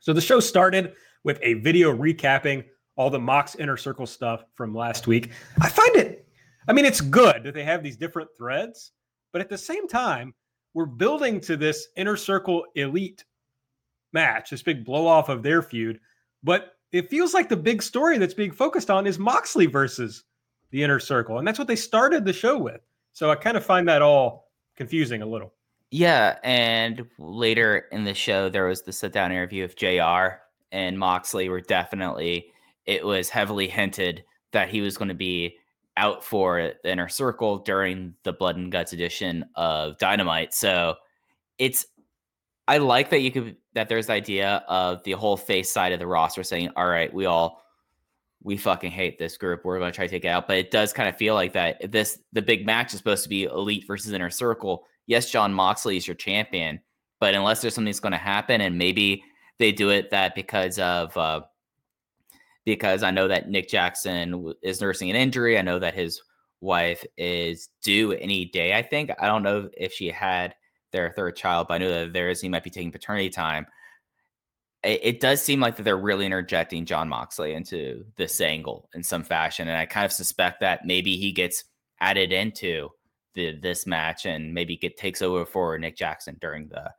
So 0.00 0.12
the 0.12 0.20
show 0.20 0.40
started 0.40 0.94
with 1.24 1.38
a 1.42 1.54
video 1.54 1.96
recapping 1.96 2.64
all 2.96 3.10
the 3.10 3.18
Mox 3.18 3.54
Inner 3.54 3.76
Circle 3.76 4.06
stuff 4.06 4.44
from 4.54 4.74
last 4.74 5.06
week. 5.06 5.30
I 5.60 5.68
find 5.68 5.96
it, 5.96 6.26
I 6.68 6.72
mean, 6.72 6.84
it's 6.84 7.00
good 7.00 7.44
that 7.44 7.54
they 7.54 7.64
have 7.64 7.82
these 7.82 7.96
different 7.96 8.30
threads, 8.36 8.92
but 9.32 9.40
at 9.40 9.48
the 9.48 9.58
same 9.58 9.88
time, 9.88 10.34
we're 10.74 10.86
building 10.86 11.40
to 11.42 11.56
this 11.56 11.88
Inner 11.96 12.16
Circle 12.16 12.64
Elite 12.74 13.24
match, 14.12 14.50
this 14.50 14.62
big 14.62 14.84
blow 14.84 15.06
off 15.06 15.28
of 15.28 15.42
their 15.42 15.62
feud. 15.62 16.00
But 16.42 16.72
it 16.92 17.10
feels 17.10 17.34
like 17.34 17.48
the 17.48 17.56
big 17.56 17.82
story 17.82 18.18
that's 18.18 18.34
being 18.34 18.52
focused 18.52 18.90
on 18.90 19.06
is 19.06 19.18
Moxley 19.18 19.66
versus 19.66 20.24
the 20.72 20.82
Inner 20.82 20.98
Circle. 20.98 21.38
And 21.38 21.46
that's 21.46 21.58
what 21.58 21.68
they 21.68 21.76
started 21.76 22.24
the 22.24 22.32
show 22.32 22.58
with. 22.58 22.80
So 23.12 23.30
I 23.30 23.36
kind 23.36 23.56
of 23.56 23.64
find 23.64 23.88
that 23.88 24.02
all 24.02 24.48
confusing 24.74 25.22
a 25.22 25.26
little. 25.26 25.54
Yeah, 25.90 26.38
and 26.42 27.06
later 27.18 27.84
in 27.92 28.04
the 28.04 28.14
show, 28.14 28.48
there 28.48 28.64
was 28.64 28.82
the 28.82 28.92
sit 28.92 29.12
down 29.12 29.30
interview 29.30 29.62
of 29.62 29.76
JR 29.76 30.40
and 30.72 30.98
Moxley, 30.98 31.50
were 31.50 31.60
definitely 31.60 32.46
it 32.86 33.04
was 33.04 33.28
heavily 33.28 33.68
hinted 33.68 34.24
that 34.52 34.70
he 34.70 34.80
was 34.80 34.96
going 34.96 35.08
to 35.08 35.14
be 35.14 35.56
out 35.98 36.24
for 36.24 36.72
the 36.82 36.90
inner 36.90 37.08
circle 37.08 37.58
during 37.58 38.14
the 38.22 38.32
Blood 38.32 38.56
and 38.56 38.72
Guts 38.72 38.94
edition 38.94 39.44
of 39.54 39.98
Dynamite. 39.98 40.54
So 40.54 40.96
it's, 41.58 41.86
I 42.66 42.78
like 42.78 43.10
that 43.10 43.20
you 43.20 43.30
could, 43.30 43.56
that 43.74 43.90
there's 43.90 44.06
the 44.06 44.14
idea 44.14 44.64
of 44.68 45.02
the 45.04 45.12
whole 45.12 45.36
face 45.36 45.70
side 45.70 45.92
of 45.92 45.98
the 45.98 46.06
roster 46.06 46.42
saying, 46.42 46.70
all 46.76 46.86
right, 46.86 47.12
we 47.12 47.26
all, 47.26 47.61
we 48.42 48.56
fucking 48.56 48.90
hate 48.90 49.18
this 49.18 49.36
group. 49.36 49.64
We're 49.64 49.78
going 49.78 49.92
to 49.92 49.96
try 49.96 50.06
to 50.06 50.10
take 50.10 50.24
it 50.24 50.28
out. 50.28 50.48
But 50.48 50.58
it 50.58 50.70
does 50.70 50.92
kind 50.92 51.08
of 51.08 51.16
feel 51.16 51.34
like 51.34 51.52
that. 51.52 51.92
This, 51.92 52.18
the 52.32 52.42
big 52.42 52.66
match 52.66 52.92
is 52.92 52.98
supposed 52.98 53.22
to 53.22 53.28
be 53.28 53.44
Elite 53.44 53.86
versus 53.86 54.12
Inner 54.12 54.30
Circle 54.30 54.84
yes, 55.06 55.30
Jon 55.30 55.52
Moxley 55.52 55.96
is 55.96 56.06
your 56.06 56.16
champion, 56.16 56.80
but 57.20 57.34
unless 57.34 57.60
there's 57.60 57.74
something 57.74 57.90
that's 57.90 58.00
going 58.00 58.12
to 58.12 58.18
happen, 58.18 58.60
and 58.60 58.78
maybe 58.78 59.22
they 59.58 59.72
do 59.72 59.90
it 59.90 60.10
that 60.10 60.34
because 60.34 60.78
of 60.78 61.16
uh, 61.16 61.42
because 62.64 63.02
I 63.02 63.10
know 63.10 63.28
that 63.28 63.48
Nick 63.48 63.68
Jackson 63.68 64.54
is 64.62 64.80
nursing 64.80 65.10
an 65.10 65.16
injury. 65.16 65.58
I 65.58 65.62
know 65.62 65.78
that 65.78 65.94
his 65.94 66.22
wife 66.60 67.04
is 67.16 67.68
due 67.82 68.12
any 68.12 68.46
day. 68.46 68.74
I 68.74 68.82
think 68.82 69.10
I 69.20 69.26
don't 69.26 69.42
know 69.42 69.68
if 69.76 69.92
she 69.92 70.08
had 70.08 70.54
their 70.92 71.10
third 71.10 71.36
child, 71.36 71.68
but 71.68 71.74
I 71.74 71.78
know 71.78 71.90
that 71.90 72.12
there 72.12 72.30
is 72.30 72.40
he 72.40 72.48
might 72.48 72.64
be 72.64 72.70
taking 72.70 72.92
paternity 72.92 73.30
time. 73.30 73.66
It, 74.84 75.20
does 75.20 75.40
seem 75.40 75.60
like 75.60 75.76
that 75.76 75.84
they're 75.84 75.96
really 75.96 76.26
interjecting 76.26 76.84
Jon 76.84 77.08
Moxley 77.08 77.54
into 77.54 78.04
this 78.16 78.40
angle 78.40 78.88
in 78.94 79.04
some 79.04 79.22
fashion, 79.22 79.68
and 79.68 79.78
I 79.78 79.86
kind 79.86 80.04
of 80.04 80.12
suspect 80.12 80.58
that 80.60 80.84
maybe 80.84 81.16
he 81.16 81.30
gets 81.30 81.62
added 82.00 82.32
into 82.32 82.88
the 83.34 83.56
this 83.62 83.86
match 83.86 84.26
and 84.26 84.52
maybe 84.52 84.76
get 84.76 84.96
takes 84.96 85.22
over 85.22 85.46
for 85.46 85.78
Nick 85.78 85.96
Jackson 85.96 86.36
during 86.40 86.68
the 86.68 86.90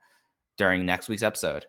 during 0.57 0.85
next 0.85 1.09
week's 1.09 1.23
episode. 1.23 1.65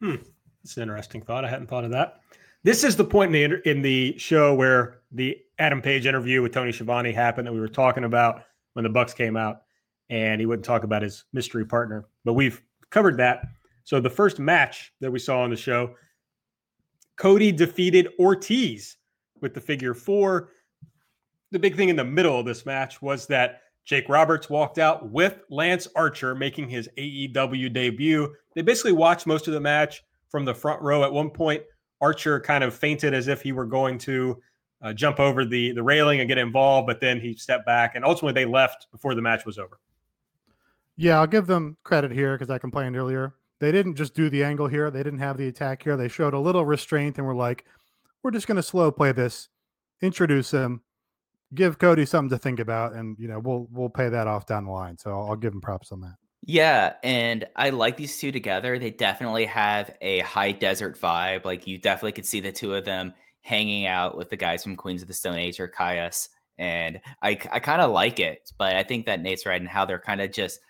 Hmm, 0.00 0.16
it's 0.64 0.76
an 0.76 0.84
interesting 0.84 1.20
thought. 1.20 1.44
I 1.44 1.50
hadn't 1.50 1.66
thought 1.66 1.84
of 1.84 1.90
that. 1.90 2.20
This 2.62 2.84
is 2.84 2.96
the 2.96 3.04
point 3.04 3.34
in 3.34 3.50
the 3.50 3.68
in 3.68 3.82
the 3.82 4.18
show 4.18 4.54
where 4.54 5.00
the 5.12 5.36
Adam 5.58 5.82
Page 5.82 6.06
interview 6.06 6.42
with 6.42 6.52
Tony 6.52 6.72
Schiavone 6.72 7.12
happened 7.12 7.46
that 7.46 7.52
we 7.52 7.60
were 7.60 7.68
talking 7.68 8.04
about 8.04 8.44
when 8.72 8.82
the 8.82 8.88
Bucks 8.88 9.14
came 9.14 9.36
out, 9.36 9.62
and 10.08 10.40
he 10.40 10.46
wouldn't 10.46 10.64
talk 10.64 10.84
about 10.84 11.02
his 11.02 11.24
mystery 11.32 11.64
partner, 11.64 12.06
but 12.24 12.34
we've 12.34 12.62
covered 12.90 13.16
that. 13.18 13.44
So 13.84 14.00
the 14.00 14.10
first 14.10 14.38
match 14.38 14.92
that 15.00 15.10
we 15.10 15.18
saw 15.18 15.40
on 15.40 15.50
the 15.50 15.56
show, 15.56 15.94
Cody 17.16 17.52
defeated 17.52 18.08
Ortiz 18.18 18.96
with 19.40 19.54
the 19.54 19.60
figure 19.60 19.94
four 19.94 20.50
the 21.50 21.58
big 21.58 21.76
thing 21.76 21.88
in 21.88 21.96
the 21.96 22.04
middle 22.04 22.38
of 22.38 22.46
this 22.46 22.64
match 22.64 23.02
was 23.02 23.26
that 23.26 23.62
Jake 23.84 24.08
Roberts 24.08 24.48
walked 24.48 24.78
out 24.78 25.10
with 25.10 25.40
Lance 25.50 25.88
Archer 25.96 26.34
making 26.34 26.68
his 26.68 26.88
AEW 26.96 27.72
debut. 27.72 28.32
They 28.54 28.62
basically 28.62 28.92
watched 28.92 29.26
most 29.26 29.48
of 29.48 29.54
the 29.54 29.60
match 29.60 30.02
from 30.28 30.44
the 30.44 30.54
front 30.54 30.80
row. 30.80 31.02
At 31.02 31.12
one 31.12 31.30
point, 31.30 31.62
Archer 32.00 32.40
kind 32.40 32.62
of 32.62 32.74
feinted 32.74 33.14
as 33.14 33.26
if 33.26 33.42
he 33.42 33.52
were 33.52 33.66
going 33.66 33.98
to 33.98 34.40
uh, 34.82 34.92
jump 34.92 35.20
over 35.20 35.44
the 35.44 35.72
the 35.72 35.82
railing 35.82 36.20
and 36.20 36.28
get 36.28 36.38
involved, 36.38 36.86
but 36.86 37.00
then 37.00 37.20
he 37.20 37.34
stepped 37.34 37.66
back, 37.66 37.96
and 37.96 38.04
ultimately 38.04 38.32
they 38.32 38.50
left 38.50 38.86
before 38.92 39.14
the 39.14 39.20
match 39.20 39.44
was 39.44 39.58
over. 39.58 39.78
Yeah, 40.96 41.18
I'll 41.18 41.26
give 41.26 41.46
them 41.46 41.76
credit 41.82 42.12
here 42.12 42.34
because 42.34 42.48
I 42.48 42.58
complained 42.58 42.96
earlier. 42.96 43.34
They 43.60 43.70
didn't 43.70 43.96
just 43.96 44.14
do 44.14 44.30
the 44.30 44.42
angle 44.42 44.68
here. 44.68 44.90
They 44.90 45.02
didn't 45.02 45.18
have 45.20 45.36
the 45.36 45.48
attack 45.48 45.82
here. 45.82 45.96
They 45.96 46.08
showed 46.08 46.34
a 46.34 46.40
little 46.40 46.64
restraint 46.64 47.18
and 47.18 47.26
were 47.26 47.34
like, 47.34 47.64
"We're 48.22 48.30
just 48.30 48.46
going 48.46 48.56
to 48.56 48.62
slow 48.62 48.90
play 48.90 49.12
this, 49.12 49.48
introduce 50.00 50.50
him, 50.50 50.80
give 51.54 51.78
Cody 51.78 52.06
something 52.06 52.30
to 52.30 52.42
think 52.42 52.58
about, 52.58 52.94
and 52.94 53.16
you 53.18 53.28
know 53.28 53.38
we'll 53.38 53.68
we'll 53.70 53.90
pay 53.90 54.08
that 54.08 54.26
off 54.26 54.46
down 54.46 54.64
the 54.64 54.70
line." 54.70 54.96
So 54.98 55.10
I'll, 55.10 55.30
I'll 55.30 55.36
give 55.36 55.52
them 55.52 55.60
props 55.60 55.92
on 55.92 56.00
that. 56.00 56.14
Yeah, 56.42 56.94
and 57.02 57.46
I 57.54 57.70
like 57.70 57.98
these 57.98 58.18
two 58.18 58.32
together. 58.32 58.78
They 58.78 58.90
definitely 58.90 59.44
have 59.44 59.94
a 60.00 60.20
high 60.20 60.52
desert 60.52 60.98
vibe. 60.98 61.44
Like 61.44 61.66
you 61.66 61.76
definitely 61.78 62.12
could 62.12 62.26
see 62.26 62.40
the 62.40 62.52
two 62.52 62.74
of 62.74 62.86
them 62.86 63.12
hanging 63.42 63.86
out 63.86 64.16
with 64.16 64.30
the 64.30 64.36
guys 64.36 64.62
from 64.62 64.76
Queens 64.76 65.02
of 65.02 65.08
the 65.08 65.14
Stone 65.14 65.36
Age 65.36 65.60
or 65.60 65.68
Kyuss. 65.68 66.28
And 66.58 67.00
I, 67.22 67.38
I 67.50 67.58
kind 67.58 67.80
of 67.80 67.90
like 67.90 68.20
it, 68.20 68.52
but 68.58 68.76
I 68.76 68.82
think 68.82 69.06
that 69.06 69.22
Nate's 69.22 69.46
right 69.46 69.60
and 69.60 69.68
how 69.68 69.84
they're 69.84 69.98
kind 69.98 70.20
of 70.20 70.30
just 70.30 70.60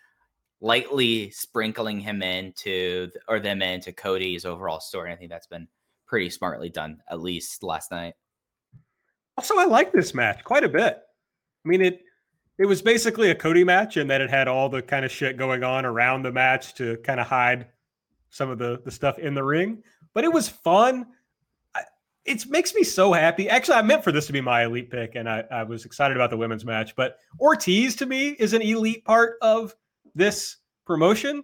lightly 0.61 1.31
sprinkling 1.31 2.01
him 2.01 2.23
into 2.23 3.11
or 3.29 3.41
them 3.41 3.63
into 3.63 3.93
Cody's 3.93 4.45
overall 4.45 4.81
story. 4.81 5.13
I 5.13 5.17
think 5.17 5.31
that's 5.31 5.47
been 5.47 5.69
pretty 6.07 6.31
smartly 6.31 6.69
done, 6.69 7.03
at 7.09 7.21
least 7.21 7.63
last 7.63 7.91
night. 7.91 8.15
Also, 9.37 9.57
I 9.59 9.65
like 9.65 9.93
this 9.93 10.15
match 10.15 10.45
quite 10.45 10.65
a 10.65 10.69
bit. 10.69 10.99
I 11.65 11.69
mean, 11.69 11.81
it 11.81 12.01
it 12.59 12.67
was 12.67 12.83
basically 12.83 13.31
a 13.31 13.35
Cody 13.35 13.65
match, 13.65 13.97
and 13.97 14.11
that 14.11 14.21
it 14.21 14.29
had 14.29 14.49
all 14.49 14.69
the 14.69 14.83
kind 14.83 15.05
of 15.05 15.11
shit 15.11 15.37
going 15.37 15.65
on 15.65 15.87
around 15.87 16.23
the 16.23 16.33
match 16.33 16.75
to 16.75 16.99
kind 16.99 17.21
of 17.21 17.27
hide 17.27 17.69
some 18.29 18.51
of 18.51 18.59
the 18.59 18.81
the 18.85 18.91
stuff 18.91 19.19
in 19.19 19.35
the 19.35 19.45
ring. 19.45 19.83
But 20.13 20.25
it 20.25 20.33
was 20.33 20.49
fun 20.49 21.07
it 22.25 22.47
makes 22.49 22.75
me 22.75 22.85
so 22.85 23.13
happy. 23.13 23.49
Actually, 23.49 23.77
I 23.77 23.83
meant 23.83 24.05
for 24.05 24.13
this 24.13 24.27
to 24.27 24.33
be 24.33 24.41
my 24.41 24.65
elite 24.65 24.91
pick, 24.91 25.15
and 25.15 25.29
I, 25.29 25.45
I, 25.51 25.63
was 25.63 25.85
excited 25.85 26.17
about 26.17 26.31
the 26.31 26.37
women's 26.37 26.65
match. 26.65 26.95
But 26.95 27.19
Ortiz 27.41 27.97
to 27.97 28.07
me 28.07 28.31
is 28.31 28.53
an 28.53 28.63
elite 28.63 29.05
part 29.05 29.37
of 29.41 29.75
this 30.15 30.57
promotion. 30.87 31.43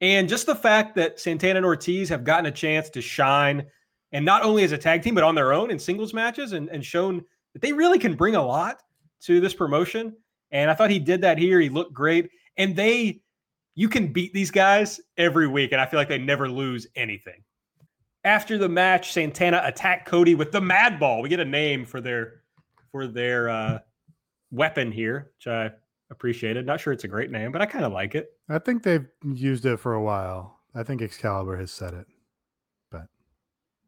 And 0.00 0.28
just 0.28 0.46
the 0.46 0.54
fact 0.54 0.94
that 0.96 1.18
Santana 1.18 1.56
and 1.56 1.66
Ortiz 1.66 2.08
have 2.08 2.24
gotten 2.24 2.46
a 2.46 2.52
chance 2.52 2.88
to 2.90 3.02
shine, 3.02 3.66
and 4.12 4.24
not 4.24 4.44
only 4.44 4.62
as 4.62 4.72
a 4.72 4.78
tag 4.78 5.02
team, 5.02 5.14
but 5.14 5.24
on 5.24 5.34
their 5.34 5.52
own 5.52 5.70
in 5.70 5.78
singles 5.78 6.14
matches 6.14 6.52
and, 6.52 6.68
and 6.68 6.84
shown 6.84 7.24
that 7.52 7.62
they 7.62 7.72
really 7.72 7.98
can 7.98 8.14
bring 8.14 8.36
a 8.36 8.44
lot 8.44 8.80
to 9.22 9.40
this 9.40 9.54
promotion. 9.54 10.14
And 10.50 10.70
I 10.70 10.74
thought 10.74 10.90
he 10.90 10.98
did 10.98 11.20
that 11.22 11.38
here. 11.38 11.60
He 11.60 11.68
looked 11.68 11.92
great. 11.92 12.30
And 12.56 12.74
they, 12.74 13.20
you 13.74 13.88
can 13.88 14.12
beat 14.12 14.32
these 14.32 14.50
guys 14.50 15.00
every 15.16 15.48
week. 15.48 15.72
And 15.72 15.80
I 15.80 15.86
feel 15.86 15.98
like 15.98 16.08
they 16.08 16.18
never 16.18 16.48
lose 16.48 16.86
anything. 16.96 17.42
After 18.24 18.58
the 18.58 18.68
match, 18.68 19.12
Santana 19.12 19.62
attacked 19.64 20.06
Cody 20.06 20.34
with 20.34 20.52
the 20.52 20.60
Mad 20.60 20.98
Ball. 20.98 21.22
We 21.22 21.28
get 21.28 21.40
a 21.40 21.44
name 21.44 21.84
for 21.84 22.00
their 22.00 22.42
for 22.90 23.06
their 23.06 23.48
uh, 23.48 23.78
weapon 24.50 24.90
here, 24.90 25.32
which 25.36 25.46
I 25.46 25.70
appreciated. 26.10 26.66
Not 26.66 26.80
sure 26.80 26.92
it's 26.92 27.04
a 27.04 27.08
great 27.08 27.30
name, 27.30 27.52
but 27.52 27.62
I 27.62 27.66
kind 27.66 27.84
of 27.84 27.92
like 27.92 28.14
it. 28.14 28.32
I 28.48 28.58
think 28.58 28.82
they've 28.82 29.06
used 29.24 29.66
it 29.66 29.78
for 29.78 29.94
a 29.94 30.02
while. 30.02 30.60
I 30.74 30.82
think 30.82 31.02
Excalibur 31.02 31.56
has 31.56 31.70
said 31.70 31.94
it, 31.94 32.06
but 32.90 33.06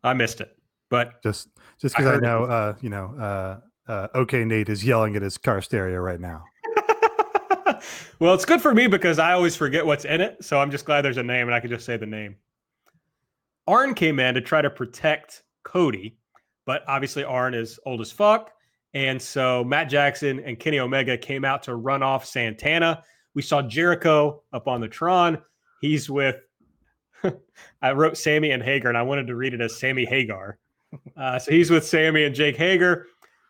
I 0.03 0.15
missed 0.15 0.41
it. 0.41 0.57
But 0.89 1.23
just 1.23 1.49
just 1.81 1.97
because 1.97 2.13
I, 2.13 2.15
I, 2.17 2.19
know, 2.19 2.45
uh, 2.45 2.75
you 2.81 2.91
know, 2.91 3.15
uh, 3.19 3.61
uh, 3.91 4.09
OK 4.15 4.45
Nate 4.45 4.69
is 4.69 4.85
yelling 4.85 5.17
at 5.17 5.23
his 5.23 5.39
car 5.39 5.63
stereo 5.63 6.01
right 6.01 6.21
now. 6.21 6.45
well, 8.19 8.35
it's 8.35 8.45
good 8.45 8.61
for 8.61 8.75
me 8.75 8.87
because 8.87 9.19
I 9.19 9.33
always 9.33 9.57
forget 9.57 9.85
what's 9.85 10.05
in 10.05 10.21
it. 10.21 10.45
So 10.45 10.61
I'm 10.61 10.71
just 10.71 10.85
glad 10.85 11.03
there's 11.03 11.17
a 11.17 11.23
name 11.23 11.47
and 11.47 11.55
I 11.55 11.61
can 11.61 11.71
just 11.71 11.87
say 11.87 11.97
the 11.97 12.07
name. 12.07 12.37
Arn 13.67 13.95
came 13.95 14.19
in 14.19 14.35
to 14.35 14.41
try 14.41 14.63
to 14.63 14.71
protect 14.71 15.43
Cody, 15.63 16.19
but 16.67 16.83
obviously 16.89 17.23
Arn 17.25 17.55
is 17.55 17.79
old 17.87 18.01
as 18.01 18.11
fuck. 18.11 18.53
And 18.95 19.21
so 19.21 19.63
Matt 19.65 19.89
Jackson 19.89 20.41
and 20.41 20.59
Kenny 20.59 20.81
Omega 20.81 21.17
came 21.17 21.45
out 21.45 21.63
to 21.65 21.77
run 21.77 22.03
off 22.03 22.27
Santana. 22.27 23.03
We 23.35 23.43
saw 23.43 23.63
Jericho 23.63 24.43
up 24.53 24.67
on 24.67 24.81
the 24.81 24.89
Tron. 24.89 25.39
He's 25.81 26.11
with, 26.11 26.37
I 27.83 27.93
wrote 27.93 28.17
Sammy 28.17 28.51
and 28.51 28.63
Hager, 28.63 28.89
and 28.89 28.99
I 28.99 29.03
wanted 29.03 29.29
to 29.29 29.37
read 29.37 29.55
it 29.55 29.61
as 29.61 29.79
Sammy 29.79 30.05
Hagar. 30.05 30.59
Uh, 31.17 31.39
so 31.39 31.53
he's 31.53 31.71
with 31.71 31.87
Sammy 31.87 32.25
and 32.25 32.35
Jake 32.35 32.57
Hager. 32.57 33.07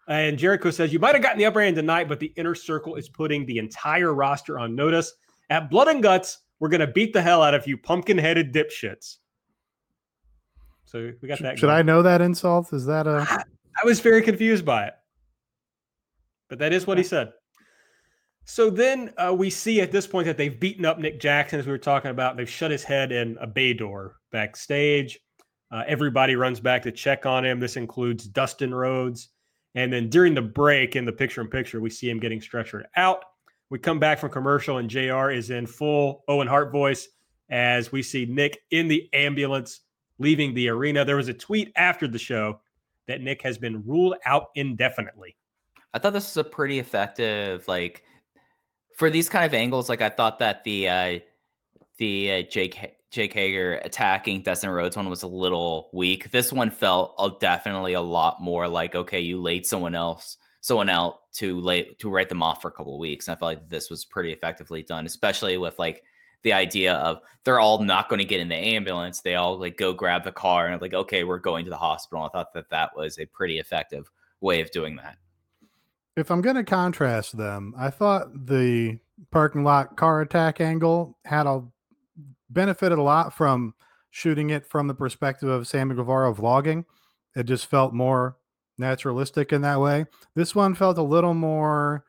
And 0.09 0.39
Jericho 0.39 0.71
says, 0.71 0.93
You 0.93 0.99
might 0.99 1.15
have 1.15 1.23
gotten 1.23 1.39
the 1.39 1.47
upper 1.47 1.63
hand 1.63 1.77
tonight, 1.77 2.09
but 2.09 2.21
the 2.21 2.33
inner 2.37 2.55
circle 2.55 2.97
is 2.97 3.09
putting 3.09 3.47
the 3.47 3.59
entire 3.59 4.13
roster 4.13 4.59
on 4.59 4.75
notice. 4.75 5.13
At 5.49 5.71
Blood 5.71 5.89
and 5.89 6.03
Guts, 6.03 6.39
we're 6.59 6.69
going 6.69 6.81
to 6.81 6.87
beat 6.87 7.13
the 7.13 7.23
hell 7.23 7.43
out 7.43 7.55
of 7.55 7.67
you 7.67 7.79
pumpkin 7.79 8.19
headed 8.19 8.53
dipshits. 8.53 9.17
So 10.85 11.13
we 11.23 11.29
got 11.29 11.41
that. 11.41 11.59
Should 11.59 11.67
going. 11.67 11.77
I 11.77 11.83
know 11.83 12.03
that 12.03 12.21
insult? 12.21 12.73
Is 12.73 12.87
that 12.87 13.07
a? 13.07 13.25
I 13.31 13.87
was 13.87 14.01
very 14.01 14.23
confused 14.23 14.65
by 14.65 14.87
it, 14.87 14.95
but 16.51 16.59
that 16.59 16.75
is 16.75 16.87
what 16.87 16.99
he 16.99 17.05
said. 17.05 17.33
So 18.45 18.69
then 18.69 19.13
uh, 19.17 19.33
we 19.33 19.49
see 19.49 19.81
at 19.81 19.93
this 19.93 20.07
point 20.07 20.27
that 20.27 20.37
they've 20.37 20.59
beaten 20.59 20.85
up 20.85 20.99
Nick 20.99 21.21
Jackson, 21.21 21.61
as 21.61 21.67
we 21.67 21.73
were 21.73 21.79
talking 21.79 22.11
about. 22.11 22.37
They've 22.37 22.51
shut 22.51 22.71
his 22.71 22.83
head 22.83 23.13
in 23.13 23.39
a 23.41 23.47
bay 23.47 23.73
door 23.73 24.17
backstage. 24.33 25.21
Uh, 25.71 25.85
everybody 25.87 26.35
runs 26.35 26.59
back 26.59 26.83
to 26.83 26.93
check 26.93 27.27
on 27.27 27.45
him. 27.45 27.61
This 27.61 27.77
includes 27.77 28.27
Dustin 28.27 28.75
Rhodes. 28.75 29.29
And 29.77 29.93
then 29.93 30.09
during 30.09 30.35
the 30.35 30.43
break 30.43 30.97
in 30.97 31.05
the 31.05 31.13
picture 31.13 31.41
in 31.41 31.47
picture, 31.47 31.81
we 31.81 31.91
see 31.91 32.11
him 32.11 32.19
getting 32.19 32.41
stretchered 32.41 32.83
out. 32.97 33.23
We 33.71 33.79
come 33.79 34.01
back 34.01 34.19
from 34.19 34.31
commercial, 34.31 34.79
and 34.79 34.91
JR 34.91 35.31
is 35.31 35.51
in 35.51 35.65
full 35.65 36.25
Owen 36.27 36.49
Hart 36.49 36.73
voice 36.73 37.09
as 37.51 37.93
we 37.93 38.03
see 38.03 38.27
Nick 38.27 38.59
in 38.73 38.89
the 38.89 39.09
ambulance 39.13 39.83
leaving 40.19 40.55
the 40.55 40.69
arena. 40.69 41.05
There 41.05 41.17
was 41.17 41.29
a 41.29 41.35
tweet 41.35 41.73
after 41.77 42.09
the 42.09 42.19
show 42.19 42.61
that 43.07 43.21
Nick 43.21 43.43
has 43.43 43.59
been 43.59 43.85
ruled 43.87 44.17
out 44.27 44.49
indefinitely. 44.57 45.37
I 45.93 45.99
thought 45.99 46.13
this 46.13 46.37
was 46.37 46.47
a 46.47 46.49
pretty 46.49 46.79
effective, 46.79 47.67
like 47.67 48.05
for 48.97 49.11
these 49.11 49.29
kind 49.29 49.45
of 49.45 49.55
angles. 49.55 49.89
Like 49.89 50.03
I 50.03 50.09
thought 50.09 50.39
that 50.39 50.65
the 50.65 50.89
uh, 50.89 51.19
the 51.99 52.33
uh, 52.33 52.43
Jake 52.43 52.97
Jake 53.11 53.33
Hager 53.33 53.75
attacking 53.85 54.43
Dustin 54.43 54.71
Rhodes 54.71 54.97
one 54.97 55.11
was 55.11 55.23
a 55.23 55.29
little 55.29 55.91
weak. 55.93 56.31
This 56.31 56.53
one 56.53 56.71
felt 56.71 57.15
uh, 57.19 57.31
definitely 57.41 57.95
a 57.95 58.01
lot 58.01 58.41
more 58.41 58.69
like 58.69 58.95
okay, 58.95 59.21
you 59.21 59.41
laid 59.41 59.67
someone 59.67 59.95
else, 59.95 60.37
someone 60.61 60.89
out 60.89 61.33
to 61.35 61.61
lay 61.61 61.85
to 61.99 62.11
write 62.11 62.29
them 62.29 62.43
off 62.43 62.63
for 62.63 62.69
a 62.69 62.73
couple 62.73 62.95
of 62.95 63.01
weeks. 63.01 63.27
And 63.27 63.37
I 63.37 63.39
felt 63.39 63.49
like 63.49 63.69
this 63.69 63.91
was 63.91 64.05
pretty 64.05 64.33
effectively 64.33 64.83
done, 64.83 65.07
especially 65.07 65.59
with 65.59 65.79
like 65.79 66.05
the 66.43 66.53
idea 66.53 66.95
of 66.95 67.21
they're 67.45 67.61
all 67.61 67.83
not 67.83 68.09
going 68.09 68.19
to 68.19 68.25
get 68.25 68.41
in 68.41 68.49
the 68.49 68.55
ambulance. 68.55 69.21
They 69.21 69.35
all 69.35 69.59
like 69.59 69.77
go 69.77 69.93
grab 69.93 70.25
the 70.25 70.33
car 70.33 70.69
and 70.69 70.81
like, 70.81 70.95
okay, 70.95 71.25
we're 71.25 71.39
going 71.39 71.65
to 71.65 71.71
the 71.71 71.77
hospital. 71.77 72.25
I 72.25 72.29
thought 72.29 72.55
that 72.55 72.71
that 72.71 72.97
was 72.97 73.19
a 73.19 73.27
pretty 73.27 73.59
effective 73.59 74.11
way 74.41 74.61
of 74.61 74.71
doing 74.71 74.97
that. 74.97 75.19
If 76.21 76.31
I'm 76.31 76.43
going 76.43 76.57
to 76.57 76.65
contrast 76.65 77.37
them, 77.37 77.75
I 77.79 77.89
thought 77.89 78.47
the 78.47 78.99
parking 79.31 79.65
lot 79.65 79.97
car 79.97 80.21
attack 80.21 80.61
angle 80.61 81.17
had 81.25 81.47
a 81.47 81.63
benefited 82.51 82.99
a 82.99 83.03
lot 83.03 83.35
from 83.35 83.75
shooting 84.11 84.51
it 84.51 84.67
from 84.67 84.87
the 84.87 84.95
perspective 84.95 85.49
of 85.49 85.67
Sammy 85.67 85.95
Guevara 85.95 86.35
vlogging. 86.35 86.85
It 87.35 87.45
just 87.45 87.67
felt 87.67 87.95
more 87.95 88.37
naturalistic 88.77 89.53
in 89.53 89.63
that 89.63 89.81
way. 89.81 90.05
This 90.35 90.55
one 90.55 90.75
felt 90.75 90.99
a 90.99 91.03
little 91.03 91.35
more 91.35 92.05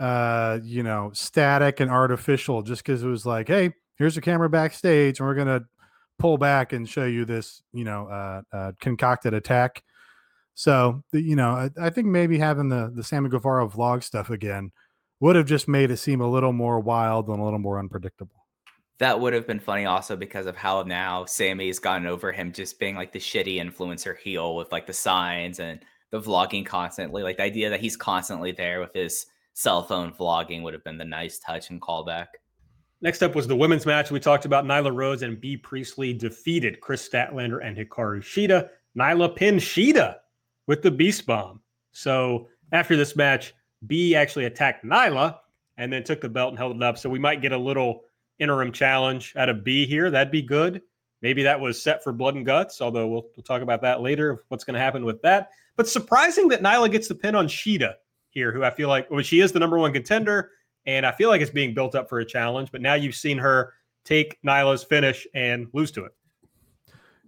uh, 0.00 0.58
you 0.64 0.82
know, 0.82 1.10
static 1.12 1.78
and 1.78 1.90
artificial 1.90 2.62
just 2.62 2.82
because 2.82 3.02
it 3.02 3.08
was 3.08 3.26
like, 3.26 3.46
hey, 3.46 3.70
here's 3.96 4.16
a 4.16 4.20
camera 4.20 4.48
backstage 4.48 5.20
and 5.20 5.28
we're 5.28 5.34
gonna 5.34 5.62
pull 6.18 6.38
back 6.38 6.72
and 6.72 6.88
show 6.88 7.04
you 7.04 7.24
this, 7.24 7.62
you 7.72 7.84
know, 7.84 8.08
uh, 8.08 8.42
uh 8.52 8.72
concocted 8.80 9.34
attack. 9.34 9.84
So, 10.54 11.02
you 11.12 11.36
know, 11.36 11.50
I, 11.50 11.70
I, 11.80 11.90
think 11.90 12.06
maybe 12.06 12.38
having 12.38 12.68
the 12.68 12.92
the 12.94 13.02
Sammy 13.02 13.30
Guevara 13.30 13.66
vlog 13.68 14.02
stuff 14.02 14.30
again 14.30 14.72
would 15.20 15.36
have 15.36 15.46
just 15.46 15.68
made 15.68 15.90
it 15.90 15.98
seem 15.98 16.20
a 16.20 16.30
little 16.30 16.52
more 16.52 16.80
wild 16.80 17.28
and 17.28 17.40
a 17.40 17.44
little 17.44 17.58
more 17.58 17.78
unpredictable. 17.78 18.36
That 18.98 19.18
would 19.18 19.32
have 19.32 19.46
been 19.46 19.60
funny 19.60 19.86
also 19.86 20.16
because 20.16 20.46
of 20.46 20.56
how 20.56 20.82
now 20.82 21.24
Sammy's 21.24 21.78
gotten 21.78 22.06
over 22.06 22.32
him 22.32 22.52
just 22.52 22.78
being 22.78 22.96
like 22.96 23.12
the 23.12 23.18
shitty 23.18 23.56
influencer 23.56 24.18
heel 24.18 24.56
with 24.56 24.70
like 24.72 24.86
the 24.86 24.92
signs 24.92 25.60
and 25.60 25.80
the 26.10 26.20
vlogging 26.20 26.66
constantly. 26.66 27.22
Like 27.22 27.38
the 27.38 27.44
idea 27.44 27.70
that 27.70 27.80
he's 27.80 27.96
constantly 27.96 28.52
there 28.52 28.80
with 28.80 28.92
his 28.92 29.26
cell 29.54 29.82
phone 29.82 30.12
vlogging 30.12 30.62
would 30.62 30.74
have 30.74 30.84
been 30.84 30.98
the 30.98 31.04
nice 31.04 31.38
touch 31.38 31.70
and 31.70 31.80
callback. 31.80 32.26
Next 33.02 33.22
up 33.22 33.34
was 33.34 33.46
the 33.46 33.56
women's 33.56 33.86
match. 33.86 34.10
We 34.10 34.20
talked 34.20 34.44
about 34.44 34.66
Nyla 34.66 34.94
Rose 34.94 35.22
and 35.22 35.40
Bea 35.40 35.56
Priestley 35.56 36.12
defeated 36.12 36.80
Kris 36.80 37.08
Statlander 37.08 37.64
and 37.64 37.76
Hikaru 37.76 38.20
Shida. 38.20 38.68
Nyla 38.98 39.34
pinned 39.34 39.60
Shida 39.60 40.16
with 40.70 40.82
the 40.82 40.90
Beast 40.90 41.26
Bomb. 41.26 41.60
So 41.90 42.46
after 42.70 42.96
this 42.96 43.16
match, 43.16 43.54
Bea 43.88 44.14
actually 44.14 44.44
attacked 44.44 44.84
Nyla 44.84 45.36
and 45.76 45.92
then 45.92 46.04
took 46.04 46.20
the 46.20 46.28
belt 46.28 46.50
and 46.50 46.58
held 46.58 46.76
it 46.76 46.82
up. 46.84 46.96
So 46.96 47.10
we 47.10 47.18
might 47.18 47.42
get 47.42 47.50
a 47.50 47.58
little 47.58 48.02
interim 48.38 48.70
challenge 48.70 49.34
out 49.34 49.48
of 49.48 49.64
Bea 49.64 49.84
here. 49.84 50.12
That'd 50.12 50.30
be 50.30 50.42
good. 50.42 50.80
Maybe 51.22 51.42
that 51.42 51.58
was 51.58 51.82
set 51.82 52.04
for 52.04 52.12
blood 52.12 52.36
and 52.36 52.46
guts, 52.46 52.80
although 52.80 53.08
we'll, 53.08 53.26
we'll 53.34 53.42
talk 53.42 53.62
about 53.62 53.82
that 53.82 54.00
later, 54.00 54.44
what's 54.46 54.62
going 54.62 54.74
to 54.74 54.80
happen 54.80 55.04
with 55.04 55.20
that. 55.22 55.50
But 55.74 55.88
surprising 55.88 56.46
that 56.50 56.62
Nyla 56.62 56.88
gets 56.88 57.08
the 57.08 57.16
pin 57.16 57.34
on 57.34 57.48
Shida 57.48 57.94
here, 58.28 58.52
who 58.52 58.62
I 58.62 58.70
feel 58.70 58.88
like 58.88 59.10
well, 59.10 59.22
she 59.22 59.40
is 59.40 59.50
the 59.50 59.58
number 59.58 59.76
one 59.76 59.92
contender. 59.92 60.52
And 60.86 61.04
I 61.04 61.10
feel 61.10 61.30
like 61.30 61.40
it's 61.40 61.50
being 61.50 61.74
built 61.74 61.96
up 61.96 62.08
for 62.08 62.20
a 62.20 62.24
challenge, 62.24 62.70
but 62.70 62.80
now 62.80 62.94
you've 62.94 63.16
seen 63.16 63.38
her 63.38 63.74
take 64.04 64.40
Nyla's 64.42 64.84
finish 64.84 65.26
and 65.34 65.66
lose 65.72 65.90
to 65.90 66.04
it. 66.04 66.12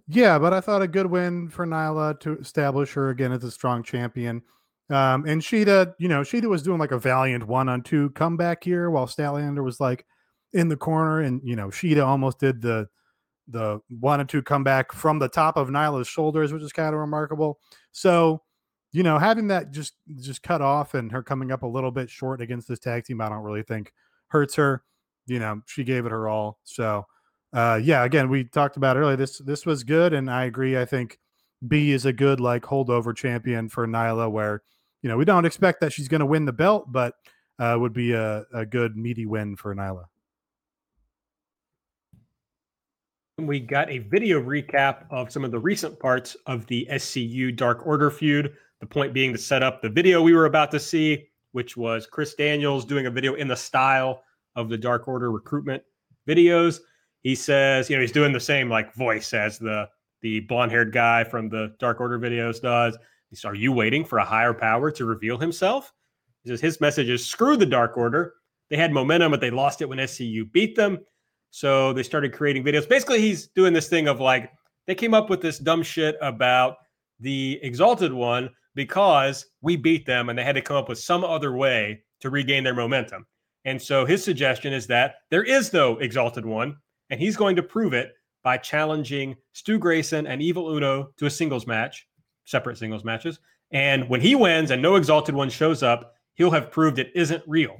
Yeah, 0.07 0.37
but 0.37 0.53
I 0.53 0.59
thought 0.59 0.81
a 0.81 0.87
good 0.87 1.05
win 1.05 1.49
for 1.49 1.65
Nyla 1.65 2.19
to 2.21 2.37
establish 2.37 2.93
her 2.93 3.09
again 3.09 3.31
as 3.31 3.43
a 3.43 3.51
strong 3.51 3.83
champion. 3.83 4.41
Um, 4.89 5.25
and 5.25 5.41
Shida, 5.41 5.93
you 5.97 6.09
know, 6.09 6.21
Shida 6.21 6.49
was 6.49 6.61
doing 6.61 6.79
like 6.79 6.91
a 6.91 6.99
valiant 6.99 7.47
one 7.47 7.69
on 7.69 7.81
two 7.83 8.09
comeback 8.11 8.63
here 8.63 8.89
while 8.89 9.07
Statlander 9.07 9.63
was 9.63 9.79
like 9.79 10.05
in 10.51 10.67
the 10.67 10.75
corner. 10.75 11.21
And, 11.21 11.41
you 11.43 11.55
know, 11.55 11.67
Shida 11.67 12.05
almost 12.05 12.39
did 12.39 12.61
the 12.61 12.87
the 13.49 13.79
one 13.99 14.19
and 14.21 14.29
two 14.29 14.41
comeback 14.41 14.93
from 14.93 15.19
the 15.19 15.27
top 15.29 15.57
of 15.57 15.69
Nyla's 15.69 16.07
shoulders, 16.07 16.53
which 16.53 16.63
is 16.63 16.73
kind 16.73 16.93
of 16.93 16.99
remarkable. 16.99 17.59
So, 17.91 18.41
you 18.91 19.03
know, 19.03 19.19
having 19.19 19.47
that 19.49 19.71
just 19.71 19.93
just 20.17 20.43
cut 20.43 20.61
off 20.61 20.93
and 20.95 21.11
her 21.11 21.23
coming 21.23 21.51
up 21.51 21.63
a 21.63 21.67
little 21.67 21.91
bit 21.91 22.09
short 22.09 22.41
against 22.41 22.67
this 22.67 22.79
tag 22.79 23.05
team, 23.05 23.21
I 23.21 23.29
don't 23.29 23.43
really 23.43 23.63
think 23.63 23.93
hurts 24.27 24.55
her. 24.55 24.83
You 25.27 25.39
know, 25.39 25.61
she 25.65 25.83
gave 25.85 26.05
it 26.05 26.11
her 26.11 26.27
all. 26.27 26.59
So 26.65 27.05
uh 27.53 27.79
yeah, 27.81 28.03
again, 28.03 28.29
we 28.29 28.43
talked 28.45 28.77
about 28.77 28.97
earlier. 28.97 29.15
This 29.15 29.37
this 29.39 29.65
was 29.65 29.83
good, 29.83 30.13
and 30.13 30.29
I 30.29 30.45
agree. 30.45 30.77
I 30.77 30.85
think 30.85 31.19
Bea 31.67 31.91
is 31.91 32.05
a 32.05 32.13
good 32.13 32.39
like 32.39 32.63
holdover 32.63 33.15
champion 33.15 33.69
for 33.69 33.87
Nyla, 33.87 34.31
where 34.31 34.63
you 35.01 35.09
know 35.09 35.17
we 35.17 35.25
don't 35.25 35.45
expect 35.45 35.81
that 35.81 35.93
she's 35.93 36.07
going 36.07 36.19
to 36.19 36.25
win 36.25 36.45
the 36.45 36.53
belt, 36.53 36.91
but 36.91 37.15
uh, 37.59 37.77
would 37.79 37.93
be 37.93 38.13
a, 38.13 38.45
a 38.53 38.65
good 38.65 38.97
meaty 38.97 39.25
win 39.25 39.55
for 39.55 39.75
Nyla. 39.75 40.05
We 43.39 43.59
got 43.59 43.89
a 43.89 43.97
video 43.97 44.41
recap 44.41 45.05
of 45.09 45.31
some 45.31 45.43
of 45.43 45.51
the 45.51 45.59
recent 45.59 45.99
parts 45.99 46.37
of 46.45 46.65
the 46.67 46.87
SCU 46.91 47.55
Dark 47.55 47.85
Order 47.85 48.11
feud. 48.11 48.53
The 48.79 48.85
point 48.85 49.13
being 49.13 49.31
to 49.31 49.39
set 49.39 49.63
up 49.63 49.81
the 49.81 49.89
video 49.89 50.21
we 50.21 50.33
were 50.33 50.45
about 50.45 50.69
to 50.71 50.79
see, 50.79 51.27
which 51.51 51.75
was 51.75 52.05
Chris 52.05 52.35
Daniels 52.35 52.85
doing 52.85 53.05
a 53.05 53.11
video 53.11 53.33
in 53.33 53.47
the 53.47 53.55
style 53.55 54.23
of 54.55 54.69
the 54.69 54.77
Dark 54.77 55.07
Order 55.07 55.31
recruitment 55.31 55.81
videos. 56.27 56.79
He 57.23 57.35
says, 57.35 57.89
you 57.89 57.95
know, 57.95 58.01
he's 58.01 58.11
doing 58.11 58.33
the 58.33 58.39
same 58.39 58.69
like 58.69 58.93
voice 58.93 59.33
as 59.33 59.57
the 59.57 59.87
the 60.21 60.39
blonde 60.41 60.71
haired 60.71 60.93
guy 60.93 61.23
from 61.23 61.49
the 61.49 61.75
Dark 61.79 61.99
Order 61.99 62.17
videos 62.17 62.61
does. 62.61 62.97
He 63.29 63.35
says, 63.35 63.45
Are 63.45 63.55
you 63.55 63.71
waiting 63.71 64.05
for 64.05 64.19
a 64.19 64.25
higher 64.25 64.53
power 64.53 64.89
to 64.91 65.05
reveal 65.05 65.37
himself? 65.37 65.93
He 66.43 66.49
says 66.49 66.61
his 66.61 66.81
message 66.81 67.09
is 67.09 67.25
screw 67.25 67.57
the 67.57 67.65
Dark 67.65 67.97
Order. 67.97 68.33
They 68.69 68.77
had 68.77 68.91
momentum, 68.91 69.31
but 69.31 69.41
they 69.41 69.51
lost 69.51 69.81
it 69.81 69.89
when 69.89 69.99
SCU 69.99 70.51
beat 70.51 70.75
them. 70.75 70.99
So 71.51 71.93
they 71.93 72.03
started 72.03 72.33
creating 72.33 72.63
videos. 72.63 72.87
Basically, 72.87 73.21
he's 73.21 73.47
doing 73.47 73.73
this 73.73 73.87
thing 73.87 74.07
of 74.07 74.19
like, 74.19 74.51
they 74.87 74.95
came 74.95 75.13
up 75.13 75.29
with 75.29 75.41
this 75.41 75.59
dumb 75.59 75.83
shit 75.83 76.15
about 76.21 76.77
the 77.19 77.59
Exalted 77.61 78.11
One 78.11 78.49
because 78.75 79.45
we 79.61 79.75
beat 79.75 80.05
them 80.05 80.29
and 80.29 80.37
they 80.37 80.43
had 80.43 80.55
to 80.55 80.61
come 80.61 80.77
up 80.77 80.89
with 80.89 80.99
some 80.99 81.23
other 81.23 81.55
way 81.55 82.01
to 82.21 82.29
regain 82.29 82.63
their 82.63 82.73
momentum. 82.73 83.25
And 83.65 83.81
so 83.81 84.05
his 84.05 84.23
suggestion 84.23 84.73
is 84.73 84.87
that 84.87 85.15
there 85.29 85.43
is 85.43 85.71
no 85.73 85.97
Exalted 85.99 86.45
One, 86.45 86.77
and 87.13 87.21
he's 87.21 87.37
going 87.37 87.55
to 87.55 87.61
prove 87.61 87.93
it 87.93 88.15
by 88.41 88.57
challenging 88.57 89.35
Stu 89.51 89.77
Grayson 89.77 90.25
and 90.25 90.41
Evil 90.41 90.75
Uno 90.75 91.11
to 91.17 91.27
a 91.27 91.29
singles 91.29 91.67
match, 91.67 92.07
separate 92.45 92.79
singles 92.79 93.03
matches. 93.03 93.39
And 93.69 94.09
when 94.09 94.19
he 94.19 94.33
wins 94.33 94.71
and 94.71 94.81
no 94.81 94.95
Exalted 94.95 95.35
One 95.35 95.51
shows 95.51 95.83
up, 95.83 96.15
he'll 96.33 96.49
have 96.49 96.71
proved 96.71 96.97
it 96.97 97.11
isn't 97.13 97.43
real. 97.45 97.77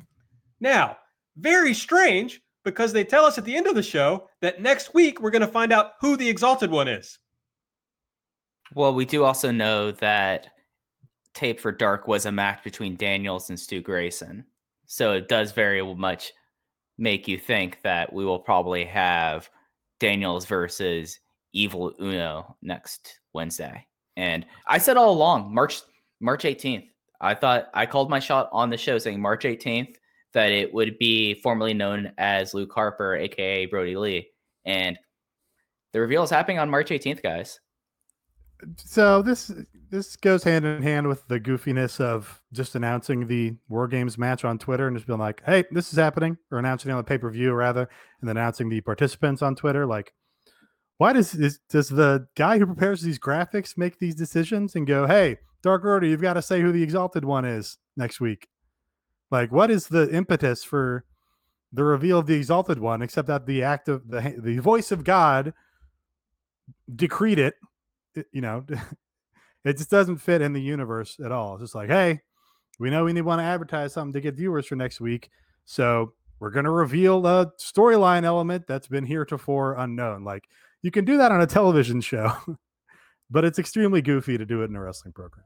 Now, 0.60 0.98
very 1.36 1.74
strange 1.74 2.42
because 2.64 2.94
they 2.94 3.04
tell 3.04 3.26
us 3.26 3.40
at 3.40 3.44
the 3.44 3.56
end 3.56 3.66
of 3.66 3.74
the 3.74 3.82
show 3.82 4.30
that 4.42 4.62
next 4.62 4.94
week 4.94 5.20
we're 5.20 5.32
going 5.32 5.42
to 5.42 5.48
find 5.48 5.74
out 5.74 5.94
who 6.00 6.16
the 6.16 6.30
exalted 6.30 6.70
one 6.70 6.88
is. 6.88 7.18
Well, 8.76 8.94
we 8.94 9.04
do 9.04 9.24
also 9.24 9.50
know 9.50 9.94
that 9.94 10.52
Tape 11.34 11.60
for 11.60 11.72
Dark 11.72 12.08
was 12.08 12.28
a 12.28 12.32
match 12.32 12.64
between 12.64 12.98
Daniels 12.98 13.50
and 13.50 13.60
Stu 13.60 13.82
Grayson. 13.82 14.46
So 14.86 15.14
it 15.14 15.28
does 15.28 15.54
very 15.54 15.84
much 15.96 16.34
make 16.98 17.28
you 17.28 17.38
think 17.38 17.82
that 17.84 18.12
we 18.12 18.26
will 18.26 18.40
probably 18.40 18.86
have 18.86 19.50
Daniels 20.00 20.46
versus 20.46 21.20
Evil 21.54 21.94
Uno 22.02 22.58
next 22.62 23.20
Wednesday. 23.34 23.86
And 24.16 24.46
I 24.68 24.78
said 24.78 24.98
all 24.98 25.12
along, 25.12 25.54
March 25.54 25.82
March 26.20 26.44
18th. 26.44 26.90
I 27.22 27.34
thought 27.34 27.70
I 27.74 27.86
called 27.86 28.10
my 28.10 28.20
shot 28.20 28.50
on 28.52 28.70
the 28.70 28.78
show 28.78 28.98
saying 28.98 29.22
March 29.22 29.44
18th 29.44 29.96
that 30.34 30.52
it 30.52 30.74
would 30.74 30.98
be 30.98 31.36
formerly 31.36 31.74
known 31.74 32.12
as 32.18 32.54
Luke 32.54 32.72
Harper, 32.74 33.16
aka 33.16 33.66
Brodie 33.66 33.96
Lee. 33.96 34.28
And 34.66 34.98
the 35.94 36.02
reveal 36.02 36.24
is 36.24 36.30
happening 36.30 36.60
on 36.60 36.70
March 36.70 36.90
18th, 36.90 37.22
guys. 37.22 37.60
So 38.78 39.22
this 39.22 39.52
this 39.90 40.16
goes 40.16 40.44
hand 40.44 40.66
in 40.66 40.82
hand 40.82 41.08
with 41.08 41.28
the 41.28 41.40
goofiness 41.40 42.00
of 42.00 42.42
just 42.52 42.76
announcing 42.76 43.28
the 43.28 43.56
War 43.70 43.88
Games 43.88 44.18
match 44.18 44.44
on 44.44 44.58
Twitter 44.58 44.88
and 44.88 44.98
just 44.98 45.08
being 45.08 45.20
like, 45.20 45.44
"Hey, 45.46 45.66
this 45.72 45.92
is 45.92 46.00
happening," 46.00 46.38
or 46.52 46.60
announcing 46.60 46.92
on 46.92 46.98
the 46.98 47.04
pay 47.04 47.18
per 47.18 47.30
view 47.30 47.54
rather, 47.54 47.88
and 48.22 48.30
then 48.30 48.38
announcing 48.38 48.70
the 48.70 48.82
participants 48.82 49.42
on 49.42 49.56
Twitter. 49.56 49.86
Like, 49.86 50.14
why 50.98 51.14
does 51.14 51.36
is, 51.36 51.60
does 51.70 51.90
the 51.90 52.28
guy 52.36 52.58
who 52.60 52.66
prepares 52.66 53.02
these 53.02 53.20
graphics 53.20 53.78
make 53.78 54.00
these 54.00 54.16
decisions 54.16 54.76
and 54.76 54.88
go, 54.88 55.06
"Hey, 55.08 55.38
Dark 55.62 55.86
Order, 55.86 56.08
you've 56.08 56.22
got 56.22 56.34
to 56.34 56.42
say 56.42 56.62
who 56.62 56.72
the 56.72 56.84
Exalted 56.84 57.26
One 57.26 57.46
is 57.46 57.78
next 57.96 58.20
week"? 58.20 58.48
Like, 59.32 59.52
what 59.52 59.72
is 59.72 59.88
the 59.88 60.10
impetus 60.14 60.64
for 60.64 61.06
the 61.72 61.84
reveal 61.84 62.20
of 62.20 62.28
the 62.28 62.36
Exalted 62.36 62.80
One, 62.80 63.02
except 63.02 63.28
that 63.28 63.46
the 63.46 63.64
act 63.64 63.90
of 63.90 64.08
the 64.10 64.36
the 64.38 64.60
voice 64.60 64.92
of 64.92 65.04
God 65.04 65.54
decreed 66.96 67.40
it? 67.40 67.56
You 68.32 68.42
know, 68.42 68.66
it 69.66 69.78
just 69.78 69.90
doesn't 69.90 70.18
fit 70.18 70.42
in 70.42 70.54
the 70.54 70.62
universe 70.62 71.18
at 71.24 71.32
all. 71.32 71.56
It's 71.56 71.64
just 71.64 71.76
like, 71.76 71.90
hey, 71.90 72.22
we 72.80 72.90
know 72.90 73.06
we 73.06 73.14
need 73.14 73.22
want 73.22 73.40
to 73.40 73.46
advertise 73.46 73.94
something 73.94 74.14
to 74.14 74.22
get 74.22 74.36
viewers 74.36 74.68
for 74.68 74.76
next 74.76 75.00
week, 75.00 75.30
so 75.66 76.14
we're 76.40 76.50
going 76.50 76.66
to 76.66 76.72
reveal 76.72 77.26
a 77.26 77.52
storyline 77.60 78.24
element 78.24 78.68
that's 78.68 78.88
been 78.88 79.06
heretofore 79.06 79.76
unknown. 79.78 80.24
Like, 80.24 80.50
you 80.82 80.92
can 80.92 81.06
do 81.06 81.18
that 81.18 81.32
on 81.32 81.42
a 81.42 81.48
television 81.48 82.02
show, 82.02 82.34
but 83.32 83.46
it's 83.46 83.60
extremely 83.60 84.02
goofy 84.02 84.38
to 84.38 84.46
do 84.46 84.62
it 84.62 84.70
in 84.70 84.76
a 84.76 84.82
wrestling 84.82 85.14
program. 85.14 85.46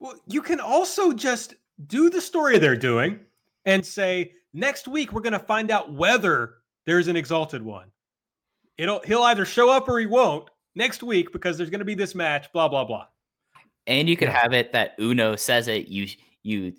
Well, 0.00 0.14
you 0.26 0.40
can 0.40 0.60
also 0.60 1.12
just 1.12 1.54
do 1.86 2.10
the 2.10 2.20
story 2.20 2.58
they're 2.58 2.76
doing 2.76 3.20
and 3.66 3.84
say 3.84 4.32
next 4.52 4.88
week 4.88 5.12
we're 5.12 5.20
going 5.20 5.32
to 5.32 5.38
find 5.38 5.70
out 5.70 5.92
whether 5.92 6.54
there's 6.86 7.08
an 7.08 7.16
exalted 7.16 7.62
one. 7.62 7.90
It'll 8.76 9.00
he'll 9.04 9.24
either 9.24 9.44
show 9.44 9.70
up 9.70 9.88
or 9.88 9.98
he 9.98 10.06
won't 10.06 10.48
next 10.74 11.02
week 11.02 11.32
because 11.32 11.56
there's 11.56 11.70
going 11.70 11.80
to 11.80 11.84
be 11.84 11.94
this 11.94 12.14
match. 12.14 12.52
Blah 12.52 12.68
blah 12.68 12.84
blah. 12.84 13.06
And 13.86 14.08
you 14.08 14.16
could 14.16 14.28
yeah. 14.28 14.40
have 14.40 14.52
it 14.52 14.72
that 14.72 14.94
Uno 15.00 15.36
says 15.36 15.68
it. 15.68 15.88
You 15.88 16.08
you 16.42 16.74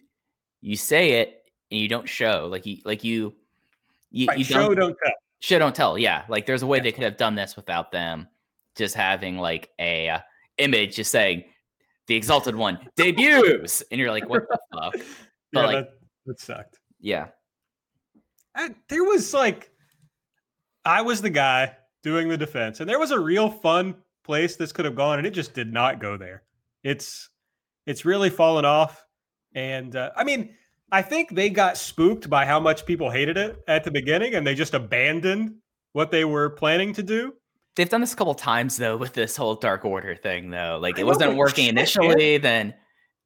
you 0.61 0.75
say 0.75 1.21
it 1.21 1.43
and 1.71 1.79
you 1.79 1.87
don't 1.87 2.07
show 2.07 2.47
like 2.51 2.65
you 2.65 2.77
like 2.85 3.03
you 3.03 3.35
you, 4.11 4.27
right, 4.27 4.37
you 4.37 4.43
show 4.43 4.73
don't, 4.73 4.75
don't 4.75 4.97
tell. 5.03 5.13
Show 5.39 5.59
don't 5.59 5.75
tell. 5.75 5.97
Yeah, 5.97 6.23
like 6.27 6.45
there's 6.45 6.63
a 6.63 6.67
way 6.67 6.77
yeah. 6.77 6.83
they 6.83 6.91
could 6.91 7.03
have 7.03 7.17
done 7.17 7.35
this 7.35 7.55
without 7.55 7.91
them 7.91 8.27
just 8.79 8.95
having 8.95 9.37
like 9.37 9.69
a 9.77 10.09
uh, 10.09 10.19
image 10.57 10.95
just 10.95 11.11
saying 11.11 11.43
the 12.07 12.15
exalted 12.15 12.55
one 12.55 12.79
debuts 12.95 13.83
and 13.91 13.99
you're 13.99 14.09
like 14.09 14.27
what 14.27 14.43
the 14.49 14.59
fuck 14.73 14.93
but 15.53 15.59
yeah, 15.59 15.65
like 15.65 15.75
that, 15.75 15.89
that 16.25 16.39
sucked 16.39 16.79
yeah 16.99 17.27
I, 18.55 18.73
there 18.87 19.03
was 19.03 19.33
like 19.33 19.69
i 20.85 21.01
was 21.01 21.21
the 21.21 21.29
guy 21.29 21.75
doing 22.03 22.27
the 22.27 22.37
defense 22.37 22.79
and 22.79 22.89
there 22.89 22.99
was 22.99 23.11
a 23.11 23.19
real 23.19 23.49
fun 23.49 23.95
place 24.23 24.55
this 24.55 24.71
could 24.71 24.85
have 24.85 24.95
gone 24.95 25.17
and 25.17 25.27
it 25.27 25.31
just 25.31 25.53
did 25.53 25.71
not 25.73 25.99
go 25.99 26.17
there 26.17 26.43
it's 26.83 27.29
it's 27.85 28.05
really 28.05 28.29
fallen 28.29 28.65
off 28.65 29.03
and 29.55 29.95
uh, 29.95 30.11
i 30.15 30.23
mean 30.23 30.53
i 30.91 31.01
think 31.01 31.29
they 31.31 31.49
got 31.49 31.77
spooked 31.77 32.29
by 32.29 32.45
how 32.45 32.59
much 32.59 32.85
people 32.85 33.09
hated 33.09 33.37
it 33.37 33.57
at 33.67 33.83
the 33.83 33.91
beginning 33.91 34.35
and 34.35 34.45
they 34.45 34.55
just 34.55 34.73
abandoned 34.73 35.55
what 35.93 36.11
they 36.11 36.25
were 36.25 36.49
planning 36.51 36.93
to 36.93 37.03
do 37.03 37.33
they've 37.79 37.89
done 37.89 38.01
this 38.01 38.11
a 38.11 38.15
couple 38.15 38.35
times 38.35 38.75
though 38.75 38.97
with 38.97 39.13
this 39.13 39.37
whole 39.37 39.55
Dark 39.55 39.85
Order 39.85 40.13
thing 40.13 40.49
though. 40.49 40.79
Like 40.81 40.99
it 40.99 41.05
wasn't 41.05 41.37
working 41.37 41.67
initially, 41.67 42.33
man. 42.33 42.41
then 42.41 42.73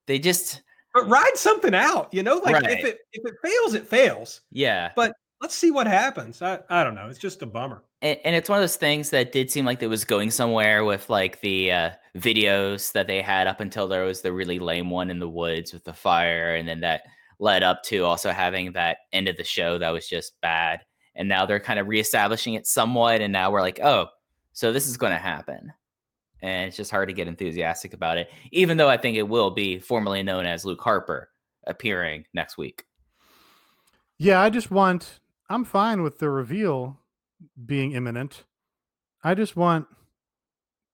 they 0.05 0.19
just 0.19 0.61
but 0.93 1.09
ride 1.09 1.35
something 1.35 1.73
out, 1.73 2.13
you 2.13 2.21
know? 2.21 2.35
Like 2.37 2.53
right. 2.53 2.71
if 2.71 2.85
it 2.85 2.99
if 3.13 3.25
it 3.25 3.33
fails, 3.43 3.73
it 3.73 3.87
fails. 3.87 4.41
Yeah. 4.51 4.91
But 4.95 5.13
let's 5.43 5.55
see 5.55 5.71
what 5.71 5.85
happens. 5.85 6.41
I, 6.41 6.59
I 6.69 6.85
don't 6.85 6.95
know. 6.95 7.07
It's 7.09 7.19
just 7.19 7.41
a 7.41 7.45
bummer. 7.45 7.83
And, 8.01 8.17
and 8.23 8.33
it's 8.33 8.47
one 8.47 8.59
of 8.59 8.63
those 8.63 8.77
things 8.77 9.09
that 9.09 9.33
did 9.33 9.51
seem 9.51 9.65
like 9.65 9.83
it 9.83 9.87
was 9.87 10.05
going 10.05 10.31
somewhere 10.31 10.85
with 10.85 11.09
like 11.09 11.41
the 11.41 11.69
uh, 11.69 11.89
videos 12.17 12.93
that 12.93 13.07
they 13.07 13.21
had 13.21 13.45
up 13.45 13.59
until 13.59 13.89
there 13.89 14.05
was 14.05 14.21
the 14.21 14.31
really 14.31 14.57
lame 14.57 14.89
one 14.89 15.11
in 15.11 15.19
the 15.19 15.27
woods 15.27 15.73
with 15.73 15.83
the 15.83 15.93
fire, 15.93 16.55
and 16.55 16.65
then 16.65 16.79
that 16.79 17.01
led 17.39 17.61
up 17.61 17.83
to 17.83 18.05
also 18.05 18.31
having 18.31 18.71
that 18.71 18.99
end 19.11 19.27
of 19.27 19.35
the 19.35 19.43
show 19.43 19.77
that 19.77 19.89
was 19.89 20.07
just 20.07 20.39
bad. 20.39 20.79
And 21.13 21.27
now 21.27 21.45
they're 21.45 21.59
kind 21.59 21.77
of 21.77 21.87
reestablishing 21.87 22.53
it 22.53 22.65
somewhat, 22.65 23.19
and 23.19 23.33
now 23.33 23.51
we're 23.51 23.59
like, 23.59 23.81
oh, 23.83 24.07
so 24.53 24.71
this 24.71 24.87
is 24.87 24.95
going 24.95 25.11
to 25.11 25.19
happen. 25.19 25.73
And 26.41 26.69
it's 26.69 26.77
just 26.77 26.89
hard 26.89 27.09
to 27.09 27.13
get 27.13 27.27
enthusiastic 27.27 27.93
about 27.93 28.17
it, 28.17 28.29
even 28.51 28.77
though 28.77 28.89
I 28.89 28.95
think 28.95 29.17
it 29.17 29.27
will 29.27 29.51
be 29.51 29.79
formally 29.79 30.23
known 30.23 30.45
as 30.45 30.63
Luke 30.63 30.81
Harper 30.81 31.29
appearing 31.67 32.23
next 32.33 32.57
week. 32.57 32.85
Yeah, 34.19 34.41
I 34.41 34.49
just 34.49 34.71
want, 34.71 35.19
I'm 35.49 35.65
fine 35.65 36.03
with 36.03 36.19
the 36.19 36.29
reveal 36.29 36.99
being 37.65 37.91
imminent. 37.91 38.45
I 39.23 39.33
just 39.33 39.55
want 39.55 39.87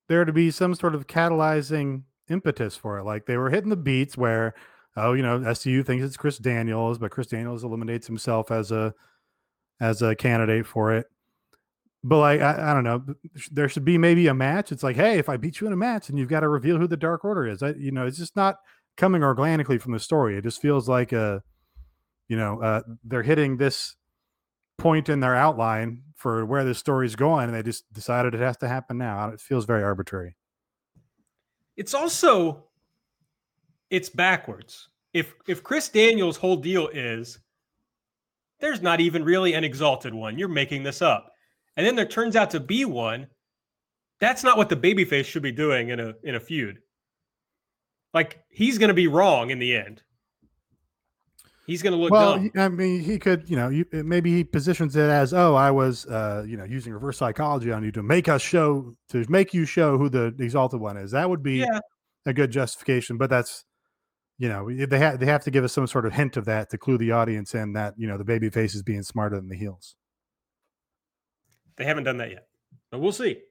there 0.08 0.26
to 0.26 0.34
be 0.34 0.52
some 0.52 0.76
sort 0.76 0.96
of 0.96 1.08
catalyzing 1.08 2.04
impetus 2.30 2.76
for 2.76 2.98
it. 2.98 3.04
Like 3.04 3.26
they 3.26 3.38
were 3.38 3.50
hitting 3.50 3.70
the 3.70 3.76
beats 3.76 4.18
where 4.18 4.54
oh, 4.96 5.14
you 5.14 5.24
know, 5.24 5.40
SCU 5.40 5.86
thinks 5.86 6.04
it's 6.04 6.18
Chris 6.18 6.38
Daniels, 6.38 6.98
but 6.98 7.12
Chris 7.12 7.28
Daniels 7.28 7.64
eliminates 7.64 8.08
himself 8.08 8.52
as 8.52 8.72
a 8.72 8.94
as 9.80 10.02
a 10.02 10.16
candidate 10.16 10.66
for 10.66 10.94
it. 10.94 11.08
But 12.04 12.20
like, 12.20 12.42
I, 12.42 12.72
I 12.72 12.74
don't 12.74 12.84
know, 12.84 13.04
there 13.52 13.68
should 13.68 13.86
be 13.86 13.98
maybe 13.98 14.28
a 14.28 14.34
match. 14.34 14.72
It's 14.72 14.84
like, 14.84 14.96
hey, 14.96 15.18
if 15.20 15.28
I 15.28 15.38
beat 15.38 15.60
you 15.60 15.68
in 15.68 15.74
a 15.74 15.78
match, 15.78 16.10
and 16.10 16.18
you've 16.18 16.30
got 16.30 16.42
to 16.42 16.50
reveal 16.50 16.78
who 16.78 16.88
the 16.88 16.98
Dark 16.98 17.26
Order 17.26 17.48
is. 17.48 17.62
I, 17.62 17.72
you 17.72 17.92
know, 17.92 18.06
it's 18.06 18.18
just 18.18 18.36
not 18.36 18.58
coming 18.96 19.24
organically 19.24 19.78
from 19.78 19.94
the 19.94 20.00
story. 20.00 20.38
It 20.38 20.44
just 20.44 20.62
feels 20.62 20.88
like 20.88 21.12
a, 21.12 21.44
you 22.28 22.38
know, 22.38 22.62
uh, 22.62 22.82
they're 23.04 23.24
hitting 23.24 23.58
this 23.58 23.96
point 24.80 25.10
in 25.10 25.20
their 25.20 25.36
outline 25.36 26.02
for 26.16 26.46
where 26.46 26.64
the 26.64 26.74
story's 26.74 27.16
going, 27.16 27.46
and 27.46 27.56
they 27.56 27.64
just 27.64 27.92
decided 27.94 28.34
it 28.34 28.42
has 28.42 28.58
to 28.58 28.68
happen 28.68 28.98
now. 28.98 29.30
It 29.30 29.40
feels 29.40 29.66
very 29.66 29.84
arbitrary. 29.84 30.36
It's 31.78 31.94
also 31.94 32.66
it's 33.90 34.10
backwards. 34.10 34.90
If 35.14 35.34
if 35.48 35.64
Chris 35.64 35.90
Daniels' 35.90 36.38
whole 36.38 36.58
deal 36.58 36.88
is 36.90 37.40
there's 38.60 38.82
not 38.82 39.00
even 39.00 39.24
really 39.24 39.54
an 39.54 39.64
exalted 39.64 40.14
one, 40.14 40.38
you're 40.38 40.48
making 40.48 40.84
this 40.84 41.02
up, 41.02 41.32
and 41.78 41.86
then 41.86 41.96
there 41.96 42.06
turns 42.06 42.36
out 42.36 42.52
to 42.52 42.60
be 42.60 42.86
one, 42.86 43.28
that's 44.20 44.44
not 44.44 44.58
what 44.58 44.70
the 44.70 44.76
babyface 44.76 45.26
should 45.26 45.44
be 45.44 45.52
doing 45.52 45.90
in 45.90 46.00
a 46.00 46.14
in 46.24 46.36
a 46.36 46.40
feud. 46.40 46.80
Like 48.14 48.44
he's 48.50 48.78
going 48.78 48.90
to 48.90 48.94
be 48.94 49.08
wrong 49.08 49.52
in 49.52 49.60
the 49.60 49.76
end. 49.76 50.02
He's 51.70 51.84
going 51.84 51.94
to 51.94 52.00
look 52.00 52.10
well. 52.10 52.38
dumb. 52.38 52.52
I 52.56 52.68
mean, 52.68 53.00
he 53.00 53.20
could, 53.20 53.48
you 53.48 53.56
know, 53.56 53.70
you, 53.70 53.86
maybe 53.92 54.34
he 54.34 54.44
positions 54.44 54.96
it 54.96 55.08
as, 55.08 55.36
"Oh, 55.36 55.54
I 55.54 55.70
was, 55.70 56.08
uh, 56.08 56.44
you 56.48 56.58
know, 56.58 56.64
using 56.64 56.92
reverse 56.92 57.20
psychology 57.20 57.72
on 57.72 57.84
you 57.84 57.92
to 57.92 58.02
make 58.02 58.28
us 58.28 58.42
show, 58.42 58.96
to 59.10 59.24
make 59.30 59.54
you 59.54 59.66
show 59.66 59.96
who 59.96 60.10
the 60.10 60.34
exalted 60.40 60.80
one 60.80 60.98
is." 60.98 61.12
That 61.12 61.30
would 61.30 61.44
be 61.44 61.58
yeah. 61.58 61.80
a 62.26 62.34
good 62.34 62.50
justification. 62.50 63.20
But 63.20 63.30
that's, 63.30 63.66
you 64.40 64.50
know, 64.50 64.68
they 64.68 64.98
have 64.98 65.20
they 65.20 65.28
have 65.28 65.44
to 65.44 65.52
give 65.52 65.64
us 65.64 65.72
some 65.72 65.86
sort 65.86 66.08
of 66.08 66.14
hint 66.14 66.38
of 66.38 66.46
that 66.46 66.72
to 66.72 66.80
clue 66.80 66.98
the 66.98 67.12
audience 67.12 67.54
in 67.54 67.74
that 67.74 67.94
you 67.98 68.08
know 68.08 68.18
the 68.18 68.26
baby 68.26 68.50
face 68.50 68.74
is 68.74 68.82
being 68.82 69.04
smarter 69.04 69.36
than 69.36 69.50
the 69.50 69.56
heels. 69.56 69.96
They 71.78 71.86
haven't 71.86 72.06
done 72.06 72.18
that 72.18 72.32
yet, 72.32 72.48
but 72.90 73.00
we'll 73.00 73.12
see. 73.12 73.42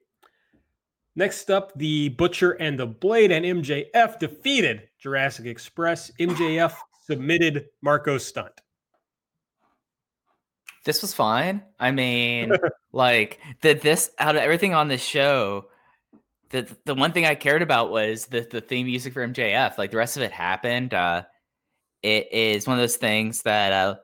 Next 1.15 1.49
up, 1.49 1.71
the 1.77 2.09
Butcher 2.09 2.51
and 2.51 2.77
the 2.77 2.85
Blade 2.85 3.31
and 3.31 3.45
MJF 3.45 4.19
defeated 4.19 4.89
Jurassic 4.99 5.45
Express. 5.45 6.11
MJF 6.19 6.73
submitted 7.09 7.65
Marko 7.81 8.17
Stunt. 8.17 8.61
This 10.85 11.01
was 11.01 11.13
fine. 11.13 11.63
I 11.79 11.91
mean, 11.91 12.53
like 12.93 13.39
that 13.61 13.81
this 13.81 14.11
out 14.19 14.35
of 14.35 14.41
everything 14.41 14.73
on 14.73 14.87
this 14.87 15.03
show, 15.03 15.69
the 16.49 16.67
the 16.85 16.95
one 16.95 17.11
thing 17.11 17.25
I 17.25 17.35
cared 17.35 17.61
about 17.61 17.91
was 17.91 18.27
the 18.27 18.47
the 18.49 18.61
theme 18.61 18.85
music 18.85 19.13
for 19.13 19.27
MJF. 19.27 19.77
Like 19.77 19.91
the 19.91 19.97
rest 19.97 20.17
of 20.17 20.23
it 20.23 20.31
happened. 20.31 20.93
Uh 20.93 21.23
it 22.01 22.31
is 22.31 22.65
one 22.65 22.77
of 22.77 22.81
those 22.81 22.95
things 22.95 23.41
that 23.41 23.73
uh 23.73 23.95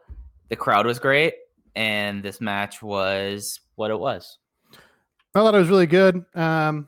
the 0.49 0.55
crowd 0.55 0.85
was 0.85 0.99
great 0.99 1.33
and 1.75 2.23
this 2.23 2.41
match 2.41 2.81
was 2.81 3.59
what 3.75 3.91
it 3.91 3.99
was. 3.99 4.37
I 4.73 5.39
thought 5.39 5.55
it 5.55 5.59
was 5.59 5.69
really 5.69 5.87
good. 5.87 6.23
Um, 6.33 6.87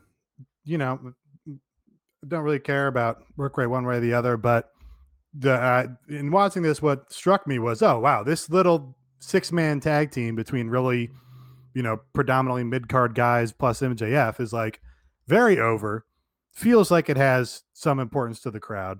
you 0.63 0.77
know, 0.77 1.13
don't 2.27 2.43
really 2.43 2.59
care 2.59 2.87
about 2.87 3.23
work 3.35 3.57
rate 3.57 3.67
one 3.67 3.85
way 3.85 3.97
or 3.97 3.99
the 3.99 4.13
other, 4.13 4.37
but 4.37 4.71
the 5.33 5.53
uh, 5.53 5.87
in 6.09 6.31
watching 6.31 6.63
this, 6.63 6.81
what 6.81 7.11
struck 7.11 7.47
me 7.47 7.59
was, 7.59 7.81
oh 7.81 7.99
wow, 7.99 8.23
this 8.23 8.49
little 8.49 8.95
six 9.19 9.51
man 9.51 9.79
tag 9.79 10.11
team 10.11 10.35
between 10.35 10.67
really, 10.67 11.11
you 11.73 11.83
know, 11.83 11.99
predominantly 12.13 12.63
mid 12.63 12.89
card 12.89 13.15
guys 13.15 13.51
plus 13.51 13.81
MJF 13.81 14.39
is 14.39 14.53
like 14.53 14.81
very 15.27 15.59
over. 15.59 16.05
Feels 16.51 16.89
like 16.89 17.09
it 17.09 17.17
has 17.17 17.63
some 17.73 17.99
importance 17.99 18.39
to 18.41 18.51
the 18.51 18.59
crowd. 18.59 18.99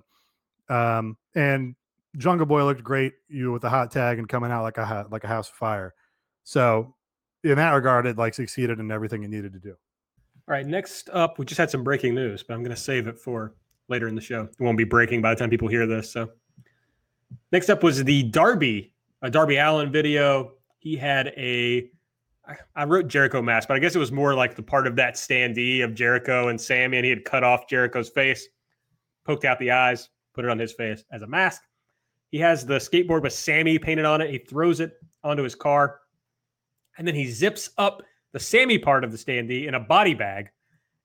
Um, 0.68 1.16
and 1.34 1.74
Jungle 2.16 2.46
Boy 2.46 2.64
looked 2.64 2.84
great, 2.84 3.14
you 3.28 3.52
with 3.52 3.62
the 3.62 3.70
hot 3.70 3.90
tag 3.90 4.18
and 4.18 4.28
coming 4.28 4.52
out 4.52 4.62
like 4.62 4.78
a 4.78 4.86
hot, 4.86 5.10
like 5.10 5.24
a 5.24 5.28
house 5.28 5.48
of 5.48 5.54
fire. 5.54 5.94
So 6.44 6.94
in 7.42 7.56
that 7.56 7.70
regard, 7.70 8.06
it 8.06 8.16
like 8.16 8.34
succeeded 8.34 8.78
in 8.78 8.90
everything 8.90 9.22
it 9.22 9.30
needed 9.30 9.52
to 9.54 9.58
do. 9.58 9.70
All 9.70 10.54
right, 10.54 10.66
next 10.66 11.10
up, 11.10 11.38
we 11.38 11.44
just 11.44 11.58
had 11.58 11.70
some 11.70 11.84
breaking 11.84 12.14
news, 12.14 12.42
but 12.42 12.54
I'm 12.54 12.60
going 12.60 12.74
to 12.74 12.80
save 12.80 13.06
it 13.06 13.18
for 13.18 13.54
later 13.88 14.08
in 14.08 14.14
the 14.14 14.20
show. 14.20 14.42
It 14.42 14.60
won't 14.60 14.78
be 14.78 14.84
breaking 14.84 15.22
by 15.22 15.34
the 15.34 15.38
time 15.38 15.50
people 15.50 15.68
hear 15.68 15.86
this. 15.86 16.10
So, 16.10 16.30
next 17.52 17.68
up 17.70 17.82
was 17.82 18.02
the 18.04 18.24
Darby, 18.24 18.92
a 19.22 19.30
Darby 19.30 19.56
Allin 19.56 19.90
video. 19.90 20.52
He 20.78 20.96
had 20.96 21.28
a, 21.36 21.90
I 22.76 22.84
wrote 22.84 23.08
Jericho 23.08 23.42
mask, 23.42 23.68
but 23.68 23.76
I 23.76 23.80
guess 23.80 23.94
it 23.94 23.98
was 23.98 24.12
more 24.12 24.34
like 24.34 24.54
the 24.54 24.62
part 24.62 24.86
of 24.86 24.96
that 24.96 25.14
standee 25.14 25.82
of 25.82 25.94
Jericho 25.94 26.48
and 26.48 26.60
Sammy, 26.60 26.98
and 26.98 27.04
he 27.04 27.10
had 27.10 27.24
cut 27.24 27.42
off 27.42 27.68
Jericho's 27.68 28.08
face, 28.08 28.48
poked 29.26 29.44
out 29.44 29.58
the 29.58 29.70
eyes, 29.70 30.08
put 30.34 30.44
it 30.44 30.50
on 30.50 30.58
his 30.58 30.72
face 30.72 31.04
as 31.12 31.22
a 31.22 31.26
mask. 31.26 31.62
He 32.30 32.38
has 32.38 32.64
the 32.64 32.76
skateboard 32.76 33.22
with 33.22 33.32
Sammy 33.32 33.78
painted 33.78 34.04
on 34.04 34.20
it. 34.20 34.30
He 34.30 34.38
throws 34.38 34.80
it 34.80 34.92
onto 35.24 35.42
his 35.42 35.54
car, 35.54 36.00
and 36.96 37.06
then 37.06 37.14
he 37.14 37.26
zips 37.26 37.70
up 37.78 38.02
the 38.32 38.40
Sammy 38.40 38.78
part 38.78 39.04
of 39.04 39.10
the 39.10 39.18
standee 39.18 39.66
in 39.66 39.74
a 39.74 39.80
body 39.80 40.14
bag, 40.14 40.50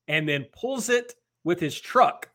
and 0.08 0.28
then 0.28 0.46
pulls 0.54 0.90
it 0.90 1.14
with 1.44 1.60
his 1.60 1.80
truck 1.80 2.30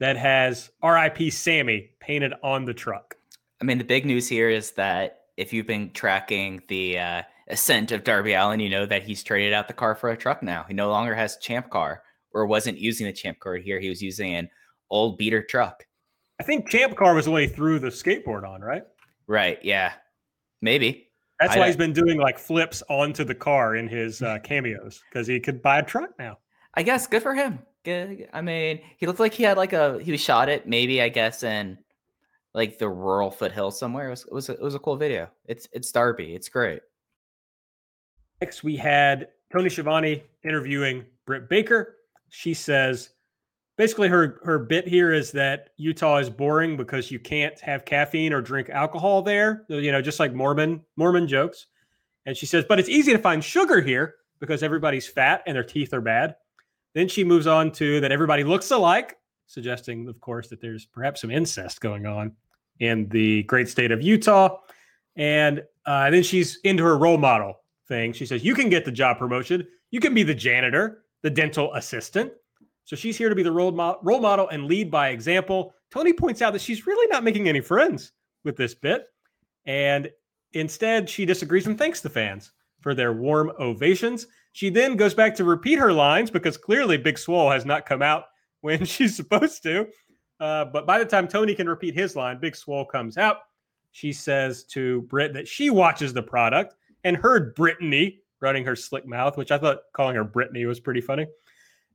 that 0.00 0.16
has 0.16 0.70
RIP 0.82 1.32
Sammy 1.32 1.90
painted 2.00 2.32
on 2.42 2.64
the 2.64 2.74
truck. 2.74 3.16
I 3.60 3.64
mean, 3.64 3.78
the 3.78 3.84
big 3.84 4.06
news 4.06 4.28
here 4.28 4.48
is 4.48 4.72
that 4.72 5.20
if 5.36 5.52
you've 5.52 5.66
been 5.66 5.92
tracking 5.92 6.62
the 6.68 6.98
uh, 6.98 7.22
ascent 7.48 7.92
of 7.92 8.04
Darby 8.04 8.34
Allin, 8.34 8.60
you 8.60 8.68
know 8.68 8.86
that 8.86 9.02
he's 9.02 9.22
traded 9.22 9.52
out 9.52 9.68
the 9.68 9.74
car 9.74 9.94
for 9.94 10.10
a 10.10 10.16
truck 10.16 10.42
now. 10.42 10.64
He 10.68 10.74
no 10.74 10.90
longer 10.90 11.14
has 11.14 11.36
champ 11.38 11.70
car 11.70 12.02
or 12.32 12.46
wasn't 12.46 12.78
using 12.78 13.06
the 13.06 13.12
champ 13.12 13.40
car 13.40 13.56
here. 13.56 13.80
He 13.80 13.88
was 13.88 14.02
using 14.02 14.34
an 14.34 14.48
old 14.90 15.18
beater 15.18 15.42
truck. 15.42 15.84
I 16.40 16.44
think 16.44 16.68
champ 16.68 16.96
car 16.96 17.14
was 17.14 17.24
the 17.24 17.30
way 17.32 17.48
threw 17.48 17.78
the 17.78 17.88
skateboard 17.88 18.48
on, 18.48 18.60
right? 18.60 18.82
Right. 19.26 19.58
Yeah. 19.62 19.92
Maybe. 20.62 21.08
That's 21.40 21.56
why 21.56 21.66
he's 21.66 21.76
been 21.76 21.92
doing 21.92 22.18
like 22.18 22.38
flips 22.38 22.82
onto 22.88 23.22
the 23.22 23.34
car 23.34 23.76
in 23.76 23.86
his 23.86 24.22
uh, 24.22 24.38
cameos 24.42 25.02
because 25.08 25.26
he 25.26 25.38
could 25.38 25.62
buy 25.62 25.78
a 25.78 25.84
truck 25.84 26.10
now. 26.18 26.38
I 26.74 26.82
guess 26.82 27.06
good 27.06 27.22
for 27.22 27.34
him. 27.34 27.60
Good. 27.88 28.28
I 28.34 28.42
mean, 28.42 28.80
he 28.98 29.06
looked 29.06 29.18
like 29.18 29.32
he 29.32 29.44
had 29.44 29.56
like 29.56 29.72
a 29.72 29.98
he 30.02 30.12
was 30.12 30.20
shot 30.20 30.50
it 30.50 30.68
maybe 30.68 31.00
I 31.00 31.08
guess 31.08 31.42
in 31.42 31.78
like 32.52 32.78
the 32.78 32.86
rural 32.86 33.30
foothills 33.30 33.78
somewhere. 33.78 34.08
It 34.08 34.10
was 34.10 34.24
it 34.24 34.32
was 34.34 34.48
a, 34.50 34.52
it 34.52 34.60
was 34.60 34.74
a 34.74 34.78
cool 34.78 34.96
video. 34.96 35.30
It's 35.46 35.66
it's 35.72 35.90
Darby. 35.90 36.34
It's 36.34 36.50
great. 36.50 36.82
Next, 38.42 38.62
we 38.62 38.76
had 38.76 39.28
Tony 39.50 39.70
Schiavone 39.70 40.22
interviewing 40.44 41.06
Britt 41.24 41.48
Baker. 41.48 41.96
She 42.28 42.52
says 42.52 43.08
basically 43.78 44.08
her 44.08 44.38
her 44.44 44.58
bit 44.58 44.86
here 44.86 45.14
is 45.14 45.32
that 45.32 45.70
Utah 45.78 46.18
is 46.18 46.28
boring 46.28 46.76
because 46.76 47.10
you 47.10 47.18
can't 47.18 47.58
have 47.60 47.86
caffeine 47.86 48.34
or 48.34 48.42
drink 48.42 48.68
alcohol 48.68 49.22
there. 49.22 49.64
You 49.68 49.92
know, 49.92 50.02
just 50.02 50.20
like 50.20 50.34
Mormon 50.34 50.84
Mormon 50.96 51.26
jokes. 51.26 51.68
And 52.26 52.36
she 52.36 52.44
says, 52.44 52.66
but 52.68 52.78
it's 52.78 52.90
easy 52.90 53.12
to 53.12 53.18
find 53.18 53.42
sugar 53.42 53.80
here 53.80 54.16
because 54.40 54.62
everybody's 54.62 55.08
fat 55.08 55.42
and 55.46 55.56
their 55.56 55.64
teeth 55.64 55.94
are 55.94 56.02
bad. 56.02 56.36
Then 56.94 57.08
she 57.08 57.24
moves 57.24 57.46
on 57.46 57.70
to 57.72 58.00
that 58.00 58.12
everybody 58.12 58.44
looks 58.44 58.70
alike, 58.70 59.16
suggesting, 59.46 60.08
of 60.08 60.20
course, 60.20 60.48
that 60.48 60.60
there's 60.60 60.86
perhaps 60.86 61.20
some 61.20 61.30
incest 61.30 61.80
going 61.80 62.06
on 62.06 62.32
in 62.80 63.08
the 63.08 63.42
great 63.44 63.68
state 63.68 63.90
of 63.90 64.02
Utah. 64.02 64.58
And 65.16 65.62
uh, 65.86 66.10
then 66.10 66.22
she's 66.22 66.58
into 66.64 66.84
her 66.84 66.96
role 66.96 67.18
model 67.18 67.60
thing. 67.88 68.12
She 68.12 68.26
says, 68.26 68.44
You 68.44 68.54
can 68.54 68.68
get 68.68 68.84
the 68.84 68.92
job 68.92 69.18
promotion. 69.18 69.66
You 69.90 70.00
can 70.00 70.14
be 70.14 70.22
the 70.22 70.34
janitor, 70.34 71.04
the 71.22 71.30
dental 71.30 71.74
assistant. 71.74 72.32
So 72.84 72.96
she's 72.96 73.18
here 73.18 73.28
to 73.28 73.34
be 73.34 73.42
the 73.42 73.52
role, 73.52 73.72
mo- 73.72 73.98
role 74.02 74.20
model 74.20 74.48
and 74.48 74.64
lead 74.64 74.90
by 74.90 75.08
example. 75.08 75.74
Tony 75.90 76.12
points 76.12 76.40
out 76.40 76.52
that 76.52 76.62
she's 76.62 76.86
really 76.86 77.06
not 77.08 77.24
making 77.24 77.48
any 77.48 77.60
friends 77.60 78.12
with 78.44 78.56
this 78.56 78.74
bit. 78.74 79.06
And 79.66 80.10
instead, 80.52 81.08
she 81.08 81.26
disagrees 81.26 81.66
and 81.66 81.76
thanks 81.76 82.00
the 82.00 82.08
fans 82.08 82.52
for 82.80 82.94
their 82.94 83.12
warm 83.12 83.52
ovations. 83.58 84.26
She 84.58 84.70
then 84.70 84.96
goes 84.96 85.14
back 85.14 85.36
to 85.36 85.44
repeat 85.44 85.78
her 85.78 85.92
lines 85.92 86.32
because 86.32 86.56
clearly 86.56 86.96
Big 86.96 87.16
Swole 87.16 87.48
has 87.48 87.64
not 87.64 87.86
come 87.86 88.02
out 88.02 88.24
when 88.60 88.84
she's 88.84 89.14
supposed 89.14 89.62
to. 89.62 89.86
Uh, 90.40 90.64
but 90.64 90.84
by 90.84 90.98
the 90.98 91.04
time 91.04 91.28
Tony 91.28 91.54
can 91.54 91.68
repeat 91.68 91.94
his 91.94 92.16
line, 92.16 92.40
Big 92.40 92.56
Swole 92.56 92.84
comes 92.84 93.16
out. 93.16 93.36
She 93.92 94.12
says 94.12 94.64
to 94.64 95.02
Britt 95.02 95.32
that 95.34 95.46
she 95.46 95.70
watches 95.70 96.12
the 96.12 96.24
product 96.24 96.74
and 97.04 97.16
heard 97.16 97.54
Brittany 97.54 98.18
running 98.40 98.64
her 98.64 98.74
slick 98.74 99.06
mouth, 99.06 99.36
which 99.36 99.52
I 99.52 99.58
thought 99.58 99.82
calling 99.92 100.16
her 100.16 100.24
Brittany 100.24 100.66
was 100.66 100.80
pretty 100.80 101.02
funny. 101.02 101.28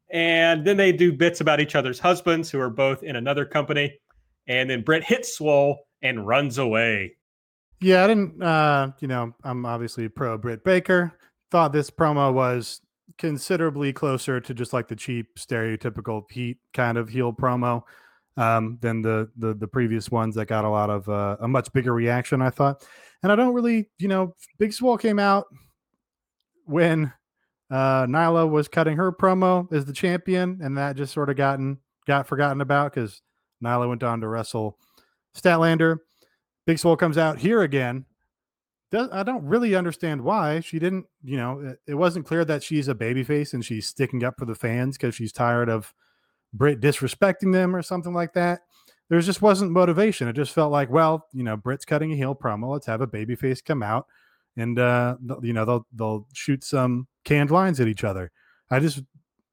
And 0.09 0.64
then 0.64 0.78
they 0.78 0.93
do 0.93 1.11
bits 1.11 1.41
about 1.41 1.59
each 1.59 1.76
other's 1.76 1.99
husbands 1.99 2.49
who 2.49 2.61
are 2.61 2.70
both 2.70 3.03
in 3.03 3.18
another 3.18 3.43
company. 3.43 3.99
And 4.47 4.70
then 4.70 4.84
Britt 4.84 5.03
hits 5.03 5.36
Swole 5.36 5.86
and 6.01 6.26
runs 6.26 6.59
away. 6.59 7.18
Yeah, 7.82 8.05
I 8.05 8.07
didn't. 8.07 8.41
Uh, 8.41 8.93
you 9.01 9.09
know, 9.09 9.36
I'm 9.43 9.66
obviously 9.66 10.07
pro 10.07 10.38
Britt 10.38 10.64
Baker. 10.64 11.11
Thought 11.54 11.72
this 11.72 11.91
promo 11.91 12.34
was 12.34 12.82
considerably 13.20 13.93
closer 13.93 14.41
to 14.41 14.54
just 14.56 14.74
like 14.74 14.88
the 14.88 14.95
cheap, 14.95 15.36
stereotypical 15.38 16.24
Heat 16.32 16.58
kind 16.74 16.97
of 16.97 17.10
heel 17.10 17.32
promo 17.32 17.84
um, 18.38 18.80
than 18.82 19.04
the, 19.04 19.30
the 19.38 19.54
the 19.54 19.68
previous 19.68 20.10
ones 20.10 20.34
that 20.34 20.47
got 20.47 20.66
a 20.66 20.70
lot 20.70 20.89
of 20.89 21.08
uh, 21.08 21.38
a 21.41 21.47
much 21.47 21.72
bigger 21.72 21.93
reaction. 21.93 22.41
I 22.41 22.49
thought, 22.49 22.84
and 23.22 23.32
I 23.32 23.36
don't 23.36 23.54
really, 23.54 23.88
you 23.99 24.08
know, 24.08 24.34
Big 24.58 24.74
Swole 24.74 24.97
came 24.97 25.20
out 25.20 25.45
when 26.66 27.14
uh, 27.70 28.08
Nyla 28.08 28.49
was 28.49 28.68
cutting 28.68 28.97
her 28.97 29.12
promo 29.12 29.72
as 29.72 29.86
the 29.86 29.93
champion, 29.93 30.60
and 30.64 30.76
that 30.80 30.95
just 30.95 31.14
sort 31.14 31.30
of 31.30 31.36
gotten 31.36 31.78
got 32.08 32.26
forgotten 32.26 32.62
about 32.62 32.95
because 32.95 33.22
Nyla 33.64 33.88
went 33.88 34.01
on 34.01 34.22
to 34.22 34.28
wrestle 34.28 34.80
Statlander. 35.38 35.99
Big 36.66 36.80
Swole 36.80 36.97
comes 36.97 37.20
out 37.20 37.38
here 37.38 37.62
again. 37.62 38.06
Does, 38.93 39.09
I 39.11 39.23
don't 39.23 39.43
really 39.43 39.75
understand 39.75 40.21
why 40.21 40.59
she 40.59 40.79
didn't. 40.79 41.07
You 41.23 41.37
know, 41.37 41.59
it, 41.59 41.79
it 41.87 41.95
wasn't 41.95 42.27
clear 42.27 42.45
that 42.45 42.63
she's 42.63 42.87
a 42.87 42.95
babyface 42.95 43.53
and 43.53 43.65
she's 43.65 43.87
sticking 43.87 44.23
up 44.23 44.35
for 44.37 44.45
the 44.45 44.55
fans 44.55 44.97
because 44.97 45.15
she's 45.15 45.33
tired 45.33 45.67
of 45.67 45.93
Britt 46.53 46.79
disrespecting 46.79 47.51
them 47.51 47.75
or 47.75 47.81
something 47.81 48.13
like 48.13 48.33
that. 48.33 48.61
There 49.09 49.19
just 49.19 49.41
wasn't 49.41 49.71
motivation. 49.71 50.27
It 50.27 50.33
just 50.33 50.53
felt 50.53 50.71
like, 50.71 50.89
well, 50.91 51.27
you 51.33 51.43
know, 51.43 51.57
Britt's 51.57 51.85
cutting 51.85 52.13
a 52.13 52.15
heel 52.15 52.35
promo. 52.35 52.71
Let's 52.71 52.85
have 52.85 53.01
a 53.01 53.07
babyface 53.07 53.65
come 53.65 53.81
out 53.83 54.05
and 54.55 54.77
uh, 54.77 55.15
you 55.41 55.53
know 55.53 55.65
they'll 55.65 55.87
they'll 55.93 56.27
shoot 56.33 56.63
some 56.63 57.07
canned 57.23 57.51
lines 57.51 57.79
at 57.79 57.87
each 57.87 58.03
other. 58.03 58.31
I 58.69 58.79
just 58.79 59.01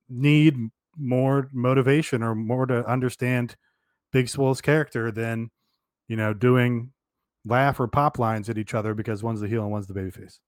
need 0.09 0.57
more 0.97 1.49
motivation 1.53 2.23
or 2.23 2.35
more 2.35 2.67
to 2.67 2.87
understand 2.87 3.57
Big 4.13 4.29
Swole's 4.29 4.61
character 4.61 5.11
than 5.11 5.51
you 6.09 6.17
know 6.17 6.35
doing 6.35 6.93
laugh 7.45 7.81
or 7.81 7.89
pop 7.89 8.19
lines 8.19 8.49
at 8.49 8.59
each 8.59 8.75
other 8.75 8.95
because 8.95 9.23
one's 9.23 9.41
the 9.41 9.49
heel 9.49 9.63
and 9.63 9.71
one's 9.71 9.87
the 9.87 9.95
babyface. 9.95 10.39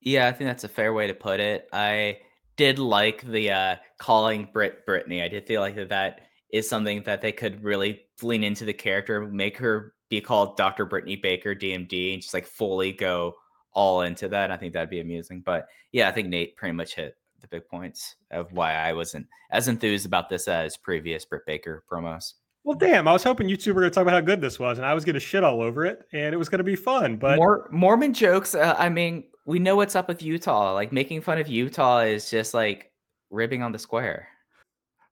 Yeah, 0.00 0.28
I 0.28 0.32
think 0.32 0.48
that's 0.48 0.64
a 0.64 0.68
fair 0.68 0.92
way 0.92 1.06
to 1.06 1.14
put 1.14 1.40
it. 1.40 1.68
I 1.72 2.18
did 2.56 2.78
like 2.78 3.22
the 3.22 3.50
uh, 3.50 3.76
calling 3.98 4.48
Britt 4.52 4.84
Brittany. 4.86 5.22
I 5.22 5.28
did 5.28 5.46
feel 5.46 5.60
like 5.60 5.76
that 5.76 5.88
that 5.88 6.20
is 6.52 6.68
something 6.68 7.02
that 7.04 7.20
they 7.20 7.32
could 7.32 7.64
really 7.64 8.02
lean 8.22 8.44
into 8.44 8.64
the 8.64 8.72
character, 8.72 9.26
make 9.26 9.56
her 9.58 9.94
be 10.08 10.20
called 10.20 10.56
Dr. 10.56 10.84
Brittany 10.84 11.16
Baker 11.16 11.54
DMD, 11.54 12.12
and 12.12 12.22
just 12.22 12.34
like 12.34 12.46
fully 12.46 12.92
go 12.92 13.34
all 13.72 14.02
into 14.02 14.28
that. 14.28 14.50
I 14.50 14.56
think 14.56 14.72
that'd 14.72 14.90
be 14.90 15.00
amusing. 15.00 15.40
But 15.44 15.66
yeah, 15.90 16.08
I 16.08 16.12
think 16.12 16.28
Nate 16.28 16.56
pretty 16.56 16.74
much 16.74 16.94
hit 16.94 17.16
the 17.40 17.48
big 17.48 17.66
points 17.68 18.16
of 18.30 18.52
why 18.52 18.74
I 18.74 18.92
wasn't 18.92 19.26
as 19.50 19.68
enthused 19.68 20.06
about 20.06 20.28
this 20.28 20.48
as 20.48 20.76
previous 20.76 21.24
Britt 21.24 21.46
Baker 21.46 21.84
promos. 21.90 22.34
Well, 22.64 22.76
damn, 22.76 23.06
I 23.06 23.12
was 23.12 23.22
hoping 23.22 23.48
you 23.48 23.58
two 23.58 23.74
were 23.74 23.82
going 23.82 23.90
to 23.90 23.94
talk 23.94 24.02
about 24.02 24.14
how 24.14 24.22
good 24.22 24.40
this 24.40 24.58
was, 24.58 24.78
and 24.78 24.86
I 24.86 24.94
was 24.94 25.04
going 25.04 25.14
to 25.14 25.20
shit 25.20 25.44
all 25.44 25.60
over 25.60 25.84
it, 25.84 26.06
and 26.12 26.34
it 26.34 26.38
was 26.38 26.48
going 26.48 26.58
to 26.58 26.64
be 26.64 26.76
fun. 26.76 27.16
But 27.16 27.36
More 27.36 27.68
Mormon 27.70 28.14
jokes. 28.14 28.54
Uh, 28.54 28.74
I 28.78 28.88
mean, 28.88 29.24
we 29.44 29.58
know 29.58 29.76
what's 29.76 29.94
up 29.94 30.08
with 30.08 30.22
Utah. 30.22 30.72
Like 30.72 30.90
making 30.90 31.20
fun 31.20 31.38
of 31.38 31.46
Utah 31.46 32.00
is 32.00 32.30
just 32.30 32.54
like 32.54 32.90
ribbing 33.30 33.62
on 33.62 33.72
the 33.72 33.78
square. 33.78 34.28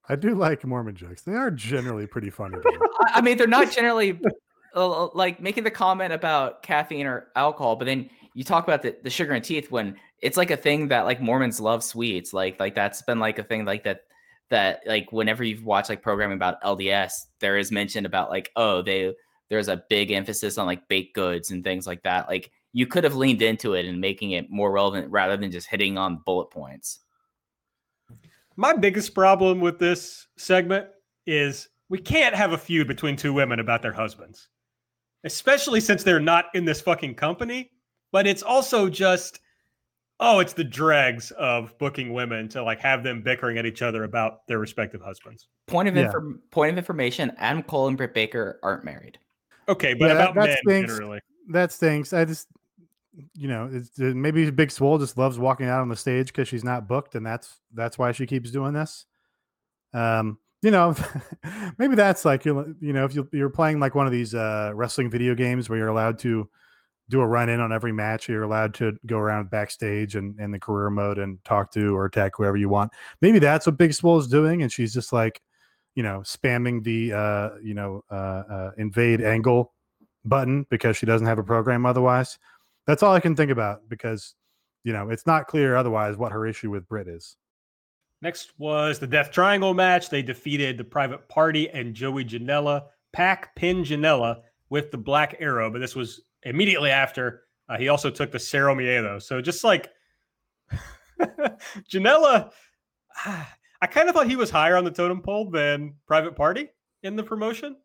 I 0.08 0.16
do 0.16 0.34
like 0.34 0.64
Mormon 0.64 0.96
jokes. 0.96 1.22
They 1.22 1.34
are 1.34 1.50
generally 1.50 2.06
pretty 2.06 2.30
funny. 2.30 2.56
I 3.14 3.20
mean, 3.20 3.36
they're 3.36 3.46
not 3.46 3.70
generally 3.70 4.18
uh, 4.74 5.08
like 5.08 5.40
making 5.40 5.64
the 5.64 5.70
comment 5.70 6.12
about 6.14 6.62
caffeine 6.62 7.06
or 7.06 7.28
alcohol, 7.36 7.76
but 7.76 7.84
then 7.84 8.08
you 8.34 8.44
talk 8.44 8.64
about 8.64 8.80
the, 8.80 8.96
the 9.02 9.10
sugar 9.10 9.34
and 9.34 9.44
teeth 9.44 9.70
when 9.70 9.96
it's 10.20 10.38
like 10.38 10.50
a 10.50 10.56
thing 10.56 10.88
that 10.88 11.04
like 11.04 11.20
Mormons 11.20 11.60
love 11.60 11.84
sweets. 11.84 12.32
Like 12.32 12.58
like 12.58 12.74
that's 12.74 13.02
been 13.02 13.18
like 13.18 13.38
a 13.38 13.44
thing 13.44 13.66
like 13.66 13.84
that 13.84 14.04
that 14.52 14.82
like 14.86 15.10
whenever 15.12 15.42
you've 15.42 15.64
watched 15.64 15.88
like 15.88 16.02
programming 16.02 16.36
about 16.36 16.62
LDS, 16.62 17.12
there 17.40 17.56
is 17.56 17.72
mention 17.72 18.06
about 18.06 18.30
like, 18.30 18.50
oh, 18.54 18.82
they 18.82 19.14
there's 19.48 19.68
a 19.68 19.82
big 19.90 20.10
emphasis 20.10 20.58
on 20.58 20.66
like 20.66 20.86
baked 20.88 21.14
goods 21.14 21.50
and 21.50 21.64
things 21.64 21.86
like 21.86 22.02
that. 22.04 22.28
Like 22.28 22.52
you 22.72 22.86
could 22.86 23.02
have 23.04 23.16
leaned 23.16 23.42
into 23.42 23.74
it 23.74 23.86
and 23.86 24.00
making 24.00 24.32
it 24.32 24.50
more 24.50 24.70
relevant 24.70 25.10
rather 25.10 25.36
than 25.36 25.50
just 25.50 25.68
hitting 25.68 25.98
on 25.98 26.22
bullet 26.24 26.50
points. 26.50 27.00
My 28.56 28.74
biggest 28.74 29.14
problem 29.14 29.60
with 29.60 29.78
this 29.78 30.26
segment 30.36 30.86
is 31.26 31.68
we 31.88 31.98
can't 31.98 32.34
have 32.34 32.52
a 32.52 32.58
feud 32.58 32.86
between 32.86 33.16
two 33.16 33.32
women 33.32 33.58
about 33.58 33.80
their 33.80 33.92
husbands, 33.92 34.48
especially 35.24 35.80
since 35.80 36.02
they're 36.02 36.20
not 36.20 36.46
in 36.54 36.64
this 36.64 36.80
fucking 36.80 37.14
company. 37.14 37.70
But 38.10 38.26
it's 38.26 38.42
also 38.42 38.90
just, 38.90 39.40
oh, 40.24 40.38
it's 40.38 40.52
the 40.52 40.64
dregs 40.64 41.32
of 41.32 41.76
booking 41.78 42.12
women 42.12 42.48
to 42.48 42.62
like 42.62 42.78
have 42.80 43.02
them 43.02 43.20
bickering 43.22 43.58
at 43.58 43.66
each 43.66 43.82
other 43.82 44.04
about 44.04 44.46
their 44.46 44.58
respective 44.60 45.02
husbands. 45.02 45.48
Point 45.66 45.88
of 45.88 45.96
Yeah. 45.96 46.06
inform 46.06 46.40
point 46.50 46.70
of 46.72 46.78
information: 46.78 47.32
Adam 47.38 47.62
Cole 47.64 47.88
and 47.88 47.96
Britt 47.96 48.14
Baker 48.14 48.58
aren't 48.62 48.84
married. 48.84 49.18
Okay, 49.68 49.94
but 49.94 50.06
Yeah, 50.06 50.14
that- 50.14 50.30
about 50.30 50.46
that 50.46 50.58
men 50.64 50.82
stinks. 50.84 50.92
generally. 50.94 51.20
that 51.50 51.72
stinks. 51.72 52.12
I 52.12 52.24
just, 52.24 52.48
you 53.34 53.48
know, 53.48 53.68
it's, 53.72 53.98
uh, 54.00 54.12
maybe 54.14 54.48
Big 54.50 54.70
Swole 54.70 54.98
just 54.98 55.18
loves 55.18 55.38
walking 55.38 55.66
out 55.66 55.80
on 55.82 55.88
the 55.88 55.96
stage 55.96 56.28
because 56.28 56.46
she's 56.48 56.64
not 56.64 56.86
booked, 56.88 57.14
and 57.14 57.26
that's 57.26 57.60
that's 57.74 57.98
why 57.98 58.12
she 58.12 58.26
keeps 58.26 58.50
doing 58.50 58.72
this. 58.72 59.06
Um, 59.92 60.38
you 60.62 60.70
know, 60.70 60.94
maybe 61.78 61.94
that's 61.96 62.24
like 62.24 62.44
you 62.44 62.76
you 62.80 62.92
know 62.92 63.04
if 63.04 63.14
you, 63.14 63.28
you're 63.32 63.50
playing 63.50 63.80
like 63.80 63.94
one 63.96 64.06
of 64.06 64.12
these 64.12 64.34
uh, 64.34 64.70
wrestling 64.74 65.10
video 65.10 65.34
games 65.34 65.68
where 65.68 65.78
you're 65.78 65.88
allowed 65.88 66.18
to 66.20 66.48
do 67.08 67.20
a 67.20 67.26
run 67.26 67.48
in 67.48 67.60
on 67.60 67.72
every 67.72 67.92
match, 67.92 68.28
you're 68.28 68.42
allowed 68.42 68.74
to 68.74 68.96
go 69.06 69.18
around 69.18 69.50
backstage 69.50 70.14
and 70.16 70.38
in 70.40 70.50
the 70.50 70.58
career 70.58 70.90
mode 70.90 71.18
and 71.18 71.42
talk 71.44 71.70
to 71.72 71.94
or 71.94 72.06
attack 72.06 72.32
whoever 72.36 72.56
you 72.56 72.68
want. 72.68 72.92
Maybe 73.20 73.38
that's 73.38 73.66
what 73.66 73.76
Big 73.76 73.92
Swole 73.92 74.18
is 74.18 74.28
doing, 74.28 74.62
and 74.62 74.72
she's 74.72 74.94
just 74.94 75.12
like, 75.12 75.42
you 75.94 76.02
know, 76.02 76.20
spamming 76.20 76.82
the 76.82 77.12
uh, 77.12 77.50
you 77.62 77.74
know 77.74 78.02
uh, 78.10 78.14
uh, 78.14 78.70
invade 78.78 79.20
angle 79.20 79.72
button 80.24 80.66
because 80.70 80.96
she 80.96 81.06
doesn't 81.06 81.26
have 81.26 81.38
a 81.38 81.44
program 81.44 81.84
otherwise. 81.84 82.38
That's 82.86 83.02
all 83.02 83.14
I 83.14 83.20
can 83.20 83.36
think 83.36 83.50
about 83.50 83.88
because 83.88 84.34
you 84.84 84.92
know 84.92 85.10
it's 85.10 85.26
not 85.26 85.48
clear 85.48 85.76
otherwise 85.76 86.16
what 86.16 86.32
her 86.32 86.46
issue 86.46 86.70
with 86.70 86.88
Britt 86.88 87.08
is. 87.08 87.36
Next 88.22 88.52
was 88.56 89.00
the 89.00 89.06
Death 89.06 89.32
Triangle 89.32 89.74
match. 89.74 90.08
They 90.08 90.22
defeated 90.22 90.78
the 90.78 90.84
Private 90.84 91.28
Party 91.28 91.68
and 91.70 91.92
Joey 91.92 92.24
Janela. 92.24 92.84
Pac 93.12 93.54
pin 93.56 93.84
Janela 93.84 94.42
with 94.70 94.90
the 94.90 94.96
Black 94.96 95.36
Arrow, 95.40 95.70
but 95.70 95.80
this 95.80 95.94
was 95.94 96.22
immediately 96.44 96.90
after. 96.90 97.42
Uh, 97.68 97.78
he 97.78 97.88
also 97.88 98.10
took 98.10 98.32
the 98.32 98.38
Cero 98.38 98.74
Miedo. 98.74 99.22
So 99.22 99.40
just 99.40 99.64
like 99.64 99.90
Janela, 101.90 102.50
I 103.24 103.86
kind 103.86 104.08
of 104.08 104.14
thought 104.14 104.28
he 104.28 104.36
was 104.36 104.50
higher 104.50 104.76
on 104.76 104.84
the 104.84 104.90
totem 104.90 105.22
pole 105.22 105.50
than 105.50 105.94
Private 106.06 106.36
Party 106.36 106.68
in 107.02 107.16
the 107.16 107.22
promotion 107.22 107.76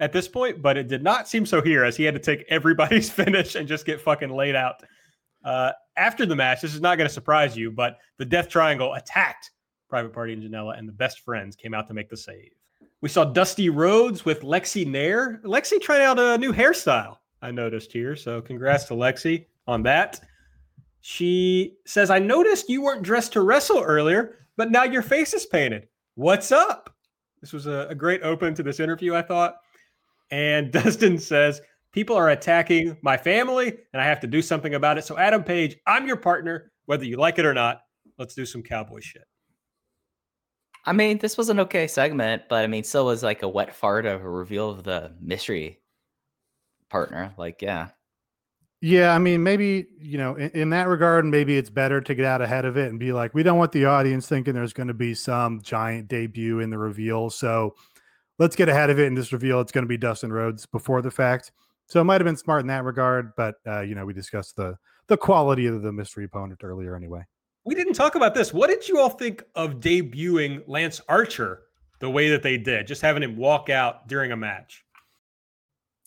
at 0.00 0.12
this 0.12 0.26
point, 0.26 0.62
but 0.62 0.76
it 0.76 0.88
did 0.88 1.02
not 1.02 1.28
seem 1.28 1.44
so 1.44 1.60
here 1.60 1.84
as 1.84 1.96
he 1.96 2.04
had 2.04 2.14
to 2.14 2.20
take 2.20 2.44
everybody's 2.48 3.10
finish 3.10 3.54
and 3.54 3.68
just 3.68 3.84
get 3.84 4.00
fucking 4.00 4.30
laid 4.30 4.56
out. 4.56 4.82
Uh, 5.44 5.72
after 5.96 6.26
the 6.26 6.36
match, 6.36 6.60
this 6.62 6.74
is 6.74 6.80
not 6.80 6.96
going 6.96 7.08
to 7.08 7.12
surprise 7.12 7.56
you, 7.56 7.70
but 7.70 7.98
the 8.18 8.24
Death 8.24 8.48
Triangle 8.48 8.94
attacked 8.94 9.50
Private 9.88 10.12
Party 10.12 10.32
and 10.32 10.42
Janela, 10.42 10.78
and 10.78 10.88
the 10.88 10.92
best 10.92 11.20
friends 11.20 11.56
came 11.56 11.74
out 11.74 11.88
to 11.88 11.94
make 11.94 12.08
the 12.08 12.16
save. 12.16 12.52
We 13.02 13.08
saw 13.08 13.24
Dusty 13.24 13.70
Rhodes 13.70 14.24
with 14.24 14.42
Lexy 14.42 14.86
Nair. 14.86 15.40
Lexy 15.44 15.80
trying 15.80 16.02
out 16.02 16.18
a 16.18 16.38
new 16.38 16.52
hairstyle, 16.52 17.16
I 17.42 17.50
noticed 17.50 17.92
here. 17.92 18.16
So 18.16 18.40
congrats 18.40 18.84
to 18.84 18.94
Lexy 18.94 19.46
on 19.66 19.82
that. 19.84 20.20
She 21.00 21.76
says, 21.86 22.10
I 22.10 22.18
noticed 22.18 22.68
you 22.68 22.82
weren't 22.82 23.02
dressed 23.02 23.32
to 23.32 23.40
wrestle 23.40 23.80
earlier, 23.80 24.36
but 24.56 24.70
now 24.70 24.84
your 24.84 25.02
face 25.02 25.32
is 25.32 25.46
painted. 25.46 25.88
What's 26.14 26.52
up? 26.52 26.94
This 27.40 27.52
was 27.52 27.66
a, 27.66 27.86
a 27.88 27.94
great 27.94 28.22
open 28.22 28.54
to 28.54 28.62
this 28.62 28.80
interview, 28.80 29.14
I 29.14 29.22
thought. 29.22 29.56
And 30.30 30.70
Dustin 30.72 31.18
says, 31.18 31.62
People 31.92 32.14
are 32.14 32.30
attacking 32.30 32.96
my 33.02 33.16
family, 33.16 33.76
and 33.92 34.00
I 34.00 34.04
have 34.04 34.20
to 34.20 34.28
do 34.28 34.42
something 34.42 34.74
about 34.74 34.96
it. 34.96 35.04
So, 35.04 35.18
Adam 35.18 35.42
Page, 35.42 35.76
I'm 35.88 36.06
your 36.06 36.16
partner, 36.16 36.70
whether 36.86 37.04
you 37.04 37.16
like 37.16 37.40
it 37.40 37.46
or 37.46 37.54
not. 37.54 37.80
Let's 38.16 38.34
do 38.34 38.46
some 38.46 38.62
cowboy 38.62 39.00
shit. 39.00 39.24
I 40.86 40.92
mean, 40.92 41.18
this 41.18 41.36
was 41.36 41.48
an 41.48 41.58
okay 41.60 41.88
segment, 41.88 42.42
but 42.48 42.62
I 42.62 42.68
mean, 42.68 42.84
still 42.84 43.06
was 43.06 43.24
like 43.24 43.42
a 43.42 43.48
wet 43.48 43.74
fart 43.74 44.06
of 44.06 44.22
a 44.22 44.30
reveal 44.30 44.70
of 44.70 44.84
the 44.84 45.12
mystery 45.20 45.79
partner. 46.90 47.32
Like, 47.36 47.62
yeah. 47.62 47.88
Yeah, 48.82 49.14
I 49.14 49.18
mean, 49.18 49.42
maybe 49.42 49.88
you 49.98 50.16
know, 50.16 50.36
in, 50.36 50.50
in 50.50 50.70
that 50.70 50.88
regard, 50.88 51.26
maybe 51.26 51.56
it's 51.58 51.68
better 51.68 52.00
to 52.00 52.14
get 52.14 52.24
out 52.24 52.40
ahead 52.40 52.64
of 52.64 52.76
it 52.78 52.90
and 52.90 52.98
be 52.98 53.12
like, 53.12 53.34
we 53.34 53.42
don't 53.42 53.58
want 53.58 53.72
the 53.72 53.84
audience 53.84 54.26
thinking 54.26 54.54
there's 54.54 54.72
going 54.72 54.88
to 54.88 54.94
be 54.94 55.14
some 55.14 55.60
giant 55.60 56.08
debut 56.08 56.60
in 56.60 56.70
the 56.70 56.78
reveal, 56.78 57.28
so 57.28 57.74
let's 58.38 58.56
get 58.56 58.70
ahead 58.70 58.88
of 58.88 58.98
it 58.98 59.06
and 59.06 59.16
just 59.16 59.32
reveal 59.32 59.60
it's 59.60 59.70
going 59.70 59.84
to 59.84 59.88
be 59.88 59.98
Dustin 59.98 60.32
Rhodes 60.32 60.64
before 60.64 61.02
the 61.02 61.10
fact. 61.10 61.52
So 61.86 62.00
it 62.00 62.04
might 62.04 62.20
have 62.20 62.24
been 62.24 62.36
smart 62.36 62.62
in 62.62 62.68
that 62.68 62.84
regard, 62.84 63.32
but 63.36 63.56
uh, 63.66 63.80
you 63.80 63.94
know, 63.94 64.06
we 64.06 64.14
discussed 64.14 64.56
the 64.56 64.76
the 65.08 65.16
quality 65.16 65.66
of 65.66 65.82
the 65.82 65.92
mystery 65.92 66.24
opponent 66.24 66.60
earlier 66.62 66.96
anyway. 66.96 67.22
We 67.64 67.74
didn't 67.74 67.94
talk 67.94 68.14
about 68.14 68.34
this. 68.34 68.54
What 68.54 68.70
did 68.70 68.88
you 68.88 68.98
all 68.98 69.10
think 69.10 69.42
of 69.54 69.74
debuting 69.80 70.62
Lance 70.66 71.00
Archer 71.08 71.62
the 71.98 72.08
way 72.08 72.30
that 72.30 72.42
they 72.42 72.56
did, 72.56 72.86
just 72.86 73.02
having 73.02 73.22
him 73.22 73.36
walk 73.36 73.68
out 73.68 74.08
during 74.08 74.32
a 74.32 74.36
match? 74.36 74.84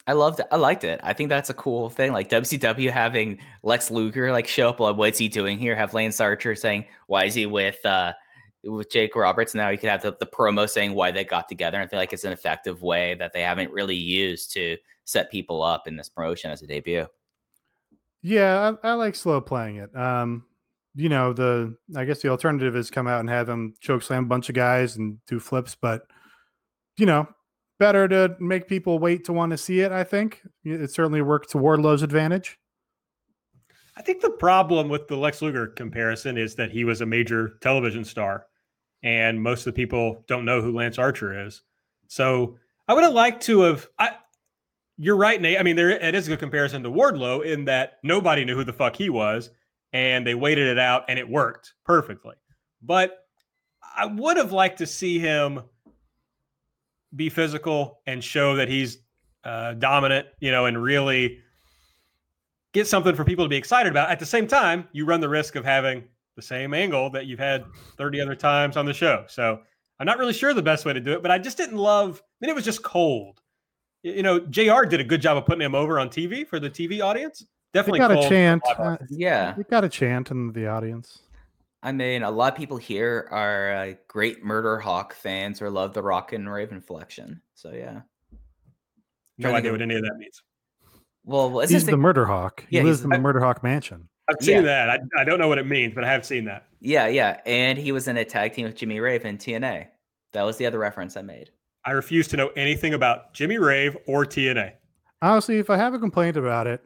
I 0.06 0.14
loved 0.14 0.42
it. 0.42 0.48
I 0.52 0.58
liked 0.58 0.84
it. 0.84 1.00
I 1.04 1.14
think 1.14 1.30
that's 1.30 1.50
a 1.50 1.54
cool 1.54 1.90
thing. 1.90 2.12
Like 2.12 2.30
WCW 2.30 2.90
having 2.92 3.40
Lex 3.64 3.90
Luger 3.90 4.32
like 4.32 4.48
show 4.48 4.70
up. 4.70 4.80
Like, 4.80 4.98
what's 4.98 5.18
he 5.18 5.30
doing 5.30 5.58
here? 5.58 5.76
Have 5.76 5.94
Lance 5.94 6.20
Archer 6.20 6.56
saying, 6.56 6.86
"Why 7.08 7.26
is 7.26 7.34
he 7.34 7.46
with 7.46 7.84
uh 7.86 8.14
with 8.66 8.92
Jake 8.92 9.16
Roberts?" 9.16 9.56
Now 9.56 9.70
you 9.70 9.78
could 9.78 9.90
have 9.90 10.02
the, 10.02 10.16
the 10.20 10.26
promo 10.26 10.70
saying 10.70 10.94
why 10.94 11.12
they 11.12 11.24
got 11.24 11.48
together. 11.48 11.80
I 11.80 11.88
feel 11.88 12.00
like 12.00 12.12
it's 12.12 12.26
an 12.26 12.34
effective 12.34 12.82
way 12.82 13.16
that 13.16 13.32
they 13.32 13.42
haven't 13.42 13.72
really 13.72 13.96
used 13.96 14.52
to 14.54 14.78
set 15.06 15.32
people 15.32 15.64
up 15.64 15.88
in 15.88 15.96
this 15.96 16.10
promotion 16.10 16.52
as 16.52 16.62
a 16.62 16.68
debut. 16.68 17.08
Yeah, 18.22 18.76
I, 18.84 18.90
I 18.90 18.94
like 18.94 19.16
slow 19.16 19.40
playing 19.40 19.78
it. 19.78 19.96
Um, 19.96 20.46
you 20.96 21.08
know, 21.10 21.32
the 21.32 21.78
I 21.96 22.04
guess 22.04 22.22
the 22.22 22.30
alternative 22.30 22.76
is 22.76 22.92
come 22.92 23.08
out 23.08 23.22
and 23.22 23.30
have 23.30 23.48
him 23.48 23.74
choke 23.80 24.04
slam 24.04 24.26
a 24.26 24.28
bunch 24.28 24.50
of 24.50 24.56
guys 24.56 24.98
and 24.98 25.18
do 25.28 25.40
flips, 25.40 25.76
but 25.80 26.04
you 26.98 27.06
know, 27.06 27.28
better 27.84 28.08
to 28.08 28.34
make 28.40 28.66
people 28.66 28.98
wait 28.98 29.26
to 29.26 29.34
want 29.34 29.52
to 29.52 29.58
see 29.58 29.82
it. 29.82 29.92
I 29.92 30.06
think 30.06 30.42
it 30.64 30.90
certainly 30.90 31.22
worked 31.22 31.50
to 31.50 31.58
Wardlow's 31.58 32.02
advantage. 32.02 32.58
I 33.98 34.02
think 34.02 34.22
the 34.22 34.30
problem 34.30 34.88
with 34.88 35.10
the 35.10 35.18
Lex 35.18 35.42
Luger 35.42 35.68
comparison 35.68 36.38
is 36.38 36.56
that 36.56 36.72
he 36.72 36.86
was 36.86 37.02
a 37.02 37.06
major 37.06 37.58
television 37.60 38.06
star, 38.06 38.46
and 39.04 39.44
most 39.44 39.68
of 39.68 39.74
the 39.74 39.74
people 39.74 40.24
don't 40.30 40.46
know 40.46 40.62
who 40.62 40.72
Lance 40.72 40.98
Archer 40.98 41.46
is. 41.46 41.62
So 42.08 42.58
I 42.88 42.94
would 42.94 43.04
have 43.04 43.12
liked 43.12 43.44
to 43.44 43.60
have. 43.64 43.86
I 44.00 44.12
you're 44.98 45.18
right, 45.18 45.42
Nate. 45.42 45.60
I 45.60 45.64
mean, 45.64 45.76
there 45.76 45.90
it 45.90 46.16
is 46.16 46.28
a 46.28 46.32
good 46.32 46.40
comparison 46.40 46.84
to 46.84 46.90
Wardlow 46.90 47.44
in 47.44 47.66
that 47.66 47.98
nobody 48.02 48.46
knew 48.46 48.56
who 48.56 48.64
the 48.64 48.72
fuck 48.72 48.96
he 48.96 49.10
was, 49.10 49.50
and 49.92 50.26
they 50.26 50.36
waited 50.36 50.68
it 50.68 50.80
out, 50.80 51.04
and 51.10 51.20
it 51.20 51.28
worked 51.28 51.74
perfectly. 51.84 52.36
But 52.82 53.26
I 53.94 54.06
would 54.06 54.38
have 54.38 54.54
liked 54.54 54.78
to 54.78 54.88
see 54.88 55.20
him 55.20 55.64
be 57.16 57.30
physical 57.30 58.02
and 58.08 58.24
show 58.24 58.56
that 58.56 58.68
he's 58.70 59.00
uh, 59.44 59.74
dominant, 59.74 60.28
you 60.40 60.52
know, 60.52 60.66
and 60.66 60.82
really 60.82 61.40
get 62.74 62.88
something 62.88 63.16
for 63.16 63.24
people 63.24 63.46
to 63.46 63.50
be 63.50 63.56
excited 63.58 63.92
about. 63.92 64.10
At 64.10 64.20
the 64.20 64.26
same 64.26 64.48
time, 64.48 64.88
you 64.92 65.06
run 65.06 65.22
the 65.22 65.30
risk 65.30 65.56
of 65.56 65.66
having 65.66 66.04
the 66.36 66.42
same 66.42 66.74
angle 66.74 67.10
that 67.12 67.28
you've 67.28 67.40
had 67.40 67.66
30 67.98 68.22
other 68.22 68.36
times 68.36 68.78
on 68.78 68.86
the 68.86 68.94
show. 68.94 69.26
So 69.28 69.60
I'm 70.00 70.06
not 70.06 70.18
really 70.18 70.34
sure 70.34 70.54
the 70.54 70.64
best 70.64 70.86
way 70.86 70.94
to 70.94 71.00
do 71.00 71.12
it, 71.14 71.22
but 71.22 71.30
I 71.32 71.38
just 71.38 71.58
didn't 71.58 71.78
love. 71.78 72.22
I 72.24 72.26
mean, 72.42 72.50
it 72.50 72.56
was 72.56 72.66
just 72.66 72.82
cold. 72.84 73.42
You 74.02 74.24
know, 74.24 74.40
JR 74.40 74.84
did 74.86 75.00
a 75.00 75.04
good 75.04 75.22
job 75.22 75.38
of 75.38 75.46
putting 75.46 75.62
him 75.62 75.76
over 75.76 76.00
on 76.00 76.10
TV 76.10 76.46
for 76.48 76.60
the 76.60 76.70
TV 76.70 77.02
audience. 77.02 77.46
Definitely 77.74 78.00
got 78.00 78.12
a 78.12 78.30
chant. 78.30 78.62
Uh, 78.78 78.98
Yeah. 79.10 79.56
you 79.58 79.64
got 79.64 79.84
a 79.84 79.90
chant 79.90 80.30
in 80.32 80.52
the 80.52 80.68
audience. 80.68 81.20
I 81.86 81.92
mean, 81.92 82.24
a 82.24 82.32
lot 82.32 82.54
of 82.54 82.58
people 82.58 82.78
here 82.78 83.28
are 83.30 83.74
uh, 83.74 83.94
great 84.08 84.44
Murder 84.44 84.80
Hawk 84.80 85.14
fans 85.14 85.62
or 85.62 85.70
love 85.70 85.94
the 85.94 86.02
Rock 86.02 86.32
and 86.34 86.50
Rave 86.52 86.72
Infection. 86.72 87.42
So 87.56 87.72
yeah. 87.74 88.02
No 89.38 89.50
to 89.50 89.56
idea 89.56 89.62
get- 89.64 89.72
what 89.74 89.82
any 89.82 89.96
of 89.96 90.02
that 90.04 90.16
means. 90.18 90.42
Well, 91.26 91.50
well, 91.50 91.60
it's 91.62 91.72
He's 91.72 91.82
just 91.82 91.92
the 91.92 91.98
murder 91.98 92.26
hawk. 92.26 92.66
He 92.70 92.78
Yeah, 92.78 92.84
lives 92.84 93.00
he's- 93.00 93.04
in 93.06 93.10
the 93.10 93.20
murder 93.20 93.40
hawk 93.40 93.64
mansion. 93.64 94.08
I've 94.30 94.38
seen 94.44 94.56
Yeah. 94.58 94.62
that. 94.62 94.90
I, 94.90 95.22
I 95.22 95.24
don't 95.26 95.40
know 95.40 95.48
what 95.50 95.58
it 95.58 95.68
means, 95.68 95.94
but 95.94 96.04
I 96.06 96.12
have 96.12 96.26
seen 96.26 96.46
that. 96.46 96.66
yeah, 96.80 97.08
yeah, 97.08 97.40
and 97.46 97.78
he 97.78 97.92
was 97.92 98.08
in 98.08 98.16
a 98.18 98.24
tag 98.26 98.54
team 98.54 98.66
with 98.66 98.76
Jimmy 98.76 99.00
Raven 99.02 99.38
TNA. 99.38 99.88
That 100.32 100.44
was 100.44 100.58
the 100.58 100.66
other 100.66 100.80
reference 100.80 101.18
I 101.18 101.22
made. 101.22 101.50
I 101.86 101.92
refuse 101.92 102.28
to 102.30 102.38
know 102.38 102.48
anything 102.56 102.94
about 102.94 103.34
Jimmy 103.34 103.58
Rave 103.58 103.98
or 104.08 104.26
TNA. 104.26 104.72
Honestly, 105.22 105.60
if 105.60 105.70
I 105.70 105.76
have 105.78 105.94
a 105.94 106.00
complaint 106.00 106.38
about 106.38 106.68
it, 106.68 106.82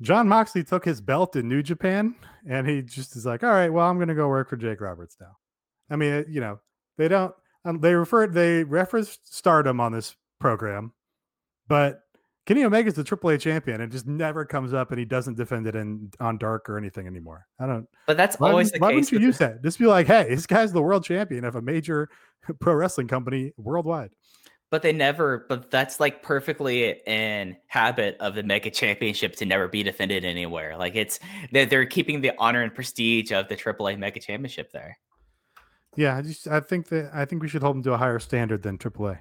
Jon 0.00 0.28
Moxley 0.28 0.62
took 0.64 0.84
his 0.84 1.00
belt 1.00 1.34
in 1.36 1.48
New 1.48 1.62
Japan 1.62 2.14
and 2.48 2.66
he 2.68 2.82
just 2.82 3.16
is 3.16 3.26
like, 3.26 3.42
all 3.42 3.50
right, 3.50 3.68
well, 3.72 3.86
I'm 3.86 3.96
going 3.96 4.08
to 4.08 4.14
go 4.14 4.28
work 4.28 4.48
for 4.48 4.56
Jake 4.56 4.80
Roberts 4.80 5.16
now. 5.20 5.36
I 5.90 5.96
mean, 5.96 6.12
it- 6.12 6.28
you 6.28 6.40
know, 6.40 6.60
they 6.96 7.08
don't, 7.08 7.34
um, 7.64 7.80
they 7.80 7.94
refer, 7.94 8.26
they 8.26 8.64
reference 8.64 9.18
stardom 9.24 9.80
on 9.80 9.92
this 9.92 10.14
program, 10.40 10.92
but 11.66 12.00
Kenny 12.46 12.64
Omega's 12.64 12.94
the 12.94 13.04
AAA 13.04 13.40
champion. 13.40 13.80
It 13.80 13.90
just 13.90 14.06
never 14.06 14.44
comes 14.46 14.72
up 14.72 14.90
and 14.90 14.98
he 14.98 15.04
doesn't 15.04 15.36
defend 15.36 15.66
it 15.66 15.74
in 15.76 16.10
on 16.18 16.38
dark 16.38 16.68
or 16.70 16.78
anything 16.78 17.06
anymore. 17.06 17.46
I 17.60 17.66
don't, 17.66 17.86
But 18.06 18.16
that's 18.16 18.38
why, 18.40 18.50
always 18.50 18.70
the 18.72 18.78
why 18.78 18.92
case. 18.92 19.10
wouldn't 19.10 19.12
you 19.20 19.26
use 19.26 19.38
that? 19.38 19.62
Just 19.62 19.78
be 19.78 19.84
like, 19.86 20.06
hey, 20.06 20.28
this 20.34 20.46
guy's 20.46 20.72
the 20.72 20.80
world 20.80 21.04
champion 21.04 21.44
of 21.44 21.56
a 21.56 21.60
major 21.62 22.08
pro 22.60 22.72
wrestling 22.74 23.08
company 23.08 23.52
worldwide. 23.58 24.10
But 24.70 24.82
they 24.82 24.92
never. 24.92 25.46
But 25.48 25.70
that's 25.70 25.98
like 25.98 26.22
perfectly 26.22 27.00
in 27.06 27.56
habit 27.68 28.16
of 28.20 28.34
the 28.34 28.42
Mega 28.42 28.70
Championship 28.70 29.36
to 29.36 29.46
never 29.46 29.66
be 29.66 29.82
defended 29.82 30.24
anywhere. 30.24 30.76
Like 30.76 30.94
it's 30.94 31.20
they're, 31.52 31.66
they're 31.66 31.86
keeping 31.86 32.20
the 32.20 32.32
honor 32.38 32.62
and 32.62 32.74
prestige 32.74 33.32
of 33.32 33.48
the 33.48 33.56
AAA 33.56 33.98
Mega 33.98 34.20
Championship 34.20 34.70
there. 34.72 34.98
Yeah, 35.96 36.16
I 36.16 36.22
just 36.22 36.46
I 36.46 36.60
think 36.60 36.88
that 36.88 37.10
I 37.14 37.24
think 37.24 37.42
we 37.42 37.48
should 37.48 37.62
hold 37.62 37.76
them 37.76 37.82
to 37.84 37.94
a 37.94 37.96
higher 37.96 38.18
standard 38.18 38.62
than 38.62 38.78
AAA. 38.78 39.18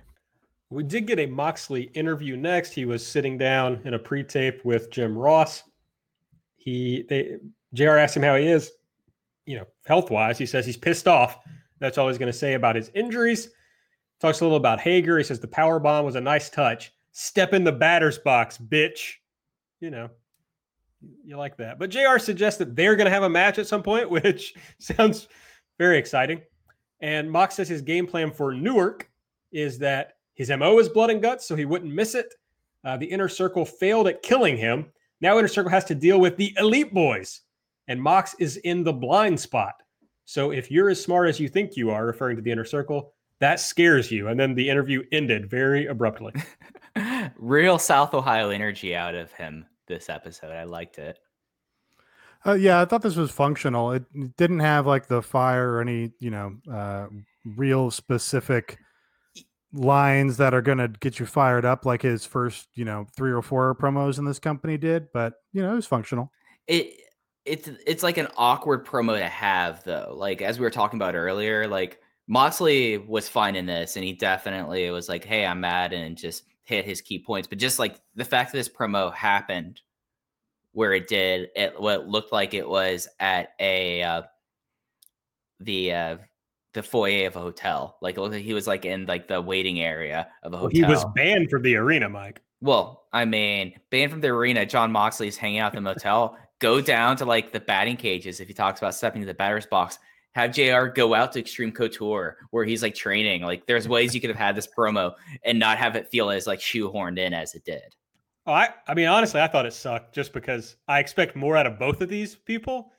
We 0.69 0.83
did 0.83 1.07
get 1.07 1.17
a 1.17 1.25
Moxley 1.25 1.83
interview 1.93 2.35
next. 2.35 2.73
He 2.73 2.85
was 2.85 3.05
sitting 3.05 3.37
down 3.37 3.81
in 3.85 3.93
a 3.93 3.99
pre-tape 3.99 4.65
with 4.65 4.91
Jim 4.91 5.17
Ross. 5.17 5.63
He 6.57 7.05
they 7.07 7.37
JR 7.73 7.97
asked 7.97 8.17
him 8.17 8.23
how 8.23 8.35
he 8.35 8.47
is, 8.47 8.71
you 9.45 9.57
know, 9.57 9.65
health-wise. 9.85 10.37
He 10.37 10.45
says 10.45 10.65
he's 10.65 10.77
pissed 10.77 11.07
off. 11.07 11.37
That's 11.79 11.97
all 11.97 12.09
he's 12.09 12.17
going 12.17 12.31
to 12.31 12.37
say 12.37 12.55
about 12.55 12.75
his 12.75 12.91
injuries. 12.93 13.49
Talks 14.19 14.41
a 14.41 14.43
little 14.43 14.57
about 14.57 14.79
Hager. 14.79 15.17
He 15.17 15.23
says 15.23 15.39
the 15.39 15.47
power 15.47 15.79
bomb 15.79 16.05
was 16.05 16.15
a 16.15 16.21
nice 16.21 16.49
touch. 16.49 16.91
Step 17.11 17.53
in 17.53 17.63
the 17.63 17.71
batter's 17.71 18.17
box, 18.17 18.57
bitch. 18.57 19.13
You 19.79 19.91
know, 19.91 20.09
you 21.23 21.37
like 21.37 21.57
that. 21.57 21.77
But 21.77 21.91
JR 21.91 22.17
suggests 22.17 22.57
that 22.59 22.75
they're 22.75 22.95
going 22.95 23.05
to 23.05 23.11
have 23.11 23.23
a 23.23 23.29
match 23.29 23.59
at 23.59 23.67
some 23.67 23.83
point, 23.83 24.09
which 24.09 24.55
sounds 24.79 25.27
very 25.77 25.97
exciting. 25.97 26.41
And 26.99 27.29
Mox 27.29 27.55
says 27.55 27.69
his 27.69 27.81
game 27.81 28.07
plan 28.07 28.31
for 28.31 28.53
Newark 28.53 29.09
is 29.51 29.77
that 29.79 30.13
his 30.33 30.49
MO 30.49 30.79
is 30.79 30.89
blood 30.89 31.09
and 31.09 31.21
guts, 31.21 31.47
so 31.47 31.55
he 31.55 31.65
wouldn't 31.65 31.93
miss 31.93 32.15
it. 32.15 32.33
Uh, 32.83 32.97
the 32.97 33.05
inner 33.05 33.27
circle 33.27 33.65
failed 33.65 34.07
at 34.07 34.21
killing 34.21 34.57
him. 34.57 34.87
Now 35.21 35.37
inner 35.37 35.47
circle 35.47 35.71
has 35.71 35.85
to 35.85 35.95
deal 35.95 36.19
with 36.19 36.37
the 36.37 36.53
elite 36.57 36.93
boys, 36.93 37.41
and 37.87 38.01
Mox 38.01 38.35
is 38.39 38.57
in 38.57 38.83
the 38.83 38.93
blind 38.93 39.39
spot. 39.39 39.75
So 40.25 40.51
if 40.51 40.69
you're 40.69 40.89
as 40.89 41.01
smart 41.01 41.29
as 41.29 41.39
you 41.39 41.49
think 41.49 41.75
you 41.75 41.89
are, 41.89 42.05
referring 42.05 42.35
to 42.35 42.41
the 42.41 42.51
inner 42.51 42.65
circle, 42.65 43.13
that 43.39 43.59
scares 43.59 44.11
you. 44.11 44.27
And 44.27 44.39
then 44.39 44.55
the 44.55 44.69
interview 44.69 45.03
ended 45.11 45.49
very 45.49 45.85
abruptly. 45.85 46.33
Real 47.37 47.77
South 47.79 48.13
Ohio 48.13 48.49
energy 48.49 48.95
out 48.95 49.15
of 49.15 49.31
him 49.31 49.65
this 49.87 50.09
episode. 50.09 50.51
I 50.51 50.63
liked 50.63 50.97
it. 50.97 51.19
Uh, 52.45 52.53
yeah, 52.53 52.81
I 52.81 52.85
thought 52.85 53.01
this 53.01 53.15
was 53.15 53.31
functional. 53.31 53.91
It 53.91 54.37
didn't 54.37 54.59
have 54.59 54.87
like 54.87 55.07
the 55.07 55.21
fire 55.21 55.73
or 55.73 55.81
any, 55.81 56.11
you 56.19 56.29
know, 56.29 56.55
uh, 56.71 57.07
real 57.55 57.91
specific 57.91 58.77
lines 59.73 60.37
that 60.37 60.53
are 60.53 60.61
going 60.61 60.77
to 60.77 60.87
get 60.87 61.19
you 61.19 61.25
fired 61.25 61.65
up 61.65 61.85
like 61.85 62.01
his 62.01 62.25
first, 62.25 62.67
you 62.75 62.85
know, 62.85 63.05
three 63.15 63.31
or 63.31 63.41
four 63.41 63.75
promos 63.75 64.17
in 64.17 64.25
this 64.25 64.39
company 64.39 64.77
did. 64.77 65.07
But 65.13 65.33
you 65.51 65.61
know, 65.61 65.71
it 65.71 65.75
was 65.75 65.87
functional. 65.87 66.31
it 66.67 67.01
it's 67.47 67.69
it's 67.85 68.03
like 68.03 68.17
an 68.17 68.27
awkward 68.35 68.85
promo 68.85 69.17
to 69.17 69.27
have 69.27 69.83
though 69.85 70.13
like 70.15 70.41
as 70.41 70.59
we 70.59 70.63
were 70.63 70.69
talking 70.69 70.97
about 70.97 71.15
earlier 71.15 71.65
like 71.65 72.01
moxley 72.27 72.97
was 72.97 73.29
fine 73.29 73.55
in 73.55 73.65
this 73.65 73.95
and 73.95 74.03
he 74.05 74.13
definitely 74.13 74.89
was 74.91 75.07
like 75.09 75.23
hey 75.23 75.45
i'm 75.45 75.61
mad 75.61 75.93
and 75.93 76.17
just 76.17 76.43
hit 76.63 76.83
his 76.85 77.01
key 77.01 77.17
points 77.17 77.47
but 77.47 77.57
just 77.57 77.79
like 77.79 77.99
the 78.15 78.25
fact 78.25 78.51
that 78.51 78.57
this 78.57 78.69
promo 78.69 79.13
happened 79.13 79.81
where 80.73 80.93
it 80.93 81.07
did 81.07 81.49
it 81.55 81.79
what 81.79 82.07
looked 82.07 82.31
like 82.33 82.53
it 82.53 82.67
was 82.67 83.07
at 83.19 83.49
a 83.59 84.03
uh 84.03 84.21
the 85.61 85.93
uh 85.93 86.17
the 86.73 86.83
foyer 86.83 87.25
of 87.27 87.35
a 87.35 87.39
hotel 87.39 87.97
like 88.01 88.17
it 88.17 88.21
looked 88.21 88.33
like 88.35 88.43
he 88.43 88.53
was 88.53 88.67
like 88.67 88.85
in 88.85 89.05
like 89.05 89.27
the 89.27 89.41
waiting 89.41 89.79
area 89.79 90.27
of 90.43 90.51
a 90.53 90.57
Well, 90.57 90.65
hotel 90.65 90.75
he 90.75 90.83
was 90.83 91.05
banned 91.15 91.49
from 91.49 91.63
the 91.63 91.75
arena, 91.75 92.07
Mike. 92.09 92.41
well, 92.61 93.05
I 93.13 93.25
mean, 93.25 93.73
banned 93.89 94.11
from 94.11 94.21
the 94.21 94.27
arena, 94.27 94.65
Jon 94.65 94.91
Moxley's 94.91 95.37
hanging 95.37 95.59
out 95.59 95.67
at 95.67 95.75
the 95.75 95.81
motel. 95.81 96.37
Go 96.59 96.81
down 96.81 97.15
to 97.17 97.25
like 97.25 97.51
the 97.51 97.59
batting 97.59 97.97
cages 97.97 98.39
if 98.39 98.47
he 98.47 98.53
talks 98.53 98.79
about 98.79 98.93
stepping 98.93 99.21
to 99.21 99.25
the 99.25 99.33
batter's 99.33 99.65
box. 99.65 99.97
Have 100.37 100.51
JR 100.51 100.85
go 100.85 101.15
out 101.15 101.31
to 101.31 101.39
Extreme 101.39 101.71
Couture 101.71 102.37
where 102.51 102.63
he's 102.63 102.83
like 102.83 102.93
training. 102.93 103.41
Like 103.41 103.65
there's 103.65 103.87
ways 103.87 104.13
you 104.13 104.21
could 104.21 104.29
have 104.29 104.37
had 104.37 104.55
this 104.55 104.67
promo 104.67 105.15
and 105.43 105.57
not 105.57 105.79
have 105.79 105.95
it 105.95 106.09
feel 106.09 106.29
as 106.29 106.45
like 106.45 106.59
shoehorned 106.59 107.17
in 107.17 107.33
as 107.33 107.55
it 107.55 107.65
did. 107.65 107.95
Oh, 108.45 108.53
I, 108.53 108.69
I 108.87 108.93
mean, 108.93 109.07
honestly, 109.07 109.41
I 109.41 109.47
thought 109.47 109.65
it 109.65 109.73
sucked 109.73 110.13
just 110.13 110.33
because 110.33 110.75
I 110.87 110.99
expect 110.99 111.35
more 111.35 111.57
out 111.57 111.65
of 111.65 111.79
both 111.79 112.01
of 112.01 112.09
these 112.09 112.35
people. 112.35 112.91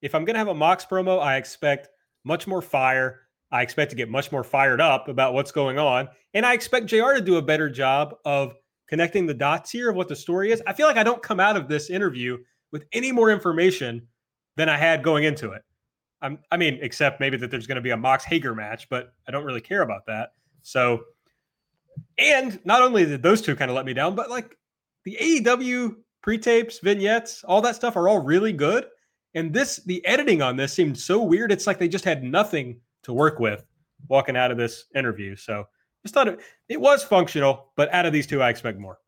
If 0.00 0.14
I'm 0.14 0.24
going 0.24 0.36
to 0.36 0.38
have 0.38 0.48
a 0.48 0.54
Mox 0.54 0.86
promo, 0.86 1.20
I 1.20 1.36
expect 1.36 1.90
much 2.24 2.46
more 2.46 2.62
fire. 2.62 3.20
I 3.52 3.60
expect 3.60 3.90
to 3.90 3.96
get 3.96 4.08
much 4.08 4.32
more 4.32 4.42
fired 4.42 4.80
up 4.80 5.08
about 5.08 5.34
what's 5.34 5.52
going 5.52 5.78
on. 5.78 6.08
And 6.32 6.46
I 6.46 6.54
expect 6.54 6.86
JR 6.86 7.12
to 7.12 7.20
do 7.20 7.36
a 7.36 7.42
better 7.42 7.68
job 7.68 8.14
of 8.24 8.54
connecting 8.88 9.26
the 9.26 9.34
dots 9.34 9.70
here 9.70 9.90
of 9.90 9.96
what 9.96 10.08
the 10.08 10.16
story 10.16 10.50
is. 10.50 10.62
I 10.66 10.72
feel 10.72 10.86
like 10.86 10.96
I 10.96 11.04
don't 11.04 11.22
come 11.22 11.40
out 11.40 11.58
of 11.58 11.68
this 11.68 11.90
interview 11.90 12.38
with 12.72 12.86
any 12.94 13.12
more 13.12 13.30
information 13.30 14.08
than 14.56 14.70
I 14.70 14.78
had 14.78 15.02
going 15.02 15.24
into 15.24 15.52
it. 15.52 15.60
I'm, 16.22 16.38
I 16.50 16.56
mean, 16.56 16.78
except 16.80 17.20
maybe 17.20 17.36
that 17.38 17.50
there's 17.50 17.66
going 17.66 17.76
to 17.76 17.82
be 17.82 17.90
a 17.90 17.96
Mox 17.96 18.24
Hager 18.24 18.54
match, 18.54 18.88
but 18.88 19.12
I 19.28 19.32
don't 19.32 19.44
really 19.44 19.60
care 19.60 19.82
about 19.82 20.06
that. 20.06 20.32
So, 20.62 21.04
and 22.18 22.58
not 22.64 22.82
only 22.82 23.04
did 23.04 23.22
those 23.22 23.42
two 23.42 23.54
kind 23.54 23.70
of 23.70 23.76
let 23.76 23.86
me 23.86 23.94
down, 23.94 24.14
but 24.14 24.30
like 24.30 24.56
the 25.04 25.16
AEW 25.20 25.96
pre-tapes, 26.22 26.78
vignettes, 26.80 27.44
all 27.44 27.60
that 27.62 27.76
stuff 27.76 27.96
are 27.96 28.08
all 28.08 28.18
really 28.18 28.52
good. 28.52 28.86
And 29.34 29.52
this, 29.52 29.76
the 29.84 30.04
editing 30.06 30.42
on 30.42 30.56
this 30.56 30.72
seemed 30.72 30.98
so 30.98 31.22
weird. 31.22 31.52
It's 31.52 31.66
like 31.66 31.78
they 31.78 31.88
just 31.88 32.04
had 32.04 32.24
nothing 32.24 32.80
to 33.02 33.12
work 33.12 33.38
with 33.38 33.64
walking 34.08 34.36
out 34.36 34.50
of 34.50 34.56
this 34.56 34.86
interview. 34.94 35.36
So 35.36 35.66
just 36.02 36.14
thought 36.14 36.28
it, 36.28 36.40
it 36.68 36.80
was 36.80 37.02
functional, 37.02 37.72
but 37.76 37.92
out 37.92 38.06
of 38.06 38.12
these 38.12 38.26
two, 38.26 38.40
I 38.40 38.50
expect 38.50 38.78
more. 38.78 38.98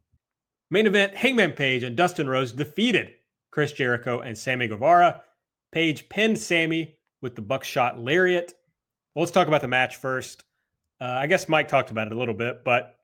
Main 0.70 0.86
event: 0.86 1.14
Hangman 1.14 1.52
Page 1.52 1.82
and 1.82 1.96
Dustin 1.96 2.28
Rhodes 2.28 2.52
defeated 2.52 3.14
Chris 3.50 3.72
Jericho 3.72 4.20
and 4.20 4.36
Sammy 4.36 4.68
Guevara. 4.68 5.22
Page 5.72 6.08
pinned 6.08 6.38
Sammy 6.38 6.97
with 7.20 7.34
the 7.34 7.42
buckshot 7.42 7.98
lariat. 7.98 8.52
Well, 9.14 9.22
let's 9.22 9.32
talk 9.32 9.48
about 9.48 9.60
the 9.60 9.68
match 9.68 9.96
first. 9.96 10.44
Uh, 11.00 11.04
I 11.04 11.26
guess 11.26 11.48
Mike 11.48 11.68
talked 11.68 11.90
about 11.90 12.08
it 12.08 12.12
a 12.12 12.18
little 12.18 12.34
bit, 12.34 12.64
but 12.64 12.96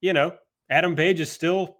you 0.00 0.12
know, 0.12 0.34
Adam 0.70 0.96
Page 0.96 1.20
is 1.20 1.30
still 1.30 1.78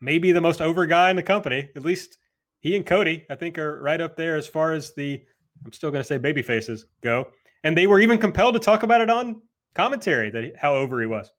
maybe 0.00 0.32
the 0.32 0.40
most 0.40 0.60
over 0.60 0.86
guy 0.86 1.10
in 1.10 1.16
the 1.16 1.22
company. 1.22 1.68
At 1.76 1.84
least 1.84 2.18
he 2.60 2.76
and 2.76 2.86
Cody, 2.86 3.24
I 3.30 3.34
think, 3.34 3.58
are 3.58 3.82
right 3.82 4.00
up 4.00 4.16
there 4.16 4.36
as 4.36 4.46
far 4.46 4.72
as 4.72 4.94
the 4.94 5.22
I'm 5.64 5.72
still 5.72 5.90
going 5.90 6.02
to 6.02 6.06
say 6.06 6.18
baby 6.18 6.42
faces 6.42 6.86
go. 7.02 7.28
And 7.64 7.76
they 7.76 7.86
were 7.86 8.00
even 8.00 8.18
compelled 8.18 8.54
to 8.54 8.60
talk 8.60 8.82
about 8.82 9.00
it 9.00 9.10
on 9.10 9.42
commentary 9.74 10.30
that 10.30 10.52
how 10.56 10.74
over 10.74 11.00
he 11.00 11.06
was. 11.06 11.30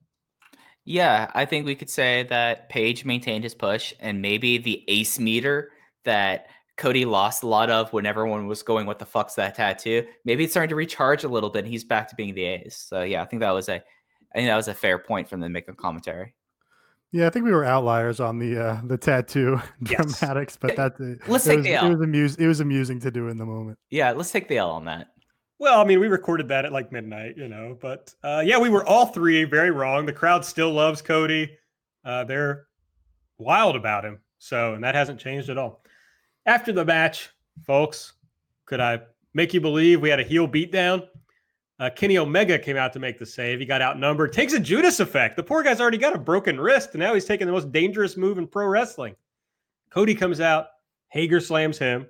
Yeah, 0.84 1.30
I 1.34 1.44
think 1.44 1.66
we 1.66 1.74
could 1.74 1.90
say 1.90 2.24
that 2.24 2.68
Page 2.68 3.04
maintained 3.04 3.44
his 3.44 3.54
push 3.54 3.92
and 4.00 4.22
maybe 4.22 4.58
the 4.58 4.84
ace 4.88 5.18
meter 5.18 5.70
that 6.04 6.46
Cody 6.78 7.04
lost 7.04 7.42
a 7.42 7.46
lot 7.46 7.68
of 7.68 7.92
when 7.92 8.06
everyone 8.06 8.46
was 8.46 8.62
going, 8.62 8.86
What 8.86 8.98
the 8.98 9.04
fuck's 9.04 9.34
that 9.34 9.54
tattoo? 9.56 10.06
Maybe 10.24 10.44
it's 10.44 10.52
starting 10.52 10.70
to 10.70 10.76
recharge 10.76 11.24
a 11.24 11.28
little 11.28 11.50
bit 11.50 11.64
and 11.64 11.68
he's 11.68 11.84
back 11.84 12.08
to 12.08 12.14
being 12.14 12.34
the 12.34 12.44
ace. 12.44 12.76
So 12.88 13.02
yeah, 13.02 13.20
I 13.20 13.26
think 13.26 13.40
that 13.40 13.50
was 13.50 13.68
a 13.68 13.74
I 13.74 14.38
think 14.38 14.48
that 14.48 14.56
was 14.56 14.68
a 14.68 14.74
fair 14.74 14.98
point 14.98 15.28
from 15.28 15.40
the 15.40 15.48
make 15.48 15.68
of 15.68 15.76
commentary. 15.76 16.34
Yeah, 17.10 17.26
I 17.26 17.30
think 17.30 17.46
we 17.46 17.52
were 17.52 17.64
outliers 17.64 18.20
on 18.20 18.38
the 18.38 18.58
uh, 18.62 18.80
the 18.84 18.96
tattoo 18.98 19.60
Yes. 19.90 20.18
dramatics, 20.18 20.56
but 20.56 20.76
that 20.76 20.92
uh, 21.00 21.30
Let's 21.30 21.46
it 21.46 21.50
take 21.50 21.56
was, 21.58 21.66
the 21.66 21.74
it 21.74 21.88
was 21.88 22.00
amusing. 22.00 22.44
It 22.44 22.48
was 22.48 22.60
amusing 22.60 23.00
to 23.00 23.10
do 23.10 23.28
in 23.28 23.38
the 23.38 23.46
moment. 23.46 23.78
Yeah, 23.90 24.12
let's 24.12 24.30
take 24.30 24.48
the 24.48 24.58
L 24.58 24.70
on 24.70 24.84
that. 24.84 25.08
Well, 25.58 25.80
I 25.80 25.84
mean, 25.84 25.98
we 25.98 26.06
recorded 26.06 26.48
that 26.48 26.64
at 26.64 26.72
like 26.72 26.92
midnight, 26.92 27.36
you 27.36 27.48
know, 27.48 27.76
but 27.80 28.14
uh, 28.22 28.42
yeah, 28.44 28.58
we 28.58 28.68
were 28.68 28.86
all 28.86 29.06
three 29.06 29.44
very 29.44 29.70
wrong. 29.70 30.06
The 30.06 30.12
crowd 30.12 30.44
still 30.44 30.70
loves 30.70 31.02
Cody. 31.02 31.50
Uh, 32.04 32.24
they're 32.24 32.66
wild 33.38 33.74
about 33.74 34.04
him. 34.04 34.20
So, 34.38 34.74
and 34.74 34.84
that 34.84 34.94
hasn't 34.94 35.18
changed 35.18 35.48
at 35.48 35.58
all. 35.58 35.82
After 36.46 36.72
the 36.72 36.84
match, 36.84 37.30
folks, 37.64 38.14
could 38.66 38.80
I 38.80 39.00
make 39.34 39.52
you 39.54 39.60
believe 39.60 40.00
we 40.00 40.10
had 40.10 40.20
a 40.20 40.24
heel 40.24 40.48
beatdown? 40.48 41.06
Uh, 41.80 41.90
Kenny 41.94 42.18
Omega 42.18 42.58
came 42.58 42.76
out 42.76 42.92
to 42.92 42.98
make 42.98 43.18
the 43.18 43.26
save. 43.26 43.60
He 43.60 43.66
got 43.66 43.82
outnumbered. 43.82 44.32
Takes 44.32 44.52
a 44.52 44.60
Judas 44.60 44.98
effect. 44.98 45.36
The 45.36 45.42
poor 45.42 45.62
guy's 45.62 45.80
already 45.80 45.98
got 45.98 46.14
a 46.14 46.18
broken 46.18 46.60
wrist, 46.60 46.90
and 46.92 47.00
now 47.00 47.14
he's 47.14 47.24
taking 47.24 47.46
the 47.46 47.52
most 47.52 47.70
dangerous 47.70 48.16
move 48.16 48.38
in 48.38 48.48
pro 48.48 48.66
wrestling. 48.66 49.14
Cody 49.90 50.14
comes 50.14 50.40
out. 50.40 50.66
Hager 51.10 51.40
slams 51.40 51.78
him. 51.78 52.06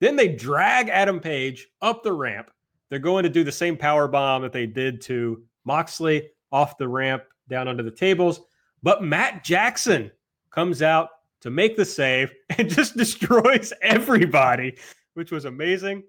Then 0.00 0.16
they 0.16 0.28
drag 0.28 0.88
Adam 0.88 1.18
Page 1.18 1.68
up 1.80 2.02
the 2.02 2.12
ramp. 2.12 2.50
They're 2.88 2.98
going 2.98 3.22
to 3.22 3.28
do 3.28 3.44
the 3.44 3.52
same 3.52 3.76
power 3.76 4.06
bomb 4.06 4.42
that 4.42 4.52
they 4.52 4.66
did 4.66 5.00
to 5.02 5.42
Moxley 5.64 6.28
off 6.52 6.78
the 6.78 6.88
ramp 6.88 7.22
down 7.48 7.68
under 7.68 7.82
the 7.82 7.90
tables. 7.90 8.40
But 8.82 9.02
Matt 9.02 9.44
Jackson 9.44 10.10
comes 10.50 10.82
out 10.82 11.08
to 11.40 11.50
make 11.50 11.76
the 11.76 11.84
save 11.84 12.32
and 12.58 12.68
just 12.68 12.96
destroys 12.96 13.72
everybody, 13.82 14.76
which 15.14 15.30
was 15.30 15.44
amazing. 15.44 16.02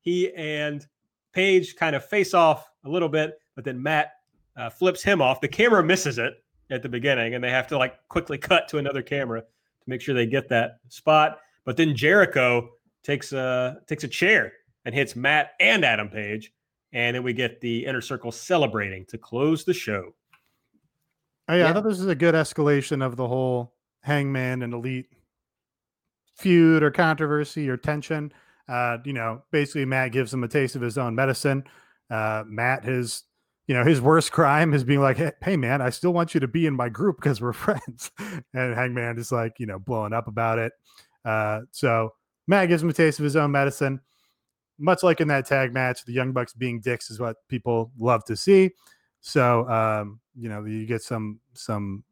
He 0.00 0.32
and 0.34 0.86
Page 1.34 1.76
kind 1.76 1.94
of 1.94 2.04
face 2.04 2.34
off 2.34 2.68
a 2.84 2.88
little 2.88 3.08
bit, 3.08 3.38
but 3.54 3.64
then 3.64 3.80
Matt 3.80 4.12
uh, 4.56 4.70
flips 4.70 5.02
him 5.02 5.20
off. 5.20 5.40
The 5.40 5.48
camera 5.48 5.84
misses 5.84 6.18
it 6.18 6.42
at 6.70 6.82
the 6.82 6.88
beginning, 6.88 7.34
and 7.34 7.44
they 7.44 7.50
have 7.50 7.66
to 7.68 7.78
like 7.78 7.96
quickly 8.08 8.38
cut 8.38 8.66
to 8.68 8.78
another 8.78 9.02
camera 9.02 9.42
to 9.42 9.46
make 9.86 10.00
sure 10.00 10.14
they 10.14 10.26
get 10.26 10.48
that 10.48 10.78
spot. 10.88 11.38
But 11.64 11.76
then 11.76 11.94
Jericho 11.94 12.70
takes 13.02 13.32
a 13.32 13.78
takes 13.86 14.04
a 14.04 14.08
chair 14.08 14.52
and 14.84 14.94
hits 14.94 15.14
Matt 15.14 15.50
and 15.60 15.84
Adam 15.84 16.08
Page, 16.08 16.52
and 16.92 17.14
then 17.14 17.22
we 17.22 17.32
get 17.32 17.60
the 17.60 17.84
inner 17.84 18.00
circle 18.00 18.32
celebrating 18.32 19.04
to 19.06 19.18
close 19.18 19.64
the 19.64 19.74
show. 19.74 20.14
Oh, 21.48 21.54
yeah, 21.54 21.70
I 21.70 21.72
thought 21.72 21.84
this 21.84 21.98
was 21.98 22.08
a 22.08 22.14
good 22.14 22.34
escalation 22.34 23.04
of 23.04 23.16
the 23.16 23.26
whole 23.26 23.74
Hangman 24.02 24.62
and 24.62 24.72
Elite 24.72 25.06
feud 26.36 26.82
or 26.82 26.90
controversy 26.90 27.68
or 27.68 27.76
tension. 27.76 28.32
Uh, 28.68 28.98
you 29.04 29.12
know, 29.12 29.42
basically 29.50 29.84
Matt 29.84 30.12
gives 30.12 30.32
him 30.32 30.44
a 30.44 30.48
taste 30.48 30.76
of 30.76 30.82
his 30.82 30.98
own 30.98 31.14
medicine. 31.14 31.64
Uh, 32.10 32.44
Matt, 32.46 32.84
his, 32.84 33.24
you 33.66 33.74
know, 33.74 33.84
his 33.84 34.00
worst 34.00 34.32
crime 34.32 34.72
is 34.72 34.84
being 34.84 35.00
like, 35.00 35.16
hey, 35.16 35.32
hey, 35.42 35.56
man, 35.56 35.82
I 35.82 35.90
still 35.90 36.12
want 36.12 36.34
you 36.34 36.40
to 36.40 36.48
be 36.48 36.66
in 36.66 36.74
my 36.74 36.88
group 36.88 37.16
because 37.16 37.40
we're 37.40 37.52
friends. 37.54 38.10
and 38.18 38.74
Hangman 38.74 39.18
is 39.18 39.32
like, 39.32 39.54
you 39.58 39.66
know, 39.66 39.78
blowing 39.78 40.12
up 40.12 40.28
about 40.28 40.58
it. 40.58 40.72
Uh, 41.24 41.60
so 41.70 42.10
Matt 42.46 42.68
gives 42.68 42.82
him 42.82 42.88
a 42.88 42.94
taste 42.94 43.18
of 43.18 43.24
his 43.24 43.36
own 43.36 43.50
medicine. 43.50 44.00
Much 44.78 45.02
like 45.02 45.20
in 45.20 45.28
that 45.28 45.46
tag 45.46 45.72
match, 45.72 46.04
the 46.04 46.12
Young 46.12 46.32
Bucks 46.32 46.52
being 46.52 46.80
dicks 46.80 47.10
is 47.10 47.18
what 47.18 47.36
people 47.48 47.90
love 47.98 48.24
to 48.26 48.36
see. 48.36 48.70
So 49.20 49.68
um, 49.68 50.20
you 50.38 50.48
know, 50.48 50.64
you 50.64 50.86
get 50.86 51.02
some 51.02 51.40
some 51.54 52.04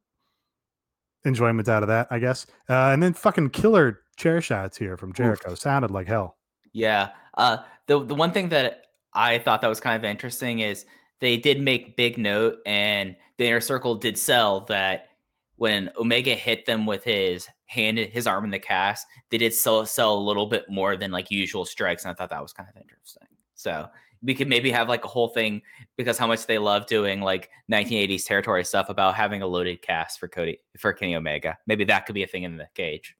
enjoyment 1.26 1.68
out 1.68 1.82
of 1.82 1.88
that, 1.88 2.08
I 2.10 2.18
guess. 2.18 2.46
Uh, 2.68 2.90
and 2.90 3.02
then 3.02 3.12
fucking 3.12 3.50
killer 3.50 4.00
chair 4.16 4.40
shots 4.40 4.78
here 4.78 4.96
from 4.96 5.12
Jericho 5.12 5.54
sounded 5.54 5.90
like 5.90 6.06
hell. 6.06 6.36
Yeah. 6.72 7.10
Uh, 7.34 7.58
the 7.86 8.04
the 8.04 8.14
one 8.14 8.32
thing 8.32 8.48
that 8.50 8.84
I 9.12 9.38
thought 9.38 9.60
that 9.60 9.68
was 9.68 9.80
kind 9.80 9.96
of 9.96 10.04
interesting 10.04 10.60
is 10.60 10.86
they 11.20 11.36
did 11.36 11.60
make 11.60 11.96
big 11.96 12.18
note, 12.18 12.58
and 12.66 13.16
the 13.38 13.46
inner 13.46 13.60
circle 13.60 13.94
did 13.94 14.18
sell 14.18 14.60
that 14.66 15.08
when 15.56 15.90
Omega 15.98 16.34
hit 16.34 16.66
them 16.66 16.86
with 16.86 17.02
his 17.04 17.48
hand, 17.66 17.98
his 17.98 18.26
arm 18.26 18.44
in 18.44 18.50
the 18.50 18.58
cast, 18.58 19.06
they 19.30 19.38
did 19.38 19.54
sell 19.54 19.86
sell 19.86 20.16
a 20.16 20.20
little 20.20 20.46
bit 20.46 20.64
more 20.68 20.96
than 20.96 21.10
like 21.10 21.30
usual 21.30 21.64
strikes, 21.64 22.04
and 22.04 22.12
I 22.12 22.14
thought 22.14 22.30
that 22.30 22.42
was 22.42 22.52
kind 22.52 22.68
of 22.68 22.80
interesting. 22.80 23.28
So 23.54 23.88
we 24.22 24.34
could 24.34 24.48
maybe 24.48 24.70
have 24.70 24.88
like 24.88 25.04
a 25.04 25.08
whole 25.08 25.28
thing 25.28 25.62
because 25.96 26.18
how 26.18 26.26
much 26.26 26.46
they 26.46 26.58
love 26.58 26.86
doing 26.86 27.20
like 27.20 27.50
1980s 27.70 28.26
territory 28.26 28.64
stuff 28.64 28.88
about 28.88 29.14
having 29.14 29.42
a 29.42 29.46
loaded 29.46 29.82
cast 29.82 30.18
for 30.18 30.28
Cody 30.28 30.58
for 30.78 30.92
Kenny 30.92 31.14
Omega. 31.14 31.56
Maybe 31.66 31.84
that 31.84 32.06
could 32.06 32.14
be 32.14 32.22
a 32.22 32.26
thing 32.26 32.44
in 32.44 32.56
the 32.56 32.68
cage. 32.74 33.14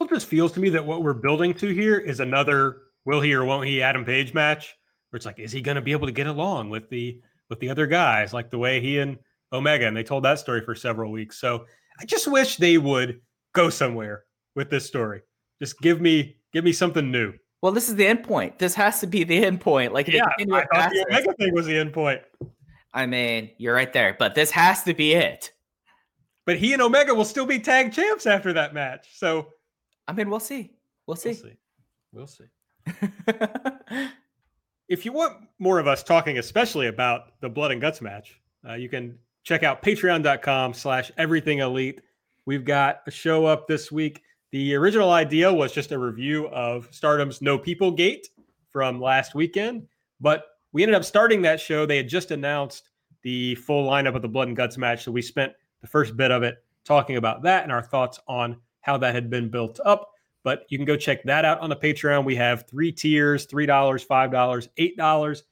It 0.00 0.08
just 0.08 0.26
feels 0.26 0.52
to 0.52 0.60
me 0.60 0.68
that 0.70 0.84
what 0.84 1.02
we're 1.02 1.14
building 1.14 1.54
to 1.54 1.68
here 1.68 1.98
is 1.98 2.20
another 2.20 2.78
will 3.04 3.20
he 3.20 3.34
or 3.34 3.44
won't 3.44 3.68
he 3.68 3.82
Adam 3.82 4.04
Page 4.04 4.34
match, 4.34 4.74
where 5.10 5.16
it's 5.16 5.26
like, 5.26 5.38
is 5.38 5.52
he 5.52 5.60
going 5.60 5.76
to 5.76 5.80
be 5.80 5.92
able 5.92 6.06
to 6.06 6.12
get 6.12 6.26
along 6.26 6.70
with 6.70 6.88
the 6.88 7.20
with 7.48 7.60
the 7.60 7.68
other 7.68 7.86
guys, 7.86 8.32
like 8.32 8.50
the 8.50 8.58
way 8.58 8.80
he 8.80 8.98
and 8.98 9.18
Omega, 9.52 9.86
and 9.86 9.96
they 9.96 10.02
told 10.02 10.24
that 10.24 10.38
story 10.38 10.62
for 10.64 10.74
several 10.74 11.12
weeks. 11.12 11.38
So 11.38 11.66
I 12.00 12.06
just 12.06 12.26
wish 12.26 12.56
they 12.56 12.78
would 12.78 13.20
go 13.54 13.68
somewhere 13.68 14.24
with 14.56 14.70
this 14.70 14.86
story. 14.86 15.20
Just 15.60 15.78
give 15.80 16.00
me 16.00 16.36
give 16.52 16.64
me 16.64 16.72
something 16.72 17.10
new. 17.10 17.34
Well, 17.62 17.72
this 17.72 17.88
is 17.88 17.94
the 17.96 18.06
end 18.06 18.24
point. 18.24 18.58
This 18.58 18.74
has 18.74 19.00
to 19.00 19.06
be 19.06 19.24
the 19.24 19.44
end 19.44 19.60
point. 19.60 19.94
Like, 19.94 20.08
Yeah, 20.08 20.26
I 20.26 20.44
thought 20.44 20.90
the 20.90 21.06
Omega 21.08 21.32
thing 21.34 21.54
was 21.54 21.66
the 21.66 21.78
end 21.78 21.92
point. 21.92 22.20
I 22.92 23.06
mean, 23.06 23.50
you're 23.56 23.74
right 23.74 23.92
there, 23.92 24.16
but 24.18 24.34
this 24.34 24.50
has 24.50 24.82
to 24.82 24.92
be 24.92 25.14
it. 25.14 25.52
But 26.44 26.58
he 26.58 26.72
and 26.72 26.82
Omega 26.82 27.14
will 27.14 27.24
still 27.24 27.46
be 27.46 27.60
tag 27.60 27.92
champs 27.92 28.26
after 28.26 28.52
that 28.52 28.74
match. 28.74 29.08
So 29.14 29.48
I 30.08 30.12
mean, 30.12 30.28
we'll 30.28 30.40
see. 30.40 30.72
We'll 31.06 31.16
see. 31.16 31.38
we'll 32.12 32.26
see. 32.26 32.44
see. 32.44 32.44
We'll 32.86 32.96
see. 33.06 34.08
if 34.88 35.04
you 35.04 35.12
want 35.12 35.36
more 35.58 35.78
of 35.78 35.86
us 35.86 36.02
talking 36.02 36.38
especially 36.38 36.88
about 36.88 37.40
the 37.40 37.48
blood 37.48 37.70
and 37.70 37.80
guts 37.80 38.00
match 38.00 38.40
uh, 38.68 38.74
you 38.74 38.88
can 38.88 39.16
check 39.44 39.62
out 39.62 39.82
patreon.com 39.82 40.74
slash 40.74 41.12
everything 41.16 41.60
elite 41.60 42.00
we've 42.44 42.64
got 42.64 43.00
a 43.06 43.10
show 43.10 43.46
up 43.46 43.68
this 43.68 43.92
week 43.92 44.22
the 44.52 44.74
original 44.74 45.10
idea 45.10 45.52
was 45.52 45.72
just 45.72 45.92
a 45.92 45.98
review 45.98 46.46
of 46.48 46.88
stardom's 46.90 47.42
no 47.42 47.58
people 47.58 47.90
gate 47.90 48.28
from 48.70 49.00
last 49.00 49.34
weekend 49.34 49.86
but 50.20 50.44
we 50.72 50.82
ended 50.82 50.94
up 50.94 51.04
starting 51.04 51.42
that 51.42 51.60
show 51.60 51.84
they 51.84 51.96
had 51.96 52.08
just 52.08 52.30
announced 52.30 52.90
the 53.22 53.54
full 53.56 53.88
lineup 53.88 54.14
of 54.14 54.22
the 54.22 54.28
blood 54.28 54.48
and 54.48 54.56
guts 54.56 54.78
match 54.78 55.04
so 55.04 55.12
we 55.12 55.22
spent 55.22 55.52
the 55.80 55.88
first 55.88 56.16
bit 56.16 56.30
of 56.30 56.42
it 56.42 56.64
talking 56.84 57.16
about 57.16 57.42
that 57.42 57.62
and 57.62 57.72
our 57.72 57.82
thoughts 57.82 58.18
on 58.28 58.56
how 58.80 58.96
that 58.96 59.14
had 59.14 59.28
been 59.28 59.50
built 59.50 59.80
up 59.84 60.12
but 60.42 60.64
you 60.68 60.78
can 60.78 60.84
go 60.84 60.96
check 60.96 61.22
that 61.24 61.44
out 61.44 61.60
on 61.60 61.70
the 61.70 61.76
Patreon. 61.76 62.24
We 62.24 62.36
have 62.36 62.66
three 62.68 62.92
tiers 62.92 63.46
$3, 63.46 63.66
$5, 63.66 64.68
$8. 64.98 65.42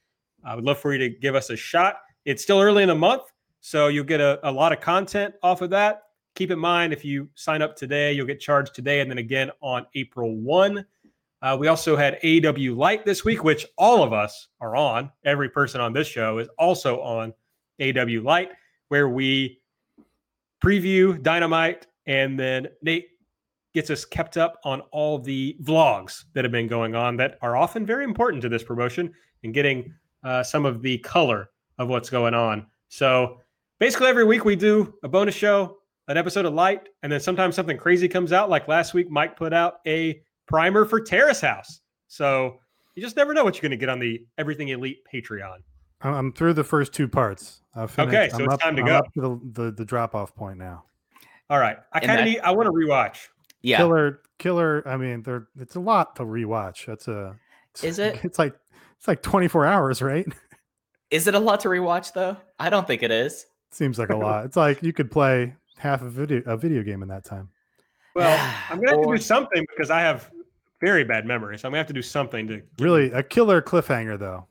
I 0.43 0.55
would 0.55 0.63
love 0.63 0.79
for 0.79 0.93
you 0.93 0.99
to 0.99 1.09
give 1.09 1.35
us 1.35 1.49
a 1.49 1.55
shot. 1.55 1.97
It's 2.25 2.43
still 2.43 2.59
early 2.59 2.83
in 2.83 2.89
the 2.89 2.95
month, 2.95 3.23
so 3.61 3.87
you'll 3.87 4.03
get 4.03 4.21
a, 4.21 4.39
a 4.47 4.51
lot 4.51 4.73
of 4.73 4.81
content 4.81 5.35
off 5.43 5.61
of 5.61 5.69
that. 5.71 6.03
Keep 6.35 6.51
in 6.51 6.59
mind, 6.59 6.93
if 6.93 7.03
you 7.03 7.29
sign 7.35 7.61
up 7.61 7.75
today, 7.75 8.13
you'll 8.13 8.27
get 8.27 8.39
charged 8.39 8.73
today 8.73 9.01
and 9.01 9.11
then 9.11 9.17
again 9.17 9.51
on 9.61 9.85
April 9.95 10.35
1. 10.35 10.85
Uh, 11.41 11.57
we 11.59 11.67
also 11.67 11.95
had 11.95 12.19
AEW 12.21 12.75
Light 12.77 13.05
this 13.05 13.25
week, 13.25 13.43
which 13.43 13.65
all 13.77 14.03
of 14.03 14.13
us 14.13 14.47
are 14.61 14.75
on. 14.75 15.11
Every 15.25 15.49
person 15.49 15.81
on 15.81 15.91
this 15.91 16.07
show 16.07 16.37
is 16.37 16.47
also 16.57 17.01
on 17.01 17.33
AEW 17.79 18.23
Light, 18.23 18.51
where 18.89 19.09
we 19.09 19.59
preview 20.63 21.21
Dynamite 21.21 21.87
and 22.05 22.39
then 22.39 22.67
Nate 22.81 23.07
gets 23.73 23.89
us 23.89 24.05
kept 24.05 24.37
up 24.37 24.59
on 24.63 24.81
all 24.91 25.17
the 25.17 25.57
vlogs 25.63 26.25
that 26.33 26.43
have 26.45 26.51
been 26.51 26.67
going 26.67 26.93
on 26.93 27.17
that 27.17 27.37
are 27.41 27.55
often 27.55 27.85
very 27.85 28.03
important 28.03 28.41
to 28.43 28.49
this 28.49 28.63
promotion 28.63 29.13
and 29.43 29.53
getting 29.53 29.93
uh, 30.23 30.43
some 30.43 30.65
of 30.65 30.81
the 30.81 30.97
color 30.99 31.49
of 31.77 31.87
what's 31.87 32.09
going 32.09 32.33
on. 32.33 32.67
So 32.89 33.39
basically, 33.79 34.07
every 34.07 34.25
week 34.25 34.45
we 34.45 34.55
do 34.55 34.93
a 35.03 35.07
bonus 35.07 35.35
show, 35.35 35.77
an 36.07 36.17
episode 36.17 36.45
of 36.45 36.53
Light, 36.53 36.89
and 37.03 37.11
then 37.11 37.19
sometimes 37.19 37.55
something 37.55 37.77
crazy 37.77 38.07
comes 38.07 38.31
out. 38.33 38.49
Like 38.49 38.67
last 38.67 38.93
week, 38.93 39.09
Mike 39.09 39.35
put 39.37 39.53
out 39.53 39.75
a 39.87 40.21
primer 40.47 40.85
for 40.85 40.99
Terrace 40.99 41.41
House. 41.41 41.81
So 42.07 42.59
you 42.95 43.01
just 43.01 43.15
never 43.15 43.33
know 43.33 43.43
what 43.43 43.55
you're 43.55 43.61
going 43.61 43.71
to 43.71 43.77
get 43.77 43.89
on 43.89 43.99
the 43.99 44.25
Everything 44.37 44.69
Elite 44.69 44.99
Patreon. 45.13 45.57
I'm, 46.01 46.13
I'm 46.13 46.33
through 46.33 46.53
the 46.53 46.63
first 46.63 46.93
two 46.93 47.07
parts. 47.07 47.61
Okay, 47.77 48.27
so 48.29 48.37
I'm 48.37 48.41
it's 48.45 48.53
up, 48.55 48.59
time 48.61 48.75
to 48.75 48.81
I'm 48.81 48.87
go. 48.87 48.95
up 48.97 49.13
to 49.13 49.21
the, 49.21 49.63
the, 49.63 49.71
the 49.71 49.85
drop 49.85 50.13
off 50.15 50.35
point 50.35 50.57
now. 50.57 50.83
All 51.49 51.59
right, 51.59 51.77
I 51.93 51.99
And 51.99 52.07
kind 52.07 52.19
of 52.19 52.25
that- 52.25 52.31
need. 52.31 52.39
I 52.41 52.51
want 52.51 52.65
to 52.67 52.71
rewatch. 52.73 53.27
yeah. 53.61 53.77
Killer, 53.77 54.21
killer. 54.39 54.87
I 54.87 54.97
mean, 54.97 55.23
there. 55.23 55.47
It's 55.59 55.75
a 55.75 55.79
lot 55.79 56.15
to 56.17 56.23
rewatch. 56.23 56.85
That's 56.85 57.07
a. 57.07 57.35
Is 57.83 57.99
it? 57.99 58.19
It's 58.23 58.39
like 58.39 58.55
it's 58.97 59.07
like 59.07 59.21
24 59.21 59.65
hours, 59.65 60.01
right? 60.01 60.25
Is 61.11 61.27
it 61.27 61.35
a 61.35 61.39
lot 61.39 61.59
to 61.61 61.69
rewatch 61.69 62.13
though? 62.13 62.37
I 62.59 62.69
don't 62.69 62.87
think 62.87 63.03
it 63.03 63.11
is. 63.11 63.45
Seems 63.71 63.97
like 63.99 64.09
a 64.09 64.15
lot. 64.17 64.45
It's 64.45 64.55
like 64.57 64.81
you 64.83 64.91
could 64.93 65.09
play 65.11 65.55
half 65.81 66.01
a 66.03 66.09
video 66.09 66.43
a 66.45 66.55
video 66.55 66.83
game 66.83 67.01
in 67.01 67.09
that 67.09 67.25
time. 67.25 67.49
Well, 68.15 68.29
I'm 68.69 68.77
going 68.77 68.87
to 68.89 68.95
have 68.97 69.05
to 69.05 69.15
do 69.15 69.21
something 69.21 69.65
because 69.69 69.89
I 69.89 70.01
have 70.01 70.29
very 70.79 71.03
bad 71.03 71.25
memory. 71.25 71.57
So 71.57 71.67
I'm 71.67 71.71
going 71.71 71.77
to 71.77 71.81
have 71.83 71.87
to 71.87 71.93
do 71.93 72.01
something 72.01 72.47
to 72.47 72.61
Really, 72.79 73.11
a 73.11 73.23
killer 73.23 73.61
cliffhanger 73.61 74.19
though. 74.19 74.45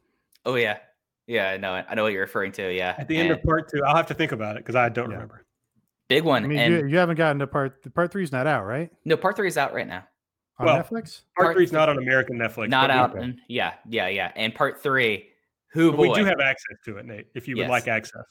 Oh 0.44 0.54
yeah. 0.56 0.78
Yeah, 1.26 1.50
I 1.50 1.56
know 1.58 1.76
it. 1.76 1.86
I 1.88 1.94
know 1.94 2.02
what 2.02 2.12
you're 2.12 2.22
referring 2.22 2.50
to. 2.52 2.72
Yeah. 2.74 2.94
At 2.98 3.06
the 3.06 3.16
end 3.16 3.30
of 3.30 3.40
part 3.44 3.70
two, 3.70 3.80
I'll 3.84 3.94
have 3.94 4.06
to 4.08 4.14
think 4.14 4.32
about 4.32 4.56
it 4.56 4.64
because 4.64 4.74
I 4.74 4.88
don't 4.88 5.10
Yeah. 5.10 5.16
remember. 5.16 5.44
big 6.08 6.24
one. 6.24 6.42
I 6.44 6.48
mean, 6.48 6.58
and 6.58 6.74
you, 6.74 6.86
you 6.88 6.96
haven't 6.98 7.16
gotten 7.16 7.38
to 7.38 7.46
part. 7.46 7.82
the 7.84 7.90
Part 7.90 8.10
three's 8.10 8.32
not 8.32 8.46
out, 8.48 8.64
right? 8.64 8.90
no, 9.04 9.16
part 9.16 9.36
three 9.36 9.46
is 9.46 9.56
out 9.56 9.72
right 9.72 9.86
now. 9.86 10.02
On 10.58 10.66
Well, 10.66 10.76
Netflix. 10.78 11.22
Part, 11.36 11.46
Part 11.46 11.56
three's 11.56 11.70
th- 11.70 11.78
not 11.78 11.88
on 11.88 11.98
American 11.98 12.36
Netflix. 12.36 12.68
Not 12.70 12.90
out. 12.90 13.14
okay. 13.16 13.34
Yeah, 13.48 13.74
yeah, 13.88 14.08
yeah. 14.08 14.32
And 14.34 14.52
part 14.54 14.82
three, 14.82 15.28
who 15.72 15.92
but 15.92 15.98
boy. 15.98 16.08
We 16.08 16.14
do 16.14 16.24
have 16.24 16.40
access 16.40 16.76
to 16.86 16.96
it, 16.96 17.06
Nate, 17.06 17.26
if 17.36 17.46
you 17.46 17.54
would 17.56 17.62
Yes. 17.62 17.70
like 17.70 17.86
access. 17.88 18.24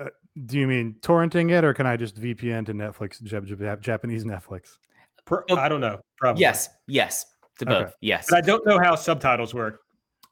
Uh, 0.00 0.06
do 0.46 0.58
you 0.58 0.66
mean 0.66 0.96
torrenting 1.00 1.50
it, 1.50 1.64
or 1.64 1.74
can 1.74 1.86
I 1.86 1.96
just 1.96 2.20
VPN 2.20 2.64
to 2.66 2.74
Netflix, 2.74 3.22
Jap- 3.22 3.46
Jap- 3.46 3.80
Japanese 3.80 4.24
Netflix? 4.24 4.78
Per- 5.26 5.44
Oh, 5.50 5.56
I 5.56 5.68
don't 5.68 5.80
know. 5.80 6.00
Probably. 6.18 6.40
Yes, 6.40 6.68
yes, 6.86 7.26
to 7.58 7.70
Okay. 7.82 7.92
Yes, 8.00 8.26
But 8.30 8.38
I 8.38 8.40
don't 8.40 8.66
know 8.66 8.78
how 8.78 8.94
subtitles 8.94 9.52
work 9.54 9.80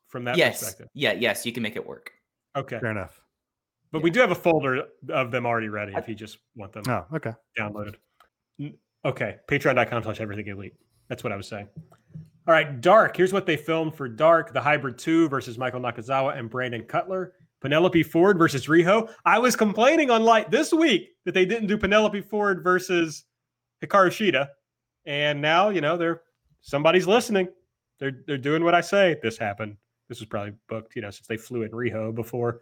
from 0.09 0.25
that 0.25 0.37
yes, 0.37 0.61
perspective. 0.61 0.89
yeah, 0.95 1.13
yes. 1.13 1.45
You 1.47 1.53
can 1.53 1.63
make 1.63 1.77
it 1.77 1.87
work. 1.87 2.11
Okay. 2.57 2.79
Fair 2.81 2.91
enough. 2.91 3.21
But 3.93 4.03
we 4.03 4.11
do 4.11 4.21
have 4.21 4.31
a 4.31 4.35
folder 4.37 4.85
of 5.11 5.31
them 5.31 5.45
already 5.47 5.69
ready 5.69 5.93
if 5.95 6.09
you 6.09 6.15
just 6.15 6.39
want 6.57 6.73
them 6.73 6.85
Oh, 6.89 7.05
okay. 7.17 7.33
downloaded. 7.59 7.97
Okay. 9.05 9.37
Patreon.com 9.49 10.03
slash 10.03 10.21
everything 10.21 10.47
elite. 10.49 10.75
That's 11.09 11.25
what 11.25 11.33
I 11.33 11.37
was 11.37 11.49
saying. 11.49 11.69
All 12.47 12.55
right. 12.55 12.81
Dark. 12.81 13.17
Here's 13.17 13.33
what 13.33 13.47
they 13.47 13.57
filmed 13.57 13.95
for 13.95 14.09
Dark 14.09 14.53
the 14.53 14.61
Hybrid 14.61 14.99
2 14.99 15.29
versus 15.29 15.59
Michael 15.59 15.81
Nakazawa 15.81 16.37
and 16.39 16.49
Brandon 16.51 16.83
Cutler. 16.83 17.33
Penelope 17.61 18.03
Ford 18.05 18.39
versus 18.39 18.67
Riho. 18.67 19.11
I 19.25 19.39
was 19.39 19.57
complaining 19.57 20.11
on 20.11 20.23
Light 20.23 20.51
this 20.51 20.73
week 20.73 21.11
that 21.25 21.35
they 21.35 21.45
didn't 21.45 21.69
do 21.69 21.77
Penelope 21.77 22.21
Ford 22.23 22.63
versus 22.63 23.25
Hikaru 23.83 24.09
Shida. 24.09 24.49
And 25.05 25.41
now, 25.41 25.69
you 25.69 25.81
know, 25.81 25.97
they're 25.97 26.23
somebody's 26.61 27.07
listening. 27.07 27.49
They're 27.99 28.23
they're 28.27 28.39
doing 28.39 28.65
what 28.65 28.75
I 28.75 28.81
say. 28.81 29.17
This 29.23 29.37
happened. 29.39 29.77
This 30.09 30.21
was 30.21 30.29
probably 30.29 30.55
booked, 30.69 30.97
you 30.97 31.03
know, 31.03 31.11
since 31.11 31.27
they 31.27 31.37
flew 31.37 31.63
in 31.63 31.71
Riho 31.71 32.15
before 32.15 32.61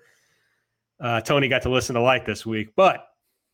uh, 1.00 1.20
Tony 1.20 1.48
got 1.48 1.62
to 1.62 1.70
listen 1.70 1.94
to 1.94 2.00
Light 2.00 2.26
this 2.26 2.44
week. 2.44 2.70
But 2.76 3.06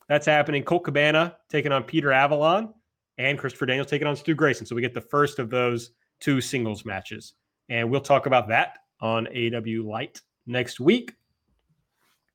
that's 0.08 0.26
happening. 0.26 0.62
Colt 0.62 0.84
Cabana 0.84 1.36
taking 1.48 1.72
on 1.72 1.84
Peter 1.84 2.12
Avalon 2.12 2.74
and 3.18 3.38
Christopher 3.38 3.66
Daniels 3.66 3.88
taking 3.88 4.06
on 4.06 4.16
Stu 4.16 4.34
Grayson. 4.34 4.66
So 4.66 4.74
we 4.74 4.82
get 4.82 4.94
the 4.94 5.00
first 5.00 5.38
of 5.38 5.50
those 5.50 5.90
two 6.20 6.40
singles 6.40 6.84
matches. 6.84 7.34
And 7.68 7.90
we'll 7.90 8.00
talk 8.00 8.26
about 8.26 8.48
that 8.48 8.78
on 9.00 9.26
AEW 9.26 9.84
Light 9.84 10.20
next 10.46 10.80
week. 10.80 11.14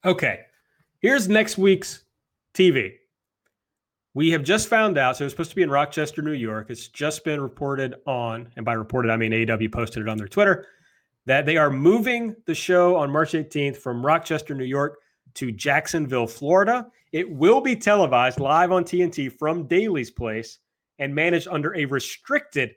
Okay. 0.06 0.42
Here's 1.00 1.28
next 1.28 1.58
week's 1.58 2.04
TV. 2.54 2.94
We 4.14 4.32
have 4.32 4.44
just 4.44 4.68
found 4.68 4.98
out, 4.98 5.18
so 5.18 5.24
it 5.24 5.26
was 5.28 5.34
supposed 5.34 5.52
to 5.52 5.56
be 5.56 5.62
in 5.62 5.70
Rochester, 5.70 6.22
New 6.22 6.34
York. 6.34 6.70
It's 6.70 6.88
just 6.88 7.24
been 7.24 7.40
reported 7.40 7.96
on, 8.06 8.52
and 8.56 8.66
by 8.66 8.74
reported, 8.74 9.12
I 9.12 9.18
mean 9.18 9.32
AEW 9.32 9.72
posted 9.72 10.04
it 10.04 10.10
on 10.10 10.18
their 10.18 10.28
Twitter, 10.28 10.66
that 11.26 11.46
they 11.46 11.58
are 11.58 11.70
moving 11.70 12.36
the 12.46 12.56
show 12.56 12.96
on 12.96 13.12
March 13.12 13.34
18th 13.34 13.78
from 13.78 14.06
Rochester, 14.06 14.56
New 14.56 14.66
York 14.66 15.00
to 15.36 15.52
Jacksonville, 15.52 16.28
Florida. 16.28 16.88
It 17.12 17.30
will 17.30 17.62
be 17.62 17.76
televised 17.76 18.40
live 18.40 18.72
on 18.72 18.84
TNT 18.84 19.32
from 19.32 19.68
Daly's 19.68 20.12
Place 20.12 20.60
and 20.98 21.14
managed 21.14 21.48
under 21.48 21.76
a 21.76 21.86
restricted 21.86 22.76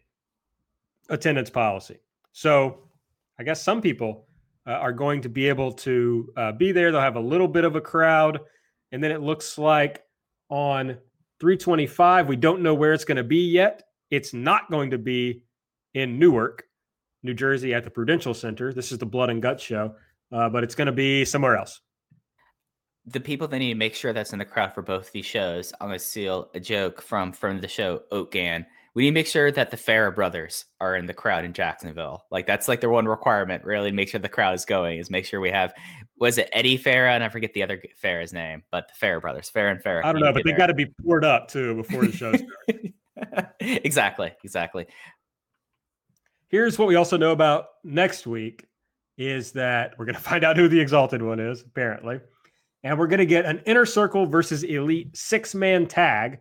attendance 1.09 1.51
policy. 1.51 1.99
So 2.33 2.89
I 3.39 3.43
guess 3.43 3.63
some 3.63 3.81
people 3.81 4.27
uh, 4.67 4.73
are 4.73 4.93
going 4.93 5.23
to 5.23 5.29
be 5.29 5.49
able 5.49 5.73
to 5.73 6.33
uh, 6.37 6.53
be 6.53 6.73
there. 6.73 6.93
They'll 6.93 7.01
have 7.01 7.17
a 7.17 7.21
little 7.21 7.49
bit 7.49 7.65
of 7.65 7.77
a 7.77 7.81
crowd. 7.81 8.41
And 8.93 9.03
then 9.03 9.11
it 9.11 9.21
looks 9.21 9.59
like 9.59 10.03
on 10.49 10.99
325, 11.41 12.29
we 12.29 12.37
don't 12.37 12.63
know 12.63 12.75
where 12.75 12.93
it's 12.93 13.05
going 13.05 13.17
to 13.17 13.25
be 13.25 13.51
yet. 13.51 13.83
It's 14.11 14.35
not 14.35 14.71
going 14.71 14.91
to 14.91 14.99
be 14.99 15.43
in 15.95 16.19
Newark, 16.19 16.65
New 17.23 17.35
Jersey 17.35 17.75
at 17.75 17.85
the 17.85 17.91
Prudential 17.91 18.35
Center. 18.35 18.73
This 18.73 18.93
is 18.93 18.99
the 18.99 19.07
Blood 19.07 19.31
and 19.31 19.43
Guts 19.43 19.63
show, 19.63 19.95
uh, 20.31 20.49
but 20.49 20.63
it's 20.63 20.75
going 20.75 20.87
to 20.87 20.93
be 20.93 21.25
somewhere 21.25 21.57
else. 21.57 21.81
The 23.07 23.21
people 23.21 23.49
that 23.49 23.59
need 23.59 23.71
to 23.71 23.75
make 23.75 23.95
sure 23.95 24.13
that's 24.13 24.33
in 24.33 24.39
the 24.39 24.45
crowd 24.45 24.75
for 24.75 24.83
both 24.83 25.11
these 25.11 25.27
shows. 25.27 25.73
I'm 25.81 25.89
gonna 25.89 25.99
steal 25.99 26.51
a 26.55 26.61
joke 26.61 27.03
from 27.03 27.33
from 27.33 27.61
the 27.61 27.67
show 27.67 28.03
Oatgan. 28.13 28.65
We 28.95 29.05
need 29.05 29.11
to 29.11 29.15
make 29.15 29.27
sure 29.27 29.51
that 29.51 29.71
the 29.71 29.77
Farah 29.77 30.15
brothers 30.15 30.67
are 30.79 30.97
in 30.97 31.07
the 31.07 31.15
crowd 31.15 31.47
in 31.47 31.55
Jacksonville. 31.55 32.25
Like 32.31 32.47
that's 32.47 32.69
like 32.69 32.81
their 32.81 32.91
one 32.91 33.07
requirement, 33.07 33.65
really, 33.65 33.91
to 33.91 33.97
make 33.97 34.09
sure 34.09 34.21
the 34.21 34.29
crowd 34.29 34.55
is 34.55 34.67
going. 34.67 34.99
Is 34.99 35.11
make 35.11 35.25
sure 35.25 35.41
we 35.41 35.51
have 35.51 35.73
was 36.19 36.39
it 36.39 36.51
Eddie 36.53 36.79
Farah 36.79 37.15
and 37.15 37.25
I 37.25 37.29
forget 37.31 37.55
the 37.55 37.63
other 37.63 37.83
Farah's 38.03 38.33
name, 38.33 38.63
but 38.71 38.89
the 38.89 39.07
Farah 39.07 39.21
brothers, 39.21 39.51
Farah 39.51 39.73
and 39.73 39.83
Farah. 39.83 40.05
I 40.05 40.13
don't 40.13 40.21
know, 40.21 40.33
but 40.33 40.45
they 40.45 40.53
got 40.53 40.67
to 40.67 40.75
be 40.75 40.87
poured 41.03 41.25
up 41.25 41.49
too 41.49 41.75
before 41.75 42.07
the 42.07 42.13
show 42.13 42.35
starts. 42.35 43.49
exactly, 43.61 44.33
exactly. 44.45 44.87
Here's 46.49 46.79
what 46.79 46.87
we 46.87 46.97
also 46.97 47.17
know 47.17 47.33
about 47.33 47.67
next 47.83 48.27
week 48.27 48.67
is 49.17 49.53
that 49.53 49.95
we're 49.99 50.05
going 50.05 50.15
to 50.17 50.21
find 50.21 50.45
out 50.45 50.57
who 50.57 50.69
the 50.69 50.81
exalted 50.81 51.23
one 51.23 51.41
is, 51.41 51.63
apparently. 51.63 52.21
And 52.85 52.99
we're 52.99 53.07
going 53.07 53.21
to 53.21 53.27
get 53.27 53.45
an 53.45 53.63
inner 53.65 53.87
circle 53.87 54.27
versus 54.27 54.63
elite 54.65 55.17
six 55.17 55.55
man 55.55 55.87
tag. 55.87 56.41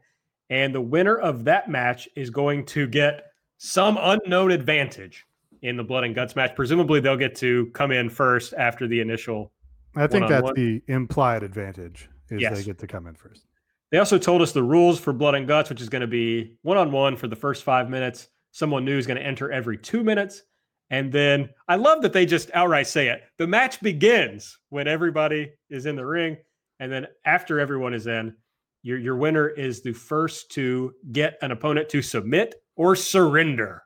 And 0.52 0.76
the 0.76 0.82
winner 0.82 1.18
of 1.18 1.46
that 1.46 1.70
match 1.70 2.10
is 2.16 2.30
going 2.30 2.66
to 2.68 2.86
get 2.86 3.32
some 3.58 3.98
unknown 4.00 4.52
advantage 4.52 5.26
in 5.62 5.78
the 5.78 5.84
blood 5.84 6.04
and 6.04 6.14
guts 6.14 6.36
match. 6.36 6.56
Presumably, 6.56 7.00
they'll 7.00 7.16
get 7.16 7.36
to 7.38 7.68
come 7.68 7.92
in 7.92 8.10
first 8.10 8.54
after 8.58 8.86
the 8.86 9.00
initial. 9.00 9.54
I 9.96 10.08
think 10.08 10.28
that's 10.28 10.44
One-on-one? 10.44 10.56
the 10.56 10.84
implied 10.88 11.44
advantage 11.44 12.10
is 12.30 12.42
they 12.42 12.64
get 12.64 12.80
to 12.80 12.88
come 12.88 13.08
in 13.08 13.16
first. 13.16 13.46
They 13.92 13.98
also 13.98 14.18
told 14.18 14.42
us 14.42 14.52
the 14.52 14.64
rules 14.64 15.00
for 15.00 15.14
blood 15.14 15.36
and 15.36 15.48
guts, 15.48 15.70
which 15.70 15.82
is 15.82 15.90
going 15.90 16.02
to 16.02 16.08
be 16.08 16.58
one 16.64 16.78
on 16.78 16.92
one 16.92 17.16
for 17.16 17.28
the 17.28 17.36
first 17.36 17.64
five 17.64 17.90
minutes. 17.90 18.28
Someone 18.52 18.84
new 18.84 18.98
is 18.98 19.08
going 19.08 19.18
to 19.18 19.26
enter 19.26 19.52
every 19.52 19.78
two 19.78 20.04
minutes. 20.04 20.44
And 20.90 21.12
then 21.12 21.50
I 21.70 21.76
love 21.76 22.02
that 22.02 22.12
they 22.12 22.26
just 22.26 22.52
outright 22.54 22.88
say 22.88 23.08
it. 23.08 23.24
The 23.38 23.48
match 23.48 23.80
begins 23.82 24.58
when 24.70 24.88
everybody 24.88 25.54
is 25.70 25.86
in 25.86 25.96
the 25.96 26.06
ring. 26.06 26.38
And 26.82 26.92
then 26.92 27.08
after 27.26 27.60
everyone 27.60 27.94
is 27.94 28.08
in, 28.08 28.36
your, 28.84 28.98
your 28.98 29.16
winner 29.16 29.48
is 29.50 29.82
the 29.82 29.94
first 29.94 30.52
to 30.52 30.94
get 31.12 31.38
an 31.42 31.52
opponent 31.52 31.90
to 31.90 32.02
submit 32.02 32.56
or 32.76 32.96
surrender. 32.96 33.84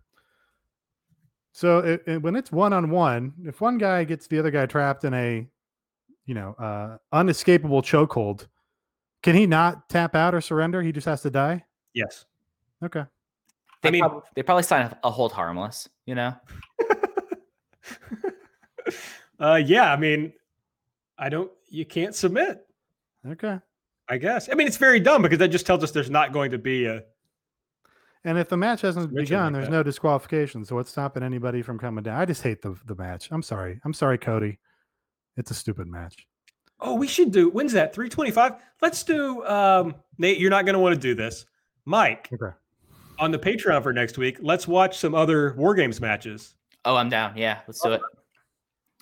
So 1.51 1.79
it, 1.79 2.03
it- 2.07 2.21
when 2.21 2.35
it's 2.35 2.51
one 2.51 2.73
on 2.73 2.89
one, 2.89 3.33
if 3.45 3.61
one 3.61 3.77
guy 3.77 4.03
gets 4.03 4.27
the 4.27 4.39
other 4.39 4.51
guy 4.51 4.65
trapped 4.65 5.03
in 5.05 5.13
a, 5.13 5.47
you 6.25 6.33
know, 6.33 6.53
uh, 6.59 6.97
unescapable 7.13 7.81
chokehold, 7.81 8.47
can 9.23 9.35
he 9.35 9.45
not 9.47 9.89
tap 9.89 10.15
out 10.15 10.33
or 10.35 10.41
surrender? 10.41 10.81
He 10.81 10.91
just 10.91 11.05
has 11.05 11.21
to 11.21 11.29
die. 11.29 11.63
Yes. 11.93 12.25
Okay. 12.83 13.03
They, 13.81 13.89
I 13.89 13.91
mean- 13.91 14.01
prob- 14.01 14.23
they 14.35 14.43
probably 14.43 14.63
sign 14.63 14.81
a, 14.87 14.97
a 15.05 15.11
hold 15.11 15.31
harmless, 15.31 15.87
you 16.05 16.15
know? 16.15 16.35
uh, 19.39 19.55
yeah. 19.65 19.91
I 19.91 19.97
mean, 19.97 20.33
I 21.17 21.29
don't, 21.29 21.51
you 21.69 21.85
can't 21.85 22.13
submit, 22.15 22.65
Okay. 23.27 23.59
I 24.09 24.17
guess. 24.17 24.49
I 24.51 24.55
mean, 24.55 24.67
it's 24.67 24.77
very 24.77 24.99
dumb 24.99 25.21
because 25.23 25.39
that 25.39 25.47
just 25.49 25.65
tells 25.65 25.83
us 25.83 25.91
there's 25.91 26.09
not 26.09 26.31
going 26.31 26.51
to 26.51 26.57
be 26.59 26.85
a, 26.85 27.03
And 28.23 28.37
if 28.37 28.49
the 28.49 28.57
match 28.57 28.81
hasn't 28.81 29.13
begun, 29.13 29.45
like 29.45 29.53
there's 29.53 29.65
that. 29.65 29.71
no 29.71 29.83
disqualification. 29.83 30.63
So 30.65 30.75
what's 30.75 30.91
stopping 30.91 31.23
anybody 31.23 31.61
from 31.61 31.79
coming 31.79 32.03
down? 32.03 32.19
I 32.19 32.25
just 32.25 32.43
hate 32.43 32.61
the 32.61 32.75
the 32.85 32.95
match. 32.95 33.29
I'm 33.31 33.41
sorry. 33.41 33.79
I'm 33.83 33.93
sorry, 33.93 34.17
Cody. 34.17 34.59
It's 35.37 35.51
a 35.51 35.55
stupid 35.55 35.87
match. 35.87 36.27
Oh, 36.79 36.95
we 36.95 37.07
should 37.07 37.31
do. 37.31 37.49
When's 37.49 37.71
that? 37.73 37.93
325? 37.95 38.53
Let's 38.81 39.03
do. 39.03 39.43
Um, 39.45 39.95
Nate, 40.17 40.37
you're 40.39 40.49
not 40.51 40.65
going 40.65 40.73
to 40.73 40.79
want 40.79 40.93
to 40.93 40.99
do 41.01 41.15
this. 41.15 41.45
Mike, 41.85 42.29
Okay. 42.33 42.53
on 43.19 43.31
the 43.31 43.39
Patreon 43.39 43.81
for 43.81 43.93
next 43.93 44.17
week, 44.17 44.37
let's 44.41 44.67
watch 44.67 44.97
some 44.97 45.15
other 45.15 45.53
War 45.57 45.73
Games 45.73 46.01
matches. 46.01 46.55
Oh, 46.83 46.95
I'm 46.95 47.09
down. 47.09 47.35
Yeah, 47.37 47.59
let's 47.67 47.81
do 47.81 47.91
it. 47.93 48.01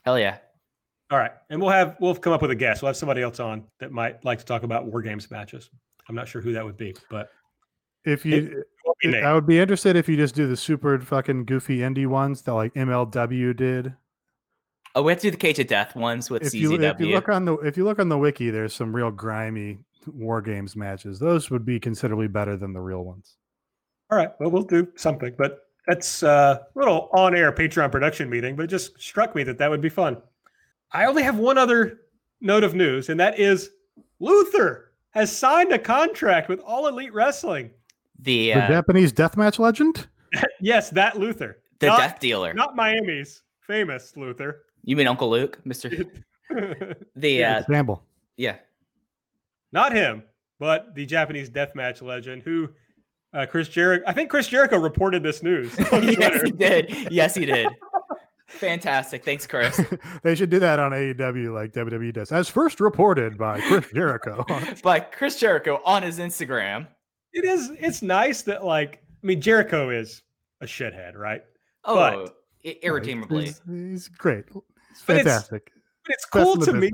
Hell 0.05 0.17
yeah. 0.19 0.37
All 1.13 1.19
right. 1.19 1.31
And 1.51 1.61
we'll 1.61 1.69
have, 1.69 1.95
we'll 1.99 2.15
come 2.15 2.33
up 2.33 2.41
with 2.41 2.49
a 2.49 2.55
guest. 2.55 2.81
We'll 2.81 2.89
have 2.89 2.97
somebody 2.97 3.21
else 3.21 3.39
on 3.39 3.65
that 3.79 3.91
might 3.91 4.25
like 4.25 4.39
to 4.39 4.45
talk 4.45 4.63
about 4.63 4.87
War 4.87 5.03
Games 5.03 5.29
matches. 5.29 5.69
I'm 6.09 6.15
not 6.15 6.27
sure 6.27 6.41
who 6.41 6.53
that 6.53 6.65
would 6.65 6.75
be, 6.75 6.95
but 7.07 7.29
If 8.03 8.25
you, 8.25 8.63
won't 8.83 8.97
it- 9.15 9.23
I 9.23 9.31
would 9.31 9.45
be 9.45 9.59
interested 9.59 9.95
if 9.95 10.09
you 10.09 10.17
just 10.17 10.33
do 10.33 10.47
the 10.47 10.57
super 10.57 10.99
fucking 10.99 11.45
goofy 11.45 11.77
indie 11.81 12.07
ones 12.07 12.41
that 12.41 12.55
like 12.55 12.73
MLW 12.73 13.55
did. 13.55 13.93
Oh, 14.95 15.03
we 15.03 15.11
have 15.11 15.19
to 15.21 15.27
do 15.27 15.31
the 15.31 15.37
Cage 15.37 15.59
of 15.59 15.67
Death 15.67 15.95
ones 15.95 16.31
with 16.31 16.47
If 16.47 16.55
you 16.55 16.71
CZW. 16.71 16.93
if 16.95 16.99
you 16.99 17.11
look 17.13 17.29
on 17.29 17.45
the 17.45 17.53
if 17.57 17.77
you 17.77 17.83
look 17.83 17.99
on 17.99 18.09
the 18.09 18.17
wiki, 18.17 18.49
there's 18.49 18.73
some 18.73 18.95
real 18.95 19.11
grimy 19.11 19.77
war 20.07 20.41
games 20.41 20.75
matches. 20.75 21.19
Those 21.19 21.51
would 21.51 21.63
be 21.63 21.79
considerably 21.79 22.27
better 22.27 22.57
than 22.57 22.73
the 22.73 22.81
real 22.81 23.03
ones. 23.03 23.35
All 24.09 24.17
right. 24.17 24.31
Well, 24.39 24.49
we'll 24.49 24.63
do 24.63 24.87
something, 24.95 25.35
but 25.37 25.59
that's 25.87 26.23
uh, 26.23 26.59
a 26.75 26.79
little 26.79 27.09
on 27.13 27.35
air 27.35 27.51
Patreon 27.51 27.91
production 27.91 28.31
meeting, 28.31 28.55
but 28.55 28.63
it 28.63 28.67
just 28.67 28.99
struck 28.99 29.35
me 29.35 29.43
that 29.43 29.59
that 29.59 29.69
would 29.69 29.81
be 29.81 29.89
fun. 29.89 30.17
I 30.93 31.05
only 31.05 31.23
have 31.23 31.37
one 31.37 31.57
other 31.57 32.01
note 32.41 32.63
of 32.63 32.75
news, 32.75 33.09
and 33.09 33.19
that 33.19 33.39
is 33.39 33.69
Luther 34.19 34.91
has 35.11 35.35
signed 35.35 35.71
a 35.71 35.79
contract 35.79 36.49
with 36.49 36.59
All 36.61 36.87
Elite 36.87 37.13
Wrestling. 37.13 37.71
the 38.19 38.51
The 38.51 38.53
uh, 38.53 38.67
Japanese 38.67 39.13
deathmatch 39.13 39.59
legend. 39.59 40.07
Yes, 40.59 40.89
that 40.91 41.19
Luther. 41.19 41.59
the 41.79 41.87
not, 41.87 41.99
Death 41.99 42.19
Dealer. 42.19 42.53
Not 42.55 42.75
Miami's 42.75 43.43
famous 43.61 44.17
Luther. 44.17 44.63
You 44.83 44.95
mean 44.95 45.05
Uncle 45.07 45.29
Luke, 45.29 45.59
Mister? 45.63 45.89
The 47.15 47.29
Yeah. 47.29 47.57
uh, 47.59 47.63
Gamble. 47.71 48.03
yeah. 48.37 48.55
not 49.71 49.91
him, 49.93 50.23
but 50.59 50.93
the 50.95 51.05
Japanese 51.05 51.49
deathmatch 51.51 52.01
legend 52.01 52.41
who 52.43 52.69
uh, 53.33 53.45
Chris 53.47 53.67
Jericho. 53.67 54.03
I 54.07 54.13
think 54.13 54.29
Chris 54.31 54.47
Jericho 54.47 54.77
reported 54.77 55.21
this 55.23 55.41
news. 55.43 55.73
yes, 55.91 56.41
he 56.43 56.51
did. 56.51 57.11
Yes, 57.11 57.35
he 57.35 57.45
did. 57.45 57.67
Fantastic. 58.59 59.23
Thanks, 59.25 59.45
Chris. 59.47 59.81
they 60.23 60.35
should 60.35 60.49
do 60.49 60.59
that 60.59 60.79
on 60.79 60.91
AEW 60.91 61.53
like 61.53 61.73
WWE 61.73 62.13
does. 62.13 62.31
As 62.31 62.49
first 62.49 62.79
reported 62.79 63.37
by 63.37 63.59
Chris 63.61 63.85
Jericho. 63.93 64.45
By 64.83 64.99
Chris 64.99 65.39
Jericho 65.39 65.81
on 65.85 66.03
his 66.03 66.19
Instagram. 66.19 66.87
It 67.33 67.45
is. 67.45 67.71
It's 67.79 68.01
nice 68.01 68.43
that 68.43 68.63
like 68.63 69.01
I 69.23 69.27
mean 69.27 69.41
Jericho 69.41 69.89
is 69.89 70.21
a 70.61 70.65
shithead, 70.65 71.15
right? 71.15 71.41
Oh, 71.83 71.95
But- 71.95 72.35
i- 72.65 72.77
irredeemably. 72.83 73.45
He's, 73.45 73.61
he's 73.67 74.07
great. 74.07 74.45
He's 74.53 75.01
But 75.05 75.17
it's- 75.17 75.25
fantastic. 75.35 75.71
But 76.05 76.13
it's 76.13 76.25
cool 76.25 76.53
in 76.53 76.59
the 76.59 76.65
to 76.67 76.73
me. 76.73 76.91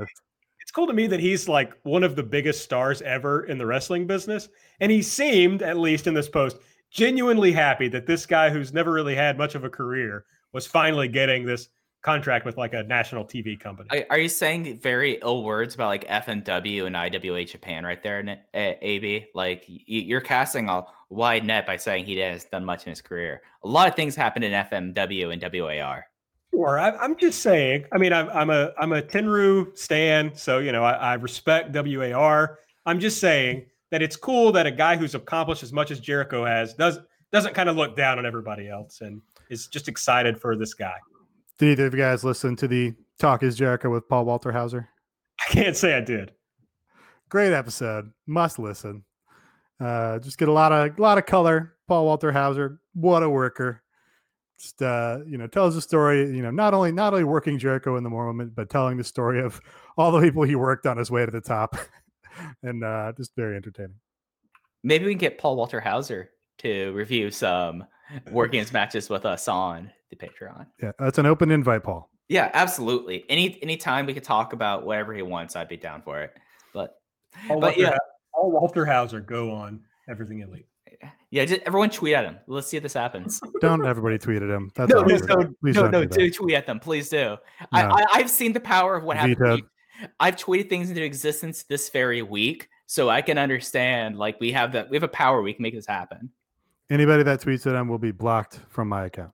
it's 0.61 0.72
cool 0.72 0.86
to 0.88 0.94
me 0.94 1.07
that 1.07 1.19
he's 1.19 1.49
like 1.49 1.73
one 1.84 2.03
of 2.03 2.15
the 2.15 2.22
biggest 2.23 2.64
stars 2.64 3.02
ever 3.02 3.45
in 3.45 3.57
the 3.57 3.65
wrestling 3.65 4.06
business. 4.07 4.49
And 4.80 4.91
he 4.91 5.02
seemed, 5.02 5.61
at 5.64 5.77
least 5.77 6.06
in 6.07 6.14
this 6.14 6.30
post, 6.30 6.57
genuinely 6.91 7.52
happy 7.52 7.88
that 7.90 8.06
this 8.06 8.26
guy 8.27 8.49
who's 8.52 8.72
never 8.72 8.91
really 8.91 9.15
had 9.15 9.38
much 9.38 9.56
of 9.56 9.64
a 9.64 9.69
career 9.69 10.26
was 10.53 10.65
finally 10.65 11.07
getting 11.07 11.45
this 11.45 11.69
contract 12.01 12.45
with 12.45 12.57
like 12.57 12.73
a 12.73 12.84
national 12.84 13.26
TV 13.26 13.59
company. 13.59 14.05
Are, 14.09 14.17
you 14.17 14.30
saying 14.30 14.80
very 14.80 15.19
ill 15.21 15.43
words 15.43 15.76
about 15.76 15.88
like 15.88 16.07
FMW 16.07 16.85
and 16.85 16.95
IWA 16.95 17.45
Japan 17.45 17.84
right 17.84 18.01
there, 18.01 18.39
AB? 18.53 19.27
Like 19.34 19.65
you're 19.67 20.21
casting 20.21 20.69
a 20.69 20.84
wide 21.09 21.45
net 21.45 21.65
by 21.65 21.77
saying 21.77 22.05
he 22.05 22.17
hasn't 22.17 22.51
done 22.51 22.65
much 22.65 22.85
in 22.85 22.91
his 22.91 23.01
career. 23.01 23.41
A 23.63 23.67
lot 23.67 23.88
of 23.88 23.95
things 23.95 24.15
happened 24.15 24.45
in 24.45 24.51
FMW 24.51 25.34
and 25.34 25.61
WAR. 25.61 26.05
Sure, 26.51 26.80
I, 26.80 26.91
I'm 26.97 27.17
just 27.17 27.41
saying. 27.41 27.85
I 27.91 27.97
mean, 27.97 28.11
I'm, 28.11 28.30
I'm 28.30 28.49
a 28.49 28.71
I'm 28.80 28.93
a 28.93 29.01
Tenryu 29.01 29.77
stan, 29.77 30.34
so 30.35 30.59
you 30.59 30.71
know 30.71 30.84
I, 30.84 30.93
I 30.93 31.13
respect 31.15 31.76
WAR. 31.76 32.59
I'm 32.85 32.99
just 32.99 33.19
saying 33.19 33.65
that 33.91 34.01
it's 34.01 34.15
cool 34.15 34.51
that 34.53 34.65
a 34.65 34.71
guy 34.71 34.97
who's 34.97 35.15
accomplished 35.15 35.63
as 35.63 35.71
much 35.71 35.91
as 35.91 35.99
Jericho 35.99 36.45
has 36.45 36.73
does 36.73 36.99
doesn't 37.31 37.53
kind 37.53 37.69
of 37.69 37.76
look 37.76 37.95
down 37.95 38.17
on 38.17 38.26
everybody 38.26 38.67
else 38.67 39.01
and 39.01 39.21
is 39.49 39.67
just 39.67 39.88
excited 39.88 40.39
for 40.39 40.55
this 40.55 40.73
guy. 40.73 40.95
Did 41.57 41.71
either 41.71 41.88
of 41.88 41.93
you 41.93 41.99
guys 41.99 42.23
listen 42.23 42.55
to 42.57 42.67
the 42.67 42.93
Talk 43.17 43.43
is 43.43 43.55
Jericho 43.57 43.89
with 43.89 44.07
Paul 44.07 44.26
Walter 44.26 44.51
Hauser? 44.51 44.88
I 45.41 45.51
can't 45.51 45.76
say 45.76 45.95
I 45.95 46.01
did. 46.01 46.31
Great 47.30 47.53
episode. 47.53 48.11
Must 48.27 48.59
listen. 48.59 49.03
Uh, 49.80 50.19
just 50.19 50.38
get 50.38 50.47
a 50.47 50.53
lot 50.53 50.71
of 50.71 50.97
a 50.97 51.01
lot 51.01 51.17
of 51.17 51.26
color. 51.26 51.76
Paul 51.88 52.05
Walter 52.05 52.31
Hauser, 52.31 52.80
what 52.93 53.23
a 53.23 53.30
worker. 53.30 53.81
Just 54.59 54.81
uh, 54.81 55.19
you 55.26 55.38
know, 55.38 55.47
tells 55.47 55.76
the 55.76 55.81
story, 55.81 56.21
you 56.35 56.41
know, 56.41 56.51
not 56.51 56.73
only 56.73 56.91
not 56.91 57.13
only 57.13 57.23
working 57.23 57.57
Jericho 57.57 57.97
in 57.97 58.03
the 58.03 58.09
moment, 58.09 58.55
but 58.55 58.69
telling 58.69 58.97
the 58.97 59.03
story 59.03 59.41
of 59.41 59.59
all 59.97 60.11
the 60.11 60.21
people 60.21 60.43
he 60.43 60.55
worked 60.55 60.85
on 60.85 60.97
his 60.97 61.11
way 61.11 61.26
to 61.26 61.31
the 61.31 61.41
top. 61.41 61.76
and 62.63 62.84
uh 62.84 63.11
just 63.17 63.35
very 63.35 63.55
entertaining. 63.55 63.95
Maybe 64.84 65.05
we 65.05 65.11
can 65.11 65.19
get 65.19 65.38
Paul 65.38 65.55
Walter 65.57 65.80
Hauser 65.80 66.30
to 66.60 66.91
review 66.91 67.31
some 67.31 67.86
working 68.31 68.60
his 68.60 68.72
matches 68.73 69.10
with 69.10 69.26
us 69.26 69.48
on 69.48 69.91
the 70.10 70.15
Patreon. 70.15 70.65
Yeah, 70.81 70.91
that's 70.99 71.18
an 71.18 71.26
open 71.26 71.52
invite, 71.52 71.84
Paul. 71.84 72.10
Yeah, 72.27 72.52
absolutely. 72.53 73.26
Any 73.30 73.61
anytime 73.64 74.06
we 74.06 74.14
could 74.14 74.23
talk 74.23 74.53
about 74.53 74.86
whatever 74.86 75.14
he 75.14 75.22
wants, 75.22 75.56
I'd 75.56 75.68
be 75.69 75.77
down 75.77 76.02
for 76.03 76.22
it. 76.22 76.34
But 76.73 76.95
Paul 77.48 77.60
But 77.60 77.68
Walter, 77.77 77.81
yeah. 77.81 77.90
Hau- 77.90 77.98
Paul 78.41 78.52
Walter 78.52 78.86
Hauser, 78.86 79.19
go 79.19 79.52
on 79.52 79.81
everything 80.07 80.40
elite. 80.41 80.68
yeah, 81.31 81.45
just 81.45 81.61
everyone 81.65 81.90
tweet 81.90 82.14
at 82.15 82.26
him. 82.26 82.38
Let's 82.48 82.68
see 82.68 82.77
if 82.77 82.84
this 82.84 82.94
happens. 82.94 83.40
Don't 83.61 83.86
everybody 83.86 84.18
tweet 84.18 84.41
at 84.44 84.49
him. 84.49 84.72
That's 84.76 84.91
no, 84.91 85.02
no, 85.02 85.15
awkward. 85.15 85.30
no, 85.49 85.53
Please 85.61 85.76
no, 85.76 85.81
don't 85.84 85.91
no, 85.91 86.06
do 86.06 86.18
do 86.18 86.31
tweet 86.31 86.56
at 86.56 86.65
them, 86.68 86.80
please 86.80 87.10
do. 87.10 87.38
I, 87.72 87.84
No. 87.84 87.90
I, 87.95 88.03
I've 88.14 88.30
seen 88.30 88.53
the 88.53 88.60
power 88.60 88.95
of 88.95 89.03
what 89.03 89.18
happened. 89.18 89.38
to 89.38 89.44
Vetoed. 89.44 89.60
you. 90.02 90.07
I've 90.19 90.36
tweeted 90.36 90.69
things 90.69 90.90
into 90.90 91.03
existence 91.03 91.64
this 91.64 91.90
very 91.90 92.22
week, 92.22 92.69
so 92.86 93.10
I 93.10 93.22
can 93.22 93.38
understand. 93.38 94.18
Like 94.18 94.40
we 94.40 94.52
have 94.53 94.72
that, 94.73 94.90
we 94.90 94.95
have 94.98 95.03
a 95.03 95.07
power. 95.10 95.41
We 95.41 95.53
can 95.53 95.64
make 95.64 95.73
this 95.76 95.86
happen. 95.88 96.30
Anybody 96.90 97.24
that 97.24 97.40
tweets 97.41 97.68
at 97.68 97.76
him 97.76 97.88
will 97.88 97.99
be 97.99 98.11
blocked 98.11 98.60
from 98.70 98.90
my 98.90 99.06
account. 99.06 99.32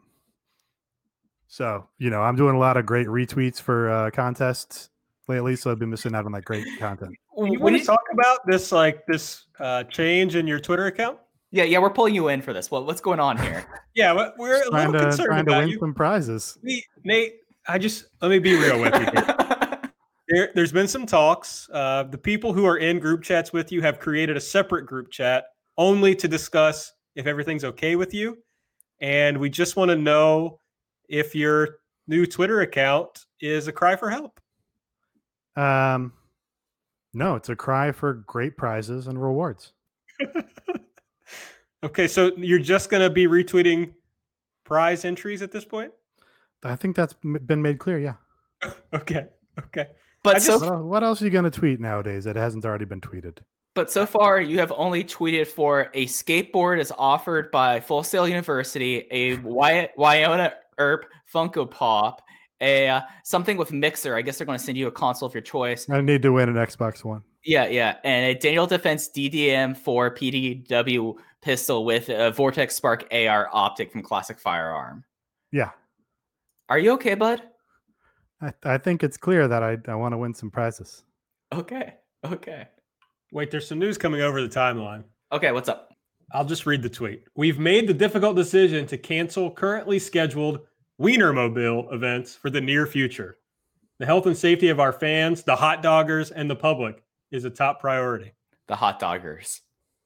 So, 1.48 1.88
you 2.00 2.10
know, 2.10 2.22
I'm 2.22 2.36
doing 2.36 2.56
a 2.56 2.60
lot 2.60 2.76
of 2.76 2.86
great 2.86 3.08
retweets 3.08 3.62
for 3.62 3.90
uh, 3.90 4.12
contests 4.12 4.90
lately, 5.28 5.56
so 5.56 5.72
I've 5.72 5.80
been 5.80 5.90
missing 5.90 6.14
out 6.16 6.26
on 6.26 6.32
that 6.34 6.44
great 6.44 6.66
content. 6.80 7.12
You 7.38 7.44
When 7.44 7.60
want 7.60 7.76
to 7.76 7.80
you- 7.80 7.86
talk 7.86 8.02
about 8.12 8.40
this 8.46 8.72
like 8.72 9.06
this 9.08 9.46
uh, 9.60 9.84
change 9.86 10.36
in 10.36 10.48
your 10.48 10.60
Twitter 10.60 10.88
account? 10.88 11.20
yeah, 11.52 11.64
yeah, 11.64 11.80
we're 11.80 11.90
pulling 11.92 12.14
you 12.14 12.28
in 12.28 12.42
for 12.42 12.52
this. 12.52 12.70
What, 12.70 12.86
what's 12.86 13.00
going 13.02 13.20
on 13.20 13.38
here? 13.38 13.66
Yeah, 13.96 14.30
we're 14.38 14.58
a 14.62 14.66
Trying 14.72 14.92
little 14.92 15.00
to, 15.00 15.06
concerned 15.06 15.28
trying 15.28 15.46
to 15.46 15.52
about 15.52 15.60
win 15.62 15.70
you. 15.70 15.80
some 15.80 15.94
prizes. 15.94 16.58
We- 16.62 16.84
Nate, 17.06 17.36
I 17.66 17.78
just 17.78 18.08
let 18.22 18.30
me 18.30 18.40
be 18.40 18.54
real 18.56 18.82
with 18.82 18.94
you. 18.94 19.08
There, 20.28 20.50
there's 20.56 20.72
been 20.72 20.88
some 20.88 21.06
talks. 21.06 21.70
Uh, 21.72 22.02
the 22.02 22.18
people 22.18 22.52
who 22.52 22.66
are 22.66 22.78
in 22.78 22.98
group 22.98 23.22
chats 23.22 23.54
with 23.54 23.72
you 23.72 23.82
have 23.84 24.00
created 24.00 24.36
a 24.36 24.42
separate 24.42 24.88
group 24.88 25.12
chat 25.12 25.46
only 25.78 26.16
to 26.16 26.28
discuss 26.28 26.92
if 27.16 27.28
everything's 27.28 27.64
okay 27.64 27.96
with 27.96 28.14
you. 28.14 28.38
And 29.02 29.38
we 29.38 29.50
just 29.50 29.76
want 29.76 29.90
to 29.90 29.96
know 29.96 30.60
if 31.10 31.36
your 31.36 31.78
new 32.08 32.26
Twitter 32.26 32.62
account 32.62 33.26
is 33.42 33.68
a 33.68 33.72
cry 33.72 33.96
for 33.96 34.10
help. 34.10 34.40
Um, 35.56 36.14
no, 37.14 37.36
it's 37.36 37.50
a 37.50 37.56
cry 37.56 37.92
for 37.92 38.14
great 38.14 38.58
prizes 38.58 39.08
and 39.08 39.22
rewards. 39.22 39.74
Okay, 41.84 42.08
so 42.08 42.32
you're 42.38 42.58
just 42.58 42.90
going 42.90 43.04
to 43.04 43.12
be 43.12 43.28
retweeting 43.28 43.94
prize 44.64 45.06
entries 45.06 45.44
at 45.44 45.52
this 45.52 45.64
point? 45.64 45.92
I 46.64 46.76
think 46.76 46.96
that's 46.96 47.14
been 47.22 47.62
made 47.62 47.78
clear. 47.80 48.00
Yeah. 48.00 48.16
Okay, 48.94 49.28
okay. 49.60 49.90
but 50.24 50.38
I 50.38 50.40
so 50.40 50.54
just- 50.54 50.64
What, 50.66 50.74
el- 50.74 50.84
what 50.84 51.04
else 51.04 51.22
are 51.22 51.26
you 51.26 51.32
going 51.32 51.44
to 51.44 51.52
tweet 51.52 51.80
nowadays 51.80 52.24
that 52.24 52.36
hasn't 52.36 52.66
already 52.66 52.86
been 52.86 53.02
tweeted? 53.02 53.38
But 53.76 53.92
so 53.92 54.06
far, 54.06 54.40
you 54.40 54.58
have 54.60 54.72
only 54.76 55.04
tweeted 55.04 55.48
for 55.48 55.92
a 55.94 56.06
skateboard 56.06 56.80
is 56.80 56.94
offered 56.98 57.52
by 57.52 57.82
Full 57.82 58.04
Sail 58.04 58.26
University, 58.26 59.06
a 59.12 59.36
Wy- 59.38 59.90
Wyona 59.98 60.54
Earp 60.78 61.08
Funko 61.32 61.70
Pop, 61.70 62.22
a 62.62 62.88
uh, 62.88 63.02
something 63.26 63.58
with 63.58 63.74
Mixer. 63.74 64.16
I 64.16 64.22
guess 64.22 64.38
they're 64.38 64.48
going 64.48 64.58
to 64.58 64.64
send 64.64 64.78
you 64.78 64.88
a 64.88 64.92
console 64.92 65.28
of 65.28 65.34
your 65.34 65.42
choice. 65.42 65.90
I 65.90 66.00
need 66.00 66.22
to 66.22 66.32
win 66.32 66.48
an 66.48 66.56
Xbox 66.56 67.04
One. 67.04 67.22
Yeah, 67.44 67.68
yeah, 67.68 67.98
and 68.06 68.26
a 68.26 68.40
Daniel 68.40 68.66
Defense 68.66 69.10
DDM4 69.10 70.66
PDW 70.68 71.16
pistol 71.42 71.84
with 71.84 72.08
a 72.08 72.32
Vortex 72.32 72.76
Spark 72.76 73.06
AR 73.12 73.50
optic 73.52 73.92
from 73.92 74.02
Classic 74.04 74.40
Firearm. 74.40 75.04
Yeah. 75.52 75.72
Are 76.70 76.80
you 76.80 76.94
okay, 76.94 77.14
bud? 77.14 77.44
I, 78.42 78.54
I 78.64 78.78
think 78.78 79.04
it's 79.04 79.18
clear 79.18 79.48
that 79.48 79.62
I, 79.62 79.78
I 79.88 79.96
want 79.96 80.14
to 80.14 80.18
win 80.18 80.34
some 80.34 80.50
prizes. 80.50 81.04
Okay, 81.54 81.94
okay, 82.26 82.68
Wait, 83.36 83.52
there's 83.52 83.68
some 83.68 83.80
news 83.80 83.98
coming 83.98 84.22
over 84.22 84.42
the 84.42 84.48
timeline. 84.48 85.04
okay. 85.30 85.52
What's 85.52 85.68
up? 85.68 85.92
I'll 86.32 86.46
just 86.46 86.66
read 86.66 86.82
the 86.82 86.88
tweet. 86.88 87.26
We've 87.36 87.60
made 87.60 87.86
the 87.86 87.94
difficult 87.94 88.38
decision 88.38 88.88
to 88.88 88.98
cancel 88.98 89.52
currently 89.52 90.00
scheduled 90.00 90.62
Wienermobile 91.02 91.94
events 91.94 92.34
for 92.34 92.50
the 92.50 92.62
near 92.62 92.88
future. 92.88 93.36
The 94.00 94.06
health 94.06 94.26
and 94.26 94.38
safety 94.38 94.70
of 94.70 94.80
our 94.80 94.94
fans, 94.94 95.44
the 95.44 95.58
hot 95.58 95.84
doggers, 95.84 96.32
and 96.34 96.50
the 96.50 96.56
public 96.56 97.04
is 97.30 97.44
a 97.44 97.50
top 97.50 97.82
priority. 97.82 98.32
The 98.68 98.78
hot 98.78 99.02
doggers. 99.02 99.60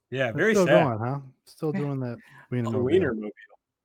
Yeah, 0.10 0.31
very 0.31 0.56
Still 0.56 0.65
sad. 0.65 0.84
going, 0.85 0.97
huh? 0.97 1.19
Still 1.45 1.72
doing 1.72 1.99
that. 1.99 2.18
Wiener 2.49 2.64
The 2.64 2.72
Mobile. 2.72 2.85
Wienermobile. 2.89 3.30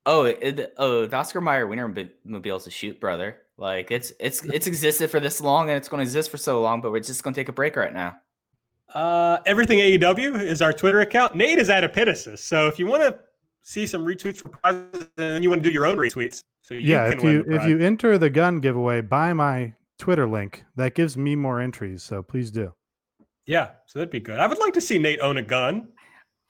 Oh, 0.06 0.24
it, 0.24 0.72
oh, 0.78 1.04
the 1.04 1.16
Oscar 1.16 1.42
Mayer 1.42 1.66
Wienermobile 1.66 2.56
is 2.56 2.66
a 2.66 2.70
shoot, 2.70 2.98
brother. 2.98 3.36
Like 3.58 3.90
it's 3.90 4.10
it's 4.18 4.42
it's 4.42 4.66
existed 4.66 5.10
for 5.10 5.20
this 5.20 5.42
long 5.42 5.68
and 5.68 5.76
it's 5.76 5.90
going 5.90 5.98
to 5.98 6.02
exist 6.02 6.30
for 6.30 6.38
so 6.38 6.62
long, 6.62 6.80
but 6.80 6.92
we're 6.92 7.00
just 7.00 7.22
going 7.22 7.34
to 7.34 7.40
take 7.40 7.50
a 7.50 7.52
break 7.52 7.76
right 7.76 7.92
now. 7.92 8.16
Uh, 8.92 9.38
everything 9.46 9.78
AEW 9.78 10.40
is 10.40 10.62
our 10.62 10.72
Twitter 10.72 11.00
account. 11.00 11.34
Nate 11.34 11.58
is 11.58 11.70
at 11.70 11.82
Epitasis. 11.90 12.38
So 12.38 12.68
if 12.68 12.78
you 12.78 12.86
want 12.86 13.02
to 13.02 13.18
see 13.62 13.86
some 13.86 14.04
retweets 14.04 14.36
for 14.38 14.50
prizes, 14.50 15.08
then 15.16 15.42
you 15.42 15.50
want 15.50 15.62
to 15.62 15.68
do 15.68 15.72
your 15.72 15.86
own 15.86 15.96
retweets. 15.96 16.42
So 16.62 16.74
you 16.74 16.80
yeah, 16.80 17.10
can 17.10 17.18
if 17.18 17.24
you 17.24 17.44
if 17.48 17.64
you 17.64 17.78
enter 17.80 18.16
the 18.18 18.30
gun 18.30 18.60
giveaway 18.60 19.00
by 19.00 19.32
my 19.32 19.74
Twitter 19.98 20.26
link, 20.28 20.64
that 20.76 20.94
gives 20.94 21.16
me 21.16 21.36
more 21.36 21.60
entries. 21.60 22.02
So 22.02 22.22
please 22.22 22.50
do. 22.50 22.72
yeah, 23.46 23.70
so 23.86 23.98
that'd 23.98 24.10
be 24.10 24.20
good. 24.20 24.38
I 24.38 24.46
would 24.46 24.58
like 24.58 24.72
to 24.74 24.80
see 24.80 24.98
Nate 24.98 25.20
own 25.20 25.36
a 25.38 25.42
gun. 25.42 25.88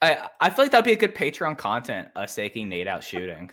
I 0.01 0.29
I 0.39 0.49
feel 0.49 0.65
like 0.65 0.71
that'd 0.71 0.85
be 0.85 0.93
a 0.93 0.95
good 0.95 1.15
Patreon 1.15 1.57
content, 1.57 2.09
us 2.15 2.35
taking 2.35 2.69
Nate 2.69 2.87
out 2.87 3.03
shooting. 3.03 3.51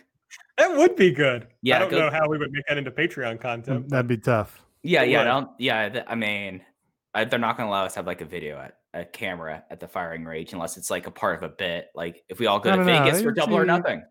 That 0.57 0.75
would 0.77 0.95
be 0.95 1.11
good. 1.11 1.47
Yeah, 1.61 1.77
I 1.77 1.79
don't 1.79 1.91
go- 1.91 1.99
know 1.99 2.09
how 2.11 2.27
we 2.29 2.37
would 2.37 2.51
make 2.51 2.65
that 2.67 2.77
into 2.77 2.91
Patreon 2.91 3.39
content. 3.41 3.89
That'd 3.89 4.07
be 4.07 4.17
tough. 4.17 4.61
Yeah, 4.83 5.03
yeah. 5.03 5.21
I 5.21 5.23
don't, 5.23 5.49
yeah. 5.57 5.89
th- 5.89 6.05
I 6.07 6.15
mean, 6.15 6.61
I, 7.13 7.25
they're 7.25 7.39
not 7.39 7.57
going 7.57 7.67
to 7.67 7.71
allow 7.71 7.85
us 7.85 7.93
to 7.93 7.99
have 7.99 8.07
like 8.07 8.21
a 8.21 8.25
video 8.25 8.59
at 8.59 8.77
a 8.93 9.05
camera 9.05 9.63
at 9.69 9.79
the 9.79 9.87
firing 9.87 10.25
range 10.25 10.53
unless 10.53 10.77
it's 10.77 10.89
like 10.89 11.07
a 11.07 11.11
part 11.11 11.35
of 11.35 11.43
a 11.43 11.49
bit. 11.53 11.87
Like 11.93 12.23
if 12.29 12.39
we 12.39 12.47
all 12.47 12.59
go 12.59 12.71
No, 12.71 12.77
to 12.77 12.85
no, 12.85 12.99
no, 12.99 13.03
Vegas 13.05 13.21
for 13.21 13.31
double 13.31 13.57
or 13.57 13.65
nothing. 13.65 14.03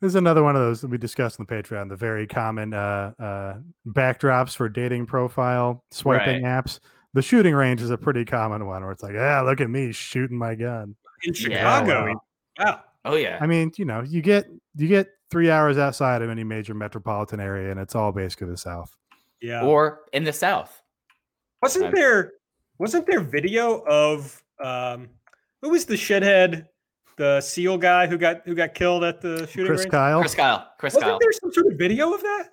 This 0.00 0.10
is 0.10 0.14
another 0.14 0.42
one 0.42 0.56
of 0.56 0.62
those 0.62 0.80
that 0.80 0.88
we 0.88 0.96
discussed 0.96 1.38
in 1.38 1.44
the 1.46 1.54
Patreon. 1.54 1.88
The 1.88 1.96
very 1.96 2.26
common 2.26 2.72
uh, 2.72 3.12
uh, 3.18 3.54
backdrops 3.86 4.56
for 4.56 4.68
dating 4.68 5.06
profile 5.06 5.84
swiping 5.90 6.42
apps. 6.42 6.80
The 7.12 7.20
shooting 7.20 7.54
range 7.54 7.82
is 7.82 7.90
a 7.90 7.98
pretty 7.98 8.24
common 8.24 8.66
one 8.66 8.82
where 8.82 8.92
it's 8.92 9.02
like, 9.02 9.12
yeah, 9.14 9.40
look 9.42 9.60
at 9.60 9.68
me 9.68 9.92
shooting 9.92 10.38
my 10.38 10.54
gun. 10.54 10.94
In 11.24 11.34
Chicago. 11.34 12.06
wow. 12.06 12.22
Wow. 12.58 12.80
Oh 13.04 13.16
yeah, 13.16 13.38
I 13.40 13.46
mean, 13.46 13.72
you 13.76 13.84
know, 13.84 14.02
you 14.02 14.20
get 14.22 14.46
you 14.76 14.86
get 14.88 15.08
three 15.30 15.50
hours 15.50 15.78
outside 15.78 16.22
of 16.22 16.30
any 16.30 16.44
major 16.44 16.74
metropolitan 16.74 17.40
area, 17.40 17.70
and 17.70 17.80
it's 17.80 17.94
all 17.94 18.12
basically 18.12 18.48
the 18.48 18.56
South. 18.56 18.94
Yeah. 19.42 19.64
or 19.64 20.00
in 20.12 20.24
the 20.24 20.32
South. 20.32 20.79
Wasn't 21.62 21.86
I'm- 21.86 21.94
there 21.94 22.32
wasn't 22.78 23.06
there 23.06 23.20
video 23.20 23.82
of 23.86 24.42
um 24.62 25.08
who 25.62 25.70
was 25.70 25.84
the 25.84 25.94
shithead, 25.94 26.66
the 27.16 27.40
SEAL 27.40 27.78
guy 27.78 28.06
who 28.06 28.16
got 28.18 28.42
who 28.46 28.54
got 28.54 28.74
killed 28.74 29.04
at 29.04 29.20
the 29.20 29.46
shooting 29.46 29.66
Chris 29.66 29.80
range? 29.82 29.90
Kyle 29.90 30.20
Chris 30.20 30.34
Kyle, 30.34 30.68
Chris 30.78 30.92
Kyle. 30.94 31.00
Wasn't 31.02 31.10
Kyle. 31.12 31.18
there 31.20 31.32
some 31.32 31.52
sort 31.52 31.66
of 31.72 31.78
video 31.78 32.12
of 32.14 32.22
that? 32.22 32.48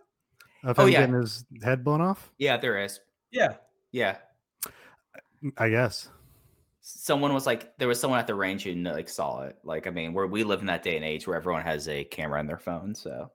of 0.64 0.80
Oh, 0.80 0.84
him 0.86 0.90
yeah. 0.92 1.00
getting 1.02 1.16
his 1.22 1.46
head 1.64 1.84
blown 1.84 2.02
off. 2.02 2.32
Yeah, 2.38 2.58
there 2.58 2.84
is. 2.84 3.00
Yeah. 3.32 3.54
Yeah, 3.94 4.18
I 5.58 5.70
guess. 5.70 6.10
someone 6.82 7.34
was 7.34 7.46
like, 7.46 7.78
there 7.78 7.88
was 7.88 8.00
someone 8.00 8.20
at 8.20 8.28
the 8.28 8.36
range 8.36 8.64
who 8.64 8.74
like 8.74 9.08
saw 9.10 9.44
it. 9.44 9.58
Like, 9.64 9.88
I 9.88 9.90
mean, 9.92 10.14
where 10.14 10.28
we 10.28 10.44
live 10.44 10.60
in 10.62 10.66
that 10.68 10.84
day 10.84 10.96
and 10.98 11.06
age 11.06 11.26
where 11.28 11.36
everyone 11.38 11.64
has 11.64 11.88
a 11.88 12.04
camera 12.04 12.40
on 12.40 12.48
their 12.48 12.58
phone. 12.58 12.94
So 12.96 13.32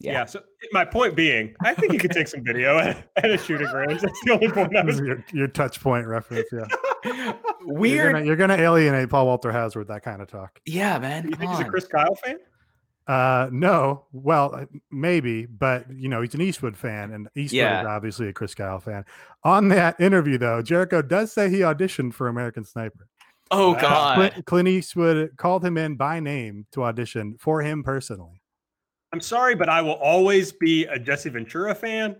Yeah. 0.00 0.12
Yeah. 0.12 0.24
So 0.24 0.40
my 0.72 0.84
point 0.84 1.14
being, 1.14 1.54
I 1.62 1.74
think 1.74 1.92
you 1.92 1.98
could 1.98 2.10
take 2.10 2.26
some 2.26 2.42
video 2.42 2.78
at, 2.78 3.08
at 3.16 3.30
a 3.30 3.36
shooting 3.38 3.68
range. 3.68 4.00
That's 4.00 4.18
the 4.24 4.32
only 4.32 4.48
point 4.52 4.74
I 4.76 4.82
This 4.82 4.98
was. 4.98 5.06
your, 5.06 5.24
your 5.32 5.46
touch 5.48 5.80
point 5.80 6.06
reference. 6.06 6.48
Yeah. 6.52 6.64
You're 7.04 7.34
Weird. 7.66 8.12
gonna, 8.14 8.24
you're 8.26 8.36
gonna 8.36 8.54
alienate 8.56 9.08
Paul 9.10 9.26
Walter 9.26 9.52
Hauser 9.52 9.78
with 9.78 9.88
that 9.88 10.02
kind 10.02 10.20
of 10.22 10.28
talk. 10.28 10.58
yeah, 10.66 10.98
man. 10.98 11.24
You 11.24 11.30
come 11.30 11.38
think 11.40 11.50
he's 11.52 11.60
a. 11.60 11.64
Chris 11.64 11.86
Kyle 11.86 12.14
fan? 12.14 12.38
Uh, 13.06 13.48
no, 13.52 14.04
well, 14.12 14.54
uh, 14.54 14.66
maybe, 14.90 15.44
but 15.46 15.84
you 15.92 16.08
know, 16.08 16.20
he's 16.22 16.34
an 16.34 16.40
Eastwood 16.42 16.76
fan, 16.76 17.10
and 17.12 17.28
Eastwood 17.36 17.58
Yeah. 17.58 17.80
is 17.82 17.86
obviously 17.86 18.28
a 18.28 18.32
Chris 18.32 18.54
Kyle 18.54 18.78
fan. 18.80 19.04
On 19.44 19.68
that 19.68 20.00
interview, 20.00 20.38
though, 20.38 20.62
Jericho 20.62 21.02
does 21.02 21.32
say 21.32 21.48
he 21.50 21.60
auditioned 21.60 22.14
for 22.14 22.28
American 22.28 22.64
Sniper. 22.64 23.08
Oh 23.50 23.72
Wow. 23.72 23.80
God. 23.80 24.14
Clint, 24.16 24.46
Clint 24.46 24.68
Eastwood 24.68 25.36
called 25.36 25.64
him 25.64 25.76
in 25.76 25.96
by 25.96 26.20
name 26.20 26.66
to 26.72 26.84
audition 26.84 27.36
for 27.38 27.62
him 27.62 27.82
personally. 27.82 28.39
I'm 29.12 29.20
sorry, 29.20 29.54
but 29.54 29.68
I 29.68 29.82
will 29.82 29.94
always 29.94 30.52
be 30.52 30.84
a 30.86 30.98
Jesse 30.98 31.30
Ventura 31.30 31.74
fan. 31.74 32.16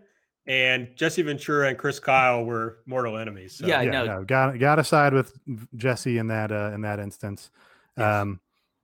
And 0.46 0.88
Jesse 0.96 1.22
Ventura 1.22 1.68
and 1.68 1.78
Chris 1.78 2.00
Kyle 2.00 2.44
were 2.44 2.78
mortal 2.86 3.16
enemies. 3.18 3.56
So. 3.56 3.66
Yeah, 3.66 3.80
I 3.80 3.84
know. 3.84 4.04
no, 4.04 4.24
got 4.24 4.58
got 4.58 4.76
to 4.76 4.84
side 4.84 5.12
with 5.12 5.38
Jesse 5.76 6.18
in 6.18 6.26
that 6.28 6.50
uh, 6.50 6.72
in 6.74 6.80
that 6.80 6.98
instance. 6.98 7.50
Yes. 7.96 8.22
Um, 8.22 8.40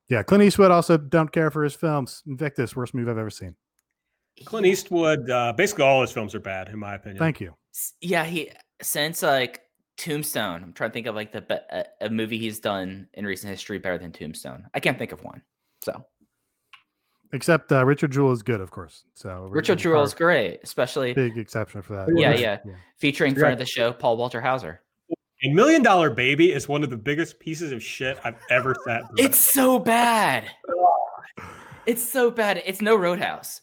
yeah, 0.09 0.23
Clint 0.23 0.45
Eastwood 0.45 0.71
also 0.71 0.97
don't 0.97 1.33
care 1.33 1.51
for 1.51 1.65
his 1.65 1.75
films. 1.75 2.23
Invictus, 2.27 2.77
worst 2.77 2.95
movie 2.95 3.11
I've 3.11 3.19
ever 3.19 3.31
seen. 3.31 3.57
Clint 4.45 4.67
Eastwood, 4.67 5.29
uh, 5.31 5.55
basically 5.55 5.85
all 5.85 6.03
his 6.03 6.13
films 6.13 6.35
are 6.35 6.41
bad, 6.41 6.69
in 6.69 6.79
my 6.79 6.95
opinion. 6.95 7.19
Thank 7.19 7.41
you. 7.41 7.55
Yeah, 8.01 8.25
he 8.25 8.51
since 8.83 9.23
like 9.23 9.63
Tombstone. 9.97 10.63
I'm 10.63 10.73
trying 10.73 10.91
to 10.91 10.95
think 10.95 11.07
of 11.07 11.15
like 11.15 11.33
the 11.33 11.65
a, 11.71 12.07
a 12.07 12.11
movie 12.11 12.39
he's 12.39 12.61
done 12.61 13.09
in 13.15 13.25
recent 13.25 13.51
history 13.51 13.79
better 13.79 13.99
than 13.99 14.13
Tombstone. 14.13 14.69
I 14.75 14.81
can't 14.81 14.99
think 14.99 15.13
of 15.13 15.25
one. 15.25 15.43
So 15.83 16.05
Except 17.33 17.71
uh, 17.73 17.85
Richard 17.85 18.13
Jewell 18.13 18.33
is 18.33 18.43
good, 18.43 18.61
of 18.61 18.71
course. 18.71 19.05
So 19.15 19.49
Richard 19.51 19.79
Jewell 19.79 20.03
is 20.03 20.15
great, 20.15 20.61
especially 20.63 21.13
big 21.13 21.37
exception 21.37 21.83
for 21.83 21.95
that. 21.97 22.09
Yeah, 22.17 22.31
But- 22.33 22.41
yeah. 22.41 22.59
featuring 22.99 23.35
Yeah. 23.35 23.39
friend 23.41 23.53
of 23.55 23.59
the 23.59 23.67
show 23.67 23.93
Paul 23.93 24.17
Walter 24.17 24.41
Hauser. 24.41 24.81
A 25.45 25.51
Million 25.53 25.83
Dollar 25.83 26.09
Baby 26.11 26.53
is 26.53 26.67
one 26.69 26.83
of 26.83 26.89
the 26.91 26.97
biggest 26.97 27.39
pieces 27.39 27.71
of 27.73 27.83
shit 27.83 28.19
I've 28.25 28.39
ever 28.51 28.75
sat. 28.87 29.03
It's 29.19 29.39
so 29.39 29.79
bad. 29.79 30.45
It's 31.87 32.03
so 32.11 32.31
bad. 32.33 32.61
It's 32.67 32.83
no 32.83 32.97
Roadhouse. 32.97 33.61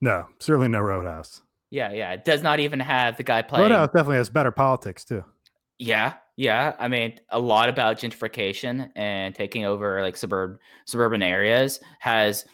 No, 0.00 0.26
certainly 0.38 0.68
no 0.68 0.80
Roadhouse. 0.80 1.42
Yeah, 1.70 1.92
yeah. 1.92 2.12
It 2.12 2.24
does 2.24 2.42
not 2.42 2.60
even 2.60 2.80
have 2.80 3.18
the 3.18 3.22
guy 3.22 3.42
playing. 3.42 3.64
Roadhouse 3.70 3.88
definitely 3.88 4.16
has 4.16 4.30
better 4.30 4.50
politics 4.50 5.04
too. 5.04 5.22
Yeah, 5.78 6.14
yeah. 6.36 6.74
I 6.78 6.88
mean, 6.88 7.20
a 7.28 7.38
lot 7.38 7.68
about 7.68 7.98
gentrification 7.98 8.90
and 8.96 9.34
taking 9.34 9.64
over 9.66 10.00
like 10.00 10.16
suburb 10.16 10.58
suburban 10.86 11.22
areas 11.22 11.78
has 11.98 12.46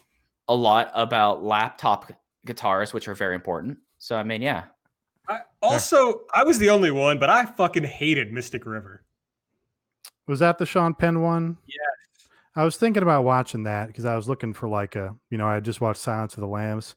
a 0.49 0.55
lot 0.55 0.91
about 0.93 1.43
laptop 1.43 2.11
guitars, 2.45 2.91
which 2.91 3.07
are 3.07 3.15
very 3.15 3.35
important. 3.35 3.77
So 3.99 4.17
I 4.17 4.23
mean, 4.23 4.41
yeah. 4.41 4.65
I, 5.29 5.41
also, 5.61 6.21
I 6.33 6.43
was 6.43 6.57
the 6.57 6.71
only 6.71 6.91
one, 6.91 7.19
but 7.19 7.29
I 7.29 7.45
fucking 7.45 7.83
hated 7.83 8.33
Mystic 8.33 8.65
River. 8.65 9.03
Was 10.27 10.39
that 10.39 10.57
the 10.57 10.65
Sean 10.65 10.93
Penn 10.93 11.21
one? 11.21 11.57
Yeah. 11.67 11.75
I 12.55 12.63
was 12.63 12.77
thinking 12.77 13.03
about 13.03 13.23
watching 13.23 13.63
that 13.63 13.87
because 13.87 14.05
I 14.05 14.15
was 14.15 14.27
looking 14.27 14.53
for 14.53 14.67
like 14.67 14.95
a, 14.95 15.15
you 15.29 15.37
know, 15.37 15.47
I 15.47 15.59
just 15.59 15.81
watched 15.81 16.01
Silence 16.01 16.33
of 16.33 16.41
the 16.41 16.47
Lambs, 16.47 16.95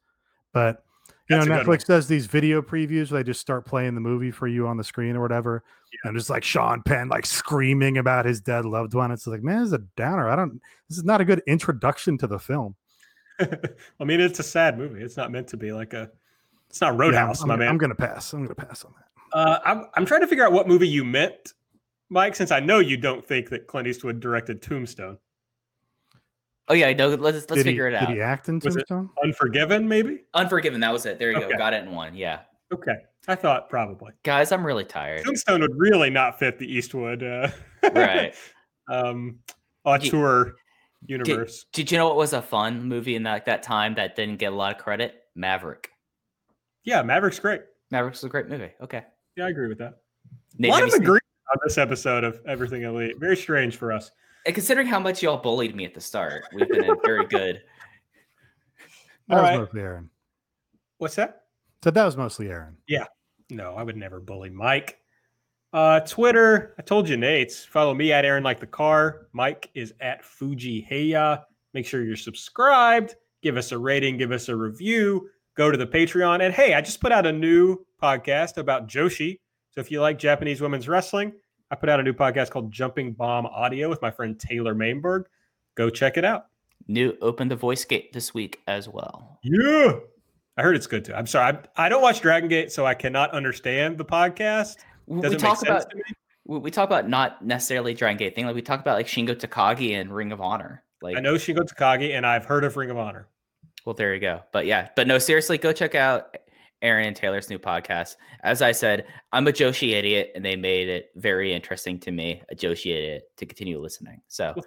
but 0.53 0.83
you 1.29 1.37
That's 1.37 1.47
know. 1.47 1.63
Netflix 1.63 1.85
does 1.85 2.09
these 2.09 2.27
video 2.27 2.63
previews 2.63 3.11
where 3.11 3.23
they 3.23 3.27
just 3.27 3.41
start 3.41 3.67
playing 3.67 3.95
the 3.95 4.01
movie 4.01 4.31
for 4.31 4.49
you 4.49 4.67
on 4.67 4.77
the 4.77 4.85
screen 4.85 5.15
or 5.15 5.21
whatever. 5.21 5.63
And 6.05 6.17
just 6.17 6.31
like 6.31 6.43
Sean 6.43 6.83
Penn, 6.83 7.09
like 7.09 7.27
screaming 7.27 7.99
about 7.99 8.25
his 8.25 8.41
dead 8.41 8.65
loved 8.65 8.95
one. 8.95 9.11
It's 9.13 9.27
like, 9.27 9.43
man, 9.43 9.59
this 9.59 9.69
is 9.69 9.73
a 9.75 9.85
downer. 9.97 10.29
I 10.29 10.37
don't, 10.37 10.61
this 10.89 10.99
is 10.99 11.05
not 11.05 11.21
a 11.21 11.25
good 11.25 11.43
introduction 11.47 12.17
to 12.19 12.27
the 12.27 12.39
film. 12.39 12.75
I 14.01 14.05
mean, 14.05 14.21
it's 14.21 14.39
a 14.39 14.43
sad 14.45 14.79
movie. 14.79 15.03
It's 15.03 15.17
not 15.17 15.31
meant 15.31 15.49
to 15.49 15.57
be 15.57 15.73
like 15.73 15.93
a. 15.95 16.11
It's 16.69 16.81
not 16.81 16.95
Yeah, 16.95 17.01
Roadhouse, 17.01 17.43
I'm, 17.43 17.49
my 17.49 17.55
I'm, 17.55 17.61
man. 17.61 17.69
I'm 17.69 17.79
going 17.79 17.91
to 17.91 17.97
pass. 17.97 18.33
I'm 18.33 18.41
going 18.45 18.55
to 18.55 18.67
pass 18.67 18.85
on 18.85 18.95
that. 18.99 19.39
Uh, 19.39 19.59
I'm, 19.65 19.87
I'm 19.95 20.07
trying 20.07 20.21
to 20.23 20.27
figure 20.27 20.45
out 20.45 20.53
what 20.53 20.69
movie 20.69 20.89
you 20.89 21.05
meant, 21.05 21.55
Mike, 22.11 22.35
since 22.37 22.51
I 22.51 22.61
know 22.61 22.79
you 22.81 22.97
don't 22.97 23.27
think 23.27 23.49
that 23.51 23.67
Clint 23.67 23.89
Eastwood 23.89 24.21
directed 24.21 24.61
Tombstone. 24.63 25.19
Oh 26.69 26.75
yeah, 26.75 26.93
no, 26.93 27.09
let's 27.09 27.21
let's 27.37 27.47
Did 27.47 27.57
he- 27.59 27.63
figure 27.65 27.89
it 27.89 27.95
out. 27.95 28.09
Did 28.09 28.17
he 28.17 28.23
act 28.23 28.49
in 28.49 28.61
Was 28.65 28.77
it- 28.77 28.87
Tombstone? 28.89 29.11
Unforgiven, 29.23 29.89
maybe? 29.89 30.25
Unforgiven, 30.35 30.81
that 30.81 30.93
was 30.93 31.05
it. 31.07 31.19
There 31.19 31.31
you 31.33 31.39
Okay. 31.39 31.51
go. 31.53 31.59
Got 31.59 31.75
it 31.75 31.83
in 31.85 31.93
one. 31.93 32.15
Yeah. 32.15 32.41
Okay. 32.73 32.95
I 33.29 33.35
thought 33.35 33.69
probably. 33.69 34.13
Guys, 34.23 34.53
I'm 34.53 34.65
really 34.65 34.85
tired. 34.85 35.25
Tombstone 35.25 35.61
would 35.61 35.77
really 35.77 36.09
not 36.11 36.39
fit 36.39 36.59
the 36.59 36.67
Eastwood 36.73 37.23
uh, 37.23 37.49
Right. 37.95 38.35
um, 38.89 39.39
auteur 39.85 40.55
universe. 41.07 41.67
Did 41.73 41.91
you 41.91 41.99
know 41.99 42.07
what 42.07 42.17
was 42.17 42.33
a 42.33 42.43
fun 42.43 42.85
movie 42.85 43.15
in 43.15 43.23
that, 43.25 43.47
that 43.47 43.63
time 43.63 43.95
that 43.95 44.17
didn't 44.17 44.39
get 44.39 44.53
a 44.53 44.57
lot 44.57 44.75
of 44.75 44.83
credit? 44.83 45.15
Maverick. 45.35 45.91
Yeah, 46.85 47.03
Maverick's 47.03 47.39
great. 47.39 47.63
Maverick's 47.91 48.25
a 48.25 48.29
great 48.29 48.49
movie. 48.49 48.71
Okay. 48.83 49.03
Yeah, 49.37 49.47
I 49.47 49.49
agree 49.51 49.69
with 49.69 49.79
that. 49.79 49.99
Nate, 50.59 50.71
a 50.71 50.75
lot 50.75 50.83
of 50.83 50.89
you 50.89 50.97
agreement 50.97 51.23
on 51.53 51.59
this 51.65 51.79
episode 51.79 52.25
of 52.25 52.41
Everything 52.47 52.83
Elite. 52.83 53.19
Very 53.19 53.37
strange 53.37 53.77
for 53.77 53.93
us. 53.93 54.11
And 54.47 54.55
considering 54.55 54.87
how 54.87 54.99
much 54.99 55.23
y'all 55.23 55.39
bullied 55.39 55.75
me 55.77 55.85
at 55.85 55.95
the 55.95 56.01
start, 56.01 56.45
we've 56.53 56.69
been 56.69 56.97
very 57.05 57.27
good. 57.27 57.63
That 59.29 59.37
All 59.37 59.43
was 59.43 59.51
right. 59.51 59.59
mostly 59.61 59.81
Aaron. 59.81 60.11
What's 60.99 61.15
that? 61.15 61.43
So 61.85 61.93
that 61.93 62.05
was 62.05 62.17
mostly 62.17 62.49
Aaron. 62.49 62.77
Yeah. 62.89 63.07
No, 63.51 63.75
I 63.75 63.85
would 63.85 63.97
never 63.97 64.19
bully 64.19 64.51
Mike. 64.51 64.99
Uh, 65.73 66.01
Twitter, 66.01 66.75
I 66.79 66.83
told 66.83 67.09
you, 67.09 67.17
Nate's. 67.17 67.65
Follow 67.65 67.95
me 67.95 68.13
at 68.13 68.25
Aaron 68.25 68.45
Like 68.45 68.61
the 68.61 68.67
Car. 68.67 69.29
Mike 69.33 69.71
is 69.75 69.95
at 70.01 70.25
Fuji 70.25 70.87
Heya. 70.91 71.43
Make 71.73 71.87
sure 71.87 72.05
you're 72.05 72.17
subscribed. 72.17 73.17
Give 73.43 73.57
us 73.57 73.73
a 73.73 73.79
rating. 73.79 74.19
Give 74.19 74.33
us 74.33 74.49
a 74.49 74.57
review. 74.57 75.31
Go 75.57 75.71
to 75.71 75.79
the 75.79 75.87
Patreon. 75.87 76.43
And 76.43 76.53
hey, 76.53 76.75
I 76.75 76.81
just 76.83 77.01
put 77.01 77.13
out 77.13 77.27
a 77.27 77.33
new 77.33 77.79
podcast 78.03 78.59
about 78.59 78.87
Joshi. 78.87 79.39
So 79.71 79.81
if 79.81 79.91
you 79.91 80.01
like 80.03 80.19
Japanese 80.19 80.61
women's 80.61 80.89
wrestling, 80.89 81.33
I 81.71 81.75
put 81.75 81.89
out 81.89 82.01
a 82.01 82.03
new 82.03 82.13
podcast 82.13 82.51
called 82.51 82.71
Jumping 82.71 83.13
Bomb 83.15 83.47
Audio 83.47 83.89
with 83.89 84.03
my 84.03 84.11
friend 84.11 84.39
Taylor 84.39 84.75
Mainberg. 84.75 85.25
Go 85.75 85.89
check 85.89 86.19
it 86.19 86.25
out. 86.25 86.47
New 86.87 87.17
opened 87.23 87.51
the 87.51 87.57
voice 87.57 87.85
gate 87.87 88.13
this 88.13 88.35
week 88.35 88.61
as 88.67 88.89
well. 88.89 89.39
Yeah. 89.43 89.93
I 90.59 90.63
heard 90.63 90.77
it's 90.77 90.87
good 90.87 91.07
too. 91.07 91.15
I'm 91.15 91.27
sorry. 91.27 91.57
I, 91.77 91.87
I 91.87 91.89
don't 91.89 92.03
watch 92.03 92.21
Dragon 92.21 92.51
Gate, 92.51 92.71
so 92.71 92.85
I 92.85 92.93
cannot 92.93 93.31
understand 93.31 93.97
the 93.97 94.05
podcast. 94.05 94.77
We, 95.07 95.17
we 95.17 95.23
Doesn't 95.23 95.43
make 95.43 95.51
talk 95.51 95.63
about 95.63 95.87
we, 96.45 96.59
we 96.59 96.71
talk 96.71 96.89
about 96.89 97.09
not 97.09 97.45
necessarily 97.45 97.95
Dragon 97.95 98.17
Gate 98.19 98.35
thing. 98.35 98.47
Like 98.47 98.55
we 98.55 98.63
talk 98.63 98.81
about 98.81 98.97
like 98.97 99.07
Shingo 99.07 99.35
Takagi 99.35 100.01
and 100.01 100.15
Ring 100.15 100.33
of 100.33 100.41
Honor. 100.41 100.83
Like 101.01 101.17
I 101.17 101.21
know 101.21 101.35
Shingo 101.35 101.61
Takagi, 101.69 102.17
and 102.17 102.27
I've 102.27 102.45
heard 102.45 102.65
of 102.65 102.77
Ring 102.77 102.91
of 102.91 102.99
Honor. 102.99 103.29
Well, 103.85 103.95
there 103.95 104.15
you 104.15 104.21
go. 104.21 104.43
But 104.53 104.67
yeah, 104.67 104.89
but 104.95 105.07
no, 105.07 105.19
seriously, 105.19 105.59
go 105.59 105.73
check 105.73 105.95
out 105.95 106.37
Aaron 106.83 107.07
and 107.07 107.17
Taylor's 107.17 107.51
new 107.51 107.59
podcast. 107.59 108.17
As 108.43 108.63
I 108.63 108.73
said, 108.73 109.07
I'm 109.33 109.47
a 109.49 109.53
Joshi 109.53 109.93
idiot, 109.93 110.33
and 110.35 110.45
they 110.45 110.57
made 110.57 110.89
it 110.89 111.11
very 111.17 111.53
interesting 111.53 111.99
to 112.01 112.11
me, 112.13 112.43
a 112.51 112.55
Joshi 112.55 112.95
idiot, 112.97 113.25
to 113.39 113.47
continue 113.47 113.81
listening. 113.81 114.21
So 114.29 114.53
Well- 114.57 114.65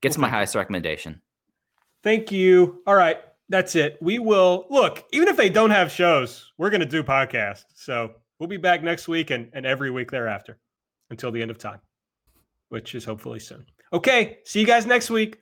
gets 0.00 0.16
well, 0.16 0.22
my 0.22 0.26
thank 0.26 0.32
you. 0.32 0.36
highest 0.36 0.54
recommendation. 0.56 1.20
Thank 2.02 2.30
you. 2.32 2.82
All 2.86 2.94
right, 2.94 3.18
that's 3.48 3.74
it. 3.76 3.98
We 4.00 4.18
will 4.18 4.66
look, 4.70 5.04
even 5.12 5.28
if 5.28 5.36
they 5.36 5.50
don't 5.50 5.70
have 5.70 5.90
shows, 5.90 6.52
we're 6.58 6.70
going 6.70 6.80
to 6.80 6.86
do 6.86 7.02
podcasts. 7.02 7.64
So 7.74 8.12
we'll 8.38 8.48
be 8.48 8.56
back 8.56 8.82
next 8.82 9.08
week 9.08 9.30
and, 9.30 9.50
and 9.52 9.66
every 9.66 9.90
week 9.90 10.10
thereafter 10.10 10.58
until 11.10 11.30
the 11.30 11.42
end 11.42 11.50
of 11.50 11.58
time, 11.58 11.80
which 12.68 12.94
is 12.94 13.04
hopefully 13.04 13.40
soon. 13.40 13.64
Okay, 13.92 14.38
see 14.44 14.60
you 14.60 14.66
guys 14.66 14.86
next 14.86 15.10
week. 15.10 15.38